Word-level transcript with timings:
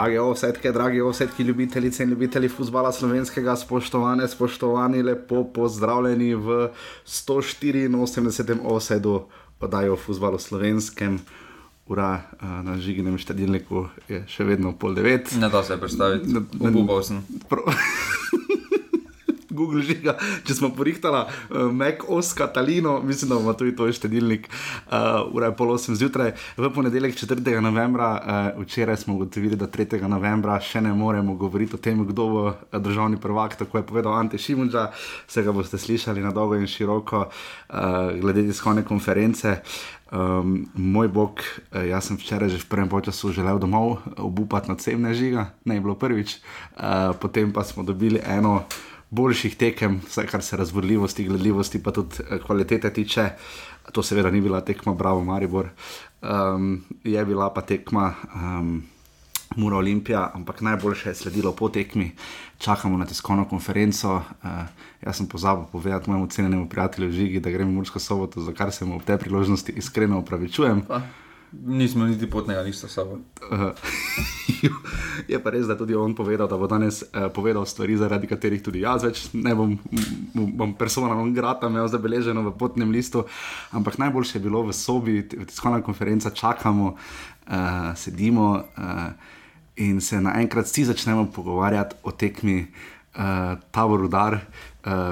Dragi 0.00 0.18
ovsetke, 0.18 0.72
dragi 0.72 1.00
ovsetki, 1.00 1.42
ljubitelice 1.42 2.02
in 2.02 2.10
ljubitelji 2.10 2.48
futbola 2.48 2.92
slovenskega, 2.92 3.56
spoštovane, 3.56 4.28
spoštovani, 4.28 5.02
lepo 5.02 5.44
pozdravljeni 5.44 6.34
v 6.34 6.70
184. 7.06 8.58
ovsedu 8.64 9.26
oddajo 9.60 9.92
o 9.92 9.96
futbalu 9.96 10.38
slovenskem. 10.38 11.20
Ura 11.86 12.22
uh, 12.32 12.48
na 12.64 12.78
žiginem 12.78 13.18
štedilniku 13.18 13.88
je 14.08 14.24
še 14.24 14.44
vedno 14.48 14.72
pol 14.72 14.96
devet. 14.96 15.34
Ne 15.36 15.52
da 15.52 15.60
se 15.62 15.76
predstaviti, 15.76 16.32
obupal 16.60 17.02
sem. 17.04 17.20
Pro... 17.48 17.68
Google 19.60 19.84
žiga, 19.84 20.16
če 20.46 20.56
smo 20.56 20.72
porihtali, 20.76 21.20
uh, 21.26 21.68
Mac 21.72 22.06
OS 22.08 22.32
Catalino, 22.38 22.98
mislim, 23.04 23.34
da 23.34 23.40
ima 23.40 23.54
tudi 23.58 23.74
to 23.76 23.88
štedilnik, 23.92 24.48
uh, 24.48 25.20
ura 25.36 25.50
je 25.50 25.56
pol 25.58 25.74
osem 25.74 25.98
zjutraj, 25.98 26.32
v 26.56 26.72
ponedeljek 26.74 27.18
4. 27.20 27.60
novembra, 27.60 28.10
uh, 28.56 28.62
včeraj 28.64 29.02
smo 29.04 29.18
ugotovili, 29.18 29.58
da 29.60 29.68
3. 29.68 30.00
novembra 30.08 30.56
še 30.60 30.80
ne 30.80 30.94
moremo 30.96 31.36
govoriti 31.36 31.76
o 31.76 31.82
tem, 31.82 32.00
kdo 32.08 32.28
bo 32.32 32.44
državni 32.72 33.20
prvak, 33.20 33.58
tako 33.60 33.80
je 33.80 33.86
povedal 33.86 34.16
Ante 34.16 34.38
Šimunča, 34.38 34.88
se 35.28 35.44
ga 35.44 35.52
boste 35.52 35.78
slišali 35.78 36.24
na 36.24 36.32
dolgo 36.32 36.56
in 36.56 36.68
široko, 36.70 37.26
uh, 37.28 38.12
glede 38.20 38.46
tiskovne 38.48 38.84
konference. 38.84 39.58
Um, 40.10 40.66
moj 40.74 41.06
bog, 41.08 41.38
jaz 41.70 42.08
sem 42.08 42.18
včeraj 42.18 42.50
že 42.50 42.58
v 42.58 42.66
prvem 42.66 42.90
času 42.90 43.30
želel 43.30 43.62
domov 43.62 44.02
obupati 44.18 44.66
na 44.66 44.74
cemne 44.74 45.14
žiga, 45.14 45.54
ne 45.62 45.78
je 45.78 45.84
bilo 45.86 45.94
prvič, 45.94 46.42
uh, 46.74 47.14
potem 47.14 47.54
pa 47.54 47.62
smo 47.62 47.86
dobili 47.86 48.18
eno 48.18 48.66
boljših 49.10 49.56
tekem, 49.56 50.00
vsaj 50.06 50.26
kar 50.26 50.42
se 50.42 50.56
razborljivosti, 50.56 51.24
gledljivosti, 51.24 51.82
pa 51.82 51.90
tudi 51.90 52.22
kvalitete 52.46 52.92
tiče. 52.92 53.28
To 53.92 54.02
seveda 54.02 54.30
ni 54.30 54.40
bila 54.40 54.60
tekma 54.60 54.94
Bravo 54.94 55.24
Maribor, 55.24 55.68
um, 56.22 56.84
je 57.04 57.24
bila 57.24 57.50
pa 57.54 57.60
tekma. 57.60 58.14
Um, 58.34 58.82
Mura 59.56 59.76
Olimpija, 59.76 60.30
ampak 60.34 60.60
najboljše 60.60 61.08
je 61.08 61.14
sledilo 61.14 61.52
po 61.52 61.68
tekmi, 61.68 62.12
čakamo 62.58 62.98
na 62.98 63.06
tiskovno 63.06 63.48
konferenco. 63.48 64.14
Uh, 64.14 64.50
jaz 65.02 65.16
sem 65.16 65.26
pozabil 65.26 65.64
povedati 65.72 66.10
mojemu 66.10 66.26
cenjenemu 66.26 66.68
prijatelju 66.68 67.12
Žigi, 67.12 67.40
da 67.40 67.50
grem 67.50 67.68
v 67.68 67.72
Mursko 67.72 67.98
soboto, 67.98 68.40
za 68.40 68.52
kar 68.52 68.70
se 68.72 68.84
mu 68.84 68.96
ob 68.96 69.02
tej 69.02 69.18
priložnosti 69.18 69.72
iskreno 69.72 70.18
upravičujem. 70.18 70.84
Pa, 70.88 71.00
nismo 71.52 72.06
niti 72.06 72.30
potnega 72.30 72.60
lista 72.60 72.88
sabo. 72.88 73.18
Uh, 73.50 73.72
je 75.28 75.38
pa 75.42 75.50
res, 75.50 75.66
da 75.66 75.76
tudi 75.78 75.94
on 75.94 76.14
povedal, 76.14 76.48
da 76.48 76.58
bo 76.58 76.66
danes 76.70 77.02
uh, 77.02 77.28
povedal 77.34 77.66
stvari, 77.66 77.96
zaradi 77.96 78.30
katerih 78.30 78.62
tudi 78.62 78.84
jaz 78.84 79.04
več 79.04 79.24
ne 79.32 79.54
bom, 79.54 79.74
bom 80.34 80.74
personalno 80.78 81.26
grata 81.34 81.70
imel 81.70 81.88
zabeleženo 81.90 82.44
v 82.50 82.54
potnem 82.58 82.94
listu. 82.94 83.24
Ampak 83.72 83.98
najboljše 83.98 84.38
je 84.38 84.44
bilo 84.44 84.62
v 84.66 84.76
sobi, 84.76 85.22
tiskovna 85.28 85.82
konferenca, 85.82 86.30
čakamo, 86.30 86.94
uh, 86.94 87.92
sedimo. 87.96 88.64
Uh, 88.76 89.36
in 89.80 90.00
se 90.04 90.18
naenkrat 90.20 90.66
vsi 90.68 90.84
začnemo 90.84 91.30
pogovarjati 91.32 92.02
o 92.04 92.12
tekmi 92.12 92.66
uh, 92.66 93.56
Tabor 93.72 94.04
Udar. 94.04 94.34
Uh, 94.34 94.69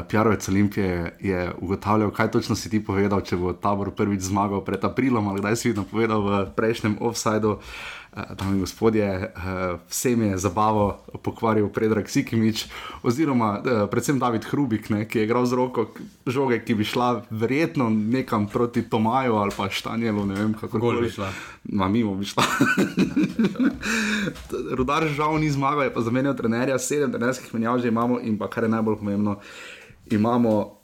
Pjarovec 0.08 0.48
Olimpije 0.48 1.16
je 1.20 1.52
ugotavljal, 1.60 2.10
kaj 2.10 2.30
točno 2.30 2.56
si 2.56 2.70
ti 2.70 2.80
povedal, 2.84 3.20
če 3.20 3.36
bo 3.36 3.52
Tabor 3.52 3.90
prvič 3.90 4.20
zmagal 4.30 4.64
pred 4.64 4.84
aprilom 4.84 5.28
ali 5.28 5.40
kdaj 5.40 5.56
si 5.56 5.74
povedal 5.90 6.22
v 6.24 6.46
prejšnjem 6.56 6.96
offsajdu. 7.00 7.58
Uh, 8.08 8.22
dame 8.38 8.54
in 8.56 8.60
gospodje, 8.60 9.32
vsem 9.88 10.22
je 10.22 10.38
zabavo 10.38 11.04
pokvaril 11.22 11.68
Predrag 11.68 12.08
Sikimič, 12.08 12.66
oziroma 13.02 13.60
predvsem 13.90 14.18
David 14.18 14.44
Hrubik, 14.48 14.88
ne, 14.90 15.04
ki 15.08 15.18
je 15.18 15.24
igral 15.24 15.46
z 15.46 15.52
roko 15.52 15.84
žoge, 16.26 16.56
ki 16.64 16.74
bi 16.74 16.86
šla 16.88 17.22
verjetno 17.30 17.90
nekam 17.90 18.46
proti 18.48 18.82
Tomaju 18.82 19.36
ali 19.36 19.52
pa 19.56 19.68
Štanjelu, 19.68 20.24
ne 20.26 20.34
vem 20.34 20.54
kako 20.56 20.94
bi 21.00 21.10
šla. 21.10 21.28
Ma 21.72 21.88
mimo 21.88 22.14
bi 22.16 22.24
šla. 22.24 22.44
Rudar 24.78 25.04
žal 25.12 25.36
ni 25.38 25.50
zmagal, 25.50 25.84
je 25.90 25.94
pa 25.94 26.00
zamenjal 26.00 26.36
trenerja, 26.36 26.78
sedem 26.78 27.12
trenerskih 27.12 27.52
menjav 27.54 27.78
že 27.78 27.92
imamo 27.92 28.20
in 28.24 28.38
pa 28.38 28.48
kar 28.48 28.64
je 28.64 28.72
najbolj 28.72 28.98
pomembno, 29.04 29.36
imamo 30.10 30.80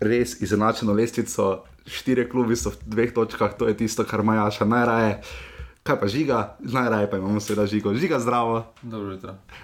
res 0.00 0.38
izenačeno 0.40 0.94
lestvico. 0.94 1.64
Štiri 1.88 2.26
klubi 2.28 2.52
so 2.52 2.68
v 2.68 2.84
dveh 2.84 3.12
točkah, 3.16 3.54
to 3.56 3.64
je 3.64 3.72
tisto, 3.72 4.04
kar 4.04 4.20
Majaša 4.20 4.68
najraje 4.68 5.22
kaj 5.88 5.96
pa 6.00 6.06
žiga, 6.06 6.38
najraje 6.60 7.10
pa 7.10 7.16
imamo 7.16 7.40
seveda 7.40 7.66
žigo, 7.66 7.94
žiga 7.96 8.18
zdravo. 8.20 8.64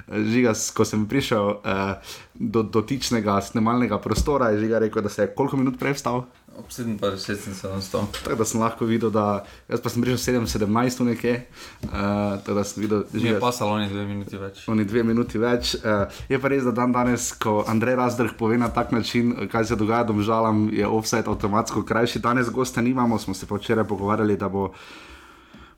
Žiga, 0.09 0.55
ko 0.77 0.85
sem 0.89 1.05
prišel 1.09 1.61
uh, 1.61 2.15
do 2.35 2.63
dotičnega 2.65 3.37
snemalnega 3.45 3.99
prostora, 4.01 4.49
je 4.55 4.65
žiga 4.65 4.81
rekel, 4.81 5.05
da 5.05 5.13
se 5.13 5.23
je 5.23 5.35
koliko 5.37 5.61
minut 5.61 5.77
prej 5.79 5.99
vstal. 6.01 6.25
Ob 6.57 6.71
57 6.71 7.37
sem 7.37 7.55
se 7.55 7.69
nastal. 7.69 8.07
Tako 8.23 8.39
da 8.39 8.45
sem 8.45 8.61
lahko 8.61 8.87
videl, 8.87 9.11
da 9.11 9.45
jaz 9.69 9.83
pa 9.85 9.91
sem 9.91 10.03
prišel 10.03 10.41
7-17 10.41 11.05
nekje. 11.05 11.35
Uh, 11.83 11.93
tako 12.41 12.59
da 12.61 12.65
sem 12.65 12.83
videl, 12.87 13.05
da 13.13 13.29
je 13.29 13.41
pasalo 13.41 13.77
oni 13.77 13.89
dve 13.93 14.07
minuti 14.07 14.39
več. 14.39 14.65
Oni 14.71 14.85
dve 14.85 15.05
minuti 15.05 15.39
več. 15.39 15.75
Uh, 15.83 16.07
je 16.31 16.41
pa 16.41 16.49
res, 16.49 16.65
da 16.65 16.73
dan 16.73 16.95
danes, 16.95 17.33
ko 17.37 17.65
Andrej 17.69 17.99
Razdrh 18.01 18.37
pove 18.39 18.57
na 18.59 18.71
tak 18.73 18.95
način, 18.97 19.35
kaj 19.53 19.73
se 19.73 19.77
dogaja, 19.77 20.07
domžalam, 20.09 20.69
je 20.73 20.87
offset 20.87 21.29
avtomatsko 21.29 21.83
krajši. 21.85 22.23
Danes 22.23 22.49
gosta 22.55 22.81
nimamo, 22.81 23.19
smo 23.19 23.35
se 23.35 23.51
pa 23.51 23.59
včeraj 23.59 23.85
pogovarjali, 23.91 24.39
da 24.39 24.49
bo 24.49 24.71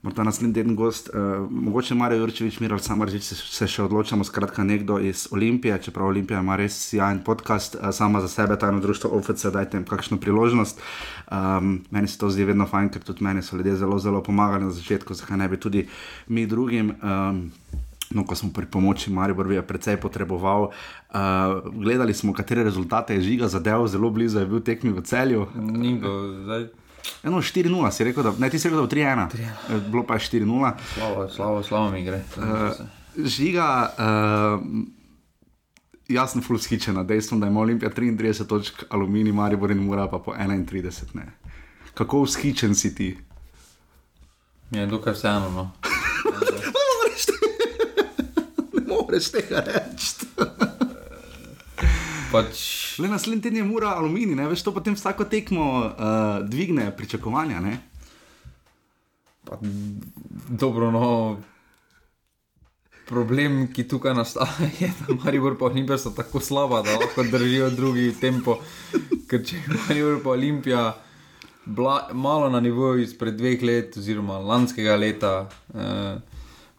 morda 0.06 0.22
naslednji 0.22 0.54
teden 0.54 0.76
gost, 0.76 1.08
uh, 1.08 1.50
mogoče 1.50 1.94
Marijo 1.94 2.20
Jurčevič, 2.20 2.60
Miral 2.60 2.78
Samaržič, 2.78 3.24
se, 3.26 3.34
se 3.34 3.66
še 3.66 3.82
odločamo, 3.88 4.24
skratka 4.24 4.62
nekdo 4.64 5.00
iz 5.02 5.24
Olimpije, 5.34 5.80
čeprav 5.82 6.12
Olimpija 6.12 6.44
ima 6.44 6.54
res 6.56 6.76
sjajen 6.92 7.24
podcast, 7.26 7.74
uh, 7.74 7.90
sama 7.94 8.20
za 8.22 8.30
sebe, 8.30 8.54
tajno 8.58 8.78
društvo 8.84 9.10
OFC, 9.18 9.48
dajte 9.50 9.80
jim 9.80 9.88
kakšno 9.88 10.20
priložnost. 10.22 10.78
Um, 11.26 11.80
meni 11.90 12.06
se 12.06 12.20
to 12.20 12.30
zdi 12.30 12.46
vedno 12.46 12.68
fajn, 12.70 12.92
ker 12.94 13.02
tudi 13.02 13.26
meni 13.26 13.42
so 13.42 13.58
ljudje 13.58 13.74
zelo, 13.82 13.98
zelo 13.98 14.22
pomagali 14.22 14.68
na 14.68 14.70
začetku, 14.78 15.18
zakaj 15.18 15.42
ne 15.42 15.50
bi 15.50 15.58
tudi 15.58 15.88
mi 16.28 16.46
drugim. 16.46 16.94
Um, 17.02 17.42
No, 18.14 18.22
ko 18.22 18.36
smo 18.38 18.52
pri 18.54 18.68
pomoči 18.70 19.10
Maribor, 19.10 19.48
je 19.50 19.58
precej 19.66 19.96
potreboval. 19.98 20.68
Uh, 21.10 21.58
gledali 21.74 22.14
smo, 22.14 22.30
katere 22.30 22.62
rezultate 22.62 23.18
je 23.18 23.24
žiga 23.26 23.48
zadeval, 23.50 23.88
zelo 23.90 24.12
blizu 24.14 24.38
je 24.38 24.46
bil 24.46 24.62
tekmi 24.62 24.94
v 24.94 25.02
celju. 25.02 25.48
Ni 25.58 25.96
bilo, 25.98 26.20
zdaj. 26.46 26.68
Eno 27.22 27.42
4-0, 27.42 27.90
si 27.90 28.04
rekel, 28.04 28.22
da, 28.22 28.32
ne, 28.38 28.50
ti 28.50 28.58
si 28.58 28.68
rekel, 28.68 28.80
da 28.80 28.86
bo 28.86 28.90
3-1. 28.92 29.40
Eh, 29.40 29.80
bilo 29.90 30.02
pa 30.06 30.14
je 30.14 30.20
4-0. 30.20 30.72
Slavo, 30.94 31.28
slavo, 31.28 31.62
slavo 31.62 31.90
mi 31.90 32.04
gre. 32.04 32.22
Uh, 32.36 32.44
žiga, 33.24 33.68
uh, 33.98 34.60
jaz 36.08 36.32
sem 36.32 36.42
full 36.42 36.58
skičen 36.58 36.94
na 36.94 37.02
dejstvo, 37.02 37.38
da 37.38 37.46
ima 37.46 37.60
Olimpija 37.60 37.90
33 37.90 38.46
točk, 38.46 38.84
aluminij, 38.90 39.32
Maribor 39.32 39.70
in 39.70 39.84
mora 39.84 40.08
pa 40.08 40.18
po 40.18 40.34
31. 40.34 41.14
Ne. 41.14 41.26
Kako 41.94 42.26
skičen 42.26 42.74
si 42.74 42.94
ti? 42.94 43.16
Je 44.70 44.80
ja, 44.80 44.86
dokaj 44.86 45.12
vseeno. 45.12 45.50
No. 45.50 45.70
ne 48.72 48.80
moreš 48.88 49.30
tega 49.30 49.60
reči. 49.66 50.26
Pač... 52.36 52.62
Le 53.02 53.10
naslednji 53.12 53.42
teden 53.42 53.62
je 53.62 53.66
mura 53.68 53.96
aluminij, 53.96 54.36
ne 54.38 54.48
veš, 54.50 54.64
to 54.66 54.74
potem 54.76 54.96
vsako 54.96 55.26
tekmo 55.32 55.66
uh, 55.82 56.38
dvigne 56.46 56.90
pričakovanja. 56.96 57.62
Pa, 59.46 59.58
dobro, 60.48 60.90
no. 60.90 61.08
Problem, 63.06 63.68
ki 63.70 63.84
tukaj 63.86 64.16
nastaja, 64.18 64.68
je, 64.80 64.90
da 65.06 65.14
Maribor 65.24 65.54
pa 65.58 65.68
Olimpija 65.70 65.98
so 65.98 66.10
tako 66.10 66.40
slaba, 66.42 66.82
da 66.82 66.98
lahko 66.98 67.22
držijo 67.30 67.70
drugi 67.70 68.12
tempo. 68.20 68.58
Ker 69.30 69.44
če 69.46 69.60
je 69.60 69.76
Maribor 69.76 70.22
pa 70.24 70.34
Olimpija 70.34 70.86
bila 71.66 72.08
malo 72.12 72.50
na 72.50 72.60
nivoju 72.60 73.02
izpred 73.02 73.34
dveh 73.34 73.62
let, 73.62 73.96
oziroma 73.96 74.38
lanskega 74.38 74.96
leta, 74.96 75.48
eh, 75.74 76.18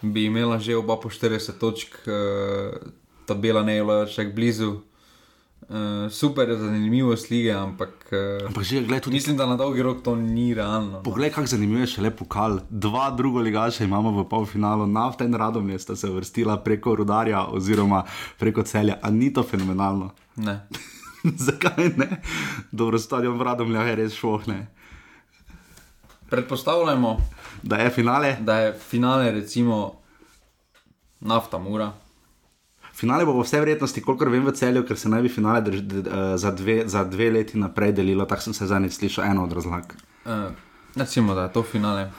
bi 0.01 0.25
imela 0.25 0.59
že 0.59 0.75
oba 0.75 0.95
po 0.95 1.09
40 1.09 1.59
točk, 1.59 1.95
eh, 2.07 2.71
tabela 3.25 3.63
ne 3.63 3.75
je 3.75 3.83
bila 3.83 4.07
še 4.07 4.27
blizu. 4.31 4.79
Uh, 5.67 6.07
super, 6.11 6.47
zanimivo 6.55 7.17
slike, 7.17 7.51
ampak, 7.51 7.89
uh, 8.11 8.47
ampak 8.47 8.63
že, 8.63 8.81
gled, 8.87 9.03
tudi, 9.03 9.19
mislim, 9.19 9.35
da 9.37 9.45
na 9.45 9.57
dolgi 9.59 9.83
rok 9.83 9.99
to 10.03 10.15
ni 10.15 10.53
realno. 10.53 10.91
No. 10.91 11.01
Poglej, 11.03 11.33
kako 11.35 11.51
zanimivo 11.51 11.81
je 11.83 11.89
še 11.91 12.05
lepo 12.05 12.23
kal. 12.23 12.61
Dva 12.69 13.09
druga 13.11 13.43
ligaša 13.43 13.83
imamo 13.83 14.13
v 14.15 14.23
polfinalu, 14.31 14.87
nafta 14.87 15.27
in 15.27 15.35
radom 15.35 15.67
je 15.69 15.79
sta 15.79 15.95
se 15.99 16.07
vrstila 16.07 16.55
preko 16.63 16.95
rudarja 16.95 17.43
oziroma 17.51 18.05
preko 18.39 18.63
celja. 18.63 18.95
A 19.03 19.11
ni 19.11 19.27
to 19.33 19.43
fenomenalno? 19.43 20.13
Ne. 20.39 20.61
Zakaj 21.49 21.91
ne? 21.99 22.21
Dobro, 22.71 22.95
stadion 22.95 23.35
v 23.35 23.51
radom 23.51 23.75
je 23.75 23.99
res 23.99 24.15
šlohne. 24.15 24.71
Predpostavljamo, 26.31 27.17
da 27.63 27.83
je 27.83 27.91
finale. 27.91 28.37
Da 28.39 28.59
je 28.63 28.73
finale, 28.73 29.31
recimo, 29.31 29.99
nafta 31.19 31.59
mura. 31.59 31.91
Finale 32.97 33.29
bo 33.29 33.37
po 33.37 33.45
vsej 33.45 33.61
verjetnosti, 33.61 34.01
kolikor 34.01 34.33
vem, 34.33 34.41
v 34.41 34.57
celju, 34.57 34.81
ker 34.81 34.97
se 34.97 35.05
naj 35.09 35.21
bi 35.21 35.29
finale 35.29 35.61
drž, 35.61 35.81
d, 35.85 36.01
d, 36.01 36.09
za, 36.41 36.49
dve, 36.49 36.89
za 36.89 37.05
dve 37.05 37.29
leti 37.29 37.61
naprej 37.61 37.93
delilo. 37.93 38.25
Tako 38.25 38.49
sem 38.49 38.57
se 38.57 38.65
zadnjič 38.65 38.97
slišal 38.97 39.29
eno 39.29 39.45
od 39.45 39.53
razlag. 39.53 39.93
Uh, 40.25 40.49
recimo, 40.97 41.37
da 41.37 41.45
je 41.45 41.53
to 41.53 41.61
finale. 41.61 42.09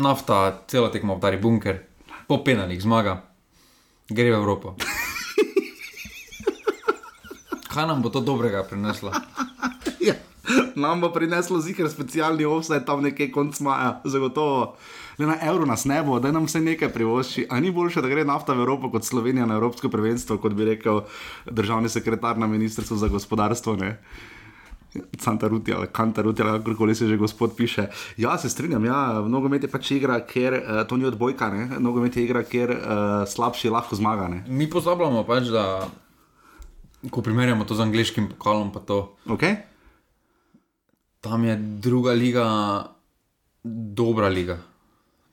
Nafta, 0.00 0.64
celo 0.72 0.88
tekmo 0.88 1.20
obdari 1.20 1.36
bunker, 1.36 1.84
po 2.24 2.40
penalih 2.40 2.80
zmaga, 2.80 3.28
gre 4.08 4.32
v 4.32 4.40
Evropo. 4.40 4.72
Kaj 7.76 7.84
nam 7.84 8.00
bo 8.00 8.08
to 8.08 8.24
dobrega 8.24 8.64
prineslo? 8.64 9.12
ja. 10.08 10.16
Nam 10.80 11.04
bo 11.04 11.12
prineslo 11.12 11.60
zikr 11.60 11.92
specialni 11.92 12.48
offset 12.48 12.88
tam 12.88 13.04
nekje 13.04 13.28
konc 13.36 13.60
maja, 13.60 14.00
zagotovo. 14.08 14.80
Le 15.18 15.26
na 15.26 15.36
evro 15.42 15.66
nas 15.66 15.84
ne 15.84 16.02
bo, 16.04 16.18
da 16.20 16.32
nam 16.32 16.44
vse 16.44 16.60
nekaj 16.60 16.92
privošči. 16.92 17.46
A 17.50 17.60
ni 17.60 17.70
boljše, 17.72 18.02
da 18.04 18.08
gre 18.08 18.24
nafta 18.24 18.52
v 18.52 18.66
Evropo 18.66 18.90
kot 18.92 19.04
Slovenija 19.04 19.46
na 19.46 19.56
Evropsko 19.56 19.88
prvenstvo, 19.88 20.38
kot 20.38 20.52
bi 20.54 20.64
rekel 20.64 21.00
državni 21.50 21.88
sekretar 21.88 22.38
na 22.38 22.46
Ministrstvu 22.46 22.96
za 22.96 23.08
gospodarstvo. 23.08 23.76
Ne? 23.76 23.96
Santa 25.18 25.48
Ruti 25.48 25.72
ali 25.72 25.86
Kanta 25.92 26.22
Ruti 26.22 26.42
ali 26.42 26.58
kakorkoli 26.58 26.94
se 26.94 27.08
že 27.08 27.16
gospod 27.16 27.56
piše. 27.56 27.86
Ja, 28.16 28.38
se 28.38 28.48
strinjam, 28.48 28.84
ja, 28.84 29.20
nogomet 29.28 29.62
je 29.62 29.68
pač 29.68 29.90
igra, 29.90 30.20
ker 30.26 30.52
uh, 30.52 30.82
to 30.88 30.96
ni 30.96 31.04
odbojka, 31.04 31.50
ne? 31.52 31.80
nogomet 31.80 32.16
je 32.16 32.24
igra, 32.24 32.42
ker 32.42 32.70
uh, 32.70 32.78
slabši 33.28 33.70
lahko 33.70 33.96
zmaga. 33.96 34.28
Ne? 34.28 34.44
Mi 34.48 34.70
pozabljamo 34.70 35.24
pač, 35.24 35.50
da 35.52 35.88
ko 37.10 37.22
primerjamo 37.22 37.64
to 37.64 37.74
z 37.74 37.80
angliškim 37.80 38.28
pokalom, 38.28 38.72
pa 38.72 38.80
to. 38.80 39.16
Okay? 39.26 39.56
Tam 41.20 41.44
je 41.44 41.56
druga 41.56 42.12
liga, 42.12 42.46
dobra 43.64 44.28
liga. 44.28 44.58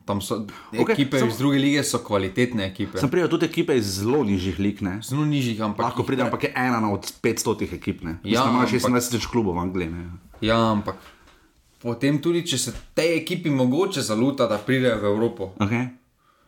Tam 0.05 0.19
so 0.19 0.44
okay, 0.73 0.94
ekipe 0.94 1.15
samo- 1.15 1.27
iz 1.27 1.38
druge 1.38 1.57
lige, 1.57 1.83
so 1.83 2.00
kvalitetne 2.00 2.65
ekipe. 2.65 2.97
Sem 2.97 3.09
prijel 3.09 3.29
tudi 3.29 3.45
ekipe 3.45 3.71
iz 3.73 3.85
zelo 3.95 4.23
nižjih 4.23 4.59
lig. 4.59 4.81
Ne? 4.81 5.00
Zelo 5.01 5.23
nižjih, 5.23 5.61
ampak. 5.61 5.79
Lahko 5.81 6.03
pridem, 6.03 6.25
ampak 6.25 6.44
je 6.44 6.51
ena 6.53 6.79
na 6.79 6.91
od 6.91 7.07
500 7.21 7.71
ekip. 7.71 8.01
Ne? 8.01 8.17
Ja, 8.21 8.44
ima 8.44 8.59
ampak- 8.59 8.73
26 8.73 9.09
tisoč 9.09 9.25
klubov 9.27 9.55
v 9.55 9.59
Angliji. 9.59 9.89
Ne? 9.89 10.03
Ja, 10.41 10.71
ampak 10.71 10.95
potem 11.79 12.19
tudi, 12.19 12.44
če 12.44 12.57
se 12.57 12.71
tej 12.94 13.17
ekipi 13.17 13.50
mogoče 13.50 14.01
zaluta, 14.01 14.44
da 14.45 14.57
pridejo 14.57 14.97
v 14.97 15.05
Evropo, 15.05 15.51
Okay? 15.57 15.88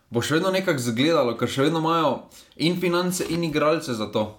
bo 0.10 0.20
še 0.20 0.34
vedno 0.34 0.52
nekako 0.52 0.80
zgledalo, 0.82 1.34
ker 1.34 1.48
še 1.48 1.62
vedno 1.64 1.80
imajo 1.80 2.28
in 2.58 2.76
finance, 2.76 3.24
in 3.26 3.44
igralce 3.44 3.94
za 3.94 4.08
to. 4.08 4.36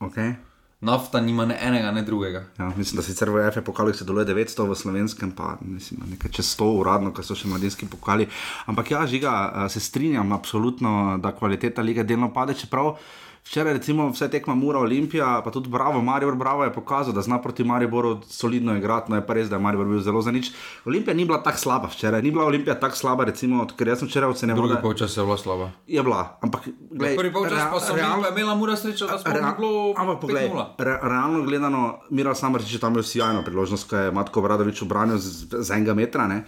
Okay. 0.00 0.36
Nafta 0.84 1.20
nima 1.20 1.46
ne 1.48 1.56
enega, 1.62 1.90
ne 1.90 2.02
drugega. 2.04 2.44
Ja, 2.58 2.68
mislim, 2.76 2.98
da 3.00 3.02
sicer 3.06 3.30
v 3.32 3.46
EFE 3.48 3.62
pokali 3.64 3.94
se 3.96 4.04
deluje 4.04 4.26
900 4.28 4.68
v 4.68 4.76
slovenskem, 4.76 5.30
pa 5.32 5.56
mislim, 5.60 6.02
nekaj 6.10 6.30
čez 6.30 6.50
100 6.58 6.70
uradno, 6.80 7.12
ker 7.16 7.24
so 7.24 7.36
še 7.38 7.48
mladinski 7.48 7.88
pokali. 7.88 8.28
Ampak 8.68 8.90
ja, 8.92 9.06
žiga, 9.08 9.34
se 9.72 9.80
strinjam 9.80 10.32
absolutno, 10.36 11.16
da 11.22 11.32
kvaliteta 11.32 11.82
lige 11.82 12.04
delno 12.04 12.32
pade, 12.34 12.54
čeprav. 12.58 12.98
Včeraj, 13.44 13.72
recimo, 13.74 14.08
vse 14.08 14.24
tekma 14.26 14.54
Mura 14.54 14.78
Olimpija, 14.78 15.42
pa 15.44 15.50
tudi 15.50 15.68
Bravo, 15.68 16.00
Marijo 16.00 16.34
Bravo 16.34 16.64
je 16.64 16.72
pokazal, 16.72 17.12
da 17.12 17.20
zna 17.20 17.36
proti 17.38 17.62
Mariboru 17.62 18.20
solidno 18.26 18.72
igrati. 18.72 19.10
No, 19.10 19.16
je 19.16 19.22
pa 19.22 19.34
res, 19.34 19.48
da 19.48 19.56
je 19.56 19.60
Maribor 19.60 19.84
bil 19.86 20.00
zelo 20.00 20.22
za 20.22 20.32
nič. 20.32 20.48
Olimpija 20.84 21.14
ni 21.14 21.24
bila 21.24 21.38
tako 21.40 21.58
slaba 21.58 21.88
včeraj, 21.88 22.22
ni 22.22 22.30
bila 22.30 22.44
Olimpija 22.44 22.74
tako 22.76 22.96
slaba, 22.96 23.24
recimo, 23.24 23.66
ker 23.68 23.88
jaz 23.88 23.98
sem 23.98 24.08
včeraj 24.08 24.30
ocenil, 24.30 24.56
Drugi 24.56 24.74
da 24.74 24.80
polčas 24.80 25.12
je 25.12 25.22
bilo 25.22 25.36
slabo. 25.36 25.68
je 25.86 26.02
bila. 26.02 26.38
Ampak, 26.40 26.62
glej, 26.90 27.16
Prvi 27.16 27.32
polčas 27.32 27.60
pa 27.70 27.76
so 27.78 27.92
realno- 27.92 28.22
realno... 28.22 28.28
imela 28.34 28.54
mura 28.56 28.76
srečo, 28.76 29.06
da 29.06 29.18
smo 29.18 29.32
Rea- 29.32 29.54
bilo 29.54 29.92
Ampak 29.94 30.20
poglej, 30.20 30.48
5:0. 30.48 30.66
re, 30.80 30.98
realno 31.04 31.42
gledano, 31.42 31.82
Mira 32.10 32.34
Samrčič 32.34 32.72
je 32.72 32.80
tam 32.80 32.92
imel 32.92 33.02
sjajno 33.04 33.42
priložnost, 33.42 33.84
ko 33.84 33.96
je 33.98 34.10
Matko 34.10 34.40
Bradovič 34.40 34.82
obranil 34.82 35.18
z, 35.18 35.28
z 35.52 35.70
enega 35.70 35.94
metra. 35.94 36.26
Ne? 36.26 36.44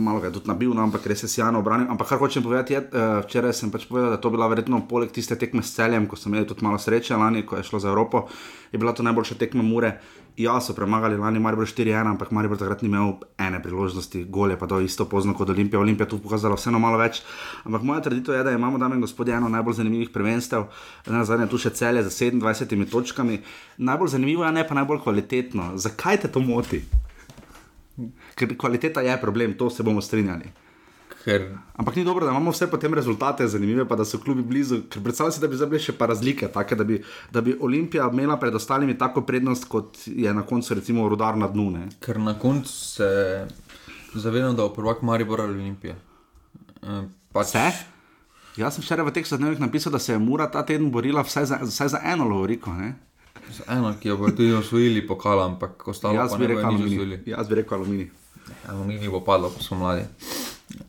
Malo 0.00 0.20
ga 0.20 0.30
je 0.30 0.38
tudi 0.38 0.48
nabil, 0.48 0.72
no, 0.72 0.82
ampak 0.88 1.04
res 1.06 1.22
je 1.26 1.28
sjajno 1.28 1.60
obranil. 1.60 1.90
Ampak 1.92 2.08
kar 2.08 2.20
hočem 2.22 2.42
povedati, 2.42 2.72
je, 2.72 2.80
uh, 2.80 3.20
včeraj 3.26 3.52
sem 3.52 3.72
pač 3.72 3.84
povedal, 3.84 4.14
da 4.14 4.20
to 4.20 4.32
bila 4.32 4.48
verjetno 4.48 4.80
poleg 4.88 5.12
tiste 5.12 5.36
tekme 5.36 5.60
s 5.60 5.74
celjem, 5.76 6.08
ko 6.08 6.16
smo 6.16 6.32
imeli 6.32 6.48
tudi 6.48 6.64
malo 6.64 6.80
sreče 6.80 7.18
lani, 7.20 7.44
ko 7.44 7.60
je 7.60 7.66
šlo 7.68 7.82
za 7.84 7.92
Evropo, 7.92 8.24
je 8.72 8.80
bila 8.80 8.96
to 8.96 9.04
najboljša 9.04 9.36
tekma 9.36 9.62
Mure. 9.62 9.98
Ja, 10.40 10.60
so 10.60 10.72
premagali 10.72 11.18
lani 11.20 11.40
Maribor 11.42 11.66
4-1, 11.68 12.06
ampak 12.14 12.30
Maribor 12.32 12.56
takrat 12.56 12.80
ni 12.82 12.88
imel 12.88 13.18
ene 13.36 13.60
priložnosti, 13.62 14.24
gole 14.24 14.56
pa 14.56 14.66
to 14.66 14.80
isto 14.80 15.04
pozno 15.04 15.34
kot 15.34 15.50
Olimpija. 15.50 15.80
Olimpija 15.80 16.08
tu 16.08 16.20
pokazala 16.22 16.56
vseeno 16.56 16.78
malo 16.80 16.96
več. 16.96 17.20
Ampak 17.66 17.84
moja 17.84 18.00
trditev 18.06 18.38
je, 18.38 18.46
da 18.46 18.54
imamo, 18.56 18.78
dame 18.78 18.96
in 18.96 19.04
gospodje, 19.04 19.34
eno 19.36 19.50
najbolj 19.52 19.82
zanimivih 19.82 20.14
prvenstev, 20.14 20.70
na 21.06 21.26
zadnje 21.28 21.50
tu 21.50 21.60
še 21.60 21.74
celje 21.76 22.06
z 22.08 22.30
27 22.30 22.88
točkami. 22.88 23.42
Najbolj 23.78 24.14
zanimivo 24.16 24.46
je, 24.46 24.54
ne 24.56 24.64
pa 24.64 24.78
najbolj 24.80 25.04
kvalitetno. 25.04 25.72
Zakaj 25.76 26.24
te 26.24 26.32
to 26.32 26.40
moti? 26.40 26.84
Ker 28.34 28.56
kvaliteta 28.58 29.00
je 29.00 29.20
problem, 29.20 29.54
to 29.58 29.70
se 29.70 29.82
bomo 29.82 30.00
strinjali. 30.00 30.52
Ker 31.24 31.42
Ampak 31.76 31.96
ni 31.96 32.04
dobro, 32.04 32.24
da 32.24 32.32
imamo 32.32 32.50
vse 32.50 32.70
potem 32.70 32.94
rezultate 32.94 33.46
zanimive, 33.48 33.84
pa 33.88 33.96
da 33.96 34.04
so 34.04 34.18
klubi 34.18 34.42
blizu. 34.42 34.82
Ker 34.88 35.02
predstavljaj 35.02 35.32
si, 35.36 35.40
da 35.40 35.48
bi 35.48 35.56
zdaj 35.56 35.68
bile 35.68 35.82
še 35.84 35.92
pa 35.98 36.08
razlike, 36.08 36.48
take, 36.52 36.76
da, 36.76 36.84
bi, 36.84 37.00
da 37.32 37.42
bi 37.44 37.56
Olimpija 37.60 38.08
imela 38.12 38.38
pred 38.40 38.54
ostalimi 38.54 38.96
tako 38.98 39.22
prednost, 39.28 39.68
kot 39.68 40.00
je 40.06 40.32
na 40.34 40.42
koncu 40.46 40.74
recimo 40.74 41.08
rudar 41.08 41.36
na 41.36 41.48
dnu. 41.48 41.70
Ne? 41.76 41.88
Ker 42.00 42.20
na 42.20 42.38
koncu 42.38 42.72
se 42.72 43.10
zavedam, 44.14 44.56
da 44.56 44.64
bo 44.64 44.74
prvak 44.74 45.02
Maribor 45.02 45.44
ali 45.44 45.60
Olimpija. 45.60 45.96
Eh, 46.82 47.02
Pač, 47.32 47.52
Vse? 47.52 47.68
Jaz 48.58 48.74
sem 48.74 48.82
včeraj 48.82 49.06
v 49.06 49.12
teh 49.14 49.28
dnevih 49.30 49.60
napisal, 49.60 49.92
da 49.92 49.98
se 50.02 50.12
je 50.12 50.18
Mura 50.18 50.48
ta 50.50 50.64
teden 50.66 50.90
borila 50.90 51.22
vsaj 51.22 51.44
za, 51.46 51.60
vsaj 51.62 51.88
za 51.94 52.00
eno 52.04 52.26
lovoriko. 52.28 52.72
ne. 52.74 53.09
Eno, 53.68 53.94
ki 54.00 54.08
jo 54.08 54.16
bodo 54.16 54.36
tudi 54.36 54.52
osvojili 54.52 55.06
pokala, 55.06 55.46
ampak 55.46 55.88
ostalo 55.88 56.14
Jaz 56.14 56.36
bi 56.38 56.46
rekel 56.46 56.64
aluminij. 56.66 57.18
Jaz 57.26 57.48
bi 57.48 57.54
rekel 57.54 57.78
aluminij. 57.78 58.10
Aluminij 58.68 59.10
bo 59.10 59.20
padlo, 59.20 59.50
ko 59.50 59.62
smo 59.62 59.78
mladi. 59.78 60.04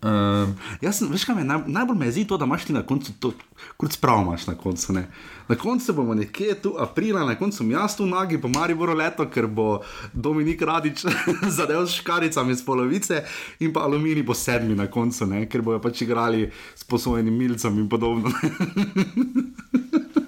Um, 0.01 0.53
Jaz, 0.81 0.97
sem- 0.97 1.09
veš, 1.09 1.25
kaj 1.25 1.35
me 1.35 1.43
naj, 1.43 1.63
najbolj 1.65 1.97
me 1.97 2.05
jezi 2.05 2.25
to, 2.29 2.37
da 2.37 2.45
imaš 2.45 2.65
ti 2.65 2.73
na 2.73 2.83
koncu 2.85 3.13
to, 3.19 3.31
kot 3.77 3.91
spravo 3.91 4.21
imaš 4.21 4.47
na 4.47 4.55
koncu. 4.55 4.93
Ne? 4.93 5.07
Na 5.47 5.55
koncu 5.55 5.93
bomo 5.93 6.13
nekje 6.13 6.55
tu 6.61 6.75
aprila, 6.79 7.25
na 7.25 7.35
koncu 7.35 7.65
jaz 7.71 7.97
tu 7.97 8.05
nagi, 8.05 8.37
po 8.41 8.47
Mariboru 8.47 8.93
leto, 8.93 9.25
ker 9.29 9.47
bo 9.47 9.81
Dominik 10.13 10.61
Radič 10.61 11.05
zadev 11.57 11.87
s 11.87 11.97
škaricami 11.97 12.55
z 12.55 12.65
polovice 12.65 13.23
in 13.59 13.73
pa 13.73 13.81
aluminij 13.81 14.23
bo 14.23 14.33
sedmi 14.33 14.75
na 14.75 14.87
koncu, 14.87 15.25
ne? 15.25 15.45
ker 15.49 15.61
bojo 15.61 15.81
pač 15.81 16.01
igrali 16.01 16.51
s 16.75 16.83
posojenim 16.83 17.33
milcem 17.37 17.79
in 17.79 17.89
podobno. 17.89 18.29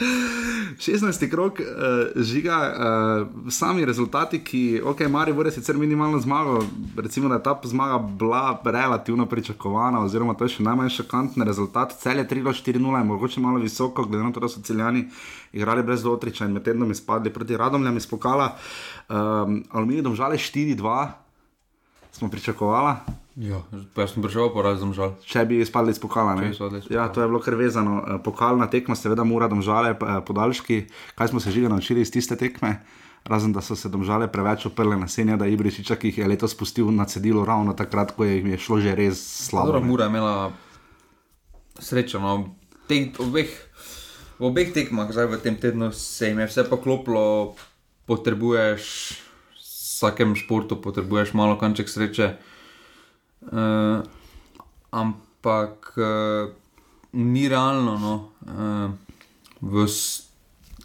ne. 0.00 0.46
16. 0.76 1.30
krok 1.30 1.60
uh, 1.60 2.22
žiga, 2.22 2.74
uh, 2.76 3.50
sami 3.50 3.84
rezultati, 3.84 4.44
ki, 4.44 4.80
ok, 4.84 5.00
Maribor 5.08 5.46
je 5.46 5.52
sicer 5.52 5.76
minimalno 5.76 6.18
zmago, 6.20 6.64
recimo, 6.96 7.28
da 7.28 7.34
je 7.34 7.42
ta 7.42 7.60
zmaga 7.64 7.98
bila 7.98 8.60
relativno 8.64 9.26
pričakovana, 9.26 10.00
oziroma 10.04 10.34
to 10.34 10.44
je 10.44 10.56
še 10.56 10.62
najmanj 10.62 10.92
šokantni 10.98 11.44
rezultat. 11.44 11.96
Cel 12.00 12.20
je 12.20 12.28
3-4-0, 12.28 12.98
je 12.98 13.04
mogoče 13.04 13.40
malo 13.40 13.58
visoko, 13.58 14.04
glede 14.04 14.24
na 14.24 14.32
to, 14.32 14.40
da 14.40 14.48
so 14.48 14.62
celjani 14.62 15.06
igrali 15.52 15.82
brez 15.82 16.02
dotriča 16.02 16.44
in 16.44 16.52
med 16.52 16.64
tednom 16.64 16.90
izpadli 16.90 17.32
proti 17.32 17.56
Radomljam 17.56 17.96
iz 17.96 18.06
pokala. 18.06 18.52
Um, 19.08 19.62
Aluminij 19.70 20.02
domžale 20.02 20.36
4-2, 20.36 21.06
smo 22.12 22.28
pričakovali. 22.30 23.24
Ja, 23.36 23.60
pa 23.94 24.02
jaz 24.02 24.12
sem 24.12 24.22
prišel 24.22 24.48
po 24.48 24.62
razum 24.62 24.92
žal. 24.92 25.14
Če 25.20 25.44
bi 25.44 25.60
izpadli 25.60 25.90
iz 25.90 25.98
pokala. 25.98 26.34
ne? 26.34 26.50
Izpadli 26.50 26.78
iz 26.78 26.84
Ja, 26.84 26.88
pokala. 26.88 27.12
to 27.12 27.20
je 27.20 27.28
bilo 27.28 27.40
kar 27.40 27.54
vezano. 27.54 28.00
Eh, 28.00 28.18
Pokalna 28.18 28.66
tekma, 28.66 28.94
seveda, 28.94 29.24
mora 29.24 29.46
domžale, 29.46 29.90
eh, 29.90 30.20
podaljški. 30.20 30.86
Kaj 31.14 31.28
smo 31.28 31.40
se 31.40 31.50
že 31.50 31.68
naučili 31.68 32.00
iz 32.00 32.10
tiste 32.10 32.36
tekme? 32.36 32.80
Razen 33.24 33.52
da 33.52 33.60
so 33.60 33.74
se 33.76 33.88
domžale 33.88 34.28
preveč 34.28 34.66
oprle 34.66 34.96
na 34.96 35.08
senja, 35.08 35.36
da 35.36 35.44
je 35.44 35.52
Ibričiča, 35.52 35.96
ki 35.96 36.08
jih 36.08 36.18
je 36.18 36.28
letos 36.28 36.50
spustil 36.50 36.86
na 36.90 37.04
cedilo 37.04 37.44
ravno 37.44 37.72
takrat, 37.72 38.10
ko 38.10 38.24
je 38.24 38.36
jim 38.36 38.46
je 38.46 38.58
šlo 38.58 38.80
že 38.80 38.94
res 38.94 39.18
slabo. 39.18 39.66
Dobro, 39.66 39.80
ne. 39.80 39.86
Mura 39.86 40.04
je 40.04 40.10
imela 40.10 40.52
srečo. 41.78 42.20
No. 42.20 42.54
Te, 42.86 43.10
obeh, 43.18 43.50
v 44.38 44.44
obeh 44.44 44.70
tekmah, 44.70 45.10
zdaj 45.10 45.26
v 45.26 45.40
tem 45.42 45.56
tednu, 45.56 45.90
se 45.92 46.28
jim 46.28 46.38
je 46.38 46.46
vse 46.46 46.64
poklopilo, 46.64 47.56
potrebuješ 48.06 48.82
v 49.10 49.58
vsakem 49.58 50.36
športu, 50.36 50.76
potrebuješ 50.78 51.34
malo 51.34 51.58
kanček 51.58 51.88
sreče. 51.88 52.36
Uh, 53.42 54.00
ampak 54.90 55.92
uh, 55.96 56.52
ni 57.12 57.48
realno. 57.48 57.98
No. 57.98 58.14
Uh, 58.46 58.90
v 59.60 59.86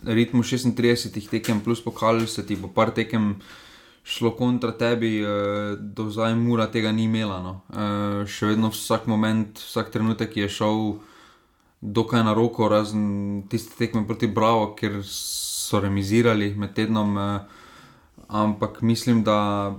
ritmu 0.05 0.43
36 0.43 1.29
tekem 1.29 1.61
plus 1.61 1.81
pokal 1.83 2.27
se 2.27 2.45
ti 2.45 2.55
bo 2.55 2.67
par 2.67 2.91
tekem 2.91 3.35
šlo 4.03 4.33
kontra 4.33 4.73
tebi, 4.73 5.21
uh, 5.21 5.77
do 5.77 6.09
zdaj 6.09 6.35
mura 6.35 6.67
tega 6.67 6.91
ni 6.91 7.05
imela. 7.05 7.39
No. 7.41 7.53
Uh, 7.69 8.25
še 8.25 8.53
vedno 8.53 8.73
vsak 8.73 9.07
moment, 9.07 9.57
vsak 9.57 9.93
trenutek 9.93 10.37
je 10.37 10.49
šel 10.49 10.99
dokaj 11.81 12.25
na 12.25 12.33
roko, 12.37 12.69
razen 12.69 13.43
tiste 13.49 13.73
tekme 13.77 14.05
proti 14.05 14.27
Bravo, 14.29 14.73
ker 14.77 15.01
so 15.05 15.81
remizirali 15.81 16.53
med 16.57 16.75
tednom. 16.77 17.17
Uh, 17.17 17.59
ampak 18.31 18.81
mislim, 18.81 19.23
da 19.23 19.75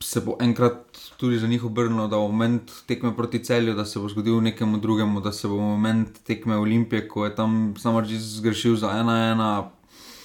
se 0.00 0.20
bo 0.20 0.36
enkrat 0.40 0.85
tudi 1.16 1.38
za 1.38 1.46
njih 1.46 1.64
obrnilo, 1.64 2.08
da 2.08 2.16
bo 2.16 2.28
moment 2.28 2.72
tekme 2.86 3.16
proti 3.16 3.44
celju, 3.44 3.74
da 3.74 3.84
se 3.84 3.98
bo 3.98 4.08
zgodil 4.08 4.40
nekemu 4.42 4.78
drugemu, 4.78 5.20
da 5.20 5.32
se 5.32 5.48
bo 5.48 5.56
moment 5.56 6.22
tekme 6.24 6.56
Olimpije, 6.56 7.08
ko 7.08 7.24
je 7.24 7.34
tam 7.34 7.74
samo 7.78 8.04
že 8.04 8.18
zgrešil 8.18 8.76
za 8.76 8.88
1-1. 8.88 9.64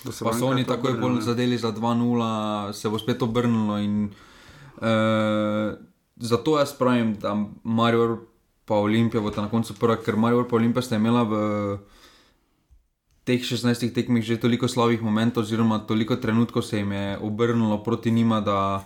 Da 0.04 0.12
se 0.12 0.26
Pa 0.26 0.34
so 0.34 0.48
oni 0.48 0.66
takoj 0.66 0.92
obrnilo, 0.92 1.14
bolj 1.14 1.22
zadeli 1.22 1.58
za 1.58 1.72
2-0, 1.72 2.74
se 2.74 2.90
bo 2.90 3.00
spet 3.00 3.22
obrnilo. 3.22 3.78
In, 3.80 4.10
uh, 4.78 5.74
zato 6.16 6.60
jaz 6.60 6.74
pravim, 6.74 7.14
da 7.14 7.46
Marijo 7.64 8.20
pa 8.66 8.76
Olimpija 8.76 9.22
bo 9.22 9.32
na 9.38 9.50
koncu 9.50 9.74
prva, 9.74 9.96
ker 9.96 10.16
Marijo 10.16 10.48
pa 10.50 10.56
Olimpija 10.56 10.82
sta 10.82 10.96
imela 10.96 11.24
v 11.24 11.36
teh 13.24 13.42
16 13.42 13.94
tekmih 13.94 14.24
že 14.26 14.40
toliko 14.42 14.68
slabih 14.68 15.02
momentov, 15.02 15.44
oziroma 15.44 15.80
toliko 15.80 16.16
trenutkov 16.16 16.66
se 16.66 16.78
jim 16.78 16.92
je 16.92 17.18
obrnilo 17.22 17.84
proti 17.84 18.12
njima, 18.12 18.42
da 18.42 18.84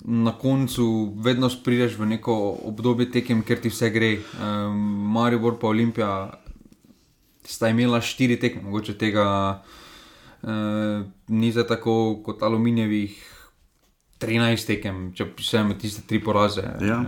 na 0.00 0.32
koncu 0.38 1.14
vedno 1.16 1.50
prideš 1.64 1.98
v 1.98 2.06
neko 2.06 2.34
obdobje 2.70 3.10
tekem, 3.10 3.42
ker 3.42 3.60
ti 3.60 3.68
vse 3.68 3.90
gre. 3.90 4.16
Um, 4.40 4.78
Marijo 5.12 5.58
pa 5.60 5.68
Olimpija 5.68 6.40
sta 7.44 7.68
imela 7.68 8.00
štiri 8.00 8.38
tekme, 8.40 8.62
mogoče 8.62 8.98
tega 8.98 9.28
Uh, 10.42 11.04
ni 11.28 11.52
za 11.52 11.66
tako 11.66 12.22
kot 12.24 12.42
aluminijevih 12.42 13.12
13 14.20 14.66
tekem, 14.66 15.00
če 15.12 15.26
pišemo 15.36 15.74
tiste 15.80 16.02
tri 16.08 16.20
poraze. 16.24 16.64
Ja. 16.80 17.00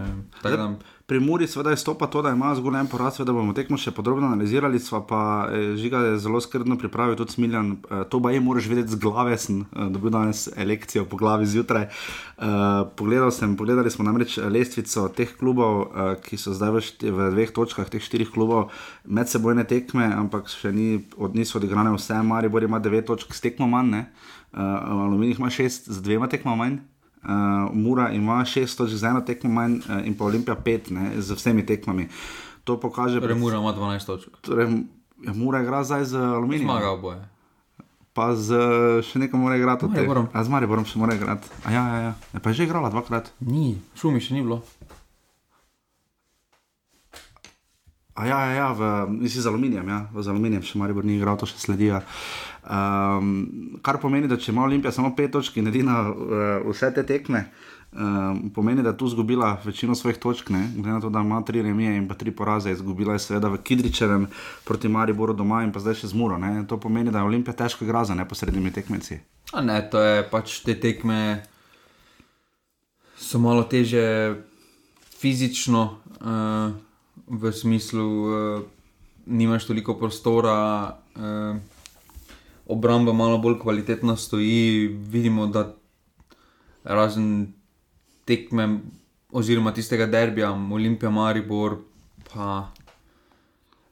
Tako 0.42 0.56
da, 0.56 0.66
Pri 1.06 1.20
Muri 1.20 1.46
seveda 1.50 1.72
izstopa 1.72 2.06
to, 2.06 2.22
da 2.22 2.30
ima 2.30 2.54
zgolj 2.54 2.78
en 2.78 2.86
poraz, 2.86 3.18
da 3.18 3.32
bomo 3.34 3.52
tekmo 3.52 3.76
še 3.76 3.90
podrobno 3.90 4.28
analizirali. 4.28 4.78
Sva 4.78 5.00
pa 5.06 5.22
eh, 5.50 5.72
žiga 5.76 5.98
je 6.06 6.18
zelo 6.22 6.40
skrbno 6.40 6.76
pripravil 6.78 7.16
tudi 7.18 7.34
Smiljan. 7.34 7.72
Eh, 7.72 8.04
to 8.10 8.20
pa 8.22 8.30
je, 8.30 8.40
moraš 8.40 8.68
vedeti 8.70 8.94
z 8.94 9.00
glave, 9.02 9.34
sem 9.38 9.64
eh, 9.64 9.88
dobil 9.90 10.14
danes 10.14 10.46
lekcijo 10.56 11.04
po 11.10 11.18
glavi 11.18 11.48
zjutraj. 11.50 11.88
Eh, 11.88 12.84
pogledal 12.96 13.30
sem, 13.34 13.56
pogledali 13.56 13.90
smo 13.90 14.06
namreč 14.06 14.38
lestvico 14.38 15.08
teh 15.16 15.34
klubov, 15.38 15.82
eh, 15.82 16.14
ki 16.22 16.38
so 16.38 16.54
zdaj 16.54 16.70
v, 16.70 16.84
šti, 16.86 17.10
v 17.10 17.28
dveh 17.34 17.50
točkah, 17.50 17.90
teh 17.90 18.02
štirih 18.02 18.30
klubov, 18.30 18.70
medsebojne 19.04 19.66
tekme, 19.66 20.06
ampak 20.06 20.50
še 20.50 20.70
ni, 20.70 21.02
od, 21.18 21.34
niso 21.34 21.58
odigrane 21.58 21.90
vse. 21.98 22.22
Maribor 22.22 22.62
ima 22.62 22.78
devet 22.78 23.10
točk 23.10 23.34
s 23.34 23.42
tekmo 23.42 23.66
manj, 23.66 24.06
uh, 24.54 24.58
Aluminij 24.58 25.38
ima 25.38 25.50
šest 25.50 25.90
z 25.90 26.02
dvema 26.02 26.30
tekmo 26.30 26.54
manj. 26.56 26.91
Uh, 27.22 27.28
Mura 27.72 28.10
ima 28.10 28.44
šest 28.44 28.78
točk 28.78 28.98
z 28.98 29.04
eno 29.04 29.20
tekmo 29.20 29.50
manj 29.50 29.76
uh, 29.78 30.00
in 30.06 30.16
pa 30.18 30.24
Olimpija 30.24 30.56
pet 30.58 30.90
ne, 30.90 31.12
z 31.22 31.36
vsemi 31.38 31.66
tekmami. 31.66 32.08
To 32.64 32.80
pokaže, 32.80 33.20
torej 33.20 33.38
Mura 33.38 33.58
ima 33.62 33.74
12 33.74 34.06
točk. 34.06 34.40
Torej, 34.42 34.66
ja, 35.22 35.34
Mura 35.34 35.62
igra 35.62 35.84
zdaj 35.84 36.04
z 36.04 36.18
Aluminijem. 36.18 36.66
Zmaga 36.66 36.90
oboje. 36.90 37.20
Pa 38.12 38.34
z 38.36 38.58
še 39.08 39.22
nekaj 39.22 39.40
mora 39.40 39.56
igrati. 39.56 39.88
Z 39.88 40.48
Mariborom 40.52 40.84
še 40.84 41.00
mora 41.00 41.16
igrati. 41.16 41.48
Ja, 41.64 41.80
ja, 41.80 41.96
ja. 41.96 42.12
ja. 42.12 42.40
Pa 42.44 42.52
je 42.52 42.60
že 42.60 42.68
igrala 42.68 42.92
dvakrat. 42.92 43.32
Ni, 43.40 43.78
šumi 43.96 44.20
še 44.20 44.36
ni 44.36 44.44
bilo. 44.44 44.60
A 48.12 48.28
ja, 48.28 48.38
ja, 48.44 48.52
ja 48.52 48.68
v, 48.76 49.08
nisi 49.24 49.40
z 49.40 49.48
Aluminijem, 49.48 49.88
ja, 49.88 50.04
z 50.12 50.28
Aluminijem 50.28 50.60
še 50.60 50.76
Maribor 50.76 51.06
ni 51.08 51.16
igral, 51.16 51.40
to 51.40 51.48
še 51.48 51.56
sledijo. 51.56 52.02
Um, 52.62 53.78
kar 53.82 53.98
pomeni, 53.98 54.28
da 54.30 54.36
če 54.38 54.52
ima 54.52 54.62
Olimpija 54.62 54.92
samo 54.94 55.10
pet 55.18 55.32
točk 55.34 55.56
in 55.58 55.66
edina 55.66 55.96
uh, 56.06 56.68
vse 56.68 56.92
te 56.94 57.02
tekme, 57.02 57.40
um, 57.90 58.44
pomeni, 58.54 58.84
da 58.86 58.92
je 58.92 58.98
tu 59.00 59.08
izgubila 59.10 59.56
večino 59.64 59.96
svojih 59.98 60.20
točk, 60.22 60.52
ne? 60.54 60.68
glede 60.76 60.92
na 60.92 61.00
to, 61.00 61.10
da 61.10 61.24
ima 61.26 61.40
tri 61.42 61.62
remije 61.62 61.96
in 61.96 62.06
pa 62.08 62.14
tri 62.14 62.30
poraze, 62.30 62.70
izgubila 62.70 63.16
je 63.18 63.24
seveda 63.24 63.50
v 63.50 63.58
Kidričevem 63.66 64.28
proti 64.64 64.88
Mariboru 64.88 65.34
doma 65.34 65.64
in 65.66 65.72
pa 65.74 65.82
zdaj 65.82 66.04
še 66.04 66.12
z 66.12 66.20
Muro. 66.20 66.38
Ne? 66.38 66.62
To 66.70 66.78
pomeni, 66.78 67.10
da 67.10 67.18
je 67.18 67.30
Olimpija 67.32 67.56
težko 67.64 67.84
igra 67.84 68.04
za 68.06 68.14
neposrednimi 68.14 68.70
tekmeci. 68.70 69.18
A 69.52 69.64
ne, 69.66 69.80
to 69.90 69.98
je 69.98 70.22
pač 70.30 70.60
te 70.62 70.78
tekme 70.78 71.42
so 73.18 73.42
malo 73.42 73.66
teže 73.66 74.06
fizično, 75.18 75.82
uh, 76.22 76.70
v 77.26 77.52
smislu, 77.52 78.06
uh, 78.06 78.62
nimaš 79.26 79.66
toliko 79.66 79.98
prostora. 79.98 80.94
Uh, 81.18 81.71
obramba 82.66 83.12
malo 83.12 83.38
bolj 83.38 83.58
kvalitetna 83.58 84.16
stoji, 84.16 84.88
vidimo, 84.88 85.46
da 85.46 85.74
razen 86.84 87.52
tekme, 88.24 88.80
oziroma 89.32 89.72
tistega 89.72 90.06
derbija, 90.06 90.52
Olimpija, 90.52 91.10
Maribor, 91.10 91.76
pa 92.32 92.72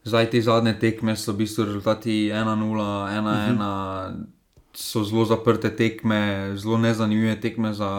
zdaj 0.04 0.30
te 0.30 0.42
zadnje 0.42 0.78
tekme 0.78 1.16
so 1.16 1.32
v 1.32 1.44
bistvu 1.44 1.64
rezultati 1.64 2.30
1-0, 2.32 2.84
1-1. 3.16 4.26
So 4.74 5.02
zelo 5.04 5.24
zaprte 5.26 5.72
tekme, 5.76 6.52
zelo 6.56 6.78
nezanimive 6.78 7.40
tekme 7.40 7.72
za. 7.74 7.90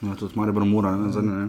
No, 0.00 0.16
tudi 0.18 0.34
Maribor 0.34 0.64
mora, 0.64 0.96
ne 0.96 1.12
zadnje. 1.12 1.48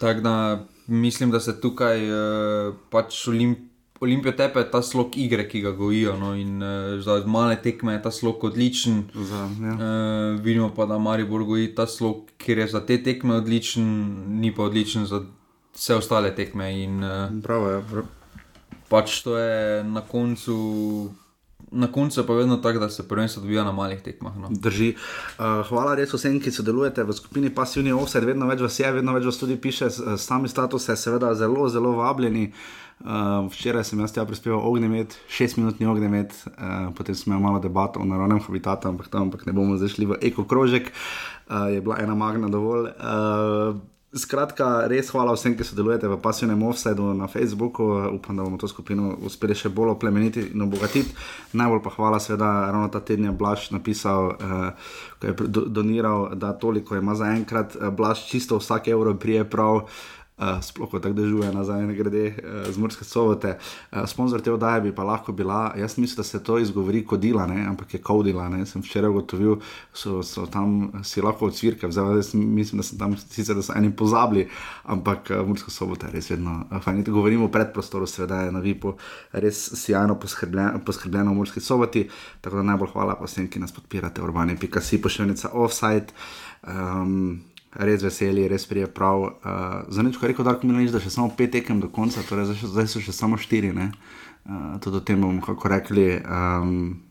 Tako 0.00 0.20
da 0.20 0.64
mislim, 0.86 1.30
da 1.30 1.40
se 1.40 1.60
tukaj 1.60 2.08
uh, 2.08 2.74
pač 2.90 3.28
Olimpija. 3.28 3.73
Olimpijo 4.00 4.32
tepe 4.32 4.64
ta 4.70 4.82
slog 4.82 5.16
igre, 5.16 5.46
ki 5.48 5.60
ga 5.60 5.70
gojijo. 5.70 6.16
No, 6.18 6.34
in, 6.34 6.62
uh, 6.62 7.00
za 7.02 7.22
male 7.26 7.56
tekme 7.62 7.92
je 7.92 8.02
ta 8.02 8.10
slog 8.10 8.44
odličen. 8.44 9.04
Za, 9.14 9.48
ja. 9.62 9.74
uh, 9.74 10.40
vidimo 10.40 10.72
pa, 10.74 10.86
da 10.86 10.98
Maribor 10.98 11.44
goji 11.44 11.74
ta 11.74 11.86
slog, 11.86 12.26
ker 12.38 12.58
je 12.58 12.68
za 12.74 12.82
te 12.86 13.02
tekme 13.02 13.38
odličen, 13.38 13.86
ni 14.40 14.54
pa 14.54 14.66
odličen 14.66 15.06
za 15.06 15.22
vse 15.74 15.94
ostale 15.94 16.34
tekme. 16.34 16.72
In, 16.82 17.04
uh, 17.04 17.30
Bravo, 17.30 17.70
ja. 17.70 17.82
Prav. 17.90 18.10
pač 18.88 19.22
to 19.22 19.38
je 19.38 19.84
na 19.84 20.00
koncu. 20.00 20.56
Na 21.74 21.86
koncu 21.92 22.20
je 22.20 22.26
pa 22.26 22.34
vedno 22.34 22.56
tako, 22.56 22.78
da 22.78 22.88
se 22.90 23.08
prvenstvo 23.08 23.42
dobiva 23.42 23.64
na 23.64 23.72
malih 23.72 24.02
tekmah. 24.02 24.36
No. 24.38 24.48
Drži. 24.50 24.94
Uh, 24.94 25.62
hvala 25.68 25.94
res 25.94 26.12
vsem, 26.14 26.40
ki 26.42 26.50
sodelujete 26.50 27.02
v 27.02 27.14
skupini 27.14 27.50
Passivni 27.50 27.92
Offset, 27.92 28.26
vedno 28.26 28.46
več 28.46 28.60
vas 28.62 28.78
je, 28.78 28.92
vedno 28.92 29.14
več 29.14 29.26
vas 29.26 29.38
tudi 29.38 29.56
piše, 29.56 29.90
sami 30.18 30.48
statuse, 30.48 30.96
seveda 30.96 31.34
zelo, 31.34 31.68
zelo 31.68 31.96
vabljeni. 31.98 32.50
Uh, 32.50 32.83
včeraj 33.52 33.84
sem 33.84 34.00
jaz 34.00 34.12
tja 34.12 34.24
prispeval 34.24 34.64
ognjemet, 34.64 35.18
šestminutni 35.28 35.86
ognjemet, 35.86 36.36
uh, 36.46 36.92
potem 36.96 37.14
smo 37.14 37.34
imeli 37.34 37.42
malo 37.42 37.58
debato 37.60 38.00
o 38.00 38.04
naravnem 38.04 38.40
habitatu, 38.40 38.88
ampak, 38.88 39.08
tam, 39.08 39.28
ampak 39.28 39.46
ne 39.46 39.52
bomo 39.52 39.76
zašli 39.76 40.06
v 40.06 40.20
ekokrožek, 40.22 40.92
uh, 40.92 41.68
je 41.72 41.80
bila 41.80 42.00
ena 42.00 42.14
magna 42.14 42.48
dovolj. 42.48 42.94
Uh, 42.96 43.82
Skratka, 44.14 44.86
res 44.86 45.08
hvala 45.10 45.32
vsem, 45.34 45.56
ki 45.58 45.66
sodelujete 45.66 46.06
v 46.06 46.16
pasivnem 46.22 46.60
offsetu 46.62 47.08
na 47.18 47.26
Facebooku. 47.26 47.82
Upam, 48.14 48.36
da 48.38 48.44
bomo 48.46 48.60
to 48.62 48.70
skupino 48.70 49.10
uspeli 49.26 49.56
še 49.58 49.72
bolj 49.74 49.90
oplemeniti 49.96 50.44
in 50.54 50.62
obogatiti. 50.62 51.10
Najbolj 51.58 51.82
pa 51.82 51.90
hvala, 51.96 52.20
seveda, 52.22 52.70
ravno 52.70 52.92
ta 52.94 53.02
teden 53.02 53.26
je 53.26 53.34
Blaž 53.34 53.72
napisal, 53.74 54.38
uh, 54.38 54.94
ko 55.18 55.26
je 55.26 55.34
do, 55.50 55.66
doniral, 55.66 56.28
da 56.38 56.52
toliko 56.54 56.94
ima 56.94 57.18
za 57.18 57.32
enkrat. 57.34 57.74
Uh, 57.74 57.90
Blaž 57.90 58.22
čisto 58.30 58.62
vsak 58.62 58.86
evro 58.94 59.16
prije 59.18 59.42
prav. 59.50 59.90
Uh, 60.34 60.58
sploh 60.58 60.90
ko 60.90 60.98
tako 60.98 61.14
dežuje 61.14 61.46
nazaj, 61.54 61.84
ne 61.86 61.94
grede 61.94 62.22
uh, 62.34 62.66
z 62.66 62.74
Murske 62.82 63.04
sobote. 63.06 63.52
Uh, 63.92 64.02
sponzor 64.02 64.42
te 64.42 64.50
oddaje 64.50 64.80
bi 64.82 64.90
pa 64.90 65.04
lahko 65.06 65.30
bila, 65.32 65.70
jaz 65.78 65.94
mislim, 65.94 66.16
da 66.16 66.24
se 66.26 66.42
to 66.42 66.58
izgovori 66.58 67.04
kodila, 67.06 67.46
ne? 67.46 67.62
ampak 67.70 67.94
je 67.94 68.00
kodila. 68.02 68.48
Ne? 68.48 68.66
Sem 68.66 68.82
včeraj 68.82 69.14
ugotovil, 69.14 69.60
so, 69.92 70.24
so 70.26 70.48
tam 70.50 70.90
si 71.06 71.22
lahko 71.22 71.46
od 71.46 71.54
cvirke, 71.54 71.86
zdaj 71.86 72.16
jaz 72.16 72.32
mislim, 72.34 72.82
da 72.82 72.88
sem 72.88 72.98
tam 72.98 73.14
sicer, 73.16 73.62
eni 73.76 73.92
pozabili, 73.96 74.48
ampak 74.82 75.30
uh, 75.30 75.46
Murska 75.46 75.70
sobota 75.70 76.10
je 76.10 76.18
res 76.18 76.32
vedno. 76.34 76.64
Uh, 76.66 76.82
fajn, 76.82 77.04
govorimo 77.06 77.46
o 77.46 77.54
predprostoru, 77.54 78.10
seveda 78.10 78.42
je 78.42 78.52
na 78.52 78.58
Vipu 78.58 78.96
res 79.30 79.70
sjajno 79.84 80.18
poskrbljeno, 80.18 80.82
poskrbljeno 80.82 81.30
v 81.30 81.44
Murski 81.44 81.62
soboti. 81.62 82.08
Tako 82.40 82.58
da 82.58 82.68
najbolj 82.74 82.90
hvala 82.98 83.14
pa 83.14 83.30
vsem, 83.30 83.46
ki 83.46 83.62
nas 83.62 83.72
podpirate, 83.72 84.22
urbane.si, 84.22 84.98
pošiljnica 84.98 85.54
offside. 85.54 86.10
Um, 86.66 87.53
res 87.74 88.04
veseli, 88.04 88.46
res 88.48 88.66
prije 88.66 88.86
prav. 88.86 89.22
Uh, 89.22 89.86
za 89.88 90.02
nič, 90.02 90.18
kar 90.20 90.30
rekel 90.30 90.46
Darko 90.46 90.68
Milanič, 90.68 90.92
da 90.94 91.02
še 91.02 91.12
samo 91.12 91.32
pet 91.34 91.54
tekem 91.56 91.82
do 91.82 91.90
konca, 91.92 92.22
torej 92.28 92.52
zdaj, 92.52 92.70
zdaj 92.74 92.88
so 92.90 93.02
še 93.02 93.14
samo 93.14 93.40
štiri. 93.40 93.72
ne. 93.74 93.90
Uh, 94.44 94.76
tudi 94.78 95.00
o 95.00 95.04
tem 95.04 95.20
bomo 95.20 95.42
kako 95.42 95.72
rekli. 95.72 96.20
Um, 96.20 97.02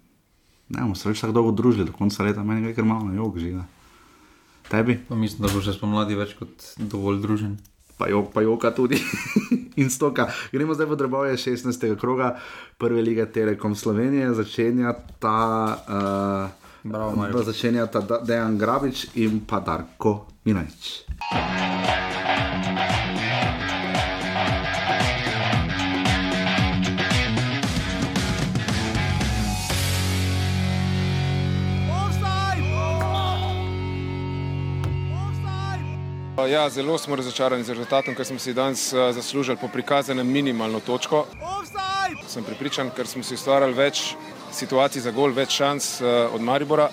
ne 0.69 0.79
bomo 0.85 0.95
se 0.95 1.09
več 1.09 1.23
tako 1.23 1.35
dolgo 1.35 1.51
družili 1.57 1.87
do 1.89 1.95
konca 1.95 2.23
leta, 2.23 2.43
meni 2.45 2.69
je 2.69 2.77
kar 2.77 2.87
malo 2.87 3.11
jog 3.11 3.37
žiga. 3.41 3.65
Tebi? 4.69 4.97
Pa 5.09 5.15
mislim, 5.19 5.43
da 5.43 5.51
bo 5.53 5.61
že 5.61 5.75
spomladi 5.75 6.15
več 6.15 6.37
kot 6.39 6.73
dovolj 6.79 7.19
družen. 7.25 7.59
Pa 7.99 8.07
jok, 8.09 8.31
pa 8.33 8.41
joka 8.41 8.71
tudi. 8.73 8.97
In 9.81 9.89
stoka. 9.93 10.29
Gremo 10.53 10.73
zdaj 10.73 10.89
v 10.89 10.97
drobove 10.97 11.35
16. 11.37 11.93
kroga 11.99 12.37
prve 12.81 13.03
lige 13.05 13.25
Telekom 13.29 13.75
Slovenije, 13.77 14.33
začenja 14.33 14.95
ta. 15.21 15.39
Uh, 15.85 16.62
Bravo. 16.83 17.43
Začenja 17.43 17.87
ta 17.87 18.01
Dejan 18.01 18.57
Grabič 18.57 19.15
in 19.15 19.39
pa 19.47 19.59
Darko 19.59 20.25
Milanič. 20.43 21.07
Ja, 36.43 36.69
zelo 36.69 36.97
smo 36.97 37.15
razočarani 37.15 37.63
z 37.63 37.69
rezultatom, 37.69 38.15
ker 38.15 38.25
smo 38.25 38.39
si 38.39 38.53
danes 38.53 38.93
eh, 38.93 39.13
zaslužili 39.13 39.57
po 39.57 39.67
prikazanem 39.67 40.27
minimalno 40.27 40.79
točko. 40.79 41.25
Sem 42.27 42.43
pripričan, 42.43 42.91
ker 42.95 43.07
smo 43.07 43.23
si 43.23 43.37
ustvarjali 43.39 43.73
več 43.73 44.15
situacij 44.55 45.01
za 45.01 45.11
gol, 45.11 45.33
več 45.33 45.57
šans 45.57 46.01
eh, 46.01 46.27
od 46.33 46.41
Maribora. 46.41 46.89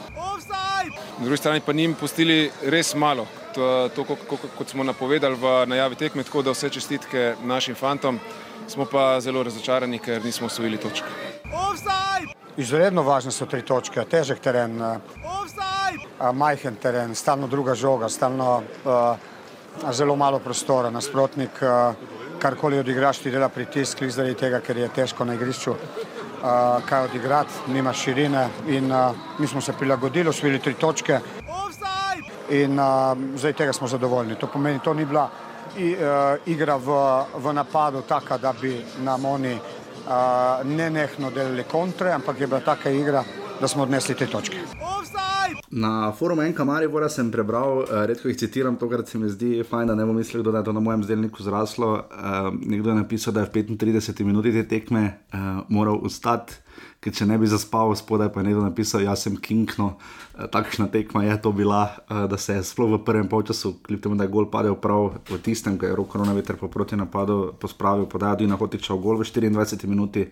Na 1.18 1.24
drugi 1.24 1.36
strani 1.36 1.60
pa 1.60 1.72
njim 1.72 1.94
pustili 1.94 2.50
res 2.62 2.94
malo, 2.94 3.26
to, 3.54 3.90
to 3.94 4.04
kot, 4.04 4.18
kot, 4.28 4.44
kot 4.58 4.68
smo 4.68 4.84
napovedali 4.84 5.36
v 5.36 5.50
najavi 5.68 5.98
tekme, 6.00 6.24
tako 6.24 6.42
da 6.42 6.54
vse 6.54 6.70
čestitke 6.72 7.34
našim 7.44 7.74
fantom. 7.74 8.20
Smo 8.68 8.86
pa 8.88 9.20
zelo 9.20 9.42
razočarani, 9.42 9.98
ker 9.98 10.24
nismo 10.24 10.46
osvojili 10.46 10.78
točk. 10.78 11.04
Izredno 12.56 13.02
važne 13.02 13.32
so 13.32 13.46
tri 13.46 13.62
točke, 13.66 14.04
težek 14.08 14.40
teren, 14.40 14.80
eh, 14.82 16.32
majhen 16.32 16.76
teren, 16.80 17.14
stalno 17.14 17.48
druga 17.48 17.74
žoga, 17.74 18.08
stalno 18.08 18.62
eh, 18.62 19.92
zelo 19.92 20.16
malo 20.16 20.38
prostora. 20.38 20.90
Nasprotnik, 20.90 21.62
eh, 21.62 21.92
karkoli 22.38 22.78
odigraš, 22.78 23.18
ti 23.18 23.30
dela 23.30 23.48
pritisk, 23.48 24.02
zaradi 24.08 24.34
tega, 24.34 24.60
ker 24.60 24.76
je 24.76 24.88
težko 24.88 25.24
na 25.24 25.34
igrišču 25.34 25.76
eh, 26.44 26.82
kaj 26.88 27.04
odigrati, 27.04 27.72
nima 27.72 27.92
širine 27.92 28.48
in 28.68 28.92
eh, 28.92 29.12
mi 29.38 29.46
smo 29.46 29.60
se 29.60 29.72
prilagodili, 29.72 30.28
osvojili 30.28 30.58
tri 30.58 30.74
točke 30.74 31.20
in 32.50 32.78
uh, 32.78 33.18
zdaj 33.36 33.52
tega 33.52 33.72
smo 33.72 33.88
zadovoljni. 33.88 34.34
To 34.34 34.46
pomeni, 34.46 34.78
to 34.84 34.94
ni 34.94 35.04
bila 35.04 35.30
i, 35.78 35.94
uh, 35.94 36.00
igra 36.46 36.76
v, 36.76 36.90
v 37.34 37.52
napadu 37.52 38.02
taka, 38.02 38.38
da 38.38 38.52
bi 38.60 38.84
nam 39.04 39.24
oni 39.24 39.54
uh, 39.54 40.66
nenehno 40.66 41.30
delali 41.30 41.64
kontre, 41.64 42.12
ampak 42.12 42.40
je 42.40 42.46
bila 42.46 42.60
taka 42.60 42.90
igra, 42.90 43.24
da 43.60 43.68
smo 43.68 43.82
odnesli 43.82 44.14
te 44.14 44.26
točke. 44.26 44.56
Na 45.70 46.12
forumu 46.12 46.42
Enka 46.42 46.64
Maribora 46.64 47.08
sem 47.08 47.30
prebral, 47.30 47.84
uh, 47.84 48.04
redko 48.10 48.28
jih 48.28 48.38
citiram, 48.38 48.76
to, 48.76 48.88
kar 48.90 49.04
se 49.06 49.18
mi 49.18 49.28
zdi 49.30 49.62
fajn, 49.62 49.92
da 49.92 49.94
ne 49.94 50.06
bom 50.06 50.16
mislil, 50.18 50.42
da 50.42 50.58
je 50.58 50.64
to 50.66 50.72
na 50.74 50.80
mojem 50.80 51.04
zdelniku 51.06 51.42
zraslo. 51.42 51.92
Uh, 52.10 52.50
nekdo 52.58 52.90
je 52.90 52.96
napisal, 52.96 53.34
da 53.34 53.44
je 53.44 53.50
v 53.52 53.64
35 53.78 54.24
minuti 54.26 54.52
te 54.52 54.64
tekme 54.68 55.04
uh, 55.32 55.62
moral 55.68 56.00
ustati, 56.02 56.58
ker 57.00 57.14
če 57.14 57.26
ne 57.30 57.38
bi 57.38 57.46
zaspal, 57.46 57.94
spodaj 57.96 58.32
pa 58.34 58.42
je 58.42 58.50
nekdo 58.50 58.64
napisal, 58.66 59.04
jaz 59.06 59.22
sem 59.26 59.36
Kingno, 59.38 59.92
uh, 59.94 60.46
takšna 60.50 60.90
tekma 60.90 61.22
je 61.28 61.38
to 61.42 61.52
bila, 61.54 61.84
uh, 62.08 62.24
da 62.30 62.38
se 62.38 62.58
je 62.58 62.66
sploh 62.66 62.96
v 62.96 63.02
prvem 63.06 63.28
polčasu, 63.30 63.76
kljub 63.86 64.02
temu, 64.02 64.18
da 64.18 64.26
je 64.26 64.34
gol 64.34 64.50
padel 64.50 64.74
prav 64.74 65.20
v 65.30 65.38
tistem, 65.38 65.78
ko 65.78 65.86
je 65.86 65.96
roko 65.96 66.18
na 66.24 66.34
veter 66.34 66.58
po 66.58 66.68
proti 66.68 66.98
napadu 66.98 67.54
pospravil, 67.60 68.10
podajal 68.10 68.42
Dina 68.42 68.58
Hotiča 68.58 68.98
v 68.98 69.06
gol 69.06 69.22
v 69.22 69.28
24 69.28 69.86
minuti. 69.86 70.26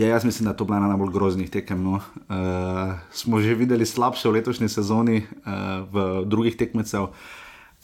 Ja, 0.00 0.06
jaz 0.06 0.24
mislim, 0.24 0.44
da 0.44 0.50
je 0.50 0.56
to 0.56 0.64
bila 0.64 0.76
ena 0.76 0.86
najbolj 0.88 1.10
groznih 1.12 1.50
tekem. 1.50 1.82
No. 1.82 1.92
Uh, 1.92 2.96
smo 3.12 3.40
že 3.40 3.54
videli 3.54 3.86
slabše 3.86 4.28
v 4.28 4.32
letošnji 4.32 4.68
sezoni, 4.72 5.26
uh, 5.44 5.52
v 5.92 6.24
drugih 6.24 6.56
tekmecev, 6.56 7.10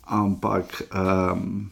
ampak 0.09 0.81
um, 0.97 1.69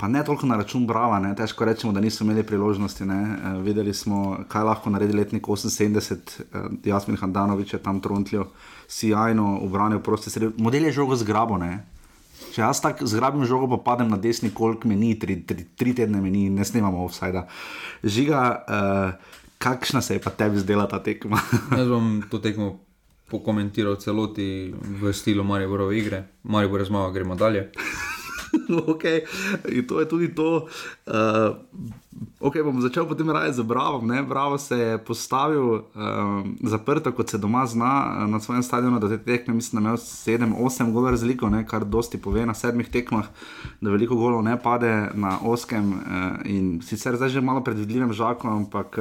pa 0.00 0.08
ne 0.08 0.24
toliko 0.24 0.48
na 0.48 0.56
račun 0.56 0.86
Brava, 0.86 1.18
ne. 1.20 1.34
težko 1.36 1.68
rečemo, 1.68 1.92
da 1.92 2.00
niso 2.00 2.24
imeli 2.24 2.42
priložnosti. 2.42 3.04
Uh, 3.04 3.60
videli 3.60 3.94
smo, 3.94 4.38
kaj 4.48 4.64
lahko 4.64 4.90
naredi 4.90 5.12
letnik 5.12 5.44
78, 5.44 6.24
uh, 6.40 6.72
Jasmin 6.84 7.20
Handanovič 7.20 7.76
je 7.76 7.82
tam 7.82 8.00
trontljiv, 8.00 8.48
sjajno 8.88 9.60
obranil 9.60 10.00
prosti 10.00 10.30
sred. 10.30 10.56
Model 10.56 10.88
je 10.88 10.92
žogo 10.92 11.20
zgrabo. 11.20 11.60
Ne. 11.60 11.84
Če 12.54 12.64
jaz 12.64 12.80
tako 12.80 13.04
zgrabim 13.04 13.44
žogo, 13.44 13.68
pa 13.76 13.92
padem 13.92 14.08
na 14.08 14.16
desni, 14.16 14.48
koliko 14.48 14.88
meni, 14.88 15.18
tri, 15.20 15.42
tri, 15.44 15.68
tri 15.76 15.92
tedne 15.92 16.24
meni, 16.24 16.48
ne 16.48 16.64
snimamo 16.64 17.04
offside. 17.04 17.44
Žiga. 18.00 18.52
Uh, 18.64 19.36
kakšna 19.58 20.00
se 20.02 20.14
je 20.14 20.20
pa 20.20 20.30
tebi 20.30 20.58
zdela 20.58 20.86
ta 20.86 20.98
tekma? 20.98 21.40
Jaz 21.78 21.88
bom 21.88 22.22
to 22.30 22.38
tekmo 22.38 22.80
pokomentiral 23.26 23.96
celoti 23.96 24.70
v 24.72 25.12
stilu 25.12 25.44
Mariborove 25.44 25.98
igre. 25.98 26.24
Maribor 26.42 26.80
je 26.80 26.86
zmagal, 26.86 27.12
gremo 27.12 27.34
dalje. 27.34 27.70
ok, 28.92 29.04
in 29.68 29.86
to 29.86 30.00
je 30.00 30.08
tudi 30.08 30.34
to. 30.34 30.66
Uh, 31.06 31.56
ok, 32.40 32.60
bom 32.64 32.80
začel 32.80 33.06
potem 33.08 33.30
raje 33.30 33.52
z 33.52 33.62
Bravo. 33.62 34.00
Ne? 34.06 34.22
Bravo 34.22 34.58
se 34.58 34.78
je 34.78 34.98
postavil 34.98 35.64
um, 35.64 36.56
zaprto, 36.62 37.12
kot 37.12 37.30
se 37.30 37.38
doma 37.38 37.66
zna 37.66 38.26
na 38.28 38.40
svojem 38.40 38.62
stadionu, 38.62 39.00
da 39.00 39.08
te 39.08 39.18
tekme, 39.18 39.54
mislim, 39.54 39.82
da 39.82 39.88
ima 39.88 39.96
7-8 39.96 40.92
golov 40.92 41.10
razliko, 41.10 41.50
ne? 41.50 41.66
kar 41.66 41.84
dosti 41.84 42.18
pove 42.18 42.46
na 42.46 42.54
sedmih 42.54 42.88
tekmah, 42.88 43.26
da 43.80 43.90
veliko 43.90 44.16
golov 44.16 44.42
ne 44.42 44.56
pade 44.62 45.10
na 45.14 45.38
oskem 45.42 45.92
uh, 45.92 46.00
in 46.44 46.80
sicer 46.82 47.16
zdaj 47.16 47.28
že 47.28 47.40
malo 47.40 47.64
predvidljivem 47.64 48.12
žakom, 48.12 48.52
ampak. 48.52 48.98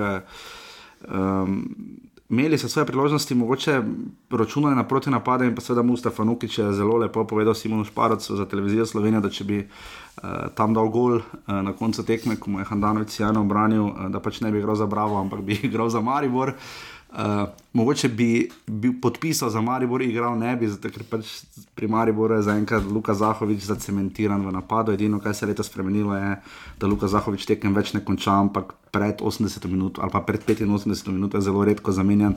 Um, 1.07 2.04
imeli 2.29 2.57
so 2.57 2.69
svoje 2.69 2.85
priložnosti, 2.85 3.35
mogoče 3.35 3.81
računali 4.29 4.75
na 4.75 4.83
proti 4.87 5.09
napade 5.09 5.45
in 5.45 5.55
pa 5.55 5.61
seveda 5.61 5.81
Mustafa 5.81 6.23
Nukič 6.23 6.57
je 6.57 6.73
zelo 6.73 6.97
lepo 6.97 7.27
povedal 7.27 7.53
Simonu 7.53 7.83
Šparacu 7.83 8.35
za 8.35 8.45
televizijo 8.45 8.85
Slovenije, 8.85 9.21
da 9.21 9.29
če 9.29 9.43
bi 9.43 9.59
uh, 9.59 10.23
tam 10.55 10.73
dal 10.73 10.89
gol 10.89 11.15
uh, 11.15 11.21
na 11.47 11.73
koncu 11.73 12.03
tekme, 12.05 12.39
ko 12.39 12.51
mu 12.51 12.59
je 12.59 12.65
Handanovič 12.65 13.19
jano 13.19 13.41
obranil, 13.41 13.83
uh, 13.83 14.09
da 14.09 14.19
pač 14.19 14.41
ne 14.41 14.51
bi 14.51 14.57
igral 14.57 14.75
za 14.75 14.85
Bravo, 14.85 15.19
ampak 15.21 15.41
bi 15.41 15.59
igral 15.69 15.89
za 15.89 16.01
Maribor. 16.01 16.49
Uh, 16.49 16.94
Uh, 17.15 17.47
mogoče 17.73 18.09
bi 18.09 18.49
bil 18.67 18.93
podpisal 19.01 19.49
za 19.49 19.61
Maribor, 19.61 20.01
igral 20.01 20.37
ne 20.37 20.55
bi, 20.55 20.67
zato 20.67 20.89
ker 20.91 21.03
pač 21.07 21.29
pri 21.75 21.87
Mariboru 21.87 22.35
je 22.35 22.43
zaenkrat 22.49 22.83
Luka 22.91 23.13
Zahovič 23.15 23.63
zacementiran 23.63 24.43
v 24.43 24.51
napadu. 24.51 24.91
Edino, 24.91 25.21
kar 25.23 25.31
se 25.35 25.45
je 25.45 25.49
letos 25.53 25.69
spremenilo, 25.71 26.11
je, 26.15 26.33
da 26.79 26.87
Luka 26.91 27.07
Zahovič 27.07 27.45
tekem 27.47 27.71
več 27.71 27.93
ne 27.95 28.01
konča, 28.03 28.33
ampak 28.35 28.73
pred 28.91 29.23
80 29.23 29.63
minut 29.71 29.99
ali 29.99 30.11
pa 30.11 30.19
pred 30.27 30.43
85 30.43 31.07
minut 31.07 31.33
je 31.33 31.41
zelo 31.41 31.63
redko 31.63 31.91
zamenjan. 31.95 32.35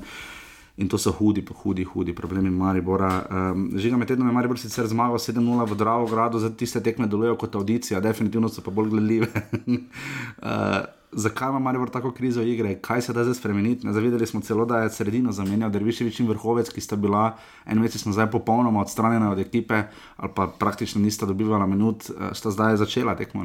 In 0.79 0.87
to 0.87 0.99
so 0.99 1.11
hudi, 1.11 1.43
hudi, 1.63 1.83
hudi 1.83 2.15
problemi 2.15 2.51
Maribora. 2.51 3.27
Um, 3.31 3.65
Žiga 3.75 3.99
med 3.99 4.07
tednom 4.07 4.29
je 4.31 4.35
Maribor 4.37 4.61
sicer 4.63 4.87
zmagal 4.87 5.19
7-0 5.19 5.67
v 5.73 5.75
Dravogradu, 5.75 6.39
zdaj 6.39 6.55
tiste 6.55 6.79
tekme 6.79 7.11
delujejo 7.11 7.35
kot 7.35 7.59
audicija, 7.59 7.99
definitivno 8.01 8.47
so 8.47 8.63
pa 8.63 8.71
bolj 8.71 8.95
gledljive. 8.95 9.27
uh, 9.67 10.87
zakaj 11.13 11.49
ima 11.49 11.59
Maribor 11.59 11.91
tako 11.91 12.11
krizo 12.13 12.43
igre, 12.43 12.79
kaj 12.81 13.03
se 13.03 13.13
da 13.13 13.25
zdaj 13.25 13.35
spremeniti. 13.35 13.93
Zavedali 13.93 14.27
smo 14.27 14.41
celo, 14.41 14.65
da 14.65 14.79
je 14.79 14.91
sredino 14.91 15.33
zamenjal 15.33 15.71
Derviševič 15.71 16.21
in 16.21 16.29
Vrhovec, 16.29 16.71
ki 16.71 16.81
sta 16.81 16.97
bila 16.97 17.37
en 17.67 17.81
mesec 17.81 18.05
nazaj 18.05 18.31
popolnoma 18.31 18.81
odstranjena 18.81 19.33
od 19.33 19.39
ekipe, 19.39 19.83
ali 20.17 20.31
pa 20.35 20.47
praktično 20.59 21.01
nista 21.01 21.27
dobivala 21.27 21.67
minut, 21.67 22.11
eh, 22.11 22.35
sta 22.35 22.51
zdaj 22.51 22.77
začela 22.77 23.17
tekmo. 23.17 23.45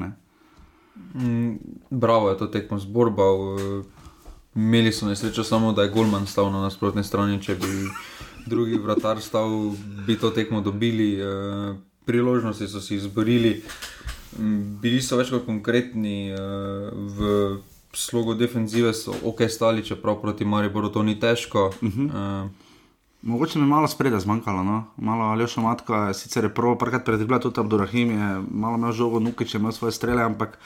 Mm, 1.13 1.56
bravo 1.89 2.30
je 2.30 2.38
to 2.38 2.47
tekmo 2.47 2.80
zborba. 2.80 3.23
Imeli 4.56 4.91
so 4.91 5.08
nesrečo 5.08 5.43
samo, 5.43 5.71
da 5.73 5.82
je 5.82 5.89
Golman 5.89 6.28
stal 6.28 6.52
na 6.52 6.62
nasprotni 6.62 7.04
strani, 7.04 7.41
če 7.41 7.56
bi 7.56 7.89
drugi 8.45 8.78
vratar 8.78 9.21
stal, 9.21 9.71
bi 10.08 10.17
to 10.17 10.30
tekmo 10.30 10.62
dobili. 10.62 11.19
Eh, 11.21 11.76
priložnosti 12.06 12.67
so 12.67 12.82
si 12.82 12.95
izborili. 12.95 13.62
Bili 14.81 15.01
so 15.01 15.17
več 15.17 15.29
kot 15.29 15.45
konkretni 15.45 16.33
uh, 16.33 16.89
v 16.91 17.29
slogu 17.93 18.33
defenzive, 18.33 18.93
so 18.93 19.13
ok, 19.23 19.45
stali, 19.49 19.85
čeprav 19.85 20.21
proti 20.21 20.45
Mariboru 20.45 20.89
to 20.89 21.03
ni 21.03 21.19
težko. 21.19 21.71
Uh 21.81 21.89
-huh. 21.89 22.43
uh, 22.45 22.49
Mogoče 23.23 23.59
mi 23.59 23.65
je 23.65 23.69
malo 23.69 23.87
spredaj 23.87 24.19
zmanjkalo, 24.19 24.63
no? 24.63 24.83
malo 24.97 25.23
ali 25.31 25.47
še 25.47 25.61
matka, 25.61 26.13
sicer 26.13 26.43
je 26.43 26.49
prvo, 26.53 26.75
parkrat 26.75 27.05
pred 27.05 27.21
bila 27.23 27.39
tudi 27.39 27.59
Abdurrahim, 27.59 28.09
je 28.11 28.41
malo 28.51 28.75
imel 28.75 28.91
žogo, 28.91 29.19
nuke, 29.19 29.45
če 29.45 29.57
ima 29.57 29.71
svoje 29.71 29.95
strele, 29.95 30.23
ampak 30.23 30.59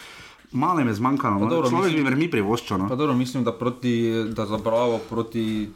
malo 0.51 0.82
mi 0.82 0.89
je 0.89 0.95
zmanjkalo, 0.97 1.39
no? 1.39 1.49
dobro, 1.49 1.69
človek 1.69 1.93
mi 1.93 2.01
vermi 2.01 2.30
privoščeno. 2.34 2.88
No? 2.89 2.95
Dobro, 2.95 3.13
mislim, 3.13 3.43
da, 3.43 3.53
proti, 3.53 3.93
da 4.34 4.45
za 4.45 4.58
bravo 4.58 4.97
proti 5.10 5.69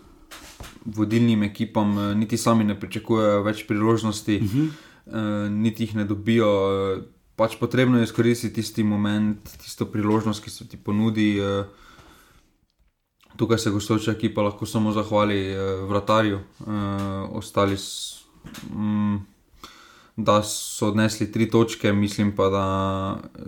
vodilnim 0.85 1.43
ekipam 1.43 1.99
eh, 1.99 2.15
niti 2.15 2.37
sami 2.37 2.63
ne 2.63 2.79
pričakujejo 2.79 3.43
več 3.43 3.67
priložnosti, 3.67 4.39
uh 4.41 4.49
-huh. 4.49 4.67
uh, 5.05 5.51
niti 5.51 5.83
jih 5.83 5.95
ne 5.95 6.05
dobijo. 6.05 6.49
Pač 7.41 7.55
potrebno 7.57 7.97
je 7.97 8.05
izkoristiti 8.05 8.59
tisti 8.61 8.83
moment, 8.85 9.41
tisto 9.63 9.87
priložnost, 9.89 10.43
ki 10.45 10.51
se 10.53 10.67
ti 10.69 10.77
ponudi. 10.77 11.39
Uh, 11.41 11.65
tukaj 13.35 13.57
se 13.57 13.71
gostoča 13.73 14.13
ekipa 14.13 14.43
lahko 14.45 14.67
samo 14.69 14.91
zahvali 14.93 15.39
uh, 15.49 15.89
vratarju, 15.89 16.37
uh, 16.37 16.75
ostali 17.39 17.77
s, 17.77 18.21
um, 18.69 19.23
da 20.15 20.43
so 20.45 20.91
odnesli 20.91 21.31
tri 21.31 21.49
točke, 21.49 21.93
mislim 21.93 22.35
pa, 22.35 22.49
da 22.53 22.65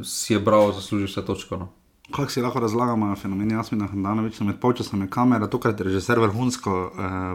si 0.03 0.33
je 0.33 0.39
bravo 0.39 0.71
zaslužil 0.73 1.05
vse 1.11 1.25
točko. 1.25 1.57
No. 1.57 1.69
Kako 2.09 2.31
si 2.31 2.41
lahko 2.41 2.59
razlagamo 2.65 3.15
fenomen 3.15 3.51
Jasmina 3.51 3.87
Hranoviča 3.87 4.43
med 4.43 4.57
polčasom 4.57 5.05
je 5.05 5.09
kamera, 5.09 5.47
tokrat 5.47 5.79
je 5.79 5.85
režiser 5.91 6.19
vrhunsko 6.19 6.81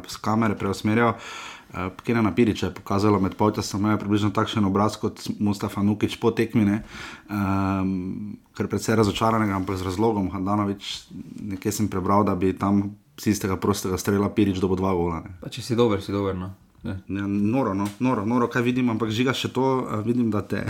s 0.08 0.16
kamere 0.16 0.58
preusmerjal. 0.58 1.14
Uh, 1.14 1.57
Kena 2.04 2.22
Napiriča 2.22 2.66
je 2.66 2.74
pokazala 2.74 3.18
med 3.20 3.34
polčasom, 3.36 3.84
ima 3.84 3.98
približno 4.00 4.30
takšen 4.30 4.64
obraz 4.64 4.96
kot 4.96 5.20
Mustafa 5.38 5.82
Nukič 5.84 6.16
po 6.16 6.30
tekmine, 6.32 6.80
um, 7.28 8.38
ker 8.56 8.70
predvsej 8.72 8.96
razočaranega, 8.96 9.52
ampak 9.56 9.76
z 9.76 9.84
razlogom. 9.84 10.30
Handanovič, 10.32 11.12
nekaj 11.52 11.72
sem 11.72 11.90
prebral, 11.92 12.24
da 12.24 12.34
bi 12.34 12.54
tam 12.56 12.96
z 13.20 13.34
istega 13.34 13.58
prostega 13.60 13.98
strela 14.00 14.32
Pirič 14.32 14.62
dobil 14.64 14.80
dva 14.80 14.94
gola. 14.96 15.20
Če 15.50 15.62
si 15.62 15.76
dober, 15.76 16.00
si 16.00 16.14
dober. 16.14 16.38
No. 16.38 16.54
Ja, 16.86 16.94
noro, 17.26 17.74
no, 17.74 17.88
noro, 17.98 18.22
noro, 18.24 18.46
kaj 18.46 18.62
vidim, 18.62 18.88
ampak 18.88 19.10
žiga 19.10 19.34
še 19.34 19.50
to, 19.52 19.82
uh, 19.82 19.98
vidim, 20.06 20.30
da 20.30 20.40
te 20.46 20.62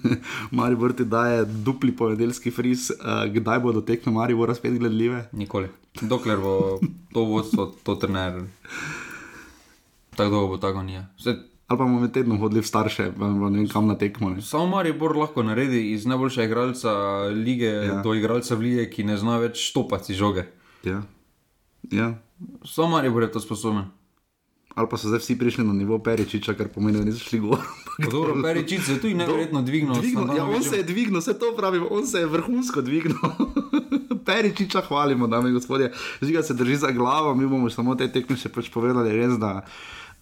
Maribor 0.58 0.92
ti 0.92 1.06
daje 1.06 1.46
dupli 1.46 1.94
ponedeljski 1.96 2.50
friz, 2.52 2.90
uh, 2.98 3.24
kdaj 3.30 3.62
bodo 3.62 3.80
tekme 3.80 4.12
Maribor 4.12 4.52
spet 4.58 4.74
gledljive? 4.76 5.28
Nikoli. 5.32 5.70
Dokler 6.02 6.42
bo 6.42 6.80
to 7.14 7.24
vodstvo, 7.30 7.70
to 7.86 7.94
trener, 8.02 8.42
tako 10.16 10.30
dolgo 10.30 10.48
bo 10.48 10.56
tako 10.56 10.82
nije. 10.82 11.06
Vse... 11.18 11.36
Ali 11.66 11.78
pa 11.78 11.84
bomo 11.84 12.00
med 12.00 12.12
tednom 12.12 12.36
hodili 12.38 12.60
v 12.60 12.68
starše, 12.68 13.04
ne 13.16 13.58
vem 13.58 13.68
kam 13.68 13.86
na 13.88 13.94
tekmo. 13.96 14.30
Ne? 14.30 14.42
Samo 14.44 14.66
Maribor 14.66 15.16
lahko 15.16 15.42
naredi 15.42 15.92
iz 15.92 16.04
najboljšega 16.06 16.44
igralca 16.44 16.92
lige 17.32 17.70
ja. 17.70 18.02
do 18.04 18.12
igralca 18.14 18.54
v 18.54 18.60
lige, 18.60 18.84
ki 18.90 19.06
ne 19.08 19.16
zna 19.16 19.38
več 19.40 19.70
stopati 19.70 20.12
žoge. 20.14 20.44
Ja. 20.84 21.00
Ja. 21.88 22.12
Samo 22.64 22.98
Maribor 22.98 23.24
je 23.24 23.32
to 23.32 23.40
sposoben 23.40 23.88
ali 24.74 24.88
pa 24.90 24.96
so 24.96 25.08
zdaj 25.08 25.20
vsi 25.20 25.38
prišli 25.38 25.64
na 25.64 25.72
nivo 25.72 25.98
Peričiča, 25.98 26.54
kar 26.54 26.68
pomeni, 26.68 26.98
da 26.98 27.04
niso 27.04 27.18
šli 27.18 27.38
gor. 27.40 27.58
Dobro, 28.10 28.42
Peričič 28.42 28.80
se 28.82 28.92
je 28.92 29.00
tudi 29.00 29.14
nevrjetno 29.14 29.62
dvignil. 29.62 29.94
dvignil 29.94 30.36
ja, 30.36 30.44
on 30.44 30.62
se 30.62 30.76
je 30.76 30.82
dvignil, 30.82 31.20
vse 31.20 31.38
to 31.38 31.52
pravi, 31.56 31.80
on 31.90 32.06
se 32.06 32.18
je 32.18 32.26
vrhunsko 32.26 32.80
dvignil. 32.80 33.16
Peričiča 34.26 34.80
hvalimo, 34.88 35.26
dame 35.26 35.48
in 35.48 35.54
gospodje. 35.54 35.92
Žiga 36.22 36.42
se 36.42 36.54
drži 36.54 36.76
za 36.76 36.90
glavo, 36.90 37.34
mi 37.34 37.46
bomo 37.46 37.70
samo 37.70 37.94
te 37.94 38.08
tekme 38.08 38.36
še 38.36 38.48
pač 38.48 38.70
povedali, 38.72 39.12
res 39.12 39.36
da. 39.38 39.60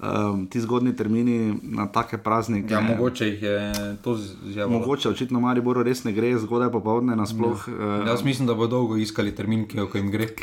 Um, 0.01 0.47
ti 0.49 0.61
zgodni 0.61 0.95
termini 0.97 1.59
na 1.63 1.87
take 1.93 2.19
praznike. 2.19 2.73
Ja, 2.73 2.81
mogoče 2.81 3.27
jih 3.27 3.43
je 3.43 3.73
to 4.03 4.17
zjavilo. 4.17 4.79
Mogoče, 4.79 5.09
očitno, 5.09 5.41
Mari 5.41 5.61
Boro 5.61 5.83
res 5.83 6.05
ne 6.05 6.13
gre, 6.13 6.33
zgodaj 6.39 6.73
popoldne 6.73 7.17
nasploh. 7.17 7.69
Ja. 7.69 7.75
Uh, 8.01 8.07
Jaz 8.09 8.25
mislim, 8.25 8.49
da 8.49 8.55
bo 8.55 8.67
dolgo 8.67 8.97
iskali 8.97 9.35
termin, 9.35 9.69
ki 9.69 9.77
jim 9.95 10.11
gre. 10.11 10.33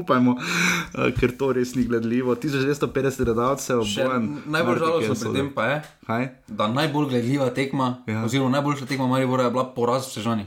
upajmo, 0.00 0.32
uh, 0.32 1.10
ker 1.18 1.36
to 1.38 1.52
res 1.52 1.74
ni 1.74 1.84
gledljivo. 1.84 2.34
1250 2.34 3.24
gledalcev, 3.24 3.84
bojem. 3.96 4.28
Najbolj 4.46 4.78
žalostno 4.78 5.14
pri 5.20 5.38
tem 5.38 5.52
pa 5.54 5.66
je, 5.66 5.76
Kaj? 6.06 6.28
da 6.48 6.68
najbolj 6.68 7.08
gledljiva 7.14 7.50
tekma, 7.54 7.94
ja. 8.06 8.24
oziroma 8.24 8.50
najboljša 8.58 8.86
tekma 8.86 9.06
Maribora 9.06 9.44
je 9.48 9.54
bila 9.54 9.66
poraz 9.74 10.08
v 10.08 10.18
Sežani. 10.18 10.46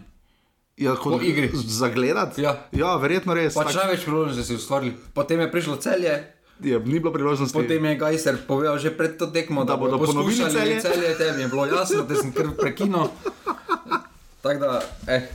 Ja, 0.78 0.92
kot 0.94 1.14
Po 1.14 1.24
igri. 1.24 1.50
Zagledati? 1.56 2.42
Ja. 2.42 2.68
ja, 2.72 2.96
verjetno 2.98 3.32
res. 3.32 3.54
Pač 3.54 3.72
tak- 3.72 3.76
največ 3.78 4.04
priložnosti 4.04 4.44
si 4.44 4.56
ustvarili. 4.56 4.92
Potem 5.14 5.40
je 5.40 5.48
prišlo 5.48 5.76
celje, 5.78 6.12
je, 6.60 6.80
ni 6.82 7.00
bilo 7.00 7.12
priložnosti. 7.12 7.56
potem 7.56 7.80
je 7.80 7.96
Gajser 7.96 8.36
povedal 8.44 8.76
že 8.78 8.92
pred 8.92 9.16
to 9.16 9.28
tekmo, 9.28 9.64
da, 9.64 9.74
Da 9.74 9.78
bodo 9.78 9.96
ponovili 9.98 10.36
Celje. 10.36 10.82
celje. 10.82 11.16
Tebi 11.16 11.42
je 11.42 11.48
bilo 11.48 11.66
jasno, 11.66 12.04
da 12.04 12.16
sem 12.16 12.32
kar 12.32 12.52
prekinil. 12.54 13.08
Tako 14.42 14.60
da, 14.62 14.82
eh, 15.08 15.32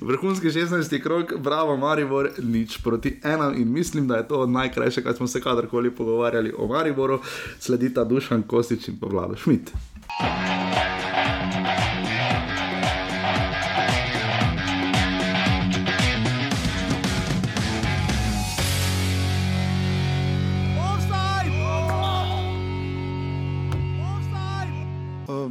Vrhunski 0.00 0.46
16. 0.48 1.00
krok, 1.00 1.32
bravo, 1.34 1.76
Maribor, 1.76 2.30
nič 2.38 2.78
proti 2.78 3.20
enam 3.24 3.50
in 3.52 3.66
mislim, 3.66 4.06
da 4.06 4.16
je 4.16 4.28
to 4.28 4.46
najkrajše, 4.46 5.02
kar 5.02 5.14
smo 5.14 5.26
se 5.26 5.40
kadarkoli 5.40 5.90
pogovarjali 5.90 6.52
o 6.52 6.66
Mariboru. 6.66 7.20
Sledita 7.58 8.04
Dušan 8.04 8.42
Kosič 8.42 8.88
in 8.88 8.96
pa 8.96 9.06
Vlado 9.06 9.34
Šmit. 9.34 9.72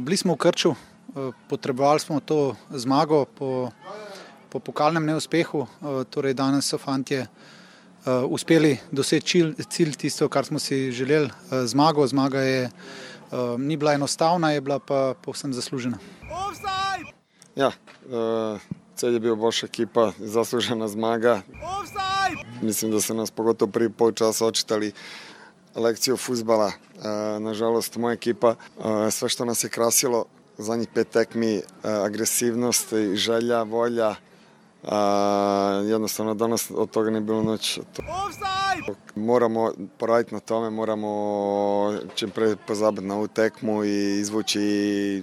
Bili 0.08 0.16
smo 0.16 0.34
v 0.34 0.36
Krču, 0.40 0.70
eh, 0.72 1.32
potrebovali 1.48 2.00
smo 2.00 2.20
to 2.20 2.56
zmago 2.70 3.24
po, 3.24 3.70
po 4.48 4.58
pokalnem 4.58 5.04
neuspehu. 5.04 5.68
eh, 5.68 6.04
Torej 6.08 6.32
danes 6.34 6.64
so 6.64 6.78
fantje 6.78 7.18
eh, 7.18 7.28
uspeli 8.24 8.78
doseči 8.88 9.52
cilj, 9.68 9.92
tisto, 10.00 10.28
kar 10.28 10.48
smo 10.48 10.58
si 10.58 10.92
želeli, 10.92 11.28
zmago. 11.64 12.06
Zmaga 12.06 12.40
je, 12.40 12.70
ni 13.58 13.76
bila 13.76 13.92
enostavna, 13.92 14.52
je 14.52 14.60
bila 14.60 14.78
pa 14.78 15.12
povsem 15.20 15.52
zaslužena. 15.52 15.98
Ja, 17.56 17.72
cel 18.96 19.12
je 19.12 19.20
bil 19.20 19.36
boljša 19.36 19.66
ekipa, 19.66 20.12
zaslužena 20.18 20.88
zmaga. 20.88 21.42
Mislim, 22.62 22.90
da 22.90 23.00
so 23.00 23.14
nas 23.14 23.30
pogotovo 23.30 23.70
prvi 23.70 23.90
polčas 23.90 24.40
očitali 24.40 24.92
lekcijo 25.78 26.16
futbala. 26.16 26.66
Uh, 26.66 27.42
nažalost, 27.42 27.96
moja 27.96 28.12
ekipa, 28.12 28.48
uh, 28.48 28.84
sve 29.10 29.28
što 29.28 29.44
nas 29.44 29.64
je 29.64 29.70
krasilo 29.70 30.24
zadnjih 30.58 30.88
pet 30.94 31.08
tekmi, 31.08 31.56
uh, 31.56 31.90
agresivnost, 32.04 32.92
i 32.92 33.16
želja, 33.16 33.62
volja, 33.62 34.14
jednostavno 35.86 36.34
danas 36.34 36.70
od 36.74 36.90
toga 36.90 37.10
nije 37.10 37.20
bilo 37.20 37.42
noć. 37.42 37.80
Moramo 39.14 39.72
poraditi 39.98 40.34
na 40.34 40.40
tome, 40.40 40.70
moramo 40.70 41.98
čim 42.14 42.30
pre 42.30 42.56
pozabiti 42.66 43.06
na 43.06 43.14
ovu 43.14 43.28
tekmu 43.28 43.84
i 43.84 44.20
izvući 44.20 45.22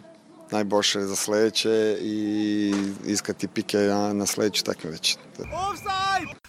najboljše 0.51 1.01
za 1.01 1.15
sljedeće 1.15 1.97
i 2.01 2.73
iskati 3.05 3.47
pike 3.47 3.77
na, 3.77 4.13
na 4.13 4.25
sljedeću 4.25 4.63
tekmu 4.63 4.91
već. 4.91 5.17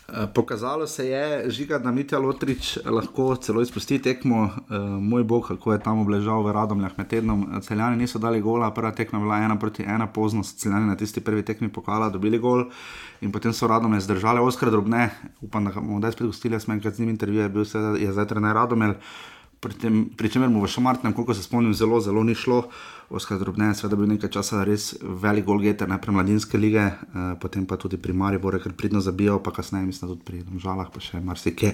Eh, 0.09 0.27
Pokazalo 0.35 0.87
se 0.87 1.09
je, 1.09 1.51
žiga, 1.51 1.79
da 1.79 1.91
Mitja 1.91 2.19
Lotrič 2.19 2.79
lahko 2.85 3.37
celo 3.37 3.63
izpusti 3.63 3.99
tekmo. 4.03 4.45
Eh, 4.45 4.79
Moj 5.01 5.25
bog, 5.25 5.49
kako 5.49 5.73
je 5.73 5.81
tam 5.81 5.99
obležal 5.99 6.43
v 6.43 6.53
Radomljah 6.53 6.93
med 6.97 7.09
tednom. 7.09 7.43
Eh, 7.57 7.61
Celjani 7.61 7.97
niso 7.97 8.19
dali 8.19 8.41
gola, 8.41 8.71
prva 8.71 8.93
tekma 8.93 9.19
je 9.19 9.23
bila 9.23 9.37
ena 9.37 9.59
proti 9.59 9.83
ena, 9.83 10.07
pozno 10.07 10.45
so 10.45 10.57
Celjani 10.57 10.87
na 10.87 10.97
tisti 10.97 11.21
prvi 11.21 11.43
tekmi 11.43 11.69
pokala 11.73 12.09
dobili 12.09 12.39
gol 12.39 12.65
in 13.21 13.33
potem 13.33 13.53
so 13.53 13.67
Radomlje 13.67 14.01
zdržali, 14.01 14.41
oskar 14.41 14.71
drobne. 14.71 15.11
Upam, 15.41 15.65
da 15.65 15.73
bomo 15.75 15.99
zdaj 15.99 16.13
spet 16.13 16.27
gostili, 16.27 16.61
sem 16.61 16.75
enkrat 16.75 16.95
z 16.95 17.01
njim 17.01 17.09
intervjuval, 17.09 17.49
bil 17.49 17.65
se, 17.65 17.79
je 17.99 18.13
zdaj 18.13 18.27
trener 18.27 18.55
Radomelj. 18.55 18.95
Pri, 19.67 19.75
tem, 19.75 19.95
pri 20.15 20.31
čemer 20.31 20.47
mu 20.47 20.63
v 20.63 20.71
Šamartnem, 20.71 21.11
koliko 21.11 21.35
se 21.35 21.43
spomnim, 21.43 21.75
zelo, 21.75 21.99
zelo 21.99 22.23
ni 22.23 22.39
šlo. 22.39 22.69
Oskar 23.11 23.39
Drobne 23.39 23.73
je 23.73 23.79
seveda 23.81 23.97
bil 23.99 24.07
nekaj 24.13 24.31
časa 24.31 24.61
res 24.63 24.93
velik 25.03 25.43
golgeter, 25.43 25.91
najprej 25.91 26.15
mladinske 26.15 26.59
lige, 26.59 26.85
eh, 26.87 27.33
potem 27.43 27.67
pa 27.67 27.75
tudi 27.75 27.99
pri 27.99 28.15
Mariboru, 28.15 28.61
ker 28.63 28.77
pridno 28.79 29.03
zabijal, 29.03 29.43
pa 29.43 29.51
kasneje 29.51 29.87
mislim, 29.91 30.13
tudi 30.15 30.23
pri 30.23 30.43
Žalah, 30.63 30.87
pa 30.95 31.03
še 31.03 31.19
marsikje. 31.19 31.73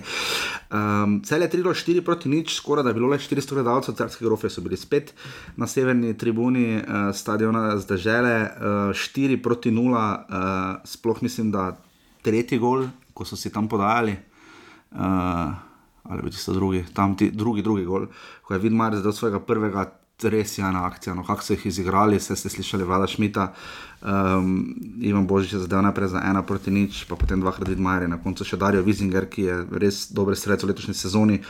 Um, 0.73 1.21
cel 1.21 1.45
je 1.45 1.53
3-4 1.53 2.01
proti 2.01 2.33
nič, 2.33 2.57
skoraj 2.57 2.89
da 2.89 2.93
je 2.93 2.97
bilo 2.97 3.13
le 3.13 3.19
400 3.21 3.61
gledalcev, 3.61 3.97
carske 3.97 4.25
grofe 4.25 4.49
so 4.49 4.65
bili 4.65 4.81
spet 4.81 5.13
na 5.61 5.69
severni 5.69 6.15
tribuni 6.17 6.81
uh, 6.81 7.13
stadiona 7.13 7.77
zdržele, 7.77 8.37
uh, 8.41 8.97
4 8.97 9.37
proti 9.45 9.69
0, 9.69 9.93
uh, 9.93 10.81
sploh 10.89 11.21
mislim, 11.21 11.53
da 11.53 11.75
tretji 12.25 12.57
gol, 12.57 12.89
ko 13.13 13.29
so 13.29 13.37
si 13.37 13.53
tam 13.53 13.69
podajali. 13.69 14.17
Uh, 14.97 15.72
ali 16.13 16.31
tisto 16.31 16.53
drugi, 16.53 16.85
tam 16.95 17.17
ti 17.17 17.31
drugi, 17.31 17.63
drugi 17.63 17.85
gol, 17.85 18.07
ko 18.47 18.55
je 18.55 18.61
Vidmar 18.63 18.97
zdaj 18.97 19.13
svojega 19.13 19.41
prvega, 19.41 19.89
res 20.23 20.53
jana 20.59 20.85
akcija, 20.87 21.17
no 21.19 21.25
kako 21.27 21.43
so 21.43 21.57
jih 21.57 21.65
izigrali, 21.67 22.21
vse 22.21 22.37
ste 22.39 22.51
slišali, 22.53 22.85
Vlada 22.87 23.09
Šmita, 23.11 23.49
um, 24.07 24.53
Ivan 25.03 25.27
Božič 25.27 25.57
je 25.57 25.63
zadev 25.65 25.83
najprej 25.83 26.13
za 26.15 26.23
ena 26.23 26.45
proti 26.47 26.71
nič, 26.71 27.05
pa 27.11 27.19
potem 27.19 27.43
dvakrat 27.43 27.67
Vidmar, 27.67 28.07
na 28.07 28.21
koncu 28.23 28.47
še 28.47 28.61
Dario 28.61 28.85
Vizinger, 28.87 29.27
ki 29.27 29.49
je 29.49 29.59
res 29.83 30.05
dober 30.15 30.39
sredstvo 30.39 30.71
v 30.71 30.77
letošnji 30.77 30.95
sezoni. 30.95 31.43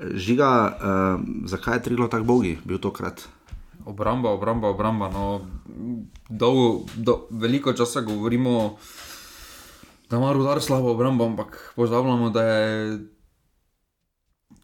Žiga, 0.00 0.48
um, 0.48 1.30
zakaj 1.44 1.82
je 1.82 1.84
Triglo 1.90 2.08
tako 2.08 2.32
bogi 2.32 2.56
bil 2.64 2.80
tokrat? 2.80 3.28
obramba, 3.84 4.30
obramba, 4.30 4.68
obramba. 4.68 5.10
No, 5.10 5.40
dolgo, 6.28 6.84
do, 6.96 7.26
veliko 7.30 7.72
časa 7.72 8.00
govorimo, 8.00 8.76
da 10.10 10.16
ima 10.16 10.32
rudar 10.32 10.62
slabo 10.62 10.90
obrambo, 10.90 11.24
ampak 11.24 11.72
pozabljamo, 11.76 12.30
da 12.30 12.42
je 12.42 12.98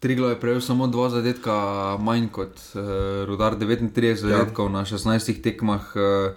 Triglo 0.01 0.31
je 0.33 0.41
prejel 0.41 0.61
samo 0.65 0.87
dva 0.89 1.11
zadetka 1.13 1.55
manj 2.01 2.31
kot 2.33 2.57
uh, 2.73 3.29
Rudar, 3.29 3.53
39 3.61 4.17
zadetkov 4.17 4.73
ja. 4.73 4.81
na 4.81 4.85
16 4.89 5.43
tekmah. 5.45 5.93
Uh, 5.93 6.33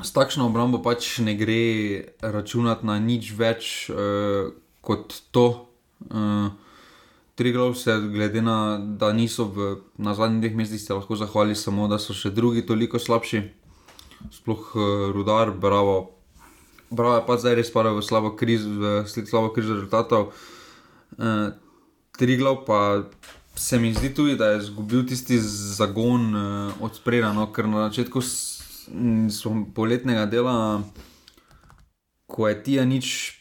s 0.00 0.16
takšno 0.16 0.48
obrambo 0.48 0.80
pač 0.80 1.18
ne 1.20 1.36
gre 1.36 2.16
računati 2.24 2.88
na 2.88 2.96
nič 2.96 3.36
več 3.36 3.92
uh, 3.92 4.48
kot 4.80 5.12
to. 5.28 5.68
Uh, 6.08 6.56
Triglav 7.36 7.76
se, 7.76 7.92
glede 8.00 8.40
na 8.40 8.80
to, 8.80 8.96
da 8.96 9.12
niso 9.12 9.44
v, 9.52 9.68
na 10.00 10.16
zadnjih 10.16 10.40
dveh 10.40 10.56
mestih, 10.56 10.80
se 10.80 10.96
lahko 10.96 11.20
zahvali 11.20 11.52
samo, 11.52 11.84
da 11.84 12.00
so 12.00 12.16
še 12.16 12.32
drugi 12.32 12.64
toliko 12.64 12.96
slabši. 12.96 13.44
Sploh 14.32 14.72
uh, 14.72 15.12
rudar, 15.12 15.52
bravo. 15.52 16.16
Bravo 16.88 17.20
je 17.20 17.26
pa 17.28 17.36
zdaj 17.36 17.60
res 17.60 17.68
spada 17.68 17.92
v 17.92 18.00
slabo 18.00 18.32
krizo, 18.40 18.72
v 19.04 19.04
slabo 19.04 19.52
krizo 19.52 19.76
rezultatov. 19.76 20.32
Uh, 21.20 21.52
Triglav 22.16 22.64
pa 22.66 23.02
se 23.56 23.78
mi 23.78 23.94
zdi 23.94 24.14
tudi, 24.14 24.36
da 24.36 24.46
je 24.46 24.58
izgubil 24.58 25.06
tisti 25.06 25.38
zagon 25.40 26.34
uh, 26.34 26.72
od 26.80 26.96
spreda, 26.96 27.32
no, 27.32 27.48
ker 27.52 27.68
na 27.68 27.88
začetku 27.88 28.20
poletnega 29.74 30.26
dela, 30.26 30.82
ko 32.26 32.48
je 32.48 32.62
Tija 32.62 32.84
nič 32.84 33.32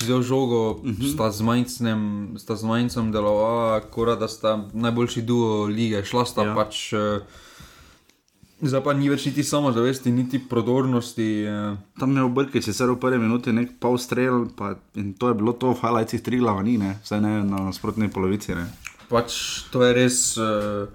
vzel 0.00 0.22
žogo, 0.22 0.70
uh 0.70 0.84
-huh. 0.84 1.12
sta 1.14 1.30
z 1.30 1.40
Majcem, 1.42 2.34
sta 2.38 2.56
z 2.56 2.64
Majcem 2.64 3.12
delovala, 3.12 3.80
kora 3.80 4.16
da 4.16 4.28
sta 4.28 4.68
najboljši 4.72 5.22
duo 5.22 5.66
lige, 5.66 6.04
šla 6.04 6.24
sta 6.24 6.44
ja. 6.44 6.54
pač. 6.54 6.92
Uh, 6.92 7.22
Zdaj 8.60 8.82
pa 8.84 8.92
ni 8.92 9.08
več 9.08 9.24
niti 9.24 9.40
samozavesti, 9.40 10.12
niti 10.12 10.38
prodornosti. 10.38 11.28
eh, 11.48 11.76
Tam 12.00 12.16
je 12.16 12.22
obrke, 12.22 12.60
če 12.60 12.72
se 12.72 12.86
v 12.86 12.98
prvi 13.00 13.18
minuti 13.18 13.52
nek 13.56 13.78
pol 13.80 13.96
strel, 13.98 14.50
pa, 14.56 14.74
in 15.00 15.14
to 15.16 15.28
je 15.32 15.34
bilo 15.34 15.52
to, 15.56 15.72
v 15.72 15.80
highlightsih 15.80 16.20
Triglava 16.20 16.62
ni, 16.62 16.76
ne? 16.76 16.98
vsaj 17.00 17.20
ne 17.24 17.32
na 17.44 17.64
nasprotni 17.70 18.10
polovici. 18.12 18.52
Ne? 18.54 18.68
Pač 19.08 19.64
to 19.72 19.80
je 19.80 19.94
res 19.96 20.36
uh, 20.36 20.92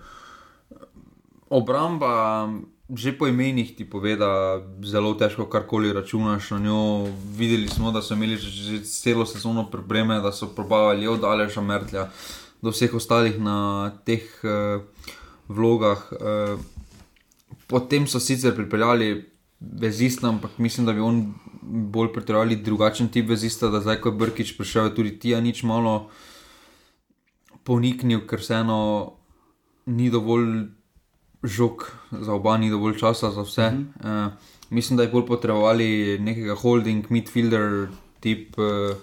obramba, 1.49 2.53
že 2.93 3.17
po 3.17 3.25
imenih 3.25 3.73
ti 3.73 3.81
pove, 3.81 4.13
da 4.13 4.61
zelo 4.85 5.15
težko 5.17 5.49
karkoli 5.49 5.89
računaš 5.89 6.51
na 6.53 6.59
njo. 6.69 7.09
Videli 7.33 7.67
smo, 7.67 7.89
da 7.91 8.05
so 8.05 8.13
imeli 8.13 8.37
že, 8.37 8.53
že 8.53 8.83
celo 8.85 9.25
sezono 9.25 9.65
probleme, 9.73 10.21
da 10.21 10.29
so 10.31 10.53
probavali 10.53 11.09
od 11.09 11.25
Aleša 11.25 11.65
Mertlja 11.65 12.11
do 12.61 12.69
vseh 12.69 12.93
ostalih 12.93 13.41
na 13.41 13.89
teh 14.05 14.21
uh, 14.45 14.85
vlogah. 15.49 16.05
Uh, 16.13 16.74
potem 17.67 18.07
so 18.07 18.19
sicer 18.19 18.55
pripeljali 18.55 19.25
vezista, 19.59 20.29
ampak 20.29 20.57
mislim, 20.57 20.85
da 20.85 20.93
bi 20.93 20.99
on 20.99 21.33
bolj 21.61 22.13
pripeljali 22.13 22.55
drugačen 22.55 23.07
tip 23.07 23.29
vezista, 23.29 23.69
da 23.69 23.81
zdaj, 23.81 24.01
ko 24.01 24.09
je 24.09 24.19
Brkič 24.21 24.57
prišel, 24.57 24.89
je 24.89 24.95
tudi 24.95 25.19
Tija 25.19 25.41
nič 25.41 25.63
malo 25.63 26.09
poniknil, 27.63 28.25
ker 28.29 28.39
vseeno 28.39 29.13
ni 29.85 30.09
dovolj 30.13 30.67
žog 31.43 31.87
za 32.11 32.33
oba, 32.33 32.57
ni 32.57 32.69
dovolj 32.69 32.99
časa 32.99 33.31
za 33.31 33.41
vse. 33.41 33.71
Mm 33.71 33.93
-hmm. 34.01 34.27
uh, 34.27 34.33
mislim, 34.69 34.97
da 34.97 35.03
je 35.03 35.09
bolj 35.09 35.25
potrebovali 35.25 36.19
nekega 36.19 36.55
holding, 36.55 37.05
midfielder 37.09 37.87
tip. 38.19 38.57
Uh, 38.57 38.97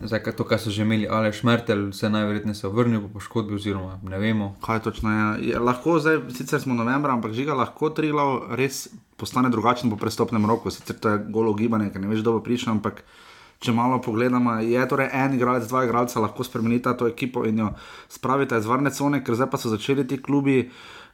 Zdaj, 0.00 0.32
to, 0.32 0.44
kar 0.48 0.56
so 0.56 0.72
že 0.72 0.80
imeli, 0.82 1.04
ali 1.04 1.32
šmertel, 1.32 1.92
se 1.92 2.08
najverjetneje 2.08 2.54
se 2.54 2.68
vrnil 2.68 3.02
po 3.04 3.08
poškodbi, 3.18 3.54
oziroma 3.54 3.98
ne 4.02 4.18
vemo. 4.18 4.54
Kaj 4.64 4.80
točno 4.80 5.10
je? 5.12 5.48
je 5.50 5.58
lahko 5.58 5.98
zdaj, 6.00 6.22
sicer 6.32 6.60
smo 6.60 6.74
novembra, 6.74 7.12
ampak 7.12 7.36
žiga 7.36 7.54
lahko 7.54 7.90
Triglav 7.90 8.56
res 8.56 8.88
postane 9.20 9.50
drugačen 9.52 9.90
po 9.90 9.96
prestopnem 10.00 10.46
roku. 10.46 10.70
Sicer 10.70 10.96
to 10.96 11.08
je 11.08 11.18
golo 11.28 11.52
gibanje, 11.54 11.90
ker 11.92 12.00
ne 12.00 12.08
veš, 12.08 12.24
kdo 12.24 12.38
bo 12.38 12.40
prišel, 12.40 12.72
ampak 12.78 13.04
če 13.60 13.74
malo 13.76 13.98
pogledamo, 14.00 14.56
je 14.64 14.86
torej 14.88 15.10
en 15.12 15.36
igralec, 15.36 15.68
dva 15.68 15.84
igralca 15.84 16.20
lahko 16.24 16.44
spremenita 16.48 16.96
to 16.96 17.04
ekipo 17.10 17.44
in 17.44 17.60
jo 17.60 17.68
spravita 18.08 18.56
iz 18.56 18.64
varne 18.64 18.88
cone, 18.90 19.20
ker 19.20 19.36
zdaj 19.36 19.50
pa 19.52 19.60
so 19.60 19.68
začeli 19.68 20.06
ti 20.08 20.16
klubi. 20.16 20.70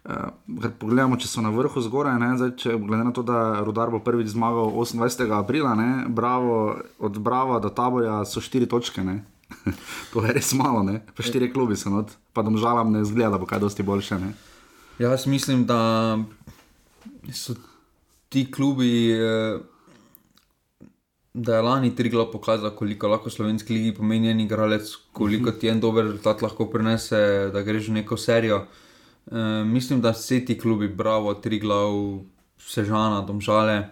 Uh, 0.07 0.71
pogledamo, 0.79 1.17
če 1.19 1.27
so 1.27 1.43
na 1.43 1.51
vrhu 1.51 1.81
zgoraj, 1.83 2.21
Zdaj, 2.39 2.51
če, 2.63 2.77
glede 2.79 3.09
na 3.09 3.13
to, 3.13 3.25
da 3.27 3.59
Rudar 3.67 3.91
bo 3.91 3.99
prvič 3.99 4.31
zmagal 4.31 4.71
28. 4.71 5.33
aprila, 5.35 5.75
ne? 5.75 6.07
Bravo, 6.07 6.79
od 7.03 7.19
Brava 7.19 7.59
do 7.59 7.73
Taborja 7.75 8.21
so 8.25 8.39
štiri 8.41 8.69
točke. 8.71 9.03
to 10.13 10.23
je 10.23 10.35
res 10.37 10.53
malo, 10.55 10.83
ne? 10.87 11.01
pa 11.15 11.27
štiri 11.27 11.51
klubi 11.51 11.75
so 11.79 11.91
not, 11.91 12.15
pa 12.35 12.47
da 12.47 12.55
žalam 12.55 12.95
ne 12.95 13.03
zgleda, 13.07 13.35
da 13.35 13.43
bo 13.43 13.51
kaj 13.51 13.63
dosti 13.63 13.83
boljše. 13.83 14.19
Ne? 14.23 14.31
Jaz 15.03 15.27
mislim, 15.27 15.67
da 15.67 16.19
so 17.35 17.59
ti 18.31 18.47
klubi. 18.51 19.11
Eh 19.11 19.75
da 21.37 21.57
je 21.57 21.63
lani 21.63 21.97
Trigla 21.97 22.31
pokazal, 22.31 22.71
koliko 22.71 23.09
lahko 23.09 23.31
slovenski 23.31 23.73
ligi 23.73 23.95
pomeni 23.95 24.31
en 24.31 24.41
igralec, 24.41 24.89
koliko 25.13 25.53
ti 25.53 25.69
en 25.69 25.81
dober 25.81 26.05
rezultat 26.05 26.43
lahko 26.43 26.65
prinese, 26.73 27.19
da 27.53 27.63
greš 27.63 27.91
v 27.91 27.99
neko 27.99 28.17
serijo. 28.17 28.63
E, 29.27 29.65
mislim, 29.65 30.01
da 30.01 30.11
vse 30.11 30.45
ti 30.45 30.59
klubi, 30.59 30.89
Bravo, 30.89 31.35
Trigla, 31.35 31.83
Sežana, 32.59 33.21
Domžale, 33.21 33.77
e, 33.77 33.89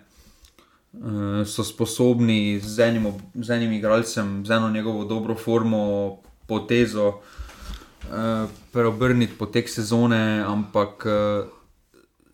so 1.46 1.64
sposobni 1.64 2.60
z 2.60 2.78
enim, 2.88 3.12
z 3.34 3.50
enim 3.50 3.72
igralcem, 3.72 4.46
z 4.46 4.50
eno 4.50 4.70
njegovo 4.70 5.04
dobro 5.04 5.34
formo, 5.34 6.16
potezo, 6.46 7.12
e, 7.12 8.46
preobrniti 8.72 9.34
potek 9.38 9.68
sezone, 9.68 10.44
ampak 10.46 11.06
e, 11.06 11.18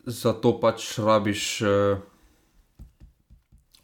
za 0.07 0.33
to 0.33 0.61
pač 0.61 0.99
rabiš. 0.99 1.63
E, 1.63 1.97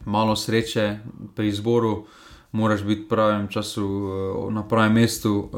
malo 0.06 0.36
sreče 0.36 0.98
pri 1.34 1.48
izboru, 1.48 2.06
moraš 2.52 2.82
biti 2.82 3.02
v 3.02 3.08
pravem 3.08 3.48
času, 3.48 3.84
uh, 3.84 4.52
na 4.52 4.62
pravem 4.62 4.92
mestu. 4.92 5.50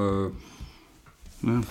Uh, 1.45 1.63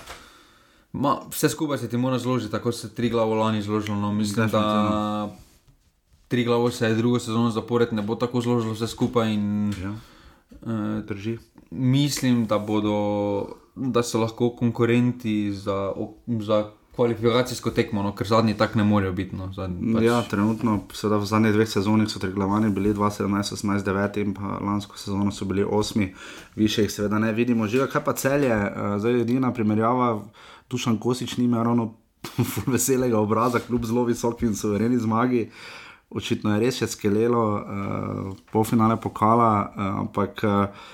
ma, 0.92 1.20
vse 1.30 1.48
skupaj 1.48 1.78
se 1.78 1.88
ti 1.88 1.96
mora 1.96 2.18
zložiti, 2.18 2.52
tako 2.52 2.72
se 2.72 2.94
tri 2.94 3.10
glavo 3.10 3.34
lani 3.34 3.62
zložilo. 3.62 3.96
No, 3.96 4.12
mislim, 4.12 4.48
da 4.48 5.28
tri 6.28 6.44
glavo 6.44 6.70
se 6.70 6.86
je 6.86 6.94
drugo 6.94 7.18
sezono 7.18 7.50
zapored, 7.50 7.92
ne 7.92 8.02
bo 8.02 8.14
tako 8.14 8.40
zložilo 8.40 8.72
vse 8.72 8.86
skupaj. 8.86 9.32
In, 9.32 9.72
ja. 9.82 9.94
uh, 10.62 11.38
mislim, 11.70 12.46
da, 12.46 12.58
bodo, 12.58 13.46
da 13.74 14.02
so 14.02 14.20
lahko 14.20 14.50
konkurenti 14.50 15.52
za. 15.52 15.92
za 16.40 16.70
kvalifikacijsko 16.98 17.70
tekmo, 17.70 18.02
no, 18.02 18.10
ker 18.18 18.26
zadnji 18.26 18.56
tak 18.58 18.74
ne 18.74 18.82
morejo 18.84 19.12
biti. 19.14 19.36
No, 19.38 19.52
zadnji, 19.54 19.92
pač... 19.94 20.02
Ja, 20.02 20.16
trenutno, 20.26 20.80
v 20.90 21.26
zadnjih 21.30 21.52
dveh 21.54 21.68
sezonih 21.70 22.10
so 22.10 22.18
triglavani 22.18 22.72
bili 22.74 22.90
2017, 22.90 23.54
18, 23.54 23.86
9 23.86 24.18
in 24.24 24.32
pa 24.34 24.56
lansko 24.58 24.98
sezono 24.98 25.30
so 25.30 25.46
bili 25.46 25.62
8, 25.62 26.08
više 26.56 26.82
jih 26.82 26.90
seveda 26.90 27.20
ne 27.22 27.30
vidimo. 27.32 27.68
Živa, 27.70 27.86
kaj 27.92 28.02
pa 28.04 28.16
celje, 28.18 28.50
uh, 28.50 28.96
zdaj 28.98 29.14
je 29.14 29.20
edina 29.22 29.52
primerjava, 29.54 30.24
Tušan 30.68 30.98
Kosič 31.00 31.36
nima 31.36 31.62
ravno 31.62 31.94
veselega 32.72 33.18
obraza, 33.18 33.60
kljub 33.60 33.84
zelo 33.84 34.04
visoki 34.04 34.46
in 34.46 34.54
suvereni 34.56 34.98
zmagi. 34.98 35.48
Očitno 36.10 36.54
je 36.54 36.60
res 36.60 36.78
še 36.80 36.88
skelelo, 36.88 37.44
uh, 37.56 38.36
polfinale 38.52 38.96
pokala, 39.00 39.52
uh, 39.64 39.90
ampak. 40.04 40.44
Uh, 40.44 40.86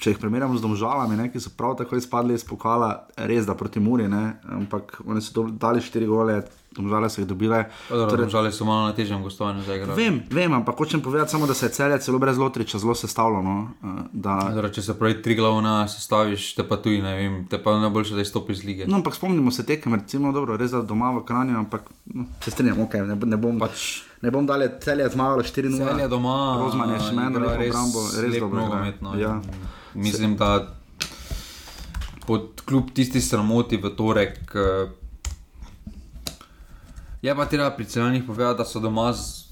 če 0.00 0.14
jih 0.14 0.20
primerjamo 0.20 0.56
z 0.56 0.64
domžalami, 0.64 1.16
ne, 1.18 1.26
ki 1.28 1.40
so 1.42 1.52
prav 1.56 1.74
tako 1.76 1.98
izpadli 2.00 2.32
iz 2.36 2.44
pokala, 2.46 2.88
res 3.28 3.44
da 3.44 3.56
proti 3.58 3.82
Muri, 3.84 4.06
ne, 4.08 4.40
ampak 4.56 4.96
oni 5.04 5.20
so 5.20 5.44
dali 5.50 5.82
štiri 5.84 6.08
gole. 6.08 6.40
Domžale 6.70 7.10
so 7.10 7.18
jih 7.18 7.26
dobile. 7.26 7.64
Torej, 7.88 8.24
domžale 8.24 8.52
so 8.54 8.64
malo 8.64 8.86
na 8.86 8.94
težjem 8.94 9.22
gostovanju 9.22 9.64
za 9.66 9.74
igro. 9.74 9.94
Vem, 9.98 10.20
vem, 10.30 10.52
ampak 10.54 10.78
hočem 10.78 11.00
povedati 11.02 11.34
samo, 11.34 11.46
da 11.46 11.54
se 11.54 11.66
je 11.66 11.72
celje 11.74 11.98
celo 11.98 12.18
brez 12.22 12.38
lotriča 12.38 12.78
zelo 12.78 12.94
sestavljeno. 12.94 13.54
No, 13.82 14.04
da... 14.12 14.36
Zdaj, 14.52 14.70
če 14.78 14.82
se 14.82 14.94
pravi 14.98 15.16
tri 15.22 15.34
glavne 15.34 15.88
sestaviš, 15.90 16.54
te 16.54 16.68
pa 16.68 16.78
tu 16.78 16.94
ne 16.94 17.14
vem, 17.16 17.40
te 17.50 17.58
pa 17.58 17.74
najboljše, 17.80 18.14
da 18.14 18.22
izstopiš 18.22 18.58
iz 18.58 18.64
lige. 18.64 18.86
No, 18.86 19.00
ampak 19.02 19.18
spomnimo 19.18 19.50
se 19.50 19.66
tekem, 19.66 19.98
recimo, 19.98 20.30
dobro, 20.32 20.56
res 20.56 20.70
da 20.70 20.84
doma 20.86 21.10
v 21.18 21.24
Kranju, 21.26 21.58
ampak 21.58 21.90
no, 22.14 22.28
se 22.44 22.54
strinjam, 22.54 22.84
ok, 22.86 22.94
ne, 23.08 23.18
ne 23.34 23.40
bom 23.40 23.58
pač. 23.58 23.90
Ne 24.22 24.30
bom 24.30 24.46
dalje 24.46 24.68
celje 24.84 25.08
zmagalo 25.10 25.42
4-0. 25.42 25.78
Celje 25.80 26.08
doma. 26.12 26.38
Rozman 26.60 26.90
je 26.92 26.98
še 27.02 27.14
meni, 27.16 27.40
da 27.40 27.54
je 27.56 27.70
res 28.20 28.38
dobro. 28.38 28.68
Ja. 29.18 29.38
Mislim, 29.94 30.36
da 30.36 30.68
pod 32.26 32.60
kljub 32.68 32.92
tisti 32.94 33.18
sramoti 33.24 33.80
v 33.80 33.96
torek. 33.96 34.54
Uh, 37.20 37.28
je 37.28 37.36
pa 37.36 37.46
treba 37.46 37.70
pri 37.70 37.84
celjenih 37.84 38.24
povedati, 38.24 38.58
da 38.58 38.64
so 38.64 38.80
doma 38.80 39.12
z, 39.12 39.50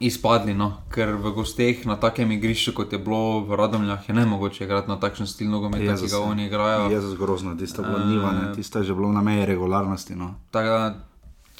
izpadli, 0.00 0.54
no? 0.54 0.82
ker 0.94 1.16
v 1.18 1.32
gosteh 1.34 1.86
na 1.86 1.96
takem 1.96 2.30
igrišču, 2.32 2.72
kot 2.72 2.92
je 2.92 2.98
bilo 2.98 3.40
v 3.40 3.58
Radomljah, 3.58 4.08
je 4.08 4.14
ne 4.14 4.26
mogoče 4.26 4.64
igrati 4.64 4.88
na 4.88 5.00
takšen 5.00 5.26
stil 5.26 5.50
nogometa, 5.50 5.96
ki 5.98 6.10
ga 6.10 6.20
oni 6.20 6.46
igrajo. 6.46 6.90
Je 6.90 7.00
zelo 7.00 7.18
grozno, 7.18 7.56
tiste 7.58 7.82
vlnivanje, 7.82 8.50
uh, 8.50 8.54
tiste 8.54 8.84
že 8.84 8.94
bilo 8.94 9.12
na 9.12 9.22
meji 9.22 9.46
regularnosti. 9.46 10.14
No? 10.14 10.34
Tako, 10.50 10.94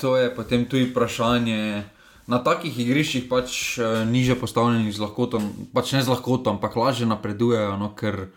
to 0.01 0.17
je 0.17 0.31
potem 0.35 0.65
tudi 0.65 0.87
vprašanje 0.93 1.85
na 2.27 2.39
takih 2.43 2.79
igriščih 2.79 3.27
pač 3.31 3.79
uh, 3.79 4.07
niže 4.07 4.39
postavljeni 4.39 4.93
z 4.93 5.03
lahkoto, 5.03 5.43
pač 5.75 5.93
ne 5.99 6.03
z 6.03 6.15
lahkoto, 6.15 6.55
ampak 6.55 6.77
lažje 6.77 7.07
napredujejo, 7.11 7.75
no, 7.81 7.91
ker 7.99 8.29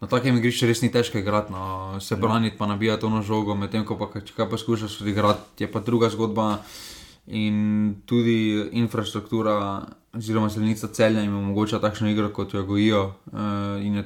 na 0.00 0.08
takem 0.08 0.38
igrišču 0.40 0.68
res 0.68 0.80
ni 0.82 0.88
težko 0.92 1.20
igrati, 1.20 1.52
no, 1.52 2.00
se 2.00 2.16
braniti, 2.16 2.56
pa 2.58 2.66
nabijati 2.66 3.06
ono 3.06 3.22
žogo, 3.22 3.54
medtem 3.54 3.84
ko 3.84 3.98
pa 4.00 4.08
če 4.20 4.36
kaj 4.36 4.48
poskušaš 4.50 5.00
odigrati, 5.04 5.64
je 5.64 5.70
pa 5.70 5.84
druga 5.84 6.08
zgodba. 6.12 6.62
In 7.30 8.00
tudi 8.08 8.64
infrastruktura, 8.80 9.84
oziroma 10.16 10.48
zelenica 10.50 10.88
celja, 10.88 11.20
jim 11.22 11.36
omogoča 11.36 11.78
takšno 11.78 12.08
igro, 12.10 12.30
kot 12.34 12.54
jo 12.56 12.64
gojijo. 12.66 13.02
Uh, 13.30 13.76
in 13.84 14.00
je 14.00 14.04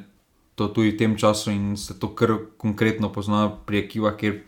to 0.54 0.68
tudi 0.68 0.90
v 0.92 0.98
tem 0.98 1.14
času, 1.16 1.54
in 1.54 1.76
se 1.76 1.96
to 1.98 2.10
kar 2.14 2.34
konkretno 2.58 3.08
pozna 3.12 3.46
pri 3.66 3.86
ekipah, 3.86 4.18
kjer 4.18 4.42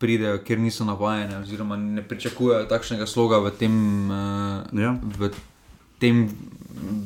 pridejo, 0.00 0.40
ker 0.44 0.58
niso 0.58 0.88
navajene, 0.88 1.44
oziroma 1.44 1.76
ne 1.76 2.02
pričakujejo 2.02 2.64
takšnega 2.72 3.06
sloga 3.06 3.38
v 3.44 3.52
tem, 3.60 3.76
uh, 4.08 4.64
ja. 4.72 4.96
v 4.96 5.30
tem, 6.00 6.26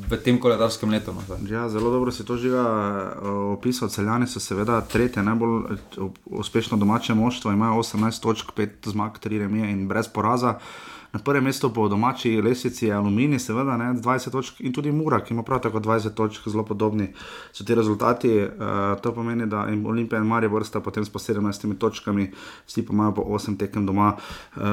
v 0.09 0.17
tem 0.23 0.39
koledarskem 0.39 0.89
letu. 0.89 1.13
No, 1.13 1.21
ja, 1.49 1.69
zelo 1.69 1.91
dobro 1.91 2.11
si 2.11 2.25
to 2.25 2.37
že 2.37 2.51
uh, 2.53 3.53
opisal. 3.53 3.89
Celjani 3.89 4.27
so 4.27 4.39
seveda 4.39 4.81
tretje 4.81 5.23
najbolj 5.23 5.77
uh, 5.97 6.11
uspešno 6.25 6.77
domače 6.77 7.13
moštvo, 7.13 7.51
imajo 7.51 7.81
18 7.81 8.21
točk, 8.21 8.51
5 8.55 8.89
zmag, 8.93 9.19
3 9.19 9.39
remije 9.39 9.71
in 9.71 9.87
brez 9.87 10.07
poraza. 10.07 10.57
Uh, 10.57 10.94
Na 11.15 11.21
prvem 11.23 11.43
mestu 11.43 11.69
po 11.71 11.87
domači 11.87 12.41
lesici 12.41 12.85
je 12.85 12.93
Aluminij, 12.93 13.39
seveda, 13.39 13.77
ne, 13.77 13.93
20 13.95 14.31
točk 14.31 14.59
in 14.59 14.73
tudi 14.75 14.91
Mura, 14.91 15.21
ki 15.23 15.31
ima 15.33 15.43
prav 15.47 15.61
tako 15.63 15.79
20 15.79 16.11
točk, 16.11 16.49
zelo 16.51 16.65
podobni 16.67 17.13
so 17.55 17.63
ti 17.63 17.75
rezultati. 17.75 18.29
Uh, 18.43 18.99
to 19.01 19.13
pomeni, 19.15 19.47
da 19.47 19.63
Olimpija 19.85 20.19
in 20.19 20.27
Marijo 20.27 20.51
vrsta 20.51 20.81
potem 20.83 21.05
s 21.05 21.09
po 21.09 21.19
17 21.19 21.77
točkami, 21.79 22.31
vsi 22.67 22.83
pa 22.85 22.93
imajo 22.93 23.13
po 23.15 23.21
8 23.21 23.55
tekem 23.57 23.85
doma. 23.85 24.17
Uh, 24.55 24.63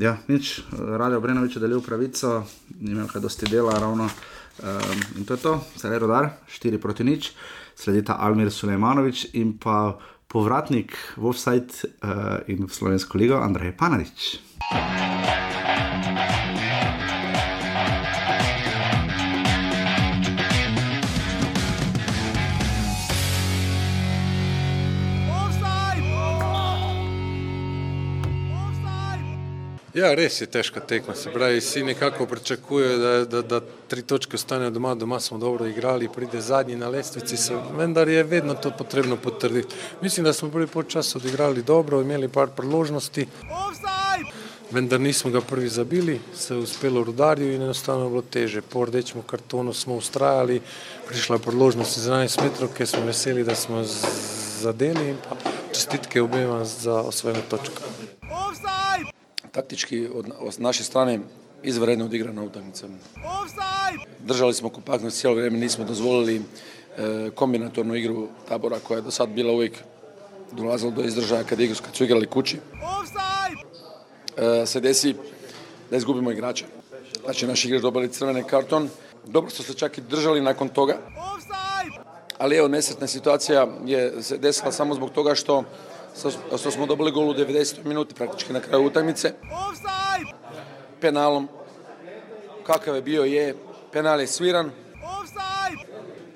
ja, 0.00 0.18
nič, 0.28 0.60
radio 0.78 1.20
Brenovič 1.20 1.56
je 1.56 1.64
delil 1.64 1.80
pravico, 1.80 2.42
imel 2.80 3.08
kaj 3.08 3.24
dosti 3.24 3.48
dela 3.48 3.78
ravno. 3.80 4.04
Um, 4.60 5.00
in 5.16 5.24
to 5.24 5.34
je 5.34 5.40
to, 5.40 5.60
zdaj 5.80 5.92
je 5.92 5.98
rodar, 5.98 6.28
4 6.48 6.78
proti 6.78 7.04
nič, 7.04 7.32
sledita 7.74 8.20
Almir 8.20 8.52
Sulejmanovič 8.52 9.32
in 9.32 9.56
pa 9.56 9.96
povratnik 10.28 10.92
v 11.16 11.24
offside 11.24 11.72
uh, 12.04 12.44
in 12.52 12.68
v 12.68 12.70
slovensko 12.70 13.16
ligo 13.18 13.40
Andrej 13.40 13.72
Panarič. 13.72 14.44
Ja, 29.94 30.08
res 30.18 30.40
je 30.40 30.46
težka 30.50 30.80
tekma. 30.82 31.14
Se 31.14 31.30
pravi, 31.30 31.60
vsi 31.60 31.84
nekako 31.86 32.26
pričakujejo, 32.26 32.94
da, 32.98 33.10
da, 33.24 33.42
da 33.42 33.60
tri 33.88 34.02
točke 34.02 34.34
ostanejo 34.34 34.72
doma, 34.74 34.94
doma 34.94 35.20
smo 35.20 35.38
dobro 35.38 35.66
igrali, 35.70 36.08
pride 36.14 36.40
zadnji 36.40 36.76
na 36.76 36.88
lestvici, 36.88 37.36
se, 37.36 37.54
vendar 37.78 38.08
je 38.08 38.24
vedno 38.24 38.54
to 38.54 38.72
potrebno 38.78 39.16
potrditi. 39.16 39.74
Mislim, 40.02 40.24
da 40.24 40.32
smo 40.32 40.50
prvi 40.50 40.66
počas 40.66 41.16
odigrali 41.16 41.62
dobro, 41.62 42.00
imeli 42.02 42.28
par 42.28 42.50
priložnosti, 42.56 43.26
vendar 44.70 45.00
nismo 45.00 45.30
ga 45.30 45.40
prvi 45.40 45.68
zabili, 45.68 46.20
se 46.34 46.54
je 46.54 46.58
uspelo 46.58 47.04
rudarju 47.04 47.54
in 47.54 47.62
enostavno 47.62 48.08
bilo 48.08 48.22
teže. 48.22 48.62
Po 48.62 48.84
rdečem 48.84 49.22
kartonu 49.22 49.72
smo 49.72 49.94
ustrajali, 49.94 50.60
prišla 51.08 51.38
priložnost 51.38 51.96
iz 51.96 52.08
11 52.08 52.42
metrov, 52.42 52.74
ker 52.74 52.86
smo 52.86 53.06
veseli, 53.06 53.44
da 53.44 53.54
smo 53.54 53.84
zadeli 54.60 55.08
in 55.08 55.22
pa 55.28 55.36
čestitke 55.72 56.22
obema 56.22 56.64
za 56.64 56.94
osvojene 56.94 57.42
točke 57.48 57.94
taktički 59.54 60.08
od, 60.14 60.26
od 60.40 60.60
naše 60.60 60.84
strane 60.84 61.20
izvanredno 61.62 62.04
odigrana 62.04 62.42
utakmica. 62.42 62.86
Držali 64.18 64.54
smo 64.54 64.68
kompaktnost 64.68 65.20
cijelo 65.20 65.36
vrijeme, 65.36 65.58
nismo 65.58 65.84
dozvolili 65.84 66.36
e, 66.36 67.30
kombinatornu 67.34 67.94
igru 67.94 68.28
tabora 68.48 68.78
koja 68.78 68.98
je 68.98 69.02
do 69.02 69.10
sad 69.10 69.28
bila 69.28 69.52
uvijek 69.52 69.72
dolazila 70.52 70.90
do 70.90 71.02
izdržaja 71.02 71.44
kad, 71.44 71.60
igru, 71.60 71.76
kad 71.84 71.96
su 71.96 72.04
igrali 72.04 72.26
kući. 72.26 72.58
E, 74.36 74.66
se 74.66 74.80
desi 74.80 75.14
da 75.90 75.96
izgubimo 75.96 76.30
igrača. 76.30 76.66
Znači 77.24 77.46
naši 77.46 77.68
igrač 77.68 77.82
dobili 77.82 78.12
crveni 78.12 78.44
karton. 78.44 78.88
Dobro 79.26 79.50
su 79.50 79.62
se 79.62 79.74
čak 79.74 79.98
i 79.98 80.00
držali 80.00 80.40
nakon 80.40 80.68
toga. 80.68 80.98
Ali 82.38 82.56
evo, 82.56 82.68
nesretna 82.68 83.06
situacija 83.06 83.66
je 83.86 84.22
se 84.22 84.38
desila 84.38 84.72
samo 84.72 84.94
zbog 84.94 85.10
toga 85.10 85.34
što 85.34 85.64
što 86.58 86.70
smo 86.70 86.86
dobili 86.86 87.12
gol 87.12 87.30
u 87.30 87.34
90. 87.34 87.84
minuti, 87.84 88.14
praktički 88.14 88.52
na 88.52 88.60
kraju 88.60 88.86
utakmice. 88.86 89.32
Penalom, 91.00 91.48
kakav 92.66 92.94
je 92.94 93.02
bio 93.02 93.24
je, 93.24 93.54
penal 93.92 94.20
je 94.20 94.26
sviran. 94.26 94.70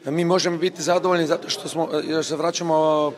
Mi 0.05 0.25
možemo 0.25 0.59
biti 0.59 0.83
zadovoljni 0.83 1.27
zato 1.27 1.49
što 1.49 1.69
smo, 1.69 1.89
još 2.09 2.27
se 2.27 2.37
vraćamo 2.37 3.07
uh, 3.07 3.13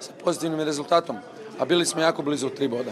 sa 0.00 0.12
pozitivnim 0.24 0.60
rezultatom, 0.60 1.16
a 1.58 1.64
bili 1.64 1.86
smo 1.86 2.00
jako 2.00 2.22
blizu 2.22 2.48
tri 2.48 2.68
boda. 2.68 2.90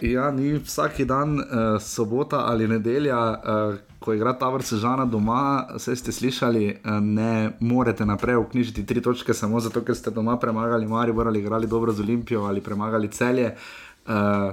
Ja, 0.00 0.30
ni 0.30 0.58
vsak 0.58 1.00
dan 1.00 1.38
uh, 1.38 1.44
sobota 1.82 2.36
ali 2.36 2.68
nedelja, 2.68 3.30
uh, 3.30 3.74
ko 4.04 4.12
igra 4.12 4.34
ta 4.36 4.50
vrsta 4.52 4.76
žana 4.76 5.06
doma, 5.08 5.64
vse 5.78 5.96
ste 5.96 6.12
slišali, 6.12 6.64
uh, 6.76 7.00
ne 7.00 7.56
morete 7.60 8.04
naprej 8.04 8.36
vknjižiti 8.42 8.86
tri 8.86 9.00
točke 9.00 9.34
samo 9.34 9.60
zato, 9.64 9.80
ker 9.80 9.96
ste 9.96 10.12
doma 10.12 10.36
premagali 10.36 10.86
Marijo, 10.86 11.24
ali 11.24 11.40
igrali 11.40 11.66
dobro 11.66 11.92
z 11.92 12.04
Olimpijo 12.04 12.44
ali 12.44 12.60
premagali 12.60 13.08
celje. 13.08 13.54
Uh, 14.06 14.52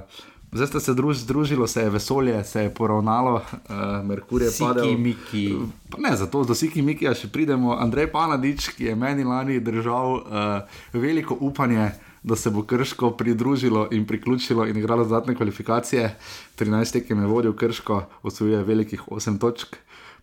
Zdaj 0.52 0.66
ste 0.66 0.80
se 0.80 0.94
druž, 0.94 1.16
združili, 1.16 1.68
se 1.68 1.80
je 1.80 1.90
vesolje, 1.90 2.44
se 2.44 2.62
je 2.62 2.70
poravnalo, 2.74 3.34
uh, 3.34 4.04
Merkur 4.04 4.42
je 4.42 4.50
padel. 4.60 4.98
Miki. 4.98 5.56
Ne, 5.98 6.16
zato 6.16 6.44
do 6.44 6.54
Siki 6.54 6.82
Miki 6.82 7.08
še 7.16 7.30
pridemo. 7.32 7.72
Andrej 7.72 8.10
Panadič, 8.12 8.68
ki 8.76 8.90
je 8.90 8.96
meni 8.96 9.24
lani 9.24 9.60
držal 9.64 10.12
uh, 10.12 10.82
veliko 10.92 11.38
upanje, 11.40 11.88
da 12.22 12.36
se 12.36 12.50
bo 12.50 12.62
Krško 12.62 13.10
pridružilo 13.10 13.88
in 13.90 14.06
priključilo 14.06 14.66
in 14.66 14.76
igralo 14.76 15.04
dodatne 15.04 15.34
kvalifikacije. 15.34 16.16
13 16.58 16.92
tekem 16.92 17.20
je 17.20 17.26
vodil 17.26 17.52
Krško, 17.52 18.04
osvojuje 18.22 18.64
velikih 18.64 19.02
8 19.08 19.38
točk. 19.38 19.76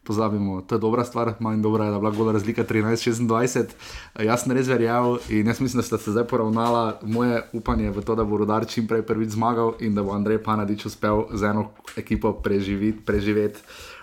Pozabimo, 0.04 0.62
to 0.62 0.76
je 0.76 0.80
dobra 0.80 1.04
stvar, 1.04 1.34
manj 1.40 1.62
dobra 1.62 1.86
je, 1.86 1.90
da 1.90 1.96
je 1.96 2.00
bila 2.00 2.12
gola 2.12 2.32
razlika 2.32 2.64
13-26. 2.64 3.66
Jaz 4.24 4.44
sem 4.44 4.52
res 4.52 4.68
verjel 4.68 5.18
in 5.30 5.48
jaz 5.48 5.60
mislim, 5.62 5.82
da 5.82 5.84
ste 5.84 5.98
se 5.98 6.12
zdaj 6.12 6.24
poravnala. 6.24 7.00
Moje 7.04 7.42
upanje 7.54 7.84
je 7.84 7.92
v 7.92 8.02
to, 8.02 8.16
da 8.16 8.24
bo 8.24 8.38
rodar 8.38 8.66
čim 8.68 8.88
prej 8.88 9.02
prvič 9.02 9.30
zmagal 9.30 9.74
in 9.80 9.96
da 9.96 10.04
bo 10.04 10.16
Andrej 10.16 10.40
Panadič 10.44 10.86
uspel 10.86 11.26
z 11.34 11.52
eno 11.52 11.70
ekipo 11.98 12.34
preživeti, 12.34 13.04
preživeti 13.06 13.60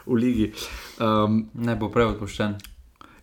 v 0.07 0.15
ligi. 0.15 0.53
Um, 1.01 1.49
ne 1.55 1.77
bo 1.77 1.89
prej 1.89 2.13
odpuščen. 2.13 2.55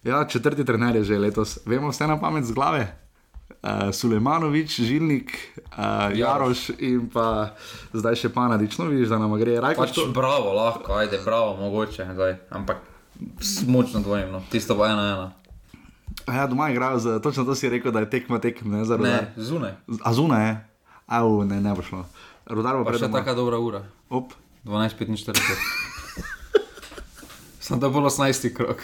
Ja, 0.04 0.26
četrti 0.28 0.66
trener 0.66 0.96
je 0.96 1.04
že 1.04 1.20
letos. 1.20 1.60
Vemo 1.66 1.94
vse 1.94 2.08
na 2.08 2.20
pamet 2.20 2.44
z 2.44 2.52
glave 2.52 3.03
uh, 3.64 3.90
Sulejmanovič, 3.96 4.80
Žilnik, 4.82 5.32
uh, 5.72 6.12
Jaroš 6.12 6.70
in 6.80 7.08
pa 7.10 7.56
zdaj 7.96 8.20
še 8.20 8.30
Panadič. 8.30 8.78
No, 8.78 8.86
vidiš, 8.92 9.10
da 9.10 9.18
nam 9.22 9.34
gre 9.40 9.60
raj. 9.64 9.78
Pač 9.80 9.96
to... 9.96 10.10
Bravo, 10.14 10.54
lahko, 10.54 11.00
ajde, 11.00 11.22
bravo, 11.26 11.56
mogoče, 11.64 12.08
zdaj. 12.14 12.36
ampak 12.52 12.84
smočno 13.40 14.02
dvojim, 14.04 14.32
no. 14.32 14.44
tisto 14.52 14.76
bo 14.76 14.86
ena 14.86 15.08
ena. 15.14 15.32
A 16.28 16.36
ja, 16.36 16.48
doma 16.48 16.70
igrajo, 16.70 17.00
z, 17.00 17.22
točno 17.24 17.44
to 17.44 17.56
si 17.56 17.70
rekel, 17.70 17.92
da 17.92 18.04
je 18.04 18.10
tekma 18.10 18.40
tekma, 18.40 18.78
ne 18.78 18.86
za 18.86 18.96
rudar. 19.00 19.12
Ne, 19.12 19.44
zunaj. 19.44 19.74
A 20.04 20.14
zunaj 20.14 20.48
je, 20.48 20.54
a 21.08 21.24
v 21.24 21.46
ne, 21.48 21.62
ne 21.62 21.74
bo 21.76 21.82
šlo. 21.84 22.06
Rudar 22.48 22.78
bo 22.78 22.86
prišel. 22.88 23.08
Še 23.08 23.16
taka 23.16 23.34
dobra 23.36 23.60
ura. 23.60 23.84
Op. 24.12 24.36
12.45. 24.64 25.36
Sem 27.64 27.80
da 27.80 27.90
bo 27.90 28.00
18. 28.00 28.54
krok. 28.56 28.84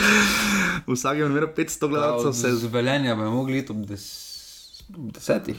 vsak 0.86 1.18
je 1.18 1.26
imel 1.26 1.46
500 1.56 1.88
gledalcev. 1.88 2.32
Se... 2.32 2.52
Z 2.56 2.72
velenja 2.72 3.14
bi 3.14 3.22
mogli 3.22 3.58
iti 3.58 3.72
ob 3.72 3.86
des... 3.86 4.04
desetih. 4.88 5.58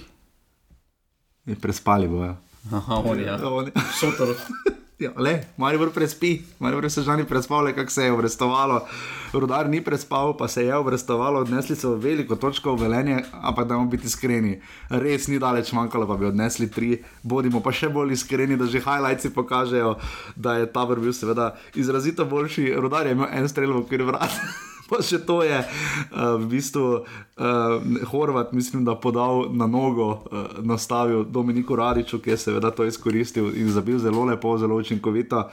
Je 1.46 1.56
prespali 1.56 2.08
bojo. 2.08 2.36
Aha, 2.72 2.96
oni, 2.96 3.24
ja. 3.24 3.40
oni. 3.50 3.72
Šotor. 4.00 4.36
Ja, 5.00 5.10
le, 5.18 5.48
malo 5.58 5.80
bolj 5.82 5.90
prespi, 5.90 6.36
malo 6.62 6.78
bolj 6.78 6.92
se 6.94 7.02
žani 7.02 7.26
prespavali, 7.26 7.74
kako 7.74 7.92
se 7.92 8.04
je 8.04 8.12
obrestovalo. 8.12 8.86
Rudar 9.34 9.70
ni 9.70 9.82
prespal, 9.82 10.38
pa 10.38 10.48
se 10.48 10.66
je 10.66 10.76
obrestovalo, 10.76 11.40
odnesli 11.40 11.76
so 11.76 11.96
veliko 11.96 12.36
točko 12.36 12.76
v 12.76 12.82
velenje, 12.82 13.24
ampak 13.42 13.68
da 13.68 13.76
bomo 13.76 13.90
biti 13.90 14.06
iskreni, 14.08 14.60
res 14.90 15.28
ni 15.28 15.40
daleč 15.40 15.72
manjkalo, 15.74 16.08
pa 16.08 16.18
bi 16.18 16.30
odnesli 16.30 16.70
tri. 16.72 16.92
Bodimo 17.24 17.62
pa 17.64 17.74
še 17.74 17.90
bolj 17.90 18.14
iskreni, 18.14 18.58
da 18.58 18.70
že 18.70 18.84
highlights 18.86 19.34
pokažejo, 19.34 19.96
da 20.36 20.60
je 20.62 20.70
ta 20.70 20.84
vrbil 20.86 21.14
seveda 21.14 21.56
izrazito 21.76 22.26
boljši. 22.26 22.76
Rudar 22.78 23.10
je 23.10 23.18
imel 23.18 23.34
en 23.34 23.50
strel 23.50 23.74
v 23.74 23.82
okviru 23.82 24.12
vrata. 24.14 24.30
pa 24.90 25.02
še 25.02 25.22
to 25.26 25.42
je 25.44 25.60
uh, 25.64 26.36
v 26.40 26.50
bistvu 26.52 26.86
uh, 27.02 28.08
Horvat, 28.12 28.54
mislim, 28.54 28.86
da 28.86 28.96
podal 28.96 29.48
na 29.54 29.68
nogo, 29.68 30.10
uh, 30.10 30.60
nastavil 30.62 31.24
Dominiku 31.24 31.76
Radiču, 31.76 32.20
ki 32.20 32.36
je 32.36 32.38
seveda 32.38 32.72
to 32.72 32.86
izkoristil 32.86 33.54
in 33.56 33.72
zabil 33.72 34.00
zelo 34.00 34.26
lepo, 34.26 34.58
zelo 34.58 34.76
učinkovito. 34.76 35.48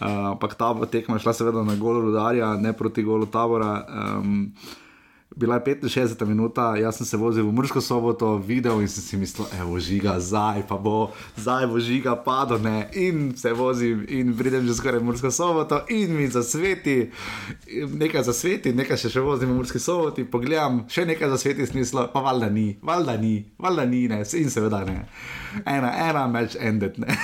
Ampak 0.00 0.52
uh, 0.54 0.56
ta 0.56 0.86
tekma 0.86 1.18
je 1.18 1.26
šla 1.26 1.32
seveda 1.34 1.62
na 1.66 1.74
golo 1.76 2.00
rudarja, 2.00 2.54
ne 2.56 2.72
proti 2.72 3.02
golo 3.02 3.26
tabora. 3.26 3.84
Um, 3.88 4.52
bila 5.36 5.54
je 5.66 5.76
65 5.82 6.24
minut, 6.24 6.56
jaz 6.80 6.96
sem 6.96 7.06
se 7.06 7.16
vozil 7.16 7.46
v 7.46 7.52
Mursko 7.52 7.80
soboto, 7.80 8.36
videl 8.36 8.80
in 8.80 8.88
sem 8.88 9.02
si 9.02 9.16
mislil, 9.16 9.46
evo 9.60 9.78
žiga, 9.78 10.18
zdaj 10.20 10.66
pa 10.68 10.76
bo, 10.76 11.10
zdaj 11.36 11.66
bo 11.66 11.80
žiga, 11.80 12.16
padlo 12.16 12.58
ne. 12.58 12.90
In 12.94 13.36
se 13.36 13.52
vozim 13.52 14.04
in 14.08 14.34
pridem 14.36 14.66
že 14.66 14.74
skoraj 14.74 15.00
v 15.00 15.04
Mursko 15.04 15.30
soboto 15.30 15.84
in 15.88 16.16
mi 16.16 16.26
zasveti, 16.26 17.10
nekaj 17.94 18.26
zasveti, 18.26 18.74
nekaj 18.74 18.96
še, 18.96 19.10
še 19.10 19.22
vozim 19.22 19.52
v 19.52 19.60
Murski 19.60 19.78
soboti, 19.78 20.26
pogledam, 20.26 20.84
še 20.90 21.06
nekaj 21.06 21.30
zasveti 21.30 21.66
smislo, 21.66 22.08
pa 22.12 22.20
valjda 22.20 22.50
ni, 22.50 22.74
valjda 22.82 23.16
ni, 23.16 23.34
valjda 23.58 23.86
ni, 23.86 24.08
ne, 24.10 24.22
in 24.24 24.50
seveda 24.50 24.82
ne. 24.84 25.06
Ena, 25.64 25.94
ena, 26.10 26.26
meč 26.26 26.58
ended, 26.58 26.98
ne. 26.98 27.16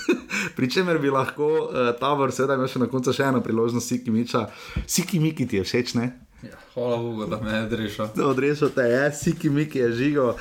Pričemer 0.56 0.98
bi 1.02 1.10
lahko 1.10 1.50
uh, 1.66 1.92
tabor, 2.00 2.32
seveda 2.32 2.56
imaš 2.58 2.78
na 2.80 2.88
koncu 2.90 3.12
še 3.14 3.26
eno 3.30 3.42
priložnost, 3.44 3.90
Siki 3.90 4.14
Miča, 4.14 4.46
Siki 4.86 5.20
Miki 5.20 5.46
ti 5.50 5.58
je 5.60 5.66
všeč, 5.66 5.94
ne? 5.98 6.10
Ja, 6.42 6.56
hvala 6.74 6.96
Bogu, 6.96 7.26
da 7.26 7.40
me 7.40 7.52
je 7.52 7.62
odrešil. 7.62 8.06
Odrešil 8.24 8.70
te 8.74 8.82
je, 8.82 9.12
Siki 9.12 9.50
Miki 9.50 9.78
je 9.78 9.92
žigo 9.92 10.28
uh, 10.28 10.36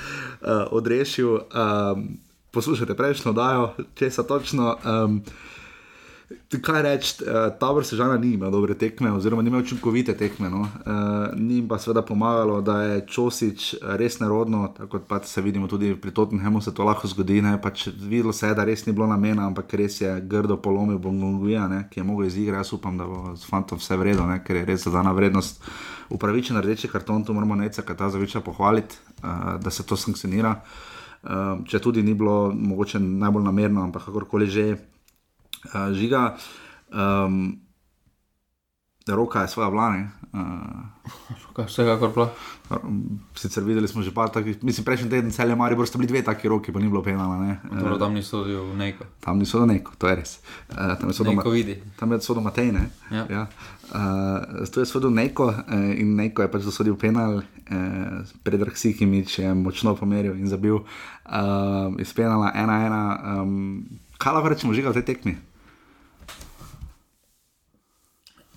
odrešil. 0.71 1.29
Um, 1.29 2.17
poslušajte 2.51 2.95
prejšnjo 2.95 3.33
dajo, 3.33 3.73
če 3.95 4.11
se 4.11 4.27
točno. 4.27 4.77
Um, 4.85 5.23
Kaj 6.61 6.81
reči, 6.81 7.23
uh, 7.23 7.49
Tabor 7.59 7.85
se 7.85 7.95
žal 7.95 8.19
ni 8.21 8.33
imel 8.33 8.51
dobre 8.51 8.75
tekme, 8.77 9.09
oziroma 9.11 9.41
ni 9.41 9.49
imel 9.49 9.63
učinkovite 9.63 10.13
tekme. 10.17 10.49
No. 10.49 10.61
Uh, 10.61 11.33
ni 11.33 11.67
pa 11.67 11.79
seveda 11.81 12.03
pomagalo, 12.05 12.61
da 12.61 12.81
je 12.81 12.99
Čosič 13.07 13.75
res 13.97 14.19
nerodno, 14.19 14.67
tako 14.77 14.99
kot 14.99 15.25
se 15.25 15.41
vidimo 15.41 15.67
tudi 15.67 15.95
pri 15.95 16.11
Tottenhamu, 16.11 16.61
se 16.61 16.73
to 16.73 16.85
lahko 16.85 17.07
zgodi. 17.07 17.41
Pač 17.61 17.87
videlo 17.87 18.33
se 18.33 18.47
je, 18.47 18.53
da 18.53 18.63
res 18.63 18.85
ni 18.85 18.93
bilo 18.93 19.07
namena, 19.07 19.47
ampak 19.47 19.73
res 19.73 20.01
je 20.01 20.11
grdo 20.21 20.57
polomil 20.61 20.99
Bongonguja, 20.99 21.65
ki 21.89 21.99
je 21.99 22.03
mogel 22.03 22.27
izigrati. 22.27 22.59
Jaz 22.59 22.73
upam, 22.73 22.97
da 22.97 23.07
bo 23.09 23.33
z 23.35 23.49
fantom 23.49 23.81
vse 23.81 23.97
vredno, 23.97 24.27
ne, 24.29 24.43
ker 24.45 24.61
je 24.61 24.65
res 24.69 24.85
zadana 24.85 25.11
vrednost. 25.15 25.65
Upravičen 26.13 26.61
rdeči 26.61 26.89
karton, 26.89 27.23
tu 27.25 27.33
moramo 27.33 27.57
ta 27.97 28.09
zaviča 28.09 28.41
pohvaliti, 28.41 28.95
uh, 29.23 29.57
da 29.63 29.69
se 29.69 29.83
to 29.83 29.97
sankcionira. 29.97 30.61
Uh, 31.23 31.65
če 31.65 31.79
tudi 31.79 32.03
ni 32.03 32.13
bilo 32.13 32.51
mogoče 32.53 32.99
najbolj 32.99 33.43
namerno, 33.43 33.83
ampak 33.83 34.05
kakorkoli 34.05 34.47
že 34.47 34.77
uh, 35.67 35.91
žiga, 35.93 36.37
um, 36.91 37.59
roka 39.07 39.41
je 39.41 39.47
svoje 39.47 39.69
vlane. 39.69 40.11
Uh, 40.33 40.85
Vsekakor 41.65 42.13
pa. 42.13 42.29
Sicer 43.35 43.63
videli 43.63 43.87
smo 43.87 44.01
že 44.01 44.13
par 44.13 44.29
takih, 44.29 44.63
mislim, 44.63 44.85
prejšnji 44.85 45.09
teden 45.09 45.31
cel 45.31 45.49
je 45.49 45.55
mari, 45.55 45.75
boste 45.75 45.97
bili 45.97 46.07
dve 46.07 46.21
taki 46.23 46.47
roki, 46.47 46.71
pa 46.71 46.79
ni 46.79 46.87
bilo 46.87 47.01
penala. 47.03 47.57
Dobro, 47.65 47.97
tam 47.97 48.13
niso 48.13 48.43
v 48.45 48.77
neko. 48.77 49.03
Tam 49.19 49.39
niso 49.39 49.59
v 49.59 49.67
neko, 49.73 49.91
to 49.97 50.07
je 50.07 50.15
res. 50.15 50.39
Uh, 50.69 50.95
tam 50.95 51.09
je 51.09 51.13
sodo 51.17 51.33
neko 51.33 51.49
vidi. 51.49 51.81
Tam 51.99 52.11
je 52.11 52.21
sodo 52.21 52.41
Matej, 52.41 52.71
ne? 52.71 52.93
Ja. 53.11 53.25
ja. 53.29 53.43
Uh, 53.89 54.69
to 54.69 54.79
je 54.79 54.85
sodo 54.85 55.09
neko 55.09 55.49
uh, 55.49 55.99
in 55.99 56.15
neko 56.15 56.45
je 56.45 56.51
pač 56.51 56.63
dosodil 56.63 56.95
penal, 56.95 57.41
uh, 57.41 58.21
predrag 58.45 58.77
Sihimič 58.77 59.41
je 59.41 59.49
močno 59.53 59.97
pomeril 59.97 60.37
in 60.37 60.47
zabil 60.47 60.77
uh, 60.77 60.85
iz 61.97 62.13
penala 62.13 62.53
ena 62.53 62.85
ena. 62.85 63.01
Um, 63.41 63.83
kaj 64.21 64.37
lahko 64.37 64.53
rečemo 64.53 64.77
žiga 64.77 64.93
v 64.93 65.01
tej 65.01 65.05
tekmi? 65.15 65.48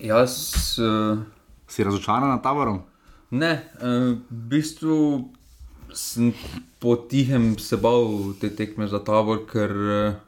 Jaz. 0.03 0.75
Uh, 0.79 1.19
si 1.67 1.83
razočaran 1.83 2.27
nad 2.29 2.43
taborom? 2.43 2.81
Ne, 3.31 3.63
uh, 3.79 4.19
v 4.29 4.41
bistvu 4.51 4.97
sem 5.95 6.33
po 6.83 6.95
tihem 7.07 7.55
se 7.55 7.79
bal 7.79 8.35
te 8.35 8.51
tekme 8.51 8.83
za 8.91 8.99
tabor, 8.99 9.45
ker 9.47 9.71
uh, 9.71 10.19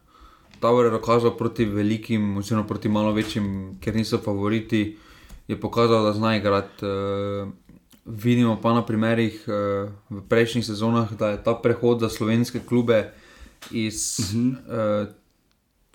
tabor 0.63 0.87
je 0.87 0.95
dokazal 0.95 1.35
proti 1.35 1.67
velikim, 1.67 2.37
oziroma 2.39 2.63
proti 2.63 2.87
malo 2.89 3.11
večjim, 3.11 3.75
ker 3.83 3.95
niso 3.95 4.21
favoriti, 4.23 4.95
je 5.47 5.59
pokazal, 5.59 6.07
da 6.07 6.15
zna 6.15 6.37
igrati. 6.39 6.85
Uh, 6.85 7.51
vidimo 8.05 8.55
pa 8.61 8.71
na 8.73 8.85
primerih 8.85 9.43
uh, 9.43 9.91
v 10.09 10.23
prejšnjih 10.29 10.65
sezonah, 10.65 11.11
da 11.19 11.35
je 11.35 11.43
ta 11.43 11.51
prehod 11.51 11.99
za 11.99 12.09
slovenske 12.09 12.63
klube 12.63 13.11
iz. 13.75 14.23
Uh 14.23 14.25
-huh. 14.39 14.55
uh, 15.11 15.24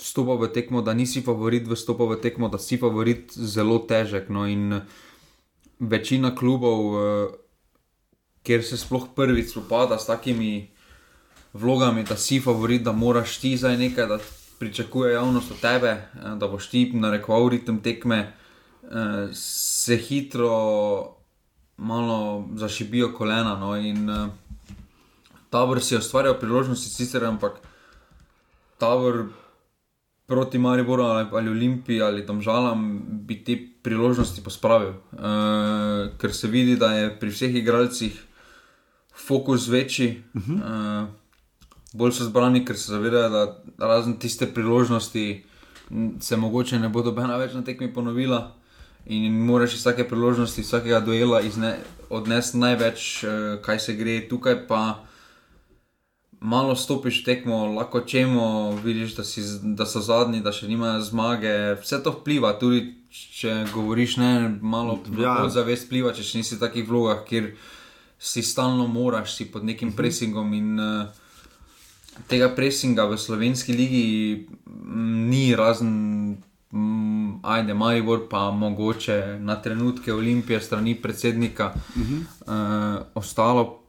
stopa 0.02 0.34
v 0.40 0.48
tekmo, 0.52 0.82
da 0.82 0.94
nisi 0.94 1.22
favorit, 1.22 1.68
v 1.68 1.76
stopa 1.76 2.04
v 2.04 2.18
tekmo, 2.20 2.48
da 2.48 2.58
si 2.58 2.78
favorit, 2.80 3.32
zelo 3.32 3.78
težek. 3.78 4.28
No, 4.28 4.46
in 4.48 4.80
večina 5.78 6.34
klubov, 6.34 6.80
uh, 6.90 7.00
kjer 8.42 8.64
se 8.64 8.80
sploh 8.80 9.08
prvič 9.16 9.52
spopada 9.52 9.98
s 9.98 10.08
takimi 10.08 10.70
vlogami, 11.52 12.04
da 12.04 12.16
si 12.16 12.40
favorit, 12.40 12.82
da 12.82 12.92
moraš 12.92 13.38
ti 13.38 13.56
zdaj 13.56 13.76
nekaj, 13.76 14.06
da 14.06 14.18
pričakuje 14.58 15.14
javnost 15.14 15.50
od 15.50 15.60
tebe, 15.60 15.96
uh, 15.96 16.36
da 16.38 16.48
boš 16.48 16.68
ti 16.72 16.90
narekoval 16.94 17.48
ritem 17.48 17.82
tekme, 17.82 18.32
se 19.32 19.96
hitro 19.96 21.16
malo 21.76 22.48
zašibijo 22.54 23.12
kolena. 23.12 23.56
No, 23.56 23.76
in 23.76 24.10
uh, 24.10 24.28
tabor 25.50 25.82
si 25.82 25.96
ustvarja 25.96 26.34
priložnosti, 26.34 26.90
sicer, 26.90 27.24
ampak 27.24 27.60
tabor 28.78 29.28
proti 30.30 30.58
Mariboru 30.58 31.02
ali, 31.02 31.26
ali 31.32 31.50
Olimpiji 31.50 32.02
ali 32.02 32.22
Domžalam 32.22 33.02
bi 33.26 33.40
te 33.44 33.56
priložnosti 33.82 34.44
pospravil. 34.46 34.92
Uh, 35.12 36.14
ker 36.22 36.34
se 36.34 36.46
vidi, 36.46 36.76
da 36.78 36.92
je 36.94 37.08
pri 37.18 37.30
vseh 37.34 37.56
igralcih 37.58 38.14
fokus 39.26 39.66
večji. 39.68 40.22
Uh 40.34 40.42
-huh. 40.42 41.02
uh, 41.02 41.08
Bolj 41.92 42.12
so 42.12 42.24
zbrani, 42.24 42.64
ker 42.64 42.78
se 42.78 42.92
zavedajo, 42.92 43.28
da 43.28 43.62
razen 43.78 44.18
tiste 44.18 44.46
priložnosti 44.46 45.44
se 46.20 46.36
mogoče 46.36 46.78
ne 46.78 46.88
bodo 46.88 47.12
bena 47.12 47.36
več 47.36 47.54
na 47.54 47.64
tekmi 47.64 47.94
ponovila. 47.94 48.54
In 49.06 49.32
moraš 49.32 49.74
iz 49.74 49.80
vsake 49.80 50.08
priložnosti, 50.08 50.62
vsakega 50.62 51.00
duela 51.00 51.42
odnesti 52.10 52.58
največ, 52.58 53.24
uh, 53.24 53.30
kaj 53.62 53.78
se 53.78 53.92
gre, 53.94 54.28
tukaj 54.28 54.66
pa 54.68 55.09
malo 56.40 56.76
stopiš 56.76 57.24
tekmo, 57.24 57.66
lahko 57.66 58.00
čemo, 58.00 58.72
vidiš, 58.84 59.16
da, 59.16 59.24
si, 59.24 59.42
da 59.62 59.86
so 59.86 60.00
zadnji, 60.00 60.40
da 60.40 60.52
še 60.52 60.68
nimajo 60.68 61.00
zmage. 61.04 61.52
Vse 61.82 62.00
to 62.02 62.14
vpliva, 62.16 62.54
tudi 62.58 62.94
če 63.10 63.66
govoriš 63.74 64.16
ne, 64.16 64.32
malo 64.62 64.98
ja. 65.18 65.36
zavest 65.52 65.88
vpliva, 65.88 66.14
če 66.16 66.24
nisi 66.38 66.56
v 66.56 66.62
takih 66.62 66.86
vlogah, 66.88 67.24
kjer 67.28 67.52
si 68.20 68.42
stalno 68.44 68.86
moraš, 68.88 69.34
si 69.36 69.50
pod 69.52 69.64
nekim 69.64 69.92
mhm. 69.92 69.96
presingom. 69.96 70.54
In, 70.54 70.78
uh, 70.78 71.26
Tega 72.28 72.50
presinga 72.52 73.06
v 73.08 73.16
slovenski 73.16 73.72
ligi 73.72 74.04
ni 74.76 75.54
razen, 75.56 75.92
mm, 76.68 77.40
ajde, 77.40 77.72
Maribor, 77.74 78.26
pa 78.28 78.50
mogoče 78.52 79.38
na 79.40 79.56
trenutke 79.56 80.12
Olimpije, 80.12 80.60
strani 80.60 80.94
predsednika, 81.00 81.72
uh 81.72 82.02
-huh. 82.02 82.20
uh, 82.20 83.06
ostalo 83.14 83.79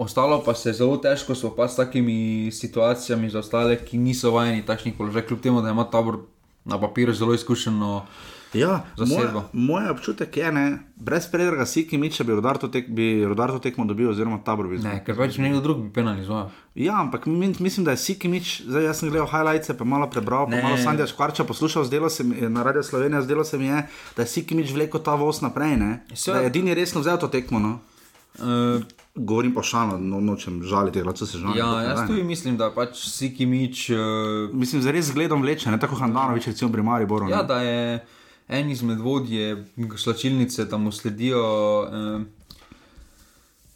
ostalo 0.00 0.40
pa 0.44 0.54
se 0.54 0.72
zelo 0.72 0.96
težko 0.96 1.34
spopasti 1.34 1.74
s 1.74 1.76
takimi 1.76 2.50
situacijami 2.52 3.30
za 3.30 3.38
ostale, 3.38 3.76
ki 3.84 3.98
niso 3.98 4.32
vajeni 4.32 4.64
takšnih 4.66 4.94
položajev, 4.96 5.26
kljub 5.28 5.40
temu, 5.40 5.62
da 5.62 5.70
ima 5.70 5.84
tabor 5.84 6.22
na 6.64 6.80
papirju 6.80 7.14
zelo 7.14 7.34
izkušeno. 7.34 8.06
Ja, 8.54 8.80
moj, 8.98 9.28
moj 9.52 9.88
občutek 9.90 10.36
je, 10.36 10.50
da 10.52 10.62
brez 10.96 11.28
predraga 11.30 11.66
si, 11.66 11.84
ki 11.86 11.98
mi 11.98 12.08
če 12.10 12.24
bi 12.24 12.34
rodar 12.34 12.58
to, 12.58 12.66
tek, 12.68 12.88
bi 12.90 13.24
rodar 13.24 13.52
to 13.54 13.60
tekmo 13.62 13.84
dobil, 13.86 14.08
oziroma 14.10 14.40
tabor 14.44 14.66
bi 14.66 14.80
zmagal. 14.80 14.96
Ne, 14.98 15.04
ker 15.06 15.14
pač 15.20 15.36
nekdo 15.38 15.60
drug 15.62 15.84
bi 15.84 15.92
penalizoval. 15.94 16.48
Ja, 16.74 16.96
ampak 16.98 17.28
mislim, 17.30 17.84
da 17.86 17.94
je 17.94 18.00
si, 18.02 18.16
ki 18.18 18.30
mi 18.32 18.40
če, 18.42 18.64
zdaj 18.72 18.88
jaz 18.88 19.02
sem 19.02 19.12
gledal 19.12 19.28
highlights, 19.30 19.70
pa 19.78 19.86
malo 19.86 20.08
prebral, 20.10 20.48
pa 20.50 20.62
malo 20.64 20.80
Sandja 20.80 21.06
Škvarča 21.06 21.46
poslušal, 21.46 21.86
zdelo 21.86 22.10
se 22.10 22.26
mi 22.26 22.48
na 22.48 22.64
Radio 22.66 22.82
Slovenija, 22.82 23.22
zdelo 23.22 23.44
se 23.44 23.60
mi 23.60 23.68
je, 23.68 23.84
da 24.16 24.26
je 24.26 24.32
si, 24.32 24.42
ki 24.42 24.58
mi 24.58 24.66
če 24.66 24.74
vleko 24.80 24.98
ta 24.98 25.14
voz 25.20 25.44
naprej, 25.44 25.76
ne? 25.78 25.92
Da 26.10 26.40
je 26.40 26.50
edini 26.50 26.74
resno 26.74 27.04
vzel 27.04 27.20
to 27.22 27.30
tekmo, 27.30 27.62
no? 27.62 27.76
Uh, 28.40 28.82
Govorim 29.22 29.52
pa 29.54 29.62
šalo, 29.62 29.98
no, 29.98 30.20
nočem 30.20 30.62
žaliti, 30.62 31.02
da 31.02 31.12
se 31.16 31.38
žalim. 31.38 31.58
Ja, 31.58 31.82
jaz 31.82 32.06
tudi 32.08 32.22
mislim, 32.24 32.56
da 32.56 32.70
pač 32.72 33.02
si 33.04 33.28
ki 33.34 33.46
mič. 33.46 33.90
Uh, 33.92 34.54
mislim, 34.56 34.82
da 34.82 34.94
res 34.96 35.12
gledam 35.12 35.42
vleče, 35.44 35.70
ne 35.70 35.80
tako 35.80 35.98
Handanovič, 36.00 36.46
recimo 36.48 36.72
pri 36.72 36.82
Mariboru. 36.82 37.28
Ja, 37.28 37.42
da 37.42 37.60
je 37.60 38.00
en 38.48 38.70
izmed 38.70 39.00
vodje 39.00 39.64
slačilnice, 39.96 40.64
da 40.64 40.78
mu 40.80 40.92
sledijo. 40.92 41.42
Uh, 41.84 42.28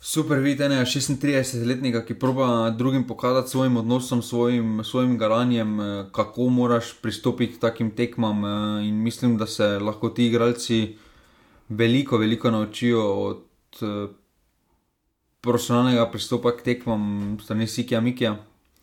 Super, 0.04 0.36
vidite, 0.44 0.68
ne 0.68 0.82
36-letnika, 0.84 2.02
ki 2.04 2.14
proba 2.20 2.70
drugim 2.70 3.06
pokazati 3.08 3.50
svojim 3.50 3.76
odnosom, 3.80 4.22
svojim, 4.22 4.82
svojim 4.84 5.14
garanjem, 5.18 5.78
kako 6.12 6.48
moraš 6.52 6.90
pristopiti 7.02 7.56
k 7.56 7.60
takim 7.60 7.90
tekmam. 7.90 8.44
In 8.84 9.00
mislim, 9.02 9.38
da 9.40 9.46
se 9.46 9.78
lahko 9.78 10.08
ti 10.08 10.26
igralci 10.26 10.98
veliko, 11.68 12.18
veliko 12.18 12.50
naučijo 12.50 13.06
od 13.14 13.44
profesionalnega 15.44 16.08
pristopa 16.10 16.56
k 16.56 16.64
tekmam, 16.64 17.38
strani 17.42 17.66
Sikija 17.66 18.00
Mikija. 18.00 18.36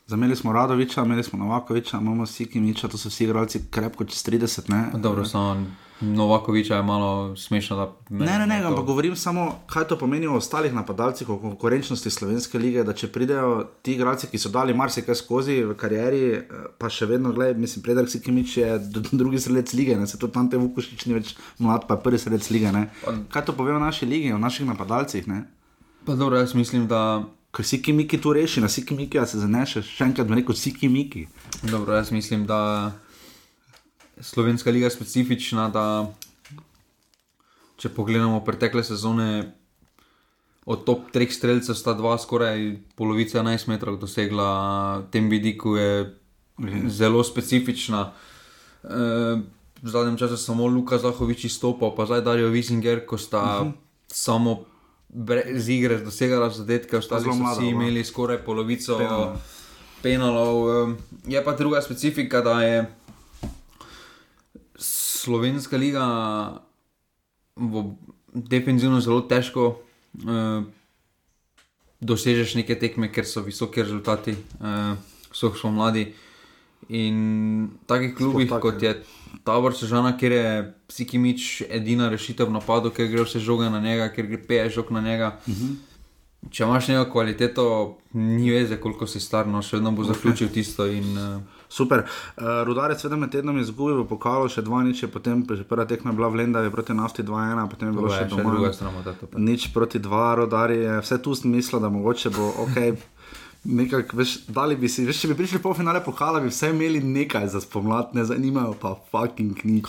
Zamenjali 0.08 0.36
smo 0.36 0.54
Radoviča, 0.54 1.04
imeli 1.04 1.24
smo 1.24 1.40
Novakoviča, 1.40 1.98
imamo 2.02 2.26
Sikija 2.26 2.90
to 2.92 2.98
so 2.98 3.10
vsi 3.10 3.24
igralci 3.24 3.62
krepko 3.72 4.06
čez 4.06 4.26
30. 4.26 4.70
Ne? 4.70 4.90
Dobro, 4.94 5.26
samo 5.26 5.66
Novakoviča 6.02 6.76
je 6.76 6.84
malo 6.84 7.36
smešno. 7.36 7.94
Ne, 8.10 8.40
ne, 8.40 8.48
ne, 8.48 8.64
ampak 8.66 8.86
govorim 8.86 9.16
samo, 9.16 9.60
kaj 9.68 9.84
to 9.88 9.98
pomeni 9.98 10.28
o 10.28 10.36
ostalih 10.36 10.74
napadalcih, 10.74 11.30
o 11.30 11.38
konkurenčnosti 11.38 12.10
slovenske 12.10 12.60
lige. 12.60 12.84
Da 12.84 12.94
če 12.94 13.08
pridejo 13.08 13.68
ti 13.82 13.94
igralci, 13.94 14.28
ki 14.28 14.38
so 14.38 14.50
dali 14.50 14.74
marsikaj 14.74 15.16
skozi 15.16 15.62
v 15.64 15.78
karieri, 15.78 16.42
pa 16.78 16.90
še 16.90 17.06
vedno, 17.06 17.32
gledaj, 17.32 17.56
mislim, 17.62 17.86
predek 17.86 18.10
Sikija 18.10 18.68
je 18.68 18.80
drugi 19.12 19.40
sredec 19.40 19.74
lige, 19.74 19.96
ne? 19.96 20.08
se 20.08 20.20
to 20.20 20.28
tam 20.28 20.50
te 20.50 20.58
vukušič 20.58 21.06
ni 21.06 21.20
več 21.22 21.36
mlad, 21.60 21.88
pa 21.88 21.96
prvi 22.02 22.20
sredec 22.20 22.50
lige. 22.50 22.74
Ne? 22.74 22.88
Kaj 23.30 23.46
to 23.46 23.56
pove 23.56 23.76
o 23.76 23.80
naši 23.80 24.10
ligi, 24.10 24.34
o 24.34 24.42
naših 24.42 24.68
napadalcih? 24.68 25.28
Ne? 25.28 25.46
Pa 26.06 26.16
dobro, 26.16 26.38
jaz 26.38 26.56
mislim, 26.56 26.88
da. 26.88 27.24
Ker 27.52 27.68
si 27.68 27.82
ki 27.84 27.94
miki 27.94 28.16
tu 28.22 28.32
reši, 28.34 28.62
na 28.64 28.70
si 28.72 28.86
ki 28.86 28.96
miki, 28.96 29.20
a 29.20 29.26
se 29.28 29.42
zanešeš, 29.42 29.90
še 29.98 30.06
enkrat 30.08 30.28
bi 30.30 30.38
rekel, 30.40 30.56
si 30.56 30.72
ki 30.72 30.88
miki. 30.88 31.26
Dobro, 31.68 31.98
jaz 31.98 32.12
mislim, 32.16 32.46
da 32.48 32.60
je 34.16 34.24
slovenska 34.24 34.72
liga 34.72 34.90
specifična, 34.90 35.68
da 35.70 35.84
če 37.82 37.92
pogledamo 37.92 38.40
pretekle 38.46 38.86
sezone, 38.88 39.52
od 40.66 40.84
top 40.86 41.10
treh 41.12 41.32
streljcev 41.34 41.76
sta 41.76 41.94
dva 41.98 42.16
skoraj 42.22 42.78
polovica 42.96 43.42
11 43.42 43.68
metrov 43.68 43.98
dosegla, 44.00 45.04
tem 45.12 45.30
vidiku 45.30 45.76
je 45.76 45.92
zelo 46.88 47.24
specifična. 47.26 48.12
E, 48.84 48.88
v 49.82 49.90
zadnjem 49.90 50.18
času 50.22 50.38
samo 50.38 50.68
Luka 50.70 51.02
Zahovič 51.02 51.50
izstopal, 51.50 51.96
pa 51.98 52.06
zdaj 52.06 52.22
Darijo 52.22 52.54
Wisinger, 52.54 53.02
ko 53.06 53.18
sta 53.18 53.42
uh 53.42 53.66
mhm. 53.66 53.70
-huh. 53.70 53.74
samo 54.08 54.71
z 55.56 55.70
igre 55.70 55.98
dosegala 56.00 56.50
zadetke, 56.50 56.98
ostali 56.98 57.28
so 57.28 57.36
vsi 57.36 57.68
imeli 57.68 58.04
skoraj 58.04 58.44
polovico 58.46 58.98
penalov. 60.02 60.96
Je 61.28 61.44
pa 61.44 61.52
druga 61.52 61.82
specifika, 61.82 62.42
da 62.42 62.62
je 62.64 62.86
slovenska 65.22 65.78
liga 65.78 66.06
v 67.56 67.84
defenzivno 68.34 69.02
zelo 69.02 69.22
težko. 69.22 69.82
Uh, 70.24 70.64
dosežeš 72.02 72.56
neke 72.58 72.76
tekme, 72.76 73.12
ker 73.14 73.28
so 73.28 73.44
visoki 73.46 73.84
rezultati, 73.84 74.34
uh, 74.60 74.98
so 75.32 75.54
mladi. 75.70 76.12
In 76.90 77.70
takih 77.86 78.16
klubih, 78.16 78.50
kot 78.62 78.82
je 78.82 78.96
Tabor 79.44 79.76
Sežana, 79.78 80.18
kjer 80.18 80.32
je 80.32 80.74
psikimič 80.88 81.62
edina 81.70 82.10
rešitev 82.10 82.50
v 82.50 82.58
napadu, 82.58 82.92
ker 82.92 83.08
gre 83.08 83.24
vse 83.26 83.40
žoga 83.40 83.70
na 83.70 83.80
njega, 83.80 84.10
ker 84.14 84.28
gre 84.28 84.42
peje 84.48 84.70
žog 84.70 84.92
na 84.92 85.02
njega. 85.02 85.38
Uh 85.48 85.54
mhm. 85.54 85.68
-huh. 85.68 85.76
Če 86.50 86.64
imaš 86.64 86.88
neko 86.88 87.12
kvaliteto, 87.12 87.98
ni 88.14 88.50
veze, 88.52 88.80
koliko 88.82 89.06
si 89.08 89.20
star, 89.20 89.46
no 89.48 89.62
še 89.62 89.76
vedno 89.78 89.92
bo 89.92 90.04
zaključil 90.04 90.48
okay. 90.48 90.54
tisto. 90.54 90.88
In, 90.88 91.18
uh... 91.18 91.42
Super. 91.70 92.02
Uh, 92.02 92.44
Rudarec, 92.66 93.04
med 93.04 93.30
tednom 93.32 93.58
je 93.58 93.62
izgubil 93.62 94.02
v 94.02 94.08
pokalu, 94.10 94.50
še 94.50 94.64
dva 94.66 94.82
nič, 94.84 95.06
potem 95.14 95.46
že 95.48 95.64
prva 95.64 95.86
tekma 95.86 96.12
bila 96.12 96.28
v 96.28 96.42
Lendavi 96.42 96.72
proti 96.74 96.94
nafti 96.98 97.24
2-1, 97.24 97.70
potem 97.70 97.88
je 97.88 97.94
bilo 97.94 98.10
še 98.10 98.26
doma. 98.26 99.14
Nič 99.38 99.70
proti 99.72 100.00
dva, 100.00 100.36
Rudarje, 100.36 101.00
vse 101.06 101.22
tu 101.22 101.36
smisla, 101.36 101.80
da 101.80 101.94
mogoče 101.94 102.34
bo 102.34 102.50
ok. 102.66 102.98
Nekako, 103.64 104.18
veš, 104.18 104.38
dali 104.48 104.76
bi 104.76 104.90
si, 104.90 105.04
veš, 105.06 105.20
če 105.22 105.30
bi 105.32 105.36
prišli 105.38 105.60
po 105.62 105.74
finale 105.78 106.02
pokala, 106.04 106.40
bi 106.42 106.50
vse 106.50 106.72
imeli 106.74 107.02
nekaj 107.06 107.48
za 107.54 107.62
spomlad, 107.62 108.16
ne 108.18 108.26
zanimajo 108.26 108.74
pa 108.82 108.96
fucking 109.12 109.62
nič. 109.64 109.86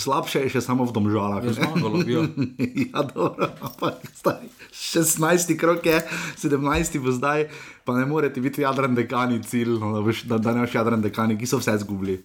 Slabše 0.00 0.46
je 0.46 0.54
še 0.56 0.62
samo 0.64 0.86
v 0.88 0.94
domžalah. 0.96 1.44
ja, 1.44 3.04
dobro, 3.14 3.50
ampak 3.60 4.00
zdaj, 4.22 4.48
16 4.72 5.52
krok 5.60 5.84
je, 5.86 6.00
17 6.40 6.96
bo 7.04 7.12
zdaj, 7.12 7.50
pa 7.84 7.98
ne 7.98 8.08
morete 8.08 8.40
biti 8.40 8.64
jadran 8.64 8.96
dekani 8.96 9.42
cilj, 9.44 9.76
no, 9.76 9.92
da, 9.98 10.04
veš, 10.04 10.24
da, 10.24 10.40
da 10.40 10.56
ne 10.56 10.64
boš 10.64 10.80
jadran 10.80 11.04
dekani, 11.04 11.36
ki 11.36 11.48
so 11.48 11.60
vse 11.60 11.76
zgubili. 11.84 12.22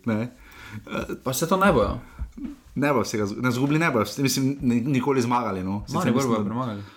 Pa 1.23 1.35
se 1.35 1.47
to 1.47 1.59
ne 1.59 1.73
bojo. 1.75 1.99
Ne 2.75 2.91
bo 2.95 3.03
vsega, 3.03 3.27
ne 3.43 3.51
zgubili 3.51 3.83
ne 3.83 3.91
bojo, 3.91 4.07
mislim, 4.23 4.55
nikoli 4.95 5.19
zmagali. 5.23 5.63
No. 5.63 5.83
Ne 5.91 6.15
bojo 6.15 6.39
premagali. 6.39 6.87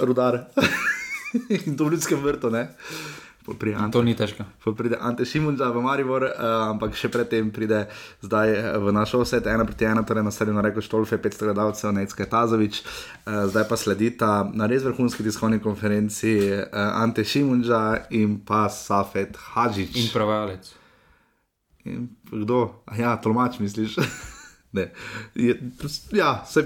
Rudar. 0.00 0.46
In 1.66 1.76
to 1.76 1.88
v 1.88 1.96
ljudskem 1.96 2.20
vrtu, 2.22 2.48
ne? 2.52 2.68
Ante, 3.44 3.92
to 3.92 4.02
ni 4.02 4.14
težko. 4.16 4.44
Pride 4.76 4.96
Ante 5.00 5.24
Šimunča 5.28 5.68
v 5.68 5.82
Maribor, 5.84 6.24
uh, 6.24 6.72
ampak 6.72 6.96
še 6.96 7.10
predtem 7.12 7.50
pride 7.52 7.82
zdaj 8.24 8.48
eh, 8.48 8.68
v 8.80 8.92
našo 8.96 9.20
vse, 9.20 9.42
ena 9.44 9.66
proti 9.68 9.84
ena, 9.84 10.00
torej 10.00 10.24
na 10.24 10.32
sredino 10.32 10.64
reko 10.64 10.80
Štolfe, 10.80 11.20
500 11.20 11.50
gledalcev, 11.50 11.92
Necke 11.92 12.24
Tazovič. 12.24 12.80
Uh, 13.28 13.44
zdaj 13.52 13.68
pa 13.68 13.76
sledita 13.76 14.30
na 14.48 14.64
res 14.64 14.86
vrhunski 14.88 15.20
tiskovni 15.26 15.60
konferenci 15.60 16.40
uh, 16.40 16.64
Ante 17.04 17.20
Šimunča 17.20 18.08
in 18.16 18.40
pa 18.40 18.72
Safet 18.72 19.36
Hadžič. 19.36 19.92
In 20.00 20.08
prevajalec. 20.08 20.72
In 21.84 22.08
kdo? 22.32 22.80
Ja, 22.96 23.12
tolmač 23.20 23.60
misliš. 23.60 24.00
Je, 24.74 25.54
ja, 26.16 26.40
se, 26.48 26.64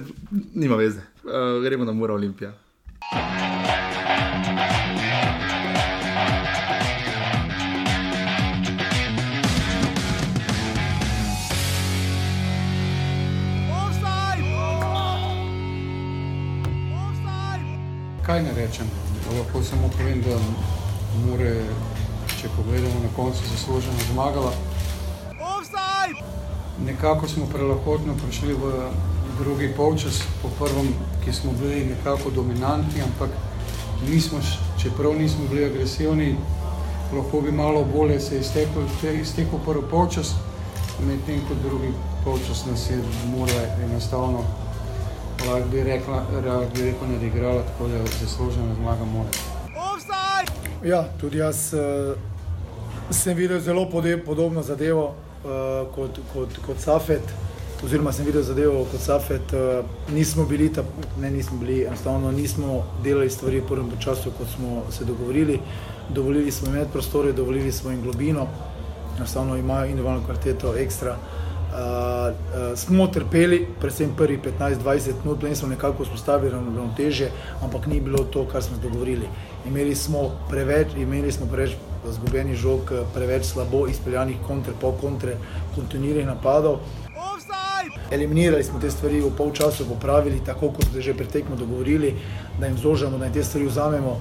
nima 0.54 0.78
veze. 0.78 1.02
Uh, 1.26 1.58
gremo 1.58 1.84
na 1.84 1.92
Mura 1.92 2.14
Olimpija. 2.14 2.54
Kaj 18.28 18.42
ne 18.42 18.52
rečem. 18.52 18.86
Lahko 19.38 19.62
samo 19.64 19.88
povem, 19.88 20.18
da 20.20 20.36
more, 21.24 21.52
če 22.40 22.50
pogledamo 22.56 23.00
na 23.00 23.08
koncu, 23.16 23.40
zasluženo 23.52 24.04
zmagala. 24.12 24.52
Nekako 26.84 27.28
smo 27.28 27.46
prelahotno 27.52 28.16
prišli 28.24 28.52
v 28.52 28.72
drugi 29.38 29.70
polčas, 29.76 30.20
po 30.42 30.52
prvem, 30.58 30.92
ki 31.24 31.32
smo 31.32 31.54
bili 31.60 31.86
nekako 31.88 32.30
dominantni, 32.30 33.00
ampak 33.02 33.32
nismo, 34.10 34.44
čeprav 34.82 35.16
nismo 35.16 35.48
bili 35.48 35.64
agresivni, 35.64 36.36
lahko 37.16 37.40
bi 37.40 37.52
malo 37.52 37.84
bolje 37.96 38.20
se 38.20 38.44
iztekel, 38.44 38.84
iztekel 39.22 39.64
prvi 39.64 39.88
polčas, 39.90 40.34
medtem 41.00 41.40
ko 41.48 41.56
drugi 41.64 41.96
polčas 42.24 42.66
nas 42.66 42.90
je 42.90 43.00
mora 43.32 43.64
enostavno, 43.88 44.44
lahko 45.46 45.68
bi 45.72 45.82
rekla, 45.84 46.22
lahko 46.46 46.74
bi 46.74 46.82
rekel, 46.82 47.08
nadigrala, 47.12 47.62
tako 47.62 47.88
da 47.88 47.98
zaslužena 48.20 48.74
zmaga 48.74 49.04
mora. 49.04 49.28
Ja, 50.84 51.04
tudi 51.20 51.38
jaz 51.38 51.74
uh, 51.74 52.16
sem 53.10 53.36
videl 53.36 53.60
zelo 53.60 53.88
podobno 54.26 54.62
zadevo 54.62 55.04
uh, 55.04 55.94
kot, 55.94 56.18
kot, 56.32 56.58
kot 56.66 56.80
Safet 56.80 57.22
oziroma 57.84 58.12
sem 58.12 58.26
videl 58.26 58.42
zadevo 58.42 58.84
kot 58.90 59.00
Safet, 59.00 59.52
uh, 59.52 59.84
nismo 60.14 60.44
bili, 60.44 60.72
ta, 60.72 60.82
ne 61.20 61.30
nismo 61.30 61.58
bili, 61.58 61.84
enostavno 61.86 62.30
nismo 62.32 62.84
delali 63.04 63.30
stvari 63.30 63.60
v 63.60 63.66
prvem 63.66 63.90
času, 64.00 64.32
kot 64.38 64.48
smo 64.56 64.82
se 64.90 65.04
dogovorili. 65.04 65.60
Dovolili 66.08 66.50
smo 66.50 66.68
imeti 66.68 66.92
prostore, 66.92 67.32
dovolili 67.32 67.72
smo 67.72 67.90
jim 67.90 68.02
globino, 68.02 68.46
enostavno 69.16 69.56
imajo 69.56 69.86
individualno 69.86 70.24
kvaliteto 70.26 70.74
ekstra. 70.76 71.12
Uh, 71.12 71.37
uh, 71.72 72.76
smo 72.76 73.06
trpeli, 73.06 73.66
predvsem 73.80 74.10
prvi 74.16 74.38
15-20 74.60 75.24
minut, 75.24 75.42
in 75.42 75.56
smo 75.56 75.68
nekako 75.68 76.02
vzpostavili 76.02 76.52
ravnoteže, 76.52 77.30
ampak 77.62 77.86
ni 77.86 78.00
bilo 78.00 78.24
to, 78.24 78.46
kar 78.52 78.62
smo 78.62 78.76
dogovorili. 78.82 79.28
Imeli 79.66 79.94
smo 79.94 80.30
preveč, 80.50 80.88
imeli 80.96 81.32
smo 81.32 81.46
preveč 81.46 81.76
zgubljenih 82.06 82.56
žog, 82.56 82.92
preveč 83.14 83.44
slabo 83.44 83.86
izpeljanih 83.86 84.36
kontre, 84.46 84.72
po 84.80 84.92
kontre, 84.92 85.36
kontinuiranih 85.74 86.26
napadov. 86.26 86.78
Eliminirali 88.10 88.64
smo 88.64 88.80
te 88.80 88.90
stvari 88.90 89.20
v 89.20 89.30
pol 89.36 89.52
času, 89.52 89.84
popravili 89.84 90.40
tako, 90.44 90.70
kot 90.72 90.84
smo 90.88 91.00
že 91.00 91.14
pretekmo 91.14 91.56
dogovorili, 91.56 92.14
da 92.60 92.66
jim 92.66 92.78
zožamo, 92.78 93.18
da 93.18 93.24
jim 93.24 93.34
te 93.34 93.44
stvari 93.44 93.66
vzamemo, 93.66 94.16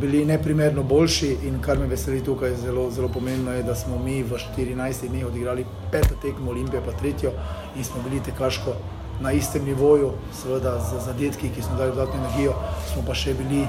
bili 0.00 0.24
neprimerno 0.24 0.82
boljši 0.82 1.36
in 1.42 1.60
kar 1.62 1.78
me 1.78 1.86
veseli 1.86 2.24
tukaj 2.24 2.54
zelo, 2.56 2.90
zelo 2.90 3.08
pomembno 3.08 3.52
je, 3.52 3.62
da 3.62 3.74
smo 3.74 3.98
mi 3.98 4.22
v 4.22 4.38
14 4.56 5.08
dneh 5.08 5.26
odigrali 5.26 5.64
peto 5.92 6.14
tekmo 6.22 6.50
Olimpije, 6.50 6.82
pa 6.84 6.92
tretjo 6.92 7.32
in 7.76 7.84
smo 7.84 8.02
bili 8.02 8.22
tekaško 8.22 8.74
na 9.20 9.32
istem 9.32 9.64
nivoju, 9.64 10.12
seveda 10.42 10.78
za 10.90 11.00
zadetki, 11.00 11.48
ki 11.54 11.62
smo 11.62 11.76
dali 11.76 11.90
dodatno 11.90 12.20
energijo, 12.20 12.54
smo 12.92 13.02
pa 13.06 13.14
še 13.14 13.34
bili 13.34 13.66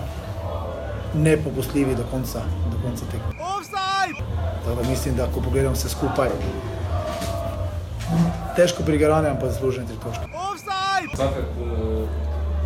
nepopustljivi 1.14 1.96
do 1.96 2.04
konca, 2.12 2.44
do 2.72 2.78
konca 2.84 3.06
tekme. 3.12 3.36
Tako 4.64 4.76
da 4.82 4.90
mislim, 4.90 5.16
da 5.16 5.28
ko 5.34 5.42
pogledam 5.42 5.74
vse 5.74 5.90
skupaj, 5.90 6.30
težko 8.56 8.84
prigarane, 8.84 9.30
ampak 9.30 9.52
zaslužene 9.52 9.88
tri 9.88 9.98
točke. 10.04 10.26
Uh, 11.12 11.91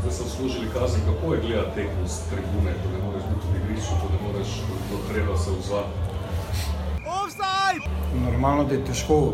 zdaj 0.06 0.18
so 0.18 0.36
služili 0.38 0.68
kazen, 0.74 1.02
kako 1.06 1.34
je 1.34 1.42
gledati 1.42 1.76
tekmo 1.76 2.08
z 2.08 2.20
tribune, 2.30 2.72
ko 2.74 2.90
ne 2.94 3.06
moreš 3.06 3.24
biti 3.30 3.48
v 3.54 3.56
igrišču, 3.64 3.94
ko 4.02 4.08
ne 4.14 4.20
moreš 4.28 4.48
do 4.92 5.14
treba 5.14 5.38
se 5.38 5.50
odzvati? 5.52 5.90
Normalno, 8.24 8.64
da 8.64 8.74
je 8.74 8.86
težko, 8.86 9.34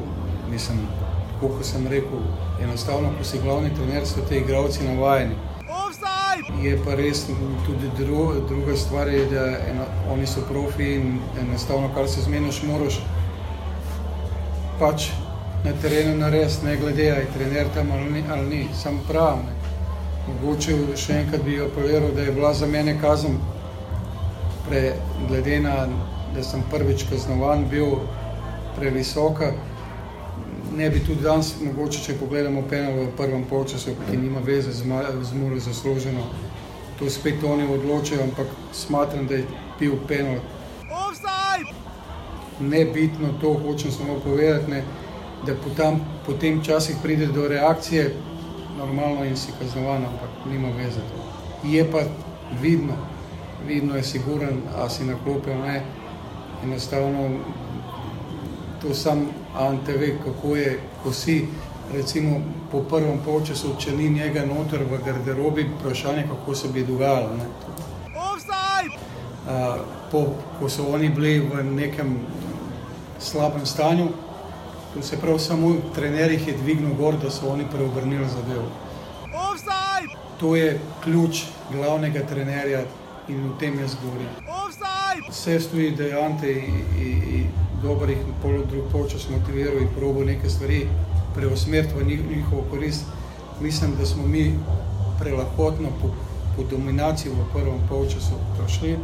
mislim, 0.49 0.88
kot 1.41 1.65
sem 1.65 1.88
rekel, 1.88 2.19
enostavno, 2.63 3.11
ko 3.17 3.24
si 3.24 3.41
glavni 3.43 3.76
trener, 3.76 4.07
so 4.07 4.24
te 4.30 4.38
igravci 4.38 4.84
navajeni. 4.84 5.36
Je 6.63 6.78
pa 6.86 6.95
res 6.95 7.26
tudi 7.65 7.89
dru, 7.97 8.34
druga 8.49 8.76
stvar, 8.78 9.07
je, 9.07 9.26
da 9.26 9.45
eno, 9.72 9.86
oni 10.11 10.28
so 10.28 10.41
profi 10.49 10.93
in 10.95 11.19
enostavno, 11.41 11.89
kar 11.95 12.09
se 12.09 12.22
zmeniš, 12.22 12.63
moraš 12.63 13.01
pač 14.80 15.09
na 15.65 15.74
terenu 15.82 16.17
narediti, 16.17 16.65
ne 16.65 16.78
glede, 16.78 17.11
ali 17.11 17.19
je 17.22 17.34
trener 17.34 17.67
tam 17.74 17.91
ali 17.91 18.11
ni, 18.11 18.24
ali 18.32 18.49
ni. 18.49 18.67
sam 18.74 19.01
pravim. 19.07 19.61
Mogoče 20.28 20.76
še 20.95 21.17
enkrat 21.24 21.43
bi 21.45 21.59
opovedal, 21.61 22.11
da 22.15 22.22
je 22.22 22.32
bila 22.32 22.53
za 22.53 22.67
mene 22.67 22.93
kazen, 23.01 23.38
pre, 24.67 24.93
glede 25.28 25.59
na, 25.59 25.88
da 26.36 26.43
sem 26.43 26.63
prvič 26.72 27.07
kaznovan, 27.09 27.65
bil 27.69 27.97
previsoka. 28.78 29.51
Ne 30.78 30.89
bi 30.89 31.01
tudi 31.03 31.26
danes, 31.26 31.55
mogoče, 31.61 32.03
če 32.05 32.19
pogledamo 32.19 32.61
penal 32.69 32.95
v 33.01 33.09
prvem 33.17 33.43
polčasu, 33.49 33.97
ki 34.07 34.17
nima 34.17 34.39
veze 34.45 34.72
z, 34.72 34.86
z 35.22 35.34
Muro 35.36 35.59
zasluženo, 35.59 36.24
to 36.99 37.09
spet 37.09 37.43
oni 37.43 37.67
odločajo, 37.67 38.24
ampak 38.24 38.47
smatram, 38.74 39.28
da 39.28 39.41
je 39.41 39.45
bil 39.80 39.97
penal. 40.07 40.39
Nebitno 42.61 43.34
to 43.41 43.53
hočem 43.65 43.91
samo 43.91 44.19
povedati, 44.24 44.72
ne, 44.72 44.84
da 45.45 45.55
potem, 45.57 45.97
potem 46.26 46.61
časih 46.63 47.01
pride 47.03 47.28
do 47.34 47.47
reakcije, 47.47 48.11
normalno 48.78 49.26
in 49.26 49.38
si 49.38 49.51
kaznovan, 49.59 50.05
ampak 50.05 50.45
nima 50.49 50.69
veze 50.78 50.99
to. 50.99 51.24
Je 51.67 51.91
pa 51.91 51.99
vidno, 52.61 52.93
vidno 53.67 53.95
je 53.95 54.03
siguren, 54.03 54.61
a 54.78 54.89
si 54.89 55.03
na 55.03 55.15
klopi, 55.24 55.49
ne, 55.49 55.82
enostavno 56.63 57.30
to 58.82 58.93
sam 58.93 59.28
Ante 59.55 59.97
ve, 59.97 60.17
kako 60.24 60.55
je, 60.55 60.80
ko 61.03 61.13
si, 61.13 61.47
recimo 61.93 62.41
po 62.72 62.82
prvem 62.82 63.19
polčasu, 63.26 63.76
če 63.80 63.91
ni 63.91 64.09
njega 64.09 64.45
noter 64.45 64.84
v 64.84 64.97
garderobi, 65.05 65.67
vprašanje, 65.76 66.24
kako 66.28 66.55
se 66.55 66.67
bi 66.67 66.86
dogajalo, 66.86 67.36
ne. 67.38 67.45
Uh, 69.41 69.82
po, 70.11 70.26
ko 70.59 70.69
so 70.69 70.86
oni 70.93 71.09
bili 71.09 71.39
v 71.39 71.63
nekem 71.63 72.19
slabem 73.19 73.65
stanju, 73.65 74.07
To 74.94 75.02
se 75.02 75.18
pravi, 75.18 75.39
samo 75.39 75.76
trener 75.96 76.32
jih 76.32 76.48
je 76.48 76.58
dvignil 76.58 76.94
gor, 76.96 77.16
da 77.18 77.30
so 77.32 77.48
oni 77.50 77.66
preobrnili 77.72 78.28
zadevo. 78.30 78.68
To 80.39 80.56
je 80.56 80.80
ključ 81.04 81.44
glavnega 81.72 82.26
trenerja 82.28 82.84
in 83.28 83.46
o 83.50 83.60
tem 83.60 83.80
jaz 83.80 83.96
govorim. 84.04 84.28
Vse 85.30 85.60
stoji 85.60 85.92
dejante 85.92 86.52
in 86.52 87.48
dobrih 87.84 88.18
pol 88.42 88.66
drug 88.72 88.92
polčas 88.92 89.30
motiviral 89.30 89.82
in 89.82 89.88
probo 89.96 90.24
neke 90.24 90.50
stvari 90.50 90.88
preusmeriti 91.36 91.94
v 91.96 92.36
njihovo 92.36 92.64
korist. 92.72 93.06
Mislim, 93.62 93.96
da 93.96 94.06
smo 94.06 94.28
mi 94.28 94.60
prelahotno 95.20 95.89
po, 96.02 96.10
po 96.56 96.64
dominaciji 96.64 97.32
v 97.32 97.46
prvem 97.54 97.80
polčasu 97.89 98.36
prišli 98.58 98.98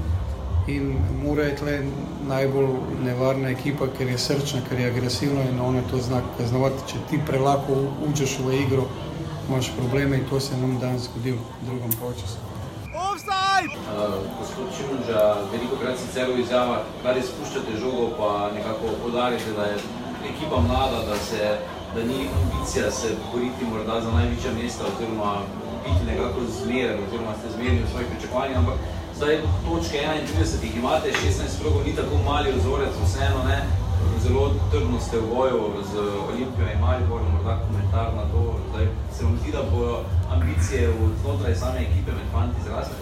in 0.68 0.95
mora 1.24 1.43
je 1.43 1.55
tle 1.55 1.82
najbolj 2.28 2.70
nevarna 3.03 3.49
ekipa, 3.49 3.88
ker 3.97 4.07
je 4.07 4.18
srčna, 4.18 4.61
ker 4.70 4.80
je 4.80 4.89
agresivna 4.91 5.43
in 5.49 5.61
ona 5.61 5.82
to 5.91 5.97
zna 5.97 6.22
kaznovati. 6.38 6.88
Če 6.91 7.03
ti 7.09 7.20
prelako 7.28 7.78
učeš 8.09 8.39
v 8.43 8.59
igro, 8.61 8.88
imaš 9.49 9.72
probleme 9.78 10.18
in 10.18 10.26
to 10.30 10.39
se 10.39 10.57
nam 10.57 10.80
danes 10.80 11.07
zgodilo 11.07 11.39
v 11.61 11.70
drugem 11.70 11.93
polčasu. 12.01 12.43
Uh, 13.88 14.20
gospod 14.39 14.68
Čimundža, 14.78 15.22
veliko 15.51 15.80
krat 15.82 15.97
sicer 15.99 16.28
v 16.30 16.41
izjavah, 16.43 16.84
kar 17.03 17.18
izpuščate 17.18 17.80
žogo, 17.80 18.11
pa 18.18 18.51
nekako 18.53 18.91
podarite, 19.03 19.55
da 19.55 19.72
je 19.72 19.80
ekipa 20.34 20.59
mlada, 20.68 20.99
da, 21.07 21.18
se, 21.18 21.57
da 21.95 22.03
ni 22.03 22.28
ambicija 22.28 22.91
se 22.91 23.15
boriti 23.32 23.65
morda 23.72 24.01
za 24.01 24.11
največja 24.11 24.51
mesta 24.59 24.84
oziroma 24.91 25.34
biti 25.86 26.05
nekako 26.11 26.45
zmeren 26.59 26.99
oziroma 27.07 27.34
ste 27.39 27.55
zmerni 27.55 27.84
v 27.84 27.91
svojih 27.91 28.07
pričakovanjih, 28.11 28.57
ampak 28.57 28.97
Zdaj, 29.18 29.38
točke 29.65 29.97
31, 29.97 30.63
jih 30.63 30.76
imate, 30.76 31.09
16 31.09 31.61
krogov, 31.61 31.82
ni 31.86 31.93
tako 31.95 32.15
mali 32.26 32.51
vzorec, 32.51 32.93
vseeno 33.03 33.43
ne. 33.49 33.65
Zelo 34.24 34.53
trdno 34.72 34.99
ste 34.99 35.18
v 35.18 35.26
boju 35.34 35.74
z 35.91 35.93
Olimpijo 36.30 36.68
in 36.74 36.80
Maribor, 36.82 37.22
morda 37.34 37.57
komentar 37.68 38.13
na 38.15 38.22
to. 38.32 38.55
Zdaj, 38.70 38.86
se 39.18 39.26
vam 39.26 39.38
zdi, 39.41 39.51
da 39.51 39.63
bo 39.72 40.03
ambicije 40.32 40.93
znotraj 41.22 41.55
same 41.55 41.80
ekipe 41.80 42.11
med 42.11 42.28
fanti 42.32 42.61
zrasle? 42.65 42.93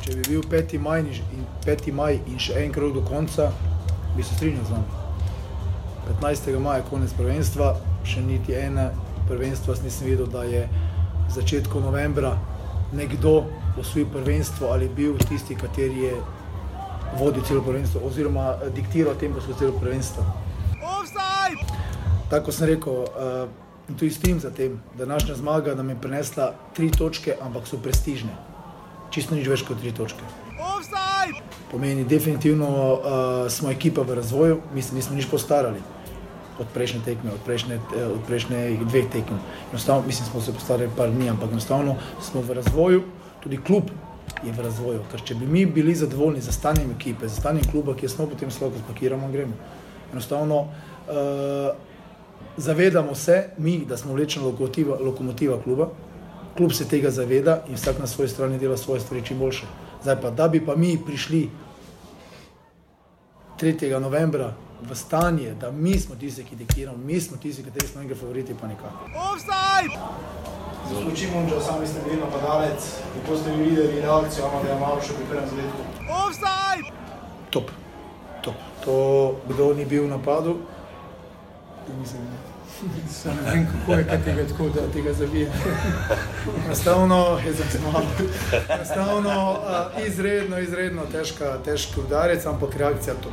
Če 0.00 0.16
bi 0.16 0.22
bil 0.28 0.42
5. 0.42 0.78
maj 0.80 1.00
in, 1.00 1.44
5. 1.66 1.92
maj 1.92 2.18
in 2.26 2.40
še 2.40 2.56
en 2.64 2.72
krog 2.72 2.96
do 2.96 3.04
konca, 3.04 3.52
bi 4.16 4.24
se 4.24 4.34
strinjal 4.34 4.64
z 4.64 4.70
nami. 4.70 4.84
15. 6.22 6.58
maja 6.58 6.80
je 6.80 6.88
konec 6.90 7.12
prvenstva, 7.12 7.74
še 8.04 8.24
niti 8.24 8.56
ene 8.56 8.90
prvenstva 9.28 9.76
nisem 9.84 10.08
videl, 10.08 10.26
da 10.26 10.48
je 10.48 10.64
v 11.28 11.32
začetku 11.36 11.80
novembra 11.84 12.38
nekdo 12.96 13.42
osvojil 13.80 14.08
prvenstvo 14.12 14.68
ali 14.72 14.88
bil 14.88 15.16
tisti, 15.28 15.54
kateri 15.54 16.02
je 16.10 16.14
vodil 17.18 17.42
celo 17.42 17.62
prvenstvo 17.62 18.00
oziroma 18.04 18.50
eh, 18.50 18.70
diktiral 18.70 19.14
tempo 19.14 19.40
skozi 19.40 19.58
celo 19.58 19.72
prvenstvo. 19.80 20.24
Tako 22.28 22.52
sem 22.52 22.66
rekel, 22.68 22.92
uh, 22.92 23.48
in 23.88 23.96
tudi 23.96 24.10
s 24.12 24.20
tem 24.20 24.40
za 24.40 24.50
tem, 24.50 24.80
da 24.98 25.06
naša 25.08 25.34
zmaga 25.34 25.74
nam 25.74 25.88
je 25.88 25.96
prinesla 25.96 26.52
tri 26.76 26.90
točke, 26.92 27.36
ampak 27.40 27.64
so 27.66 27.78
prestižne. 27.80 28.34
Čisto 29.10 29.32
nič 29.34 29.48
več 29.48 29.64
kot 29.64 29.80
tri 29.80 29.94
točke. 29.96 30.20
Pomeni, 31.70 32.04
definitivno 32.04 32.68
uh, 32.68 33.00
smo 33.48 33.72
ekipa 33.72 34.04
v 34.04 34.18
razvoju, 34.20 34.60
mislim, 34.74 35.00
nismo 35.00 35.16
nič 35.16 35.30
postarali 35.30 35.80
od 36.60 36.68
prejšnje 36.74 37.00
tekme, 37.04 37.32
od 37.32 37.40
prejšnje, 37.46 37.80
od 37.96 38.20
prejšnje 38.26 38.60
dveh 38.84 39.08
tekem. 39.08 39.40
Enostavno, 39.70 40.04
mislim, 40.06 40.28
smo 40.28 40.40
se 40.40 40.52
postarali 40.52 40.90
par 40.96 41.10
dni, 41.10 41.30
ampak 41.30 41.52
enostavno 41.52 41.96
smo 42.20 42.42
v 42.44 42.60
razvoju 42.60 43.02
tudi 43.48 43.62
klub 43.64 43.90
je 44.44 44.52
v 44.52 44.60
razvoju. 44.60 45.00
Ker 45.10 45.22
če 45.24 45.34
bi 45.34 45.46
mi 45.46 45.64
bili 45.66 45.94
zadovoljni 45.94 46.40
za 46.40 46.52
stanjem 46.52 46.90
ekipe, 46.92 47.28
za 47.28 47.40
stanjem 47.40 47.64
kluba, 47.70 47.94
ki 47.96 48.04
je 48.04 48.12
smo 48.12 48.26
potem 48.28 48.50
slabo 48.50 48.76
spakiramo 48.84 49.26
in 49.26 49.32
gremo. 49.32 49.54
Enostavno 50.12 50.58
uh, 50.60 51.72
zavedamo 52.56 53.14
se 53.14 53.50
mi, 53.58 53.84
da 53.88 53.96
smo 53.96 54.12
vlečena 54.12 54.46
lokomotiva, 54.46 54.98
lokomotiva 55.00 55.62
kluba, 55.62 55.88
klub 56.56 56.72
se 56.72 56.84
tega 56.88 57.10
zaveda 57.10 57.62
in 57.68 57.74
vsak 57.74 57.98
na 57.98 58.06
svoji 58.06 58.28
strani 58.28 58.58
dela 58.58 58.76
svoje 58.76 59.00
stvari 59.00 59.24
čim 59.24 59.38
boljše. 59.38 59.66
Zdaj 60.02 60.20
pa, 60.20 60.30
da 60.30 60.48
bi 60.48 60.60
pa 60.66 60.76
mi 60.76 60.98
prišli 61.06 61.48
3. 63.60 63.98
novembra 63.98 64.54
v 64.82 64.94
stanje, 64.94 65.54
da 65.60 65.72
mi 65.72 65.98
smo 65.98 66.14
tisti, 66.14 66.44
ki 66.44 66.56
diktiramo, 66.56 66.98
mi 66.98 67.20
smo 67.20 67.36
tisti, 67.36 67.64
ki 67.64 67.86
smo 67.86 68.02
nekaj 68.02 68.16
favoriti, 68.16 68.54
pa 68.60 68.68
nikakor. 68.68 69.10
Offside! 69.32 70.67
Zaključimo, 70.88 71.42
da 71.50 71.60
sami 71.60 71.86
ste 71.86 72.00
bili 72.04 72.20
napadalec, 72.20 72.80
kako 73.14 73.36
ste 73.36 73.50
vi 73.50 73.64
videli 73.64 74.00
reakcijo, 74.00 74.44
ampak 74.46 74.62
da 74.62 74.72
je 74.72 74.80
malo 74.80 75.00
še 75.00 75.16
pri 75.16 75.24
prvem 75.30 75.48
zadetku. 75.50 75.80
Offside! 76.20 76.92
Top, 77.50 77.70
top. 78.42 78.54
To, 78.84 78.98
kdo 79.48 79.74
ni 79.74 79.84
bil 79.84 80.04
v 80.04 80.10
napadu, 80.14 80.56
mislim, 82.00 82.22
Sam 83.22 83.36
ne 83.44 83.50
vem, 83.50 83.66
kako 83.66 83.98
je 83.98 84.04
kaj 84.06 84.22
tega, 84.24 84.48
tako, 84.48 84.68
da 84.68 84.92
tega 84.92 85.12
zavije. 85.12 85.50
Enostavno 86.66 87.38
je. 87.44 87.52
Enostavno 88.68 89.52
uh, 89.52 90.06
izredno, 90.06 90.58
izredno 90.58 91.02
težka, 91.12 91.58
težki 91.64 92.00
udarec, 92.00 92.46
ampak 92.46 92.76
reakcija 92.76 93.14
to. 93.14 93.30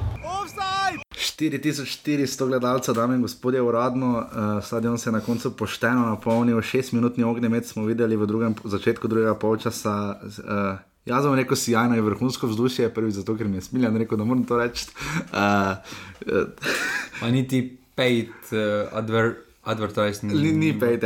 4400 1.35 2.47
gledalcev, 2.47 2.95
dame 2.95 3.15
in 3.15 3.21
gospodje, 3.21 3.61
uradno, 3.61 4.17
uh, 4.17 4.63
stadion 4.63 4.97
se 4.97 5.09
je 5.09 5.13
na 5.13 5.19
koncu 5.19 5.51
pošteno 5.57 6.05
napolnil, 6.05 6.61
šest 6.61 6.91
minutni 6.91 7.23
ognjemet 7.23 7.65
smo 7.65 7.85
videli 7.85 8.15
v 8.15 8.25
drugem, 8.25 8.55
začetku 8.63 9.07
drugega 9.07 9.35
polčasa. 9.35 10.19
Uh, 10.23 10.77
Jaz 11.05 11.21
sem 11.23 11.35
rekel, 11.37 11.57
sjajno 11.57 11.95
je 11.95 12.01
vrhunsko 12.01 12.47
vzdušje, 12.47 12.87
prvi 12.93 13.11
zato, 13.11 13.35
ker 13.37 13.47
mi 13.47 13.57
je 13.57 13.61
smiljen, 13.61 13.97
rekel, 13.97 14.17
da 14.17 14.25
moram 14.25 14.43
to 14.43 14.57
reči. 14.57 14.87
Uh, 15.29 15.77
uh, 16.25 17.29
niti 17.31 17.77
paid 17.95 18.31
uh, 18.51 18.89
adver, 18.91 19.35
advertising. 19.65 20.33
Ni, 20.33 20.51
ni 20.51 20.79
paid, 20.79 21.03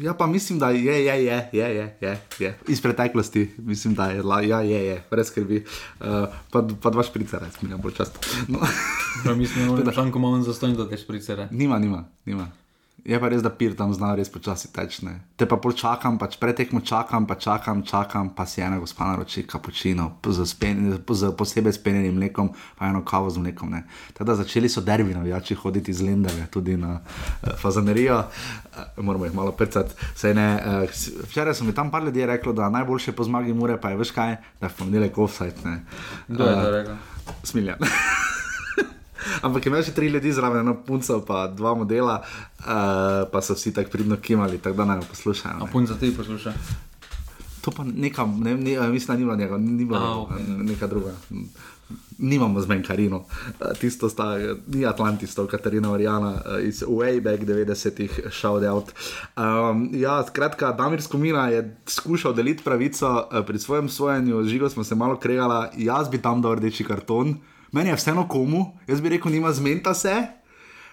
ja, 0.00 0.14
pa 0.14 0.26
mislim, 0.26 0.58
da 0.58 0.70
je, 0.70 0.84
je, 0.84 1.24
je, 1.24 1.24
je, 1.24 1.48
je, 1.52 1.96
je, 2.00 2.20
je. 2.38 2.58
iz 2.68 2.80
preteklosti, 2.82 3.50
mislim, 3.58 3.94
da 3.94 4.06
je, 4.06 4.22
ja, 4.48 4.60
je, 4.60 4.84
je, 4.86 5.02
brez 5.10 5.26
skrbi. 5.26 5.64
Uh, 6.00 6.06
pa, 6.52 6.66
pa 6.82 6.90
dva 6.90 7.02
špricera, 7.02 7.46
jaz 7.46 7.62
mi 7.62 7.70
je 7.70 7.76
bolj 7.76 7.92
čast. 7.92 8.26
No. 8.48 8.60
mislim, 9.36 9.76
da 9.76 9.90
je 9.90 9.94
šanko 9.94 10.18
malo 10.18 10.42
zastojno, 10.42 10.76
da 10.76 10.88
te 10.88 10.96
špricera. 10.96 11.48
Nima, 11.50 11.78
nima, 11.78 12.04
nima. 12.24 12.50
Je 13.04 13.18
pa 13.20 13.28
res, 13.32 13.40
da 13.42 13.50
pir 13.50 13.72
tam 13.76 13.92
zna 13.94 14.12
res 14.18 14.28
počasi 14.32 14.68
tečne. 14.74 15.20
Te 15.40 15.46
pa 15.48 15.56
počakam, 15.56 16.18
pač 16.20 16.36
pretekmo 16.40 16.82
čakam, 16.84 17.26
pa 17.26 17.36
čakam, 17.40 17.82
čakam, 17.86 18.32
pa 18.36 18.44
si 18.46 18.60
ena 18.60 18.78
gospa 18.80 19.08
naroči 19.08 19.46
kapučino, 19.48 20.20
z 20.20 21.30
posebej 21.36 21.72
spenjenim 21.72 22.18
mlekom, 22.20 22.52
pa 22.76 22.90
eno 22.90 23.00
kavo 23.06 23.30
z 23.32 23.40
mlekom. 23.40 23.72
Teda 24.16 24.36
začeli 24.36 24.68
so 24.68 24.84
derbi 24.84 25.14
navijači 25.14 25.56
hoditi 25.56 25.90
iz 25.90 26.02
Lendave, 26.04 26.46
tudi 26.52 26.76
na 26.76 27.00
uh, 27.00 27.54
fazanerijo, 27.60 28.18
uh, 28.18 29.04
moramo 29.04 29.24
jih 29.24 29.34
malo 29.34 29.52
prcati. 29.52 29.94
Uh, 30.20 30.84
včeraj 31.28 31.54
so 31.54 31.64
mi 31.64 31.74
tam 31.74 31.90
par 31.90 32.04
ljudi 32.04 32.26
rekli, 32.26 32.54
da 32.54 32.68
najboljše 32.68 33.12
po 33.12 33.24
zmagi 33.24 33.54
mure, 33.54 33.80
pa 33.80 33.90
je 33.90 34.02
veš 34.02 34.10
kaj, 34.10 34.36
da 34.60 34.66
je 34.66 34.76
ponedeljek 34.78 35.18
offside. 35.18 35.80
Kdo 36.28 36.44
je 36.44 36.54
to 36.64 36.70
rekel? 36.70 36.94
Smiljan. 37.44 37.78
Ampak 39.42 39.66
imel 39.66 39.82
si 39.82 39.94
tri 39.94 40.08
ljudi 40.08 40.32
zraven, 40.32 40.60
eno 40.60 40.76
punco, 40.86 41.20
pa 41.26 41.46
dva 41.46 41.74
modela, 41.74 42.20
uh, 42.58 42.66
pa 43.32 43.42
so 43.42 43.54
vsi 43.54 43.74
tako 43.74 43.90
pridno 43.90 44.16
kimali, 44.16 44.58
tako 44.58 44.76
da 44.76 44.84
naj 44.84 45.00
poslušajo. 45.08 45.56
A 45.60 45.66
punca 45.72 45.94
ti 45.94 46.14
posluša? 46.16 46.52
To 47.60 47.70
pa 47.70 47.84
neka, 47.84 48.24
ne, 48.24 48.56
ne, 48.56 48.88
mislim, 48.88 49.06
da 49.06 49.18
ni 49.18 49.24
bilo 49.24 49.36
njega, 49.36 49.58
ni 49.58 49.84
bilo 49.84 49.98
A, 49.98 50.34
okay. 50.34 50.68
neka 50.68 50.86
druga. 50.86 51.12
Nimamo 52.18 52.60
zmen 52.60 52.82
Karino, 52.82 53.24
tisto 53.80 54.08
sta, 54.08 54.36
ni 54.68 54.86
Atlantis, 54.86 55.34
to 55.34 55.46
Katarina 55.46 55.90
Orijana 55.90 56.34
iz 56.62 56.82
Wayback 56.82 57.44
90-ih, 57.44 58.20
shout 58.30 58.62
out. 58.62 58.92
Um, 59.36 59.90
ja, 59.92 60.24
skratka, 60.26 60.72
Damir 60.72 61.02
Skomina 61.02 61.48
je 61.48 61.76
skušal 61.86 62.32
deliti 62.32 62.64
pravico 62.64 63.28
pri 63.46 63.58
svojem 63.58 63.88
sojenju, 63.88 64.44
žigo 64.44 64.68
smo 64.68 64.84
se 64.84 64.94
malo 64.94 65.16
kregali, 65.16 65.68
jaz 65.76 66.08
bi 66.08 66.22
tam 66.22 66.42
dal 66.42 66.54
rdeči 66.54 66.84
karton 66.84 67.36
meni 67.72 67.90
je 67.90 67.96
vseeno 67.96 68.28
komu, 68.28 68.66
jaz 68.86 69.00
bi 69.00 69.08
rekel, 69.08 69.32
nima 69.32 69.52
zmenta 69.52 69.94
se. 69.94 70.14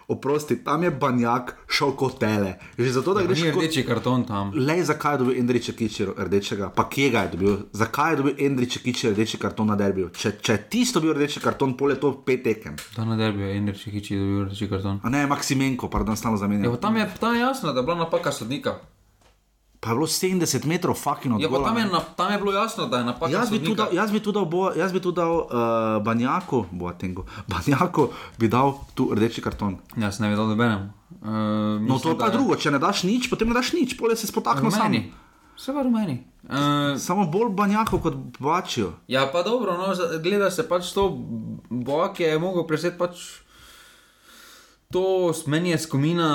Oprosti, 0.08 0.56
tam 0.64 0.84
je 0.84 0.92
banjak 0.92 1.50
šel 1.68 1.92
kot 2.00 2.20
tele. 2.20 2.54
Že 2.78 2.92
zato, 2.96 3.14
da 3.14 3.22
ja, 3.22 3.28
greš 3.28 3.42
kot 3.52 3.64
rdeči 3.64 3.84
karton 3.84 4.24
tam. 4.24 4.54
Le 4.56 4.78
zakaj 4.84 5.14
je 5.14 5.20
dobil 5.20 5.40
Endriče 5.42 5.74
Kičer 5.76 6.14
rdečega, 6.18 6.70
pa 6.72 6.86
kje 6.90 7.10
ga 7.12 7.26
je 7.26 7.34
dobil, 7.34 7.58
zakaj 7.76 8.14
je 8.14 8.18
dobil 8.22 8.46
Endriče 8.46 8.80
Kičer 8.80 9.12
rdeči 9.12 9.38
karton 9.38 9.68
na 9.68 9.76
derbiju. 9.76 10.14
Če, 10.16 10.38
če 10.40 10.58
tisto 10.72 11.04
dobil 11.04 11.18
rdeči 11.20 11.44
karton, 11.44 11.76
pol 11.76 11.92
je 11.92 12.00
to 12.00 12.14
pet 12.24 12.46
tekem. 12.48 12.80
To 12.96 13.04
na 13.06 13.20
derbiju 13.20 13.50
je 13.50 13.58
Endriče 13.58 13.92
Kičer 13.92 14.24
dobil 14.24 14.46
rdeči 14.46 14.70
karton. 14.72 15.02
A 15.04 15.12
ne, 15.12 15.26
Maksimenko, 15.28 15.92
pardon, 15.92 16.16
stalo 16.16 16.40
zamenjal. 16.40 16.72
Ja, 16.72 16.80
tam 16.88 16.96
je, 16.96 17.10
tam 17.20 17.36
je 17.36 17.42
jasno, 17.44 17.74
da 17.74 17.84
je 17.84 17.90
bila 17.92 18.06
napaka 18.08 18.32
sodnika. 18.32 18.80
Pa 19.80 19.90
je 19.90 19.96
bilo 19.96 20.08
70 20.10 20.66
metrov, 20.66 20.98
fucking 20.98 21.36
od. 21.36 21.42
Ja, 21.42 21.50
tam, 21.50 21.78
tam 22.16 22.32
je 22.32 22.38
bilo 22.38 22.52
jasno, 22.54 22.88
da 22.90 22.98
je 22.98 23.04
napak. 23.04 23.32
Jaz 23.32 23.50
bi 23.54 23.60
dal, 23.62 23.94
jaz 23.94 24.12
bi 24.12 24.20
tudi 24.20 24.34
dal, 24.34 24.46
bo, 24.50 24.72
jaz 24.74 24.94
bi 24.94 25.00
tudi 25.00 25.16
dal 25.16 25.34
uh, 25.38 25.48
Banjaku, 26.04 26.66
Boatengu, 26.72 27.26
Banjaku 27.52 28.10
bi 28.40 28.50
dal 28.50 28.74
tu 28.98 29.14
rdeči 29.14 29.42
karton. 29.42 29.78
Jaz 29.98 30.20
ne 30.20 30.34
bi 30.34 30.36
dal 30.36 30.50
nobenem. 30.50 30.90
Uh, 31.22 31.78
no, 31.86 32.02
to 32.02 32.10
je 32.10 32.18
pa 32.18 32.34
drugo, 32.34 32.58
če 32.58 32.74
ne 32.74 32.82
daš 32.82 33.06
nič, 33.06 33.30
potem 33.30 33.48
ne 33.48 33.54
daš 33.54 33.74
nič, 33.78 33.94
pole 34.02 34.18
se 34.18 34.28
spotaknemo 34.28 34.74
sami. 34.74 35.06
Vse 35.58 35.74
v 35.74 35.84
rumeni. 35.86 36.18
Uh, 36.46 36.98
Samo 36.98 37.26
bolj 37.30 37.54
banjako 37.54 38.02
kot 38.02 38.18
bačijo. 38.40 38.94
Ja, 39.08 39.26
pa 39.30 39.42
dobro, 39.46 39.78
no, 39.78 39.94
gleda 40.22 40.50
se 40.54 40.66
pač 40.70 40.90
to, 40.94 41.10
bojak 41.70 42.20
je 42.20 42.38
mogel 42.42 42.66
preseti 42.70 42.98
pač 42.98 43.46
to, 44.94 45.34
meni 45.46 45.70
je 45.70 45.80
skomina. 45.86 46.30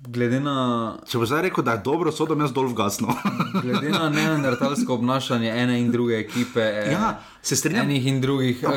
Glede 0.00 0.38
na. 0.40 0.96
Če 1.04 1.18
bo 1.20 1.26
zdaj 1.28 1.42
rekel, 1.44 1.64
da 1.64 1.74
je 1.76 1.82
dobro, 1.84 2.08
so 2.08 2.24
tam 2.24 2.40
jaz 2.40 2.54
dol 2.56 2.70
v 2.70 2.76
gasno. 2.78 3.12
glede 3.64 3.90
na 3.92 4.06
neandertalsko 4.08 4.94
obnašanje 4.96 5.50
ene 5.52 5.76
in 5.76 5.90
druge 5.92 6.16
ekipe. 6.22 6.62
Ja, 6.88 7.18
se 7.44 7.56
strinjam. 7.56 7.84
Enih 7.84 8.06
in 8.08 8.22
drugih. 8.22 8.62
No, 8.64 8.70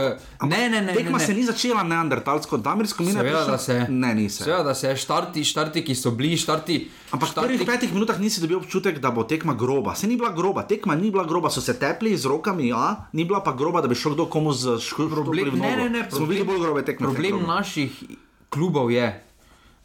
ne, 0.51 0.59
ne, 0.67 0.82
ne. 0.84 0.91
Tekma 0.97 1.15
ne, 1.15 1.21
ne. 1.21 1.26
se 1.26 1.38
ni 1.38 1.45
začela 1.47 1.86
neandertalsko, 1.88 2.59
damirsko 2.59 3.07
mine. 3.07 3.24
Seveda, 3.24 3.45
da 3.47 3.57
se. 3.57 3.80
Ne, 3.88 4.11
nisi. 4.19 4.43
Seveda, 4.43 4.65
da 4.67 4.76
se 4.76 4.91
štarti, 4.99 5.45
štarti, 5.47 5.86
ki 5.88 5.95
so 5.95 6.11
bili 6.11 6.36
štarti. 6.36 6.82
Ampak 7.15 7.32
v 7.32 7.39
prvih 7.39 7.65
petih 7.71 7.95
minutah 7.95 8.19
nisi 8.19 8.43
dobil 8.43 8.59
občutek, 8.59 8.99
da 8.99 9.15
bo 9.15 9.24
tekma 9.24 9.55
groba. 9.55 9.95
Se 9.95 10.11
ni 10.11 10.19
bila 10.19 10.36
groba, 10.36 10.67
tekma 10.67 10.99
ni 10.99 11.07
bila 11.07 11.24
groba, 11.24 11.47
so 11.47 11.63
se 11.63 11.80
tepli 11.80 12.17
z 12.19 12.28
rokami, 12.28 12.74
ja, 12.76 13.07
ni 13.15 13.24
bila 13.24 13.39
pa 13.39 13.55
groba, 13.55 13.80
da 13.80 13.88
bi 13.88 13.95
šel 13.95 14.19
kdo 14.19 14.28
komu 14.28 14.51
z 14.51 14.76
škrtom. 14.84 15.24
Problem, 15.24 15.55
ne, 15.55 15.76
ne, 15.86 15.89
ne. 15.89 16.07
Smo 16.11 16.28
bili 16.28 16.43
bolj 16.43 16.65
grobe 16.67 16.84
tekme. 16.84 17.07
Problem 17.07 17.47
naših 17.47 17.95
klubov 18.51 18.91
je, 18.91 19.07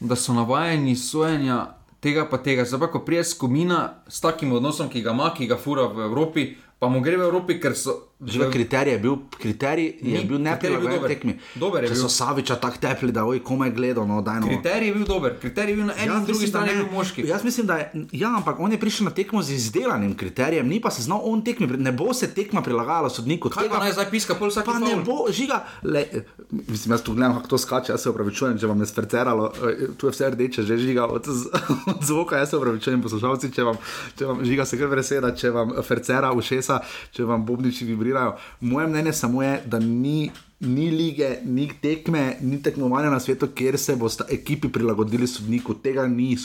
da 0.01 0.16
so 0.16 0.32
navajeni 0.32 0.96
sojenja 0.96 1.74
tega 2.01 2.28
pa 2.30 2.38
tega. 2.38 2.64
Zdaj 2.64 2.80
pa, 2.80 2.90
ko 2.92 3.05
prije 3.05 3.24
skomina 3.24 4.03
s 4.09 4.20
takim 4.20 4.53
odnosom, 4.53 4.88
ki 4.88 5.03
ga 5.03 5.11
ima, 5.11 5.32
ki 5.34 5.46
ga 5.46 5.57
fura 5.57 5.86
v 5.86 6.05
Evropi, 6.07 6.49
pa 6.78 6.88
mu 6.88 7.01
gre 7.01 7.16
v 7.16 7.26
Evropi, 7.26 7.61
ker 7.61 7.76
so. 7.76 8.07
Že 8.19 8.51
kriterij 8.51 8.93
je 8.93 8.99
bil, 8.99 9.16
kriterij 9.39 9.95
je 10.03 10.25
bil 10.27 10.39
neprilagojen 10.43 11.03
tekmi. 11.07 11.37
Dober 11.55 11.85
je 11.85 11.89
Če 11.89 11.95
bil. 11.95 12.03
so 12.03 12.09
Saviča 12.11 12.57
tako 12.59 12.81
tepli, 12.83 13.12
da 13.14 13.23
oj, 13.23 13.39
komaj 13.47 13.71
gledal, 13.71 14.09
no, 14.11 14.19
daj 14.27 14.41
no. 14.41 14.49
Kriterij 14.51 14.89
je 14.91 14.95
bil 14.95 15.05
dober, 15.07 15.37
kriterij 15.39 15.71
je 15.71 15.77
bil 15.77 15.87
na 15.87 15.95
eni 15.95 16.16
in 16.16 16.25
drugi 16.27 16.49
strani 16.51 16.75
bil 16.75 16.89
moški. 16.93 17.23
Jaz 17.29 17.45
mislim, 17.47 17.66
da 17.66 17.77
je, 17.79 18.07
ja, 18.19 18.33
ampak 18.37 18.59
on 18.59 18.75
je 18.75 18.81
prišel 18.83 19.07
na 19.07 19.12
tekmo 19.14 19.43
z 19.43 19.55
izdelanim 19.55 20.16
kriterijem, 20.19 20.66
ni 20.66 20.81
pa 20.83 20.91
se 20.91 21.03
znal 21.07 21.21
on 21.23 21.45
tekmi, 21.47 21.66
ne 21.79 21.93
bo 21.93 22.11
se 22.14 22.27
tekma 22.35 22.62
prilagajala 22.62 23.11
sodniku. 23.11 23.53
Kaj 23.55 23.71
pa 23.71 23.79
naj 23.79 23.95
zdaj 23.95 24.11
piska, 24.11 24.35
pol 24.35 24.51
vsak 24.51 24.66
Pa 24.66 24.81
ne 24.83 24.97
bo, 25.07 25.31
žiga, 25.31 25.62
le, 25.87 26.03
mislim, 26.51 26.97
jaz 26.99 27.07
tu 27.07 27.14
gledam, 27.14 27.39
kako 27.39 27.55
to 27.55 27.59
skače, 27.59 27.93
jaz 27.93 28.03
se 28.03 28.11
upravičujem, 28.11 28.59
če 28.59 28.66
vam 28.66 28.83
je 28.83 28.91
sferceralo, 28.91 29.53
tu 29.95 30.11
je 30.11 30.16
vse 30.16 30.33
rdeče, 30.35 30.66
že 30.66 30.81
žiga 30.83 31.07
od, 31.07 31.31
od 31.95 32.03
zvoka, 32.03 32.43
jaz 32.43 32.51
se 32.51 32.59
upravičujem 32.59 33.03
poslušalci, 33.07 33.53
če 33.55 33.62
vam, 33.62 33.79
če 34.19 34.27
vam 34.27 34.43
žiga 34.43 34.66
se 34.66 34.83
kar 34.83 34.91
vreseda, 34.91 35.31
če 35.39 35.55
vam 35.55 35.79
fercera 35.87 36.35
ušesa, 36.35 36.83
če 37.14 37.31
vam 37.31 37.47
bobniči 37.47 37.87
vibrirajo. 38.09 38.36
Moje 38.61 38.86
mnenje 38.86 39.12
samo 39.12 39.42
je, 39.42 39.62
da 39.66 39.78
ni, 39.78 40.30
ni 40.61 40.90
lige, 40.90 41.36
ni 41.44 41.70
tekme, 41.82 42.36
ni 42.40 42.62
tekmovanja 42.62 43.11
na 43.11 43.20
svetu, 43.20 43.48
kjer 43.54 43.78
se 43.78 43.96
bosta 43.96 44.24
ekipi 44.30 44.68
prilagodili 44.68 45.26
sodniku. 45.26 45.74
Tega 45.74 46.06
ni. 46.06 46.36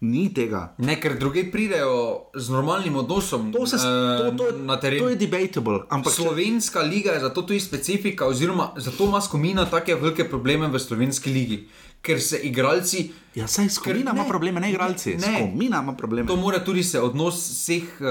Ni 0.00 0.30
tega. 0.32 0.74
Ne, 0.78 0.94
ker 0.96 1.18
drugi 1.20 1.42
pridejo 1.52 2.30
z 2.34 2.48
normalnim 2.48 2.94
odnosom 2.96 3.50
to 3.52 3.66
se, 3.66 3.76
to, 3.76 4.30
to, 4.38 4.46
na 4.64 4.78
terenu. 4.80 5.04
To 5.04 5.10
je 5.12 5.18
debatable. 5.20 5.82
Ampak 5.92 6.14
slovenska 6.14 6.80
če... 6.80 6.88
liga 6.88 7.12
je 7.12 7.20
zato 7.20 7.42
tudi 7.42 7.60
specifika, 7.60 8.24
oziroma 8.26 8.70
zato 8.80 9.04
ima 9.04 9.20
skomina 9.20 9.66
tako 9.68 9.98
velike 10.00 10.24
probleme 10.24 10.72
v 10.72 10.80
slovenski 10.80 11.32
ligi. 11.32 11.58
Ker 12.02 12.20
se 12.20 12.38
igralci. 12.38 13.12
Ja, 13.34 13.46
saj 13.46 13.68
skomina 13.68 14.10
ima 14.10 14.24
probleme, 14.24 14.60
ne 14.60 14.70
igralci. 14.72 15.12
Ne, 15.14 15.20
skomina 15.20 15.82
ima 15.82 15.92
probleme. 15.96 16.26
To 16.26 16.36
mora 16.36 16.58
tudi 16.64 16.82
se 16.82 17.00
odnos 17.00 17.36
vseh 17.50 17.82
uh, 17.82 18.06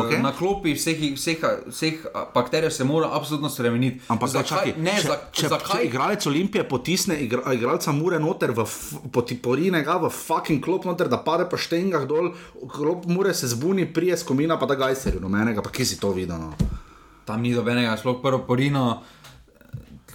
Okej. 0.00 0.16
okay. 0.16 0.22
na 0.22 0.32
klopi, 0.32 0.72
vseh, 0.74 0.98
vseh, 1.14 1.44
vseh 1.68 2.06
bakterij 2.34 2.70
se 2.70 2.84
mora 2.84 3.10
absolutno 3.12 3.48
spremeniti. 3.48 4.00
Ampak 4.08 4.28
zakaj? 4.28 4.48
čakaj, 4.48 4.74
ne, 4.82 4.96
če, 5.00 5.06
za, 5.06 5.18
če, 5.32 5.48
zakaj? 5.48 5.76
če 5.76 5.86
igralec 5.86 6.26
Olimpije 6.26 6.64
potisne 6.68 7.18
igra, 7.22 7.52
igralca 7.54 7.92
Mure 7.92 8.18
noter, 8.18 8.50
v 8.50 8.64
f- 8.66 8.98
potipori 9.12 9.70
ga 9.70 9.98
v 10.02 10.10
fucking 10.10 10.64
klop 10.64 10.88
noter, 10.88 11.08
da 11.08 11.20
pade 11.22 11.46
po 11.50 11.60
štengah 11.60 12.08
dol, 12.10 12.32
klop 12.72 13.06
Mure 13.06 13.34
se 13.34 13.48
zbuni, 13.52 13.86
prije 13.86 14.18
skomina 14.18 14.58
pa 14.58 14.66
da 14.66 14.74
gajserju, 14.74 15.20
no 15.20 15.28
menega, 15.28 15.62
pa 15.62 15.70
kje 15.70 15.86
si 15.86 16.00
to 16.00 16.10
videl. 16.16 16.40
No? 16.40 16.54
Tam 17.24 17.42
ni 17.42 17.54
dobenega, 17.54 17.94
sploh 17.96 18.18
prvo 18.22 18.42
porino, 18.48 19.02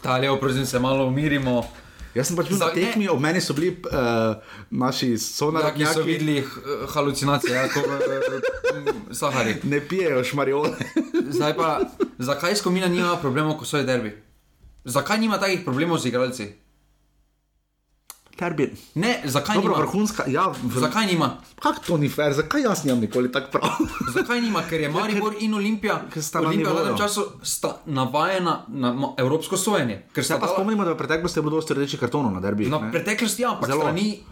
ta 0.01 0.17
levo, 0.17 0.35
prosim, 0.41 0.65
se 0.65 0.79
malo 0.79 1.07
umirimo. 1.07 1.63
Jaz 2.19 2.27
sem 2.27 2.35
pač 2.35 2.49
bil 2.51 2.59
na 2.59 2.67
tekmi, 2.75 3.07
ob 3.07 3.21
meni 3.23 3.39
so 3.39 3.55
bili 3.55 3.71
uh, 3.87 4.35
naši 4.71 5.13
Ja, 5.13 5.15
ki 5.15 5.23
so 5.23 5.35
sonarodnjaki, 5.39 6.01
videli 6.03 6.37
eh, 6.43 6.81
halucinacije, 6.91 7.53
ja, 7.55 7.67
kot 7.71 7.85
v 7.87 9.15
Sahari. 9.15 9.55
ne 9.63 9.79
pijejo 9.79 10.23
šmarjole. 10.23 10.73
Zdaj 11.29 11.55
pa, 11.55 11.79
zakaj 12.19 12.59
skomina 12.59 12.87
nima 12.91 13.15
problemov, 13.21 13.55
ko 13.61 13.65
so 13.65 13.79
je 13.79 13.87
derbi? 13.87 14.11
Zakaj 14.83 15.19
nima 15.19 15.39
takih 15.39 15.63
problemov 15.63 16.03
z 16.03 16.11
igralci? 16.11 16.49
Terbi. 18.39 18.65
Ne, 18.95 19.19
zakaj 19.25 19.55
Dobro, 19.55 19.69
nima? 19.69 19.81
vrhunska, 19.81 20.23
ja, 20.27 20.45
v, 20.47 20.79
Zakaj 20.79 21.05
nima? 21.05 21.27
Kako 21.57 21.79
to 21.81 21.97
ni 21.97 22.07
fair, 22.09 22.31
zakaj 22.33 22.61
jaz 22.61 22.83
nimam 22.83 23.01
nikoli 23.01 23.27
tako 23.29 23.51
prav? 23.51 23.75
Zakaj 24.15 24.39
nima? 24.39 24.63
Ker 24.63 24.79
je 24.79 24.89
Maribor 24.89 25.35
in 25.37 25.53
Olimpija, 25.53 25.97
ker 26.07 26.23
sta 26.23 26.39
Olimpija 26.39 26.69
v 26.69 26.77
zadnjem 26.77 26.97
času 26.97 27.25
navajena 27.87 28.53
na 28.69 28.89
evropsko 29.17 29.57
sojenje. 29.57 30.05
Ker 30.09 30.23
Se 30.23 30.27
sta 30.27 30.37
pa 30.37 30.45
dala- 30.45 30.55
spomnimo, 30.55 30.83
da 30.83 30.91
v 30.91 30.97
preteklosti 30.97 31.35
je 31.35 31.43
bilo 31.43 31.51
dosti 31.53 31.73
rdečih 31.73 31.99
kartonov 31.99 32.31
na 32.31 32.39
derbih. 32.39 32.69
Na 32.69 32.79
ne? 32.79 32.91
preteklosti, 32.91 33.41
ja, 33.41 33.51
ampak 33.51 33.69
strani 33.69 34.23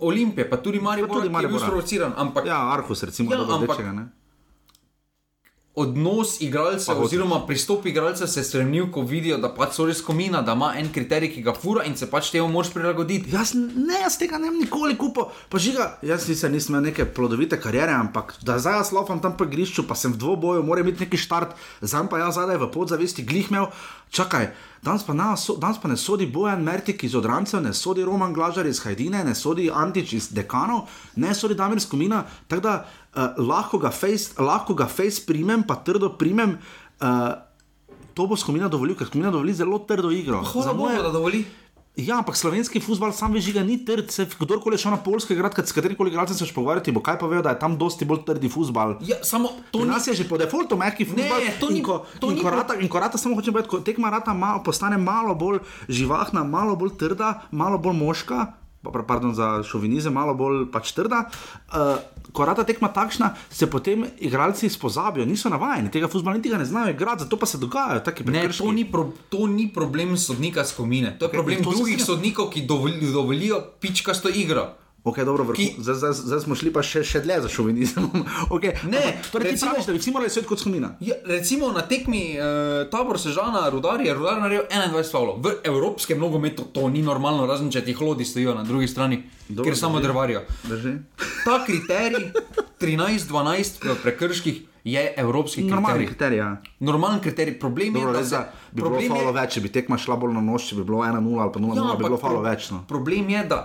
Olimpije, 0.00 0.44
pa 0.46 0.56
tudi 0.58 0.80
Maribor, 0.80 1.08
tudi 1.10 1.20
tudi 1.20 1.32
Maribor. 1.32 1.52
je 1.52 1.58
bil 1.58 1.60
sprovociran. 1.60 2.12
Ampak 2.16 2.46
Ja, 2.46 2.58
Arhus 2.70 3.02
recimo, 3.02 3.28
Ja, 3.28 3.38
ja, 3.38 3.44
da 3.44 3.54
ampak- 3.54 3.68
rdečega, 3.70 3.92
ne? 3.92 4.23
Odnos 5.74 6.40
igralcev, 6.40 6.94
Pa 6.94 7.00
oziroma 7.00 7.46
pristop 7.46 7.86
igralcev 7.86 8.26
se 8.26 8.40
je 8.40 8.44
spremenil, 8.44 8.90
ko 8.92 9.02
vidijo, 9.02 9.38
da 9.42 9.50
pač 9.54 9.74
so 9.74 9.86
res 9.86 10.00
komina, 10.06 10.42
da 10.42 10.54
ima 10.54 10.70
en 10.78 10.92
kriterij, 10.92 11.32
ki 11.34 11.42
ga 11.42 11.54
fura 11.54 11.82
in 11.88 11.96
se 11.98 12.06
pač 12.10 12.30
temu 12.30 12.46
moraš 12.48 12.70
prilagoditi. 12.74 13.32
Jaz 13.34 13.56
ne, 13.58 13.98
jaz 14.04 14.18
tega 14.18 14.38
ne 14.38 14.52
bi 14.54 14.62
nikoli 14.62 14.94
kupil. 14.98 15.26
Pa 15.50 15.58
žiga, 15.58 15.88
jaz 16.06 16.28
nisem, 16.30 16.54
nisem 16.54 16.76
imel 16.76 16.92
neke 16.92 17.08
plodovite 17.16 17.58
kariere, 17.60 17.90
ampak 17.90 18.36
da 18.46 18.60
zdaj 18.62 18.78
jaz 18.78 18.92
lofam 18.94 19.22
tam 19.22 19.34
po 19.36 19.48
igrišču, 19.50 19.86
pa 19.88 19.98
sem 19.98 20.14
v 20.14 20.22
dvoboju, 20.22 20.62
mora 20.62 20.86
biti 20.86 21.02
neki 21.08 21.18
štart, 21.18 21.58
zdaj 21.82 22.06
pa 22.10 22.22
jaz 22.22 22.38
zadaj 22.38 22.62
v 22.62 22.70
podzavesti 22.70 23.26
glih 23.26 23.50
imel. 23.50 23.66
Čakaj, 24.14 24.52
danes 24.86 25.02
pa, 25.02 25.14
na, 25.16 25.32
so, 25.34 25.56
danes 25.58 25.80
pa 25.82 25.88
ne 25.90 25.96
sodi 25.98 26.28
Bojan 26.30 26.62
Mertik 26.62 27.02
iz 27.02 27.16
Odrancev, 27.18 27.64
ne 27.64 27.72
sodi 27.74 28.04
Roman 28.06 28.30
Glažar 28.32 28.66
iz 28.70 28.78
Hajdine, 28.84 29.24
ne 29.26 29.34
sodi 29.34 29.66
Antič 29.74 30.12
iz 30.12 30.28
Dekanov, 30.30 30.86
ne 31.16 31.34
sodi 31.34 31.56
Damir 31.58 31.82
Skomina, 31.82 32.22
tako 32.46 32.62
da 32.62 32.74
uh, 33.14 33.38
lahko 33.38 33.78
ga 33.78 33.90
face, 33.90 34.34
lahko 34.36 34.74
ga 34.74 34.86
face 34.86 35.20
primem, 35.20 35.62
pa 35.62 35.76
trdo 35.76 36.10
primem. 36.10 36.58
Uh, 36.98 37.34
To 38.14 38.24
bo 38.24 38.36
Skomina 38.36 38.68
dovolil, 38.68 38.94
ker 38.94 39.06
Skomina 39.06 39.26
dovoli 39.28 39.50
zelo 39.50 39.74
trdo 39.80 40.06
igro. 40.08 40.38
Hvala 40.44 40.70
Bogu, 40.70 40.86
moje- 40.86 41.02
da 41.02 41.10
dovoli. 41.10 41.42
Ja, 41.96 42.18
ampak 42.18 42.34
slovenski 42.34 42.78
futbol 42.78 43.10
sam 43.10 43.30
veš, 43.30 43.50
ga 43.50 43.62
ni 43.62 43.74
trd. 43.76 44.06
Se, 44.08 44.26
kdorkoli 44.28 44.74
šel 44.74 44.90
na 44.92 44.98
polske 44.98 45.30
igrati, 45.30 45.58
s 45.60 45.70
katerim 45.70 45.94
igralcem 45.96 46.34
se 46.36 46.46
pogovarjati, 46.48 46.90
bo 46.90 46.98
kaj 47.00 47.18
povedal, 47.18 47.42
da 47.42 47.50
je 47.50 47.58
tam 47.58 47.74
dosti 47.74 48.02
bolj 48.04 48.22
trdi 48.24 48.46
futbol. 48.46 48.98
Ja, 49.00 49.18
samo 49.20 49.50
to 49.68 49.78
Pri 49.78 49.82
ni. 49.82 49.88
nas 49.88 50.02
je 50.04 50.14
že 50.14 50.24
po 50.24 50.34
defaultu 50.36 50.74
mehki 50.74 51.02
futbol. 51.04 51.26
Ne, 51.38 51.54
to 51.56 51.66
ni- 51.68 51.82
ko, 51.82 52.06
to 52.16 52.28
in 52.28 52.34
ni 52.34 52.40
ko 52.40 52.48
pro- 52.48 52.56
rata, 52.56 52.74
in 52.76 52.86
ko 52.86 52.98
rata, 52.98 53.14
samo 53.14 53.34
hočem 53.34 53.50
povedati, 53.52 53.68
ko 53.68 53.80
tekma 53.80 54.06
rata 54.08 54.30
malo, 54.32 54.58
postane 54.60 54.94
malo 54.96 55.34
bolj 55.34 55.58
živahna, 55.88 56.42
malo 56.44 56.74
bolj 56.74 56.94
trda, 56.96 57.50
malo 57.50 57.78
bolj 57.78 57.94
moška. 57.96 58.54
Pa- 58.84 58.92
pa- 58.92 59.02
Pardon 59.04 59.32
za 59.32 59.62
šovinizem, 59.62 60.12
malo 60.12 60.34
bolj 60.34 60.68
pač 60.68 60.92
trda. 60.92 61.24
Uh, 61.68 61.96
ko 62.30 62.44
rata 62.44 62.62
tekma 62.62 62.88
takšna, 62.90 63.30
se 63.48 63.66
potem 63.66 64.00
igralci 64.18 64.68
spozabijo, 64.68 65.24
niso 65.24 65.48
navajeni 65.48 65.88
tega 65.88 66.06
futbola, 66.06 66.34
niti 66.34 66.48
ga 66.48 66.58
ne 66.58 66.64
znajo 66.64 66.90
igrati, 66.90 67.22
zato 67.22 67.36
pa 67.36 67.46
se 67.46 67.58
dogajajo 67.58 68.00
taki 68.02 68.24
Ne, 68.24 68.32
prekrški. 68.40 68.58
to 68.60 68.72
ni, 68.72 68.84
pro, 68.84 69.02
to 69.28 69.46
ni 69.46 69.68
problem 69.68 70.16
sodnika 70.16 70.64
skomine, 70.64 71.16
to 71.16 71.24
je 71.24 71.30
problem 71.30 71.58
to 71.58 71.70
drugih 71.70 72.00
sodnikov, 72.00 72.50
ki 72.50 72.62
dovoli, 72.62 73.00
dovolijo 73.08 73.60
pičkasto 73.80 74.28
igro. 74.30 74.68
Ok, 75.04 75.18
dobro, 75.20 75.44
vrhu, 75.44 75.54
Ki- 75.54 75.74
zdaj, 75.78 75.94
zdaj, 75.94 76.12
zdaj 76.14 76.40
smo 76.40 76.54
šli 76.54 76.70
pa 76.70 76.80
še, 76.80 77.02
še 77.02 77.20
dlje 77.20 77.40
za 77.40 77.48
šovinizem. 77.50 78.04
okay. 78.54 78.72
Ne, 78.84 78.96
ampak, 78.98 79.28
torej 79.28 79.44
ti 79.44 79.52
recimo- 79.52 79.70
praviš, 79.70 79.84
da 79.84 79.92
bi 79.92 79.98
vsi 79.98 80.10
morali 80.10 80.30
sedeti 80.30 80.48
kot 80.48 80.58
skomina. 80.58 80.88
Ja, 80.98 81.14
recimo 81.26 81.68
na 81.68 81.82
tekmi 81.82 82.22
uh, 82.32 82.46
tabor 82.88 83.16
Sežana, 83.16 83.68
Rudar 83.68 84.00
je 84.00 84.08
Rudar 84.10 84.40
naredil 84.40 84.64
21 84.66 85.04
faulov. 85.06 85.38
V 85.38 85.60
evropskem 85.62 86.16
nogometu 86.16 86.64
to 86.66 86.88
ni 86.88 87.02
normalno, 87.02 87.44
razen 87.44 87.68
če 87.68 87.82
ti 87.82 87.92
hlodi 87.92 88.24
stojijo 88.24 88.54
na 88.54 88.62
drugi 88.62 88.88
strani, 88.88 89.20
Dobro, 89.46 89.64
ker 89.64 89.76
samo 89.76 90.00
drvarijo. 90.00 90.40
Drži. 90.64 90.96
Ta 91.44 91.60
kriterij 91.62 92.32
13-12 92.80 93.28
v 93.82 93.96
prekrških 93.98 94.56
je 94.84 95.14
evropski 95.16 95.62
Normalni 95.62 95.84
kriterij. 95.98 96.06
kriterij. 96.06 96.38
Ja. 96.38 96.50
Normalen 96.80 97.20
kriterij. 97.20 97.54
Problem 97.56 97.92
Dobro, 97.92 98.08
je, 98.10 98.14
da 98.14 98.24
se, 98.24 98.36
bi 98.70 98.74
bilo 98.74 98.88
problem 98.88 99.08
falo 99.10 99.28
je, 99.28 99.32
več, 99.34 99.50
če 99.50 99.60
bi 99.60 99.68
tekma 99.70 99.98
šla 99.98 100.16
bolj 100.16 100.32
na 100.32 100.40
noč, 100.42 100.66
če 100.66 100.76
bi 100.76 100.84
bilo 100.84 100.98
1-0 101.00 101.12
ali 101.38 101.52
pa 101.52 101.60
0-0, 101.60 101.76
Ja, 101.78 101.94
bi 101.94 102.04
bilo 102.04 102.18
pro- 102.18 102.40
več. 102.42 102.70
No. 102.70 102.84
Problem 102.86 103.28
je, 103.30 103.44
da 103.44 103.60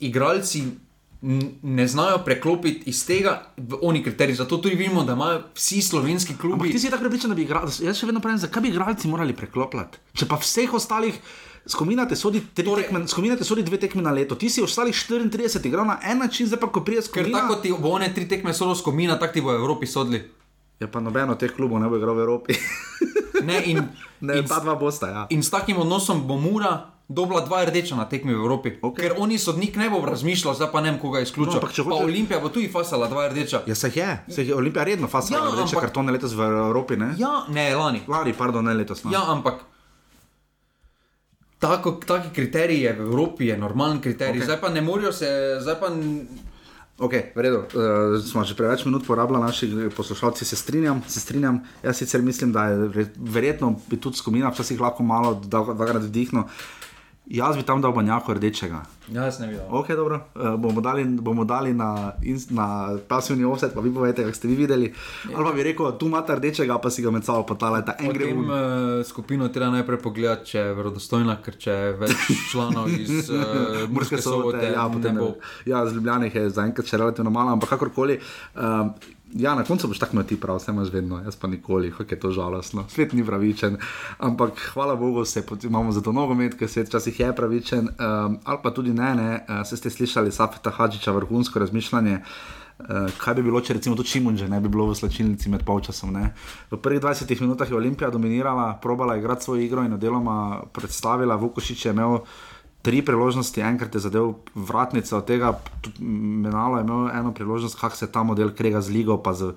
igralci 0.00 0.62
ne 1.62 1.86
znajo 1.88 2.18
preklopiti 2.18 2.82
iz 2.86 3.06
tega 3.06 3.42
oni 3.82 4.02
kriterij. 4.02 4.34
Zato 4.34 4.56
tudi 4.56 4.74
vidimo, 4.74 5.04
da 5.04 5.12
imajo 5.12 5.42
vsi 5.54 5.82
slovenski 5.82 6.32
Ampak 6.32 6.40
klubi. 6.40 6.70
ti 6.72 6.78
si 6.78 6.90
tako 6.90 7.00
prepričan, 7.00 7.30
da 7.30 7.34
bi 7.34 7.42
igrali. 7.42 7.70
Jaz 7.80 7.98
še 7.98 8.06
vedno 8.06 8.20
pravim, 8.20 8.38
zakaj 8.38 8.62
bi 8.62 8.68
igralci 8.68 9.08
morali 9.08 9.36
preklopljati. 9.36 9.98
Če 10.12 10.26
pa 10.26 10.36
vseh 10.36 10.74
ostalih. 10.74 11.18
Skominate 11.66 12.16
sodi, 12.16 12.40
Torej- 12.54 12.82
tekme, 12.82 13.08
skominate 13.08 13.44
sodi 13.44 13.62
dve 13.62 13.76
tekme 13.76 14.02
na 14.02 14.10
leto, 14.10 14.34
ti 14.34 14.48
si 14.48 14.62
ostalih 14.62 14.94
34 14.94 15.66
igral 15.66 15.84
na 15.84 15.98
en 16.02 16.18
način, 16.18 16.46
zdaj 16.46 16.60
pa 16.60 16.66
ko 16.66 16.80
priješ 16.80 17.10
Ker 17.12 17.24
skomina. 17.24 17.40
tako 17.40 17.54
ti 17.54 17.72
bo 17.72 17.88
one 17.88 18.14
tri 18.14 18.28
tekme 18.28 18.54
solo 18.54 18.74
skomina, 18.74 19.18
tako 19.18 19.32
ti 19.32 19.40
bo 19.40 19.50
v 19.50 19.56
Evropi 19.56 19.86
sodili. 19.86 20.22
Ja, 20.80 20.86
pa 20.86 21.00
nobeno 21.00 21.34
teh 21.34 21.50
klubov 21.52 21.80
ne 21.80 21.88
bo 21.88 21.96
igral 21.96 22.14
v 22.14 22.20
Evropi. 22.20 22.54
Ne, 23.44 23.62
in, 23.66 23.82
ne, 24.20 24.38
in, 24.38 24.46
ta 24.46 24.60
dva 24.60 24.74
bosta, 24.74 25.08
ja. 25.08 25.26
in 25.30 25.42
s 25.42 25.50
takim 25.50 25.76
odnosom 25.76 26.24
bo 26.26 26.36
Mura 26.36 26.90
dobila 27.08 27.40
dva 27.40 27.64
rdeča 27.64 27.96
na 27.96 28.04
tekmi 28.04 28.30
v 28.30 28.38
Evropi. 28.38 28.76
Okej. 28.82 29.00
Ker 29.00 29.12
oni 29.18 29.38
sodnik 29.38 29.76
ne 29.76 29.88
bo 29.90 30.04
razmišljal, 30.04 30.54
zdaj 30.54 30.68
pa 30.68 30.80
ne 30.80 30.90
vem, 30.90 31.00
koga 31.00 31.20
izključil. 31.20 31.54
No, 31.54 31.60
hoče- 31.60 32.04
Olimpija 32.04 32.40
bo 32.40 32.48
tudi 32.48 32.68
fasala 32.68 33.08
dva 33.08 33.28
rdeča. 33.28 33.62
Ja, 33.66 33.74
se 33.74 33.90
je, 33.94 34.24
se 34.28 34.44
je 34.44 34.54
Olimpija 34.54 34.84
redno 34.84 35.08
fasala, 35.08 35.40
Ja, 35.40 35.50
reče 35.54 35.74
ampak- 35.74 35.80
kartone 35.80 36.12
letos 36.12 36.32
v 36.32 36.40
Evropi, 36.40 36.96
ne? 36.96 37.14
Ja, 37.18 37.44
ne, 37.48 37.74
lani. 37.74 38.02
Lani, 38.06 38.32
pardon, 38.32 38.64
ne 38.64 38.74
letos. 38.74 39.04
No. 39.04 39.10
Ja, 39.10 39.24
ampak. 39.26 39.64
Tako, 41.58 41.98
taki 41.98 42.30
kriterij 42.30 42.78
je 42.78 42.92
v 42.92 43.00
Evropi, 43.00 43.46
je 43.46 43.56
normalen 43.58 44.00
kriterij. 44.00 44.40
Okay. 44.40 44.44
Zdaj 44.44 44.60
pa 44.60 44.68
ne 44.68 44.80
morajo 44.80 45.12
se, 45.12 45.26
zdaj 45.60 45.80
pa 45.80 45.88
Ok, 46.98 47.12
v 47.30 47.38
redu, 47.38 47.58
uh, 47.58 48.18
smo 48.18 48.42
že 48.42 48.58
preveč 48.58 48.82
minut 48.82 49.06
porabljali, 49.06 49.38
naši 49.38 49.70
poslušalci 49.96 50.42
se 50.44 50.56
strinjam, 50.56 50.98
se 51.06 51.20
strinjam. 51.20 51.62
Jaz 51.82 51.96
sicer 51.96 52.22
mislim, 52.22 52.50
da 52.52 52.64
je 52.64 52.90
verjetno 53.16 53.78
bi 53.86 53.96
tudi 53.96 54.16
skomina 54.16 54.50
včasih 54.50 54.80
lahko 54.80 55.02
malo 55.02 55.38
dvakrat 55.38 56.02
vdihnil. 56.02 56.42
Jaz 57.28 57.56
bi 57.56 57.62
tam 57.62 57.80
dal 57.80 57.92
banjako 57.92 58.34
rdečega. 58.34 58.78
Jaz 59.08 59.36
ne 59.38 59.46
vidim. 59.46 59.60
Ok, 59.70 59.88
dobro, 59.90 60.16
uh, 60.34 60.54
bomo 60.56 60.80
dali, 60.80 61.04
bomo 61.04 61.44
dali 61.44 61.74
na, 61.74 61.88
ins- 62.22 62.50
na 62.50 62.66
pasivni 62.98 63.44
offset, 63.44 63.74
pa 63.74 63.80
vi 63.80 63.92
povete, 63.92 64.22
kako 64.22 64.34
ste 64.34 64.48
vi 64.48 64.54
videli. 64.56 64.88
Ali 65.26 65.44
pa 65.44 65.52
bi 65.52 65.62
rekel, 65.62 65.92
tu 65.92 66.06
imate 66.06 66.34
rdečega, 66.34 66.78
pa 66.78 66.90
si 66.90 67.02
ga 67.02 67.10
med 67.10 67.24
sabo 67.24 67.42
potalajte. 67.44 67.94
En 68.00 68.12
gre 68.12 68.24
v. 68.26 68.38
uh, 68.38 68.48
skupino 69.04 69.48
treba 69.48 69.70
najprej 69.70 69.98
pogledati, 69.98 70.46
če 70.46 70.58
je 70.60 70.74
verodostojna, 70.74 71.36
ker 71.42 71.56
če 71.58 71.70
je 71.72 71.92
več 71.98 72.16
članov 72.50 72.88
iz 72.90 73.28
uh, 73.30 73.44
Murske 73.88 74.16
sobote, 74.18 74.64
ja, 74.72 74.88
potem 74.88 75.14
ne 75.14 75.20
bo. 75.20 75.34
Ja, 75.66 75.84
z 75.84 75.94
Ljubljana 75.94 76.24
jih 76.24 76.34
je 76.36 76.50
zaenkrat 76.50 76.86
še 76.86 76.96
relativno 76.96 77.30
malo, 77.30 77.52
ampak 77.52 77.68
kakorkoli. 77.68 78.18
Um, 78.56 78.94
ja, 79.34 79.54
na 79.54 79.64
koncu 79.64 79.88
boš 79.88 79.98
tako 79.98 80.16
imel 80.16 80.26
ti 80.26 80.40
prav, 80.40 80.56
vse 80.56 80.72
imaš 80.72 80.92
vedno, 80.92 81.18
jaz 81.24 81.36
pa 81.36 81.48
nikoli, 81.48 81.92
kako 81.92 82.14
je 82.14 82.20
to 82.20 82.30
žalostno. 82.30 82.84
Svet 82.88 83.12
ni 83.12 83.24
pravičen, 83.24 83.76
ampak 84.18 84.70
hvala 84.72 84.96
Bogu, 84.96 85.24
se 85.24 85.46
pot- 85.46 85.64
imamo 85.64 85.92
za 85.92 86.00
to 86.00 86.12
nogomet, 86.12 86.54
ker 86.58 86.68
svet 86.68 86.88
včasih 86.88 87.20
je 87.20 87.36
pravičen, 87.36 87.88
um, 87.88 88.38
ali 88.44 88.58
pa 88.62 88.70
tudi 88.70 88.94
ne, 88.94 89.14
ne. 89.14 89.44
Uh, 89.48 89.66
ste 89.78 89.90
slišali 89.90 90.32
Safeta 90.32 90.70
Hadžiča 90.70 91.12
vrhunsko 91.12 91.58
razmišljanje. 91.58 92.20
Uh, 92.78 93.10
kaj 93.18 93.34
bi 93.34 93.42
bilo, 93.42 93.60
če 93.60 93.74
recimo 93.74 93.96
to 93.96 94.02
Čimunže 94.02 94.48
ne 94.48 94.60
bi 94.60 94.68
bilo 94.68 94.86
v 94.86 94.94
slačilnici 94.94 95.50
med 95.50 95.64
polčasom? 95.66 96.12
Ne? 96.14 96.32
V 96.70 96.78
prvih 96.78 97.00
20 97.00 97.40
minutah 97.40 97.70
je 97.70 97.76
Olimpija 97.76 98.10
dominirala, 98.10 98.78
probala 98.82 99.16
igrati 99.16 99.44
svojo 99.44 99.62
igro 99.62 99.82
in 99.82 99.92
jo 99.92 99.98
deloma 99.98 100.62
predstavila. 100.72 101.36
Vukošič 101.36 101.86
je 101.86 101.92
imel 101.92 102.18
tri 102.82 103.02
priložnosti, 103.02 103.60
enkrat 103.60 103.94
je 103.94 104.00
zadev 104.00 104.32
vratnico, 104.54 105.16
od 105.18 105.26
tega 105.26 105.52
Menalo 105.98 106.78
je 106.78 106.84
imel 106.84 107.08
eno 107.10 107.32
priložnost, 107.34 107.78
kako 107.80 107.96
se 107.96 108.06
ta 108.12 108.22
model 108.22 108.50
krega 108.54 108.80
z 108.80 108.90
ligo. 108.90 109.22
Z, 109.34 109.52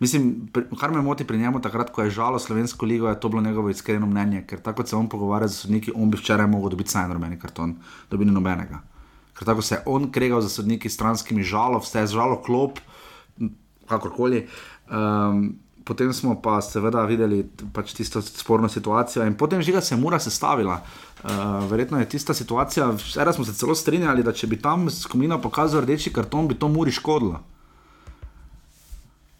mislim, 0.00 0.48
kar 0.80 0.90
me 0.90 1.02
moti 1.02 1.24
pri 1.24 1.38
njemu, 1.38 1.60
takrat, 1.60 1.90
ko 1.90 2.02
je 2.02 2.10
žalo 2.10 2.38
slovensko 2.38 2.86
ligo, 2.86 3.08
je 3.08 3.20
to 3.20 3.28
bilo 3.28 3.42
njegovo 3.42 3.70
iskreno 3.70 4.06
mnenje, 4.06 4.44
ker 4.46 4.60
tako 4.60 4.86
se 4.86 4.96
on 4.96 5.08
pogovarja 5.08 5.48
z 5.48 5.64
sodniki, 5.64 5.92
on 5.94 6.10
bi 6.10 6.18
včeraj 6.18 6.46
mogel 6.46 6.74
dobiti 6.74 6.90
saj 6.90 7.12
rumeni 7.12 7.38
karton, 7.38 7.76
dobi 8.10 8.24
nobenega. 8.24 8.82
Ker 9.34 9.46
tako 9.46 9.62
se 9.62 9.74
je 9.74 9.82
on 9.86 10.10
kregal 10.12 10.40
za 10.40 10.48
sodniki 10.48 10.88
stranskimi 10.88 11.42
žalo, 11.42 11.78
vse 11.78 12.04
je 12.04 12.06
žalo 12.06 12.42
klop, 12.42 12.78
kakorkoli. 13.86 14.46
Um, 14.90 15.63
potem 15.84 16.12
smo 16.12 16.34
pa 16.42 16.60
seveda 16.62 17.04
videli 17.04 17.42
pač 17.72 17.92
tisto 17.92 18.22
sporno 18.22 18.68
situacijo 18.68 19.26
in 19.26 19.34
potem 19.34 19.62
žiga 19.62 19.80
se 19.80 19.94
je 19.94 20.00
mura 20.00 20.18
sestavila. 20.18 20.80
Uh, 21.24 21.30
verjetno 21.70 21.98
je 21.98 22.08
tista 22.08 22.34
situacija, 22.34 22.90
včeraj 22.90 23.32
smo 23.32 23.44
se 23.44 23.54
celo 23.54 23.74
strinjali, 23.74 24.22
da 24.22 24.32
če 24.32 24.46
bi 24.46 24.60
tam 24.60 24.90
skupina 24.90 25.40
pokazala 25.40 25.82
rdeči 25.82 26.12
karton, 26.12 26.48
bi 26.48 26.54
to 26.54 26.68
muri 26.68 26.92
škodilo 26.92 27.40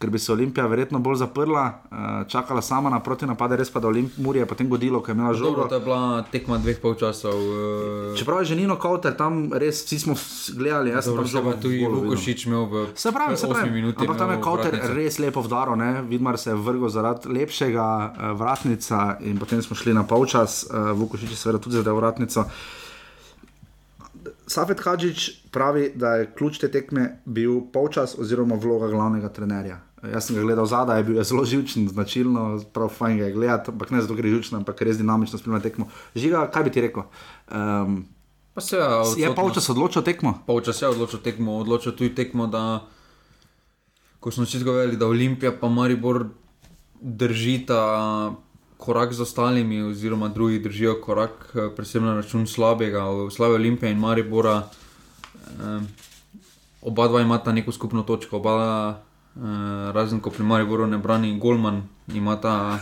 ker 0.05 0.11
bi 0.12 0.18
se 0.18 0.32
Olimpija 0.32 0.66
verjetno 0.66 0.98
bolj 1.00 1.16
zaprla, 1.16 1.62
uh, 1.64 1.98
čakala 2.28 2.62
sama 2.62 2.90
na 2.90 3.00
proti 3.00 3.26
napade, 3.26 3.57
res 3.57 3.70
pa 3.72 3.80
da 3.80 3.88
Olimpija 3.88 4.42
je 4.42 4.46
potem 4.46 4.68
godilo, 4.68 5.00
ker 5.00 5.14
je 5.14 5.18
imela 5.18 5.32
žogo. 5.34 5.50
Dobro, 5.50 5.68
to 5.68 5.74
je 5.74 5.80
bila 5.80 6.24
tekma 6.32 6.59
dveh 6.59 6.80
polčasov. 6.82 7.32
Uh... 7.32 8.18
Čeprav 8.18 8.42
je 8.42 8.50
že 8.52 8.59
Nino 8.61 8.76
Kauter 8.76 9.16
tam 9.16 9.48
res, 9.52 9.80
vsi 9.86 9.98
smo 9.98 10.16
gledali, 10.59 10.92
jaz 10.92 11.09
sem 11.09 11.24
že 11.24 11.57
tu 11.62 11.72
in 11.72 11.88
Vukošič 11.88 12.46
imel 12.46 12.68
v 12.68 12.84
se 12.94 13.12
pravi, 13.12 13.36
se 13.36 13.48
pravi. 13.48 13.70
minuti. 13.70 14.05
Ampak 14.05 14.20
tam 14.20 14.36
je 14.36 14.38
Kauter 14.44 14.76
res 14.92 15.18
lepo 15.18 15.40
vdaro, 15.40 15.72
Vidmar 16.05 16.36
se 16.38 16.52
je 16.52 16.55
vrgel 16.55 16.92
zaradi 16.92 17.32
lepšega 17.32 17.88
uh, 17.88 18.36
vratnica 18.36 19.16
in 19.24 19.40
potem 19.40 19.62
smo 19.64 19.72
šli 19.72 19.96
na 19.96 20.05
polčas, 20.05 20.66
uh, 20.68 20.92
Vukošič 20.92 21.32
je 21.32 21.36
seveda 21.36 21.59
tudi 21.59 21.80
zadel 21.80 21.96
vratnico. 21.96 22.44
Safet 24.46 24.80
Hadžič 24.80 25.48
pravi, 25.52 25.92
da 25.94 26.20
je 26.20 26.28
ključ 26.36 26.59
te 26.61 26.68
tekme 26.68 27.20
bil 27.24 27.62
polčas 27.72 28.18
oziroma 28.18 28.55
vloga 28.61 28.88
glavnega 28.92 29.28
trenerja. 29.32 29.80
Jaz 30.12 30.26
sem 30.26 30.36
ga 30.36 30.42
gledal 30.42 30.66
zadaj, 30.66 30.98
je 31.00 31.05
bil 31.05 31.16
je 31.16 31.24
zelo 31.24 31.44
živčen, 31.48 31.88
značilno, 31.88 32.61
prav 32.72 32.90
fajn 32.92 33.18
ga 33.18 33.24
je 33.24 33.32
gledati, 33.32 33.70
ampak 33.70 33.90
ne 33.90 34.02
zato, 34.02 34.16
ker 34.16 34.26
je 34.26 34.34
živčen, 34.36 34.59
ampak 34.59 34.82
res 34.82 34.98
dinamično 35.00 35.38
spremlja 35.38 35.62
tekmo. 35.64 35.88
Žiga, 36.14 36.46
kaj 36.52 36.64
bi 36.66 36.72
ti 36.74 36.84
rekel? 36.84 37.07
Um, 37.48 38.02
pa 38.55 38.61
se 38.61 38.76
ja, 38.76 39.02
je 39.16 39.34
polčas 39.34 39.68
odločil 39.72 40.05
tekmo? 40.05 40.34
Polčas 40.46 40.82
je 40.82 40.88
odločil 40.88 41.22
tekmo, 41.24 41.57
odločil 41.62 41.96
tudi 41.96 42.12
tekmo, 42.14 42.46
da 42.46 42.84
ko 44.20 44.30
smo 44.30 44.46
si 44.46 44.59
zgovorili, 44.59 44.96
da 44.96 45.07
Olimpija 45.07 45.52
pa 45.61 45.68
Maribor 45.68 46.26
držita 47.00 47.80
korak 48.76 49.12
z 49.12 49.20
ostalimi, 49.20 49.82
oziroma 49.82 50.28
drugi 50.28 50.59
držijo 50.59 51.00
korak, 51.00 51.52
eh, 51.55 51.70
predvsem 51.76 52.05
na 52.05 52.14
račun 52.14 52.46
slabega, 52.46 53.05
slabe 53.30 53.55
Olimpije 53.55 53.92
in 53.92 53.98
Maribora. 53.98 54.68
Um, 55.61 55.88
oba 56.82 57.09
dva 57.09 57.20
imata 57.20 57.52
neko 57.52 57.72
skupno 57.72 58.02
točko, 58.02 58.36
oba 58.36 59.00
razen 59.93 60.20
ko 60.20 60.30
pri 60.30 60.45
Mariboru 60.47 60.87
ne 60.87 60.99
brani 60.99 61.39
Golman, 61.39 61.82
ima 62.14 62.37
ta 62.41 62.78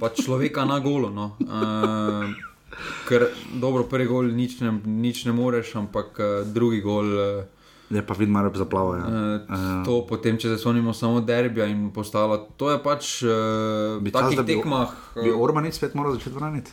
pač 0.00 0.24
človeka 0.24 0.64
na 0.64 0.80
golo. 0.80 1.10
No. 1.10 1.36
Uh, 1.40 2.28
ker 3.08 3.28
dobro, 3.60 3.84
prvi 3.84 4.06
gol 4.08 4.32
nič 4.32 4.60
ne, 4.60 4.72
nič 4.84 5.24
ne 5.28 5.32
moreš, 5.36 5.76
ampak 5.76 6.20
uh, 6.20 6.28
drugi 6.44 6.80
gol. 6.80 7.08
Uh, 7.08 7.58
Je 7.90 7.98
pa 8.06 8.14
vidno, 8.14 8.38
da 8.38 8.46
je 8.54 8.62
zaplavo. 8.62 8.94
Ja. 8.94 9.02
Uh, 9.02 9.82
to 9.82 10.06
potem, 10.06 10.38
če 10.38 10.52
se 10.52 10.60
spomnimo 10.62 10.94
samo 10.94 11.20
derbija 11.20 11.66
in 11.66 11.88
postalo, 11.90 12.38
to 12.56 12.70
je 12.70 12.78
pač 12.78 13.08
uh, 13.26 13.98
v 13.98 14.12
takih 14.14 14.46
tekmah. 14.46 14.94
Bi 15.18 15.34
Orban 15.34 15.66
spet 15.74 15.98
moral 15.98 16.14
začeti 16.14 16.36
braniti? 16.38 16.70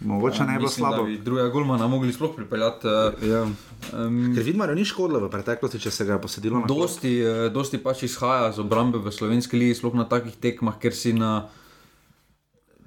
Mogoče 0.00 0.44
ne 0.44 0.58
bo 0.58 0.68
slabo. 0.68 1.06
Druga 1.24 1.48
Gulmana 1.48 1.86
mogli 1.86 2.12
sploh 2.12 2.30
pripeljati. 2.36 2.86
Uh, 2.86 3.28
ja. 3.28 3.42
um, 3.42 4.34
Ker 4.34 4.44
vidimo, 4.44 4.66
da 4.66 4.74
ni 4.74 4.84
škodilo 4.86 5.24
v 5.24 5.30
preteklosti, 5.30 5.80
če 5.82 5.90
se 5.90 6.06
ga 6.06 6.14
je 6.14 6.22
posedilo 6.22 6.60
na 6.62 6.70
dosti, 6.70 7.14
uh, 7.26 7.46
dosti 7.52 7.80
pač 7.82 8.04
izhaja 8.06 8.52
z 8.54 8.62
obrambe 8.62 9.02
v 9.02 9.10
slovenski 9.14 9.58
ligi, 9.58 9.80
sploh 9.80 9.96
na 9.98 10.06
takih 10.06 10.36
tekmah, 10.38 10.78
ker 10.78 10.94
si 10.94 11.16
na 11.18 11.48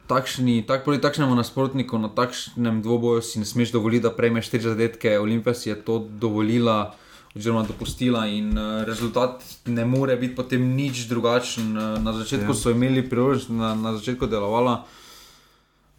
takšni, 0.07 0.63
tak, 0.67 0.87
proti 0.87 1.03
takšnemu 1.03 1.35
nasprotniku, 1.35 1.99
na 1.99 2.07
takšnem 2.07 2.79
dvoboju 2.83 3.23
si 3.23 3.43
ne 3.43 3.47
smeš 3.47 3.75
dovoliti, 3.75 4.07
da 4.07 4.15
prejmeš 4.15 4.47
štiri 4.47 4.71
zadetke. 4.71 5.19
Olimpija 5.19 5.55
si 5.55 5.71
je 5.71 5.75
to 5.75 5.99
dovolila. 5.99 6.95
Oziroma, 7.31 7.63
dopustila, 7.63 8.25
in 8.27 8.51
uh, 8.59 8.83
rezultat 8.83 9.39
ne 9.63 9.85
more 9.87 10.17
biti 10.19 10.35
potem 10.35 10.59
nič 10.75 11.07
drugačen. 11.07 11.75
Uh, 11.75 11.99
na 12.03 12.11
začetku 12.11 12.51
ja. 12.51 12.59
so 12.59 12.71
imeli 12.75 13.03
priložnost, 13.07 13.51
na, 13.55 13.71
na 13.71 13.95
začetku 13.95 14.27
delovala 14.27 14.83
uh, 14.83 14.97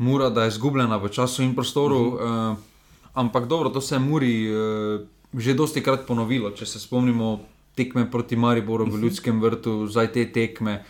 mura, 0.02 0.30
da 0.30 0.42
je 0.42 0.48
izgubljena 0.48 0.96
v 0.96 1.08
času 1.08 1.42
in 1.42 1.54
prostoru. 1.54 2.00
Uh 2.00 2.20
-huh. 2.20 2.52
uh, 2.52 2.56
ampak 3.14 3.46
dobro, 3.46 3.70
to 3.70 3.80
se 3.80 3.94
je 3.94 3.98
Muri 3.98 4.54
uh, 4.54 5.00
že 5.38 5.54
dosti 5.54 5.82
krat 5.82 6.06
ponovilo. 6.06 6.50
Če 6.50 6.66
se 6.66 6.80
spomnimo 6.80 7.40
tekme 7.74 8.10
proti 8.10 8.36
Mariboru 8.36 8.84
v 8.84 8.88
-huh. 8.88 9.02
Ljudskem 9.02 9.40
vrtu, 9.40 9.86
zdaj 9.86 10.12
te 10.12 10.32
tekme. 10.32 10.84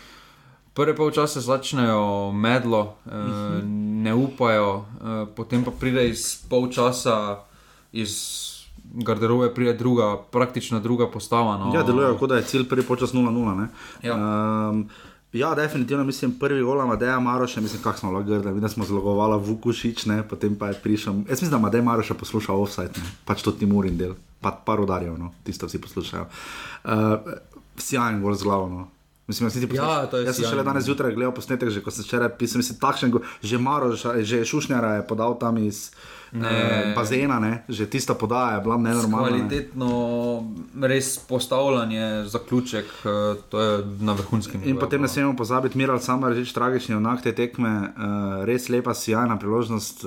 Prve 0.74 0.96
polčase 0.96 1.40
začnejo 1.40 2.32
medlo, 2.32 2.96
uh 3.04 3.12
-huh. 3.12 3.62
ne 4.02 4.14
upajo, 4.14 4.76
uh, 4.76 5.28
potem 5.36 5.64
pa 5.64 5.70
pride 5.70 6.08
iz 6.08 6.46
polčasa 6.48 7.38
iz. 7.92 8.52
Garderobe 8.94 9.54
pride 9.54 9.72
druga, 9.72 10.18
praktično 10.30 10.80
druga 10.80 11.10
postava. 11.10 11.56
No. 11.58 11.70
Ja, 11.74 11.82
deluje 11.82 12.18
kot 12.18 12.28
da 12.28 12.36
je 12.36 12.42
cilj 12.42 12.68
prvi 12.68 12.82
počas 12.82 13.12
0-0. 13.12 13.66
Ja. 14.02 14.14
Um, 14.14 14.88
Ja, 15.32 15.54
definitivno 15.54 16.04
mislim, 16.04 16.34
prvi 16.38 16.62
gol 16.62 16.84
ima 16.84 16.96
Deja 16.96 17.20
Maroša, 17.20 17.60
mislim, 17.60 17.82
kako 17.82 17.98
smo 17.98 18.10
lahko 18.10 18.28
grdi, 18.28 18.60
da 18.60 18.68
smo 18.68 18.84
zlogovali 18.84 19.42
Vukušič, 19.44 20.06
ne, 20.06 20.28
potem 20.28 20.56
pa 20.58 20.68
je 20.68 20.74
prišel. 20.74 21.14
Jaz 21.14 21.42
mislim, 21.42 21.50
da 21.50 21.56
ima 21.56 21.70
Deja 21.70 21.84
Maroša 21.84 22.14
poslušal 22.14 22.62
offside, 22.62 22.92
ne, 22.96 23.12
pač 23.24 23.42
to 23.42 23.52
ti 23.52 23.66
Murin 23.66 23.96
del, 23.96 24.12
pa 24.40 24.52
par 24.66 24.80
udarjev, 24.80 25.16
no, 25.18 25.32
tisto 25.44 25.66
vsi 25.66 25.80
poslušajo. 25.80 26.26
Uh, 26.84 26.92
Sjajen 27.78 28.20
gol 28.22 28.34
z 28.34 28.42
glavo, 28.42 28.68
no. 28.68 28.88
Mislim, 29.26 29.46
jaz, 29.46 29.56
ja, 29.74 30.08
jaz 30.26 30.36
sem 30.36 30.44
šele 30.44 30.64
danes 30.64 30.84
zjutraj 30.84 31.14
gledal 31.14 31.32
posnetek, 31.34 31.70
že 31.70 31.80
ko 31.80 31.90
sem 31.90 32.04
včeraj 32.04 32.34
pisal, 32.36 32.60
mislim, 32.60 32.78
takšen, 32.82 33.14
že 33.42 33.58
Maroša, 33.58 34.18
že 34.20 34.44
Šušnjara 34.44 34.94
je 34.98 35.06
podal 35.08 35.38
tam 35.40 35.56
iz 35.62 35.92
ne, 36.32 36.92
bazena, 36.96 37.38
ne? 37.40 37.64
že 37.68 37.86
tista 37.86 38.14
podaja 38.14 38.56
je 38.56 38.60
bila 38.60 38.76
nenormalna. 38.76 39.28
Kvalitetno, 39.28 39.88
ne? 40.74 40.88
res 40.88 41.18
postavljanje, 41.28 42.24
zaključek, 42.26 42.84
eh, 43.04 43.40
to 43.48 43.60
je 43.60 43.84
na 44.00 44.12
vrhunskem 44.12 44.60
nivoju. 44.60 44.74
In 44.74 44.80
potem 44.80 45.02
ne 45.02 45.08
smemo 45.08 45.36
pozabiti, 45.36 45.78
Miral 45.78 46.00
Samar, 46.00 46.32
reči 46.32 46.54
tragični 46.54 46.94
onak 46.94 47.22
te 47.22 47.32
tekme, 47.32 47.70
uh, 47.70 48.44
res 48.44 48.68
lepa, 48.68 48.94
sjajna 48.94 49.38
priložnost, 49.38 50.04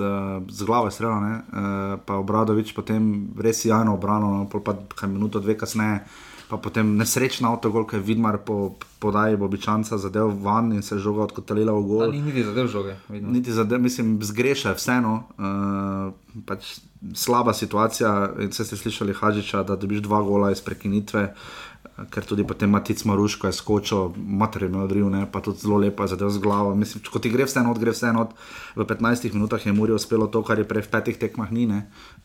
z 0.48 0.64
glave 0.64 0.90
strela, 0.90 1.18
uh, 1.18 1.98
pa 2.04 2.18
Obradovič 2.18 2.74
potem 2.74 3.28
res 3.38 3.62
sjajno 3.62 3.94
obrano, 3.94 4.30
no, 4.36 4.62
pa 4.62 5.06
minuto, 5.06 5.40
dve 5.40 5.58
kasneje 5.58 6.00
pa 6.48 6.56
potem 6.56 6.96
nesrečna 6.96 7.50
avto, 7.50 7.70
ki 7.70 7.96
je 7.96 8.02
vidmar 8.02 8.38
po 8.38 8.76
podaji 8.98 9.36
Bobičanca 9.36 9.98
zadev 9.98 10.30
van 10.42 10.72
in 10.72 10.82
se 10.82 10.98
žoga 10.98 11.26
odkotalila 11.26 11.72
v 11.72 11.82
gol. 11.82 12.12
Ni 12.12 12.22
niti 12.22 12.44
zadev 12.44 12.68
žoge. 12.72 12.96
Vidno. 13.08 13.32
Niti 13.32 13.52
zadev, 13.52 13.80
mislim, 13.80 14.18
zgreša 14.22 14.74
vseeno. 14.78 15.14
Uh, 15.38 16.42
pač 16.46 16.78
slaba 17.14 17.52
situacija, 17.52 18.32
in 18.40 18.52
ste 18.52 18.76
slišali 18.76 19.14
Hažiča, 19.14 19.62
da 19.62 19.76
dobiš 19.76 20.06
dva 20.06 20.22
gola 20.22 20.50
iz 20.50 20.60
prekinitve. 20.60 21.22
Uh, 21.22 21.65
ker 21.96 22.24
tudi 22.28 22.44
potem 22.44 22.68
Matic 22.70 23.00
Maruško 23.04 23.48
je 23.48 23.56
skočil, 23.56 24.12
materialno 24.16 24.84
odriv, 24.84 25.08
ne, 25.08 25.24
pa 25.32 25.40
tudi 25.40 25.64
zelo 25.64 25.78
lepo 25.80 26.04
zadev 26.06 26.28
z 26.28 26.38
glavo. 26.44 26.74
Mislim, 26.76 27.00
ko 27.08 27.18
ti 27.18 27.32
gre 27.32 27.48
vse 27.48 27.62
not, 27.64 27.80
gre 27.80 27.94
vse 27.96 28.12
not. 28.12 28.36
V 28.76 28.84
15 28.84 29.32
minutah 29.32 29.66
je 29.66 29.72
Muri 29.72 29.96
uspelo 29.96 30.28
to, 30.28 30.42
kar 30.44 30.60
je 30.60 30.68
prej 30.68 30.84
v 30.84 30.92
petih 30.92 31.16
tekmah 31.16 31.48
ni. 31.48 31.64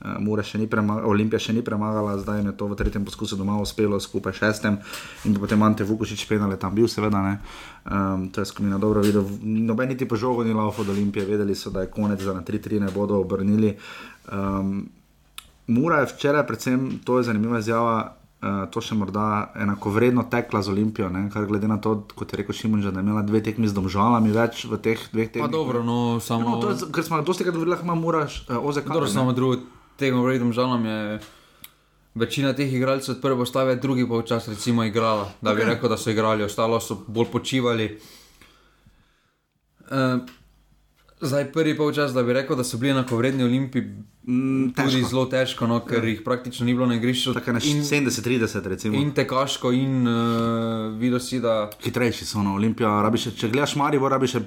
Uh, 0.03 0.43
še 0.43 0.59
ni 0.59 0.67
Olimpija 1.07 1.39
še 1.39 1.55
ni 1.55 1.63
premagala, 1.63 2.19
zdaj 2.19 2.43
je 2.43 2.51
to 2.51 2.67
v 2.67 2.76
tretjem 2.76 3.07
poskusu 3.07 3.39
doma 3.39 3.61
uspelo, 3.63 3.95
skupaj 3.95 4.36
šestem 4.36 4.84
in 5.24 5.39
potem 5.39 5.63
Ante 5.63 5.88
Vukošič 5.88 6.28
penale 6.28 6.59
tam 6.59 6.76
bil, 6.76 6.91
seveda 6.91 7.24
ne. 7.24 7.39
Um, 7.88 8.28
to 8.28 8.43
je 8.43 8.51
skupina 8.51 8.76
dobro 8.76 8.99
videl. 8.99 9.24
Noben 9.41 9.88
niti 9.88 10.03
po 10.03 10.19
žogu 10.19 10.43
ni 10.43 10.51
laufal 10.51 10.84
od 10.84 10.91
Olimpije, 10.91 11.26
vedeli 11.26 11.55
so, 11.55 11.72
da 11.72 11.88
je 11.88 11.93
konec, 11.95 12.19
da 12.19 12.36
na 12.36 12.43
3-3 12.43 12.84
ne 12.84 12.91
bodo 12.91 13.24
obrnili. 13.24 13.78
Um, 14.28 14.89
Mura 15.72 16.03
je 16.03 16.11
včeraj, 16.11 16.43
predvsem 16.43 16.99
to 17.05 17.22
je 17.22 17.24
zanimiva 17.24 17.61
izjava, 17.63 18.20
uh, 18.41 18.65
to 18.71 18.81
še 18.81 18.97
morda 18.97 19.51
enako 19.55 19.93
vredno 19.93 20.23
tekla 20.29 20.61
z 20.61 20.73
Olimpijo, 20.73 21.09
ne? 21.13 21.27
kar 21.33 21.45
glede 21.45 21.69
na 21.69 21.77
to, 21.81 22.01
kot 22.17 22.33
je 22.33 22.41
rekel 22.41 22.55
Šimun, 22.57 22.81
da 22.81 22.93
je 22.99 23.05
imela 23.05 23.21
dve 23.25 23.43
tekmi 23.45 23.69
z 23.69 23.77
domžalami 23.77 24.33
več 24.33 24.65
v 24.65 24.79
teh 24.81 25.01
dveh 25.13 25.29
tekmah. 25.29 25.49
Pa 25.49 25.53
dobro, 25.53 25.83
no, 25.85 26.19
samo. 26.23 26.57
Ja, 26.57 26.73
no, 26.73 26.89
ker 26.93 27.05
smo 27.05 27.21
dosti 27.25 27.45
krat 27.45 27.55
govorili, 27.55 27.77
da 27.77 27.95
moraš 27.97 28.41
uh, 28.49 28.57
ozek. 28.57 28.89
Dobro, 28.89 29.09
samo 29.11 29.35
drugo 29.37 29.61
tekmo 30.01 30.25
pred 30.25 30.41
domžalami 30.41 30.89
je. 30.89 31.21
Večina 32.11 32.49
teh 32.51 32.67
igralcev 32.67 33.13
od 33.13 33.21
prve 33.23 33.37
postave, 33.39 33.77
drugi 33.79 34.03
pa 34.03 34.17
včasih 34.19 34.51
recimo 34.51 34.83
igrala, 34.83 35.29
da 35.39 35.53
bi 35.55 35.61
okay. 35.61 35.69
rekel, 35.69 35.87
da 35.87 35.95
so 35.95 36.11
igrali, 36.11 36.43
ostalo 36.43 36.75
so 36.83 36.97
bolj 37.07 37.29
počivali. 37.31 37.85
Uh, 39.87 40.19
Zdaj, 41.22 41.51
prvi 41.53 41.78
polčas, 41.78 42.13
da 42.13 42.24
bi 42.24 42.34
rekel, 42.34 42.57
da 42.57 42.63
so 42.63 42.78
bili 42.78 42.91
enako 42.91 43.17
vredni 43.17 43.43
Olimpiji, 43.43 43.84
mm, 44.24 44.74
tudi 44.74 45.03
zelo 45.09 45.26
težko, 45.30 45.67
no, 45.67 45.80
ker 45.86 46.03
ja. 46.03 46.09
jih 46.09 46.22
praktično 46.26 46.65
ni 46.65 46.74
bilo 46.74 46.88
na 46.89 46.95
igrišču. 46.95 47.34
Tako 47.34 47.51
je 47.51 47.59
70-30, 47.59 48.67
recimo. 48.67 48.97
In 48.97 49.11
tekaško, 49.13 49.72
in 49.72 50.07
uh, 50.07 50.97
videl 50.99 51.19
si, 51.19 51.39
da. 51.39 51.69
Hitrejši 51.84 52.26
so 52.26 52.41
na 52.41 52.49
no, 52.49 52.55
Olimpiji, 52.55 53.36
če 53.38 53.51
gledaš 53.53 53.76
Marijo, 53.78 54.09
rabiš 54.09 54.39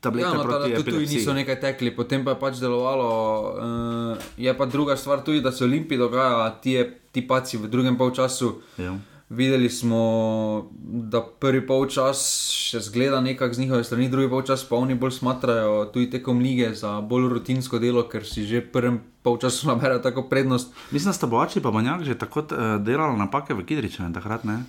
tablete. 0.00 0.28
Ja, 0.28 0.34
no, 0.34 0.44
proti 0.44 0.74
tudi 0.74 0.90
tu 0.90 1.00
niso 1.00 1.32
nekaj 1.32 1.60
tekli, 1.60 1.94
potem 1.96 2.24
pa 2.24 2.36
je 2.36 2.40
pač 2.40 2.60
delovalo. 2.60 3.08
Uh, 3.56 4.32
je 4.36 4.56
pa 4.56 4.66
druga 4.66 4.96
stvar 4.96 5.24
tudi, 5.24 5.40
da 5.40 5.52
se 5.52 5.64
Olimpiji 5.64 5.98
dogaja, 5.98 6.50
ti, 6.60 6.76
ti 7.12 7.24
paci 7.26 7.56
v 7.56 7.72
drugem 7.72 7.96
polčasu. 7.96 8.58
Ja. 8.76 8.98
Videli 9.30 9.70
smo, 9.70 10.70
da 10.82 11.20
prvi 11.22 11.62
polčas 11.66 12.20
še 12.50 12.80
zgleda 12.82 13.20
nekako 13.22 13.54
z 13.54 13.62
njihove 13.62 13.84
strani, 13.84 14.08
drugi 14.10 14.26
polčas 14.30 14.64
pa 14.66 14.74
oni 14.76 14.96
bolj 14.98 15.12
smatrajo 15.20 15.84
tudi 15.94 16.08
tekom 16.10 16.40
lige 16.42 16.72
za 16.74 16.96
bolj 17.00 17.28
rutinsko 17.36 17.78
delo, 17.78 18.02
ker 18.10 18.26
si 18.26 18.42
že 18.42 18.58
prvem 18.58 18.98
polčasu 19.22 19.66
naberajo 19.70 20.02
tako 20.02 20.26
prednost. 20.26 20.74
Mislim, 20.90 21.14
da 21.14 21.14
sta 21.14 21.30
boči 21.30 21.62
pa 21.62 21.70
manjak 21.70 22.02
že 22.02 22.18
tako 22.18 22.42
uh, 22.42 22.74
delali 22.82 23.18
napake 23.18 23.54
v 23.54 23.62
Kidriču 23.64 24.02
in 24.02 24.16
takrat 24.16 24.44
ne. 24.44 24.64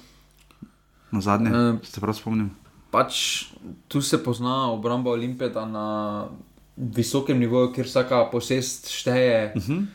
Na 1.12 1.22
zadnje, 1.22 1.49
uh, 1.49 1.82
se 1.82 2.01
prav 2.01 2.14
spomnim. 2.14 2.53
pač 2.91 3.45
tu 3.88 4.01
se 4.01 4.24
pozna 4.24 4.70
obramba 4.72 5.12
Olimpijada 5.12 5.66
na 5.66 6.28
visokem 6.78 7.39
nivoju, 7.39 7.74
kjer 7.74 7.88
vsaka 7.88 8.26
posest 8.32 8.91
šteje. 8.93 9.53
Uh 9.55 9.64
-huh. 9.64 9.86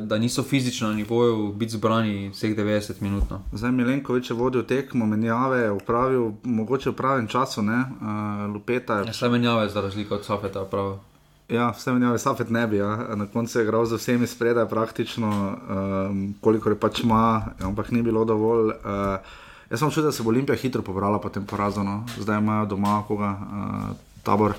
Da 0.00 0.18
niso 0.18 0.42
fizično 0.42 0.88
na 0.88 0.94
nivoju 0.94 1.52
biti 1.52 1.72
zbrani 1.72 2.30
vseh 2.30 2.56
90 2.56 3.02
minut. 3.02 3.30
No. 3.30 3.42
Zdaj, 3.52 3.72
Milenkovič 3.72 4.30
je 4.30 4.36
vodil 4.36 4.62
tekmo, 4.62 5.06
menjave, 5.06 5.70
upravil, 5.70 6.32
mogoče 6.44 6.90
v 6.90 6.96
pravem 6.96 7.28
času, 7.28 7.62
ne, 7.62 7.84
uh, 8.00 8.54
lupeta. 8.54 9.02
Ja, 9.04 9.12
vse 9.12 9.28
menjave, 9.28 9.68
za 9.68 9.80
razliko 9.80 10.14
od 10.14 10.24
Safeta, 10.24 10.64
prav. 10.64 10.96
Ja, 11.48 11.70
vse 11.76 11.92
menjave, 11.92 12.18
Safet 12.18 12.50
ne 12.50 12.66
bi, 12.66 12.76
ja. 12.76 12.96
na 13.14 13.26
koncu 13.26 13.58
je 13.58 13.64
igral 13.64 13.84
z 13.84 14.00
vsemi 14.00 14.26
spredaj, 14.26 14.68
praktično, 14.68 15.28
um, 15.28 16.34
koliko 16.40 16.70
je 16.70 16.80
pač 16.80 17.04
ima, 17.04 17.52
ampak 17.60 17.90
ni 17.90 18.02
bilo 18.02 18.24
dovolj. 18.24 18.70
Uh, 18.70 19.20
jaz 19.70 19.78
sem 19.78 19.90
čutil, 19.90 20.08
da 20.08 20.12
se 20.12 20.22
bo 20.22 20.30
Olimpija 20.30 20.56
hitro 20.56 20.82
pobrala 20.82 21.20
po 21.20 21.28
tem 21.28 21.44
porazu, 21.44 21.84
no. 21.84 22.06
zdaj 22.18 22.38
imajo 22.38 22.66
doma 22.66 23.02
koga, 23.08 23.36
uh, 23.40 23.96
tabor. 24.22 24.54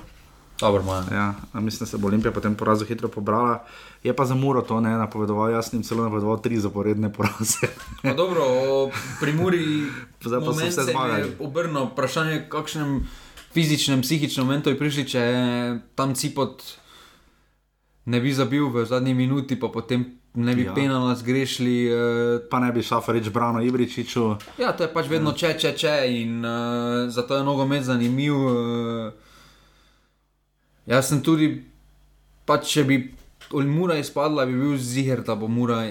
Dobro, 0.62 0.84
ja, 1.12 1.34
mislim, 1.54 1.84
da 1.84 1.86
se 1.86 1.98
bo 1.98 2.06
Olimpija 2.06 2.32
potem 2.32 2.54
porazu 2.54 2.84
hitro 2.84 3.08
pobrala. 3.08 3.64
Je 4.02 4.16
pa 4.16 4.24
za 4.24 4.34
Muro 4.34 4.62
to 4.62 4.80
ne 4.80 4.90
napovedoval, 4.90 5.50
jaz 5.50 5.70
sem 5.70 5.82
celo 5.82 6.04
napovedoval 6.04 6.40
tri 6.42 6.60
zaporedne 6.60 7.12
poraze. 7.12 7.66
dobro, 8.16 8.44
pri 9.20 9.32
Muri 9.32 9.66
pa 10.22 10.30
so 10.30 10.52
vse 10.52 10.82
zmagali. 10.82 11.34
Obrno 11.40 11.84
vprašanje, 11.84 12.46
kakšnem 12.48 13.00
fizičnem, 13.52 14.02
psihičnem 14.02 14.46
momentu 14.46 14.70
je 14.70 14.78
prišli, 14.78 15.08
če 15.08 15.22
tam 15.94 16.14
cipot 16.14 16.62
ne 18.04 18.20
bi 18.20 18.32
zabil 18.32 18.70
v 18.70 18.86
zadnji 18.86 19.14
minuti, 19.14 19.58
pa 19.58 19.68
potem 19.68 20.06
ne 20.34 20.54
bi 20.54 20.64
ja. 20.64 20.74
penala 20.74 21.14
zgrešili. 21.14 21.76
Uh, 21.90 22.46
pa 22.50 22.60
ne 22.60 22.72
bi 22.72 22.82
šafarič 22.82 23.28
brano 23.28 23.62
Ibričiču. 23.62 24.30
Ja, 24.58 24.72
to 24.72 24.86
je 24.86 24.94
pač 24.94 25.10
vedno 25.10 25.34
če, 25.34 25.56
če, 25.58 25.74
če 25.74 25.98
in 26.08 26.40
uh, 26.46 27.10
zato 27.10 27.36
je 27.36 27.44
nogomet 27.44 27.84
zanimiv. 27.84 28.34
Uh, 28.38 29.31
Jaz 30.86 31.10
sem 31.12 31.20
tudi, 31.22 31.52
pač, 32.48 32.70
če 32.74 32.86
bi 32.88 33.02
Mura 33.52 33.98
izpadla, 34.00 34.46
bi 34.48 34.56
bil 34.56 34.78
ziger, 34.80 35.20
da 35.26 35.36
bo 35.36 35.48
Mura 35.48 35.82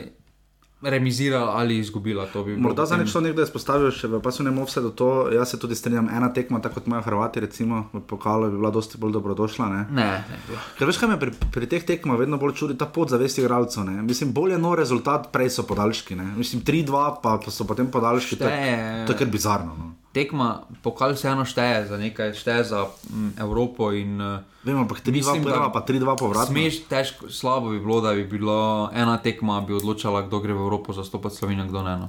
remizirala 0.82 1.52
ali 1.60 1.78
izgubila. 1.78 2.26
Morda 2.58 2.86
za 2.86 2.98
nekaj 2.98 3.22
nekdo 3.22 3.44
izpostavil, 3.46 3.92
še 3.94 4.10
pa 4.24 4.32
so 4.34 4.42
ne 4.44 4.50
mogle 4.50 4.72
vse 4.72 4.82
do 4.82 4.89
to. 4.89 5.10
Jaz 5.30 5.54
se 5.54 5.60
tudi 5.62 5.78
strinjam, 5.78 6.10
ena 6.10 6.32
tekma, 6.34 6.58
tako 6.62 6.80
kot 6.80 6.89
imajo 6.89 7.06
Hrvati, 7.06 7.44
recimo 7.46 7.84
v 7.94 8.02
pokalu, 8.10 8.50
bi 8.50 8.58
bila 8.58 8.72
dosti 8.74 8.98
bolj 8.98 9.14
dobrodošla. 9.20 9.70
Ne, 9.70 9.84
ne. 9.94 10.08
ne 10.26 10.58
Ker 10.80 10.89
veš, 10.89 10.98
kaj 11.04 11.14
me 11.14 11.20
pri, 11.22 11.36
pri 11.54 11.70
teh 11.70 11.86
tekmah 11.86 12.18
vedno 12.18 12.42
bolj 12.42 12.58
čudi, 12.58 12.80
ta 12.82 12.89
podzavest 12.89 13.44
igralcev. 13.44 13.86
Mislim, 14.02 14.34
bolje 14.34 14.58
no 14.58 14.74
rezultat, 14.76 15.30
prej 15.32 15.54
so 15.54 15.68
podaljški. 15.70 16.18
Ne. 16.18 16.32
Mislim, 16.39 16.66
3-2, 16.66 17.08
pa 17.22 17.38
so 17.48 17.70
potem 17.70 17.92
podaljški. 17.94 18.42
To 18.42 18.50
je 18.50 19.18
kar 19.22 19.30
bizarno. 19.30 19.78
No 19.78 19.96
tekma, 20.12 20.68
pokal 20.84 21.14
vseeno 21.16 21.46
šteje 21.48 21.86
za 21.88 21.98
nekaj, 21.98 22.34
šteje 22.36 22.64
za 22.64 22.82
m, 23.16 23.32
Evropo. 23.39 23.92
In, 23.96 24.20
uh, 24.20 24.51
Vem, 24.62 24.78
ampak 24.78 25.01
3-2 25.01 25.41
prva, 25.41 25.74
pa 25.74 25.82
3-2 25.82 26.18
povrat. 26.22 26.47
Smeš, 26.53 26.86
težko, 26.86 27.34
slabo 27.34 27.74
bi 27.74 27.82
bilo, 27.82 27.97
da 28.01 28.14
bi 28.14 28.22
bilo 28.30 28.89
ena 28.93 29.18
tekma, 29.18 29.57
bi 29.66 29.74
odločala, 29.74 30.22
kdo 30.30 30.38
gre 30.38 30.53
v 30.53 30.62
Evropo 30.62 30.93
zastopati 30.93 31.36
Slovenijo, 31.36 31.66
kdo 31.66 31.82
ne. 31.82 31.95
No. 31.97 32.07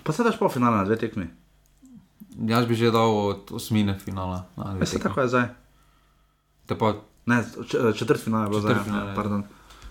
Pa 0.00 0.12
se 0.16 0.24
daš 0.24 0.38
po 0.40 0.48
finale 0.48 0.80
na 0.80 0.88
dve 0.88 0.96
tekmi. 0.96 1.28
Jaz 2.48 2.64
bi 2.64 2.74
že 2.74 2.88
dal 2.88 3.12
od 3.12 3.52
osmine 3.52 3.98
finala. 3.98 4.48
Ja, 4.56 4.86
se 4.86 4.98
tako 4.98 5.20
je 5.20 5.28
zdaj. 5.28 5.46
Pa, 6.78 6.96
ne, 7.26 7.44
četrt 7.92 8.24
finale 8.24 8.46
je 8.46 8.48
bilo 8.48 8.60
zdaj. 8.60 8.76
Ja, 8.88 9.42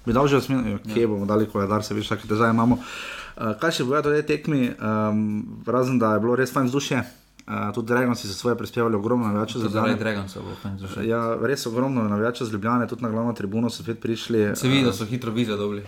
bi 0.06 0.14
dal 0.14 0.26
že 0.28 0.42
osmine, 0.42 0.82
kje 0.82 1.06
ja. 1.06 1.08
bomo 1.08 1.30
dali, 1.30 1.46
ko 1.46 1.62
je 1.62 1.70
dar 1.70 1.86
se 1.86 1.94
veš, 1.94 2.10
kakšne 2.10 2.34
težave 2.34 2.50
imamo. 2.50 2.82
Uh, 2.82 3.54
kaj 3.62 3.78
še 3.78 3.86
bo 3.86 3.94
na 3.94 4.02
tej 4.02 4.26
tekmi, 4.26 4.74
um, 4.74 5.62
razen 5.70 6.02
da 6.02 6.18
je 6.18 6.24
bilo 6.26 6.34
res 6.34 6.50
fajn 6.50 6.66
vzdušje. 6.66 7.21
Uh, 7.48 7.74
tudi 7.76 7.88
Dragoci 7.88 8.28
so 8.28 8.34
svoje 8.34 8.58
prispevali 8.58 8.96
ogromno 8.96 9.28
navijačev 9.28 9.62
so 9.62 9.70
bili. 9.70 11.08
Ja, 11.08 11.38
res 11.42 11.66
ogromno 11.66 12.04
navijačev 12.04 12.48
z 12.48 12.54
Ljubljana, 12.54 12.88
tudi 12.88 13.04
na 13.04 13.10
glavno 13.10 13.34
tribuno 13.34 13.70
so 13.70 13.84
spet 13.84 14.02
prišli. 14.02 14.56
Se 14.56 14.68
vidi, 14.68 14.84
da 14.86 14.94
so 14.94 15.06
hitro 15.06 15.32
vize 15.32 15.58
dobili. 15.58 15.84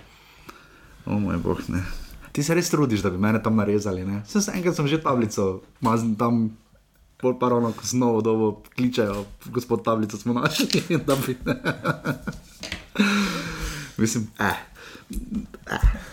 O 1.06 1.20
moj 1.20 1.38
bog, 1.38 1.62
ne. 1.68 1.84
Ti 2.32 2.43
se 2.43 2.56
res 2.56 2.70
trudiš, 2.70 3.01
da 3.01 3.10
bi 3.10 3.18
mene 3.18 3.43
tam 3.43 3.56
narezali. 3.56 4.06
Sem 4.26 4.41
enkrat 4.56 4.76
sem 4.76 4.88
že 4.88 5.01
tablico, 5.01 5.62
mazn 5.82 6.16
tam. 6.16 6.58
Pol 7.22 7.38
pa 7.39 7.49
ravno, 7.49 7.72
ko 7.72 7.86
znovo 7.88 8.22
dobo 8.22 8.64
kličejo, 8.76 9.26
gospod 9.45 9.84
tablico 9.84 10.18
smo 10.18 10.34
našli. 10.34 10.68
Bi, 10.89 11.38
Mislim, 14.01 14.28
eh. 14.39 14.58
eh. 15.72 16.12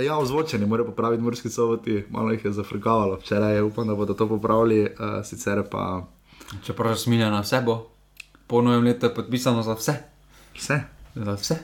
Ja, 0.00 0.18
ozvočeni 0.18 0.66
morajo 0.66 0.86
popraviti 0.86 1.22
morski 1.22 1.48
soboti, 1.48 2.04
malo 2.10 2.32
jih 2.32 2.44
je 2.44 2.52
zafrkavalo. 2.52 3.18
Včeraj 3.22 3.54
je 3.54 3.62
upam, 3.62 3.86
da 3.86 3.94
bodo 3.94 4.14
to 4.14 4.28
popravili, 4.28 4.82
uh, 4.82 5.24
sicer 5.24 5.62
pa. 5.70 6.06
Če 6.64 6.72
prav 6.76 6.96
smilja 6.96 7.30
na 7.30 7.40
vse, 7.40 7.60
bo 7.64 7.78
po 8.46 8.62
novem 8.62 8.84
letu 8.84 9.10
podpisano 9.14 9.62
za 9.62 9.74
vse. 9.74 9.94
Vse. 10.54 10.80
Za 11.14 11.32
vse. 11.32 11.56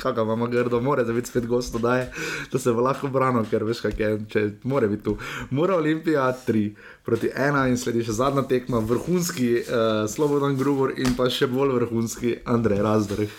Kakor 0.00 0.24
imamo 0.24 0.46
grdo, 0.46 0.80
mora 0.80 1.04
da 1.04 1.12
biti 1.12 1.28
spet 1.28 1.46
gosto, 1.46 1.78
da, 1.78 1.96
je, 1.96 2.12
da 2.52 2.58
se 2.58 2.72
bo 2.72 2.80
lahko 2.80 3.08
branil, 3.08 3.44
ker 3.50 3.64
veš, 3.64 3.80
kaj 3.84 3.92
je, 3.98 4.10
če 4.32 4.44
mora 4.64 4.88
biti 4.88 5.04
tu. 5.04 5.16
Mora 5.50 5.76
Olimpija 5.76 6.30
3 6.46 6.70
proti 7.04 7.28
1 7.36 7.68
in 7.68 7.76
sledi 7.76 8.04
še 8.04 8.16
zadnja 8.16 8.42
tekma, 8.48 8.80
vrhunski 8.80 9.50
uh, 9.60 9.64
Slobodan 10.08 10.56
Grubor 10.56 10.96
in 10.96 11.16
pa 11.16 11.28
še 11.30 11.50
bolj 11.52 11.76
vrhunski 11.82 12.38
Andrej 12.48 12.80
Razdrh. 12.86 13.36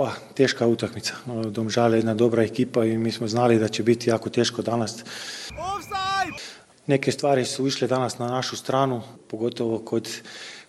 Oh, 0.00 0.12
teška 0.34 0.66
utakmica. 0.66 1.14
Domžal 1.52 1.92
je 1.92 1.98
jedna 1.98 2.14
dobra 2.14 2.42
ekipa 2.42 2.84
in 2.88 3.02
mi 3.02 3.12
smo 3.12 3.28
znali 3.28 3.58
da 3.58 3.68
će 3.68 3.82
biti 3.82 4.10
jako 4.10 4.30
teško 4.30 4.62
danas. 4.62 5.04
Neke 6.86 7.12
stvari 7.12 7.44
su 7.44 7.66
išle 7.66 7.88
danas 7.88 8.18
na 8.18 8.26
našu 8.26 8.56
stranu, 8.56 9.02
pogotovo 9.28 9.78
kod, 9.78 10.08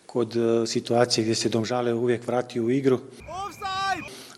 kod 0.06 0.36
e, 0.36 0.68
situacije 0.68 1.24
gdje 1.24 1.36
se 1.36 1.50
Domžale 1.50 1.94
uvijek 1.94 2.28
vrati 2.28 2.60
u 2.60 2.70
igru. 2.70 3.00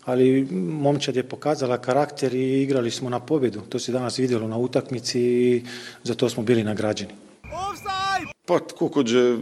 Ali 0.04 0.46
momčad 0.52 1.16
je 1.16 1.28
pokazala 1.28 1.78
karakter 1.78 2.34
i 2.34 2.62
igrali 2.62 2.90
smo 2.90 3.10
na 3.10 3.20
pobjedu. 3.20 3.60
To 3.60 3.78
se 3.78 3.92
danas 3.92 4.18
vidjelo 4.18 4.48
na 4.48 4.56
utakmici 4.56 5.20
i 5.20 5.64
za 6.04 6.14
to 6.14 6.30
smo 6.30 6.42
bili 6.42 6.64
nagrađeni. 6.64 7.12
Pa 8.46 8.58
tako 8.58 8.88
kot 8.88 9.06
že 9.06 9.36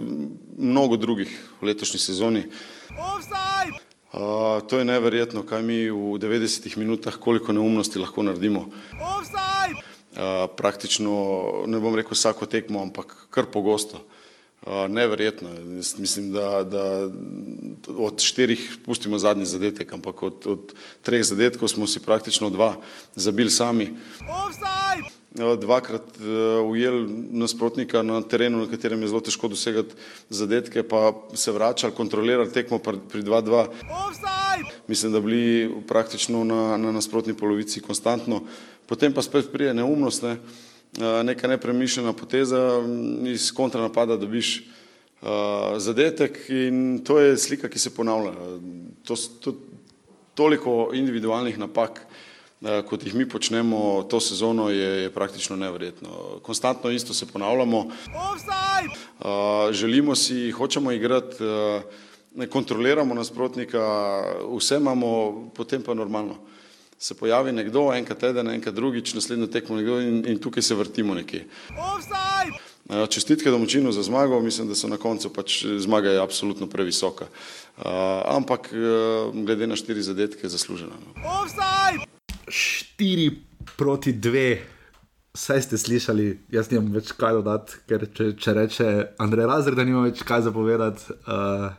mnogo 0.58 0.96
drugih 0.96 1.40
v 1.60 1.64
letošnji 1.64 1.98
sezoni. 1.98 2.44
Uh, 4.12 4.60
to 4.68 4.78
je 4.78 4.84
neverjetno, 4.84 5.40
kaj 5.42 5.62
mi 5.64 5.88
v 5.88 6.18
90 6.20 6.76
minutah, 6.76 7.16
koliko 7.16 7.52
neumnosti 7.52 7.98
lahko 7.98 8.22
naredimo. 8.22 8.66
Uh, 8.92 10.44
praktično, 10.56 11.12
ne 11.66 11.80
bom 11.80 11.96
rekel 11.96 12.12
vsako 12.12 12.44
tekmo, 12.46 12.82
ampak 12.84 13.14
kar 13.32 13.48
pogosto. 13.48 14.04
Uh, 14.66 14.84
neverjetno. 14.92 15.48
Mislim, 15.96 16.28
da, 16.32 16.60
da 16.60 17.08
od 17.88 18.20
štirih 18.20 18.84
pustimo 18.84 19.18
zadnji 19.18 19.48
zadetek, 19.48 19.92
ampak 19.96 20.22
od, 20.22 20.46
od 20.46 20.76
treh 21.02 21.24
zadetkov 21.24 21.72
smo 21.72 21.88
si 21.88 22.04
praktično 22.04 22.50
dva 22.52 22.76
zabili 23.16 23.50
sami. 23.50 23.96
Offside! 24.28 25.21
Dvakrat 25.34 26.02
uh, 26.20 26.70
ujel 26.70 27.06
nasprotnika 27.30 28.02
na 28.02 28.20
terenu, 28.22 28.60
na 28.60 28.70
katerem 28.70 29.02
je 29.02 29.08
zelo 29.08 29.20
težko 29.20 29.48
dosegati 29.48 29.94
zadetke, 30.28 30.82
pa 30.82 31.12
se 31.34 31.52
vračali, 31.52 31.94
kontrolirali 31.96 32.52
tekmo 32.52 32.78
pri 32.78 33.22
2-2. 33.22 33.66
Mislim, 34.88 35.12
da 35.12 35.20
bili 35.20 35.70
praktično 35.88 36.44
na, 36.44 36.76
na 36.76 36.92
nasprotni 36.92 37.34
polovici 37.34 37.80
konstantno. 37.80 38.42
Potem 38.86 39.12
pa 39.12 39.22
spet 39.22 39.52
prije 39.52 39.74
neumnost, 39.74 40.22
ne, 40.22 40.36
uh, 40.36 41.22
neka 41.24 41.48
nepremišljena 41.48 42.12
poteza, 42.12 42.82
iz 43.26 43.52
kontranapada 43.52 44.16
dobiš 44.16 44.58
uh, 44.60 45.28
zadetek 45.78 46.44
in 46.48 47.00
to 47.04 47.18
je 47.20 47.38
slika, 47.38 47.68
ki 47.68 47.78
se 47.78 47.94
ponavlja. 47.94 48.34
To, 49.04 49.16
to, 49.40 49.56
toliko 50.34 50.90
individualnih 50.92 51.58
napak. 51.58 52.04
Eh, 52.62 52.82
kot 52.86 53.02
jih 53.02 53.14
mi 53.14 53.28
počnemo 53.28 54.06
to 54.10 54.20
sezono, 54.20 54.68
je, 54.70 55.02
je 55.02 55.10
praktično 55.10 55.56
nevrjetno. 55.56 56.08
Konstantno 56.42 56.90
isto 56.90 57.14
se 57.14 57.26
ponavljamo. 57.26 57.78
Uh, 57.78 59.72
želimo 59.72 60.14
si, 60.14 60.50
hočemo 60.50 60.92
igrati, 60.92 61.42
uh, 61.44 61.82
ne 62.34 62.46
kontroliramo 62.46 63.14
nasprotnika, 63.14 63.80
vse 64.56 64.76
imamo, 64.76 65.32
potem 65.54 65.82
pa 65.82 65.94
normalno. 65.94 66.36
Se 66.98 67.14
pojavi 67.14 67.52
nekdo, 67.52 67.92
enkrat 67.94 68.18
teden, 68.18 68.50
enkrat 68.50 68.74
drugič, 68.74 69.14
naslednjo 69.14 69.46
tekmo 69.46 69.76
nekdo 69.76 70.00
in, 70.00 70.24
in 70.28 70.38
tukaj 70.38 70.62
se 70.62 70.74
vrtimo 70.74 71.14
nekje. 71.14 71.46
Uh, 71.74 73.08
čestitke 73.08 73.50
domočinu 73.50 73.92
za 73.92 74.02
zmago, 74.02 74.40
mislim, 74.40 74.68
da 74.68 74.74
so 74.74 74.88
na 74.88 74.96
koncu 74.96 75.32
pač 75.34 75.64
zmaga 75.78 76.10
je 76.10 76.22
absolutno 76.22 76.66
previsoka. 76.66 77.26
Uh, 77.76 77.84
ampak 78.24 78.70
uh, 78.70 79.34
glede 79.34 79.66
na 79.66 79.76
štiri 79.76 80.02
zadetke 80.02 80.46
je 80.46 80.54
zaslužena. 80.54 80.94
No. 81.06 82.21
4 82.52 83.30
proti 83.76 84.12
2, 84.12 84.58
Saj 85.34 85.62
ste 85.64 85.78
slišali, 85.80 86.26
jaz 86.52 86.68
nimam 86.68 86.90
več 86.92 87.14
kaj 87.16 87.38
dodati, 87.38 87.78
ker 87.88 88.02
če, 88.12 88.24
če 88.36 88.52
reče 88.52 88.88
Andrej 89.24 89.46
Razred, 89.48 89.78
da 89.80 89.86
nima 89.88 90.02
več 90.04 90.20
kaj 90.28 90.42
zapovedati. 90.44 91.14
Uh, 91.24 91.70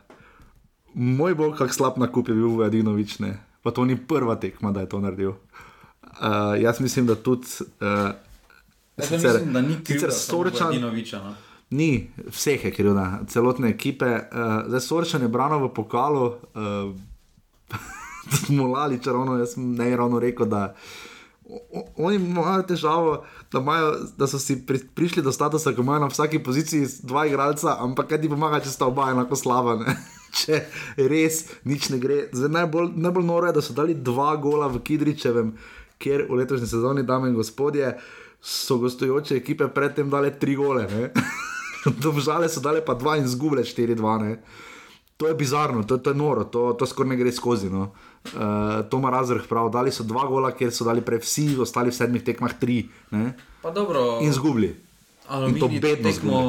moj 0.98 1.36
bog, 1.38 1.54
kak 1.60 1.70
slab 1.70 2.00
nakup 2.02 2.32
je 2.32 2.34
bil 2.34 2.50
v 2.58 2.66
Adinovič, 2.66 3.20
ne. 3.22 3.36
Pa 3.62 3.70
to 3.70 3.86
ni 3.86 3.94
prva 3.94 4.34
tekma, 4.42 4.74
da 4.74 4.82
je 4.82 4.90
to 4.90 4.98
naredil. 4.98 5.36
Uh, 6.18 6.58
jaz 6.58 6.82
mislim, 6.82 7.06
da 7.06 7.14
tudi. 7.14 7.46
Uh, 7.78 8.10
Jaz 8.98 9.14
mislim, 9.14 9.54
da 9.54 9.62
ni 9.62 9.78
krivda 9.86 10.10
sicer 10.10 10.34
Sorčan- 10.34 10.74
no. 10.82 11.34
Ni, 11.70 12.10
vseh 12.26 12.58
je 12.64 12.74
krivda, 12.74 13.22
celotne 13.30 13.70
ekipe. 13.70 14.06
Uh, 14.06 14.66
zdaj 14.66 14.82
Sorčan 14.82 15.22
je 15.22 15.30
branil 15.30 15.62
v 15.68 15.70
pokalu, 15.78 16.26
uh, 16.26 16.90
smo 18.46 18.66
lali 18.66 19.02
čarovno, 19.02 19.38
jaz 19.38 19.56
ne 19.56 19.96
ravno 19.96 20.18
rekel, 20.18 20.46
da 20.46 20.74
oni 21.96 22.16
imajo 22.16 22.62
težavo, 22.62 23.24
da, 23.52 23.60
imajo, 23.60 23.92
da 24.16 24.26
so 24.26 24.38
si 24.38 24.66
pri, 24.66 24.78
prišli 24.94 25.22
do 25.22 25.32
statusa, 25.32 25.74
ko 25.74 25.82
imajo 25.82 26.00
na 26.00 26.06
vsaki 26.06 26.42
poziciji 26.42 26.86
dva 27.02 27.26
igralca, 27.26 27.76
ampak 27.80 28.08
kaj 28.08 28.20
ti 28.22 28.28
pomaga, 28.28 28.60
če 28.64 28.72
sta 28.72 28.88
oba 28.88 29.10
enako 29.12 29.36
slaba. 29.36 29.76
Ne? 29.82 29.96
Če 30.34 30.64
res 30.98 31.44
nič 31.62 31.92
ne 31.92 32.00
gre. 32.02 32.16
Zdaj, 32.34 32.50
najbolj, 32.50 32.88
najbolj 32.98 33.26
noro 33.28 33.46
je, 33.46 33.54
da 33.54 33.62
so 33.62 33.74
dali 33.76 33.94
dva 33.94 34.32
gola 34.42 34.66
v 34.66 34.80
Kidričevem, 34.82 35.52
kjer 36.02 36.24
v 36.26 36.40
letošnji 36.40 36.66
sezoni, 36.72 37.04
dame 37.06 37.30
in 37.30 37.36
gospodje, 37.38 37.92
so 38.42 38.80
gostujoče 38.82 39.36
ekipe 39.38 39.68
predtem 39.70 40.10
dale 40.10 40.32
tri 40.38 40.56
gole. 40.58 40.88
ne. 40.90 41.12
Domžale 42.02 42.48
so 42.50 42.64
dale 42.64 42.82
pa 42.82 42.96
dva 42.98 43.14
in 43.20 43.28
zgubile 43.30 43.62
4-2. 43.62 44.16
ne. 44.24 44.40
To 45.22 45.30
je 45.30 45.34
bizarno, 45.38 45.84
to, 45.86 46.00
to 46.02 46.10
je 46.10 46.18
noro, 46.18 46.44
to, 46.50 46.72
to 46.74 46.86
skoraj 46.86 47.14
ne 47.14 47.20
gre 47.20 47.30
skozi. 47.32 47.70
No. 47.70 47.92
Uh, 48.24 48.88
to 48.88 48.98
ima 48.98 49.10
razrh 49.10 49.44
prav. 49.48 49.68
Dali 49.70 49.92
so 49.92 50.02
dva 50.02 50.24
gola, 50.26 50.54
kjer 50.56 50.72
so 50.72 50.84
dali 50.84 51.04
prej 51.04 51.20
vsi, 51.20 51.46
ostali 51.60 51.92
v 51.92 51.98
sedmih 51.98 52.24
tekmah 52.24 52.56
tri. 52.60 52.88
Ne? 53.10 53.34
Pa 53.62 53.70
dobro. 53.70 54.18
In 54.24 54.32
zgubili. 54.32 54.72
In 55.48 55.60
to 55.60 55.68
bedno 55.68 56.10
tekmo 56.10 56.40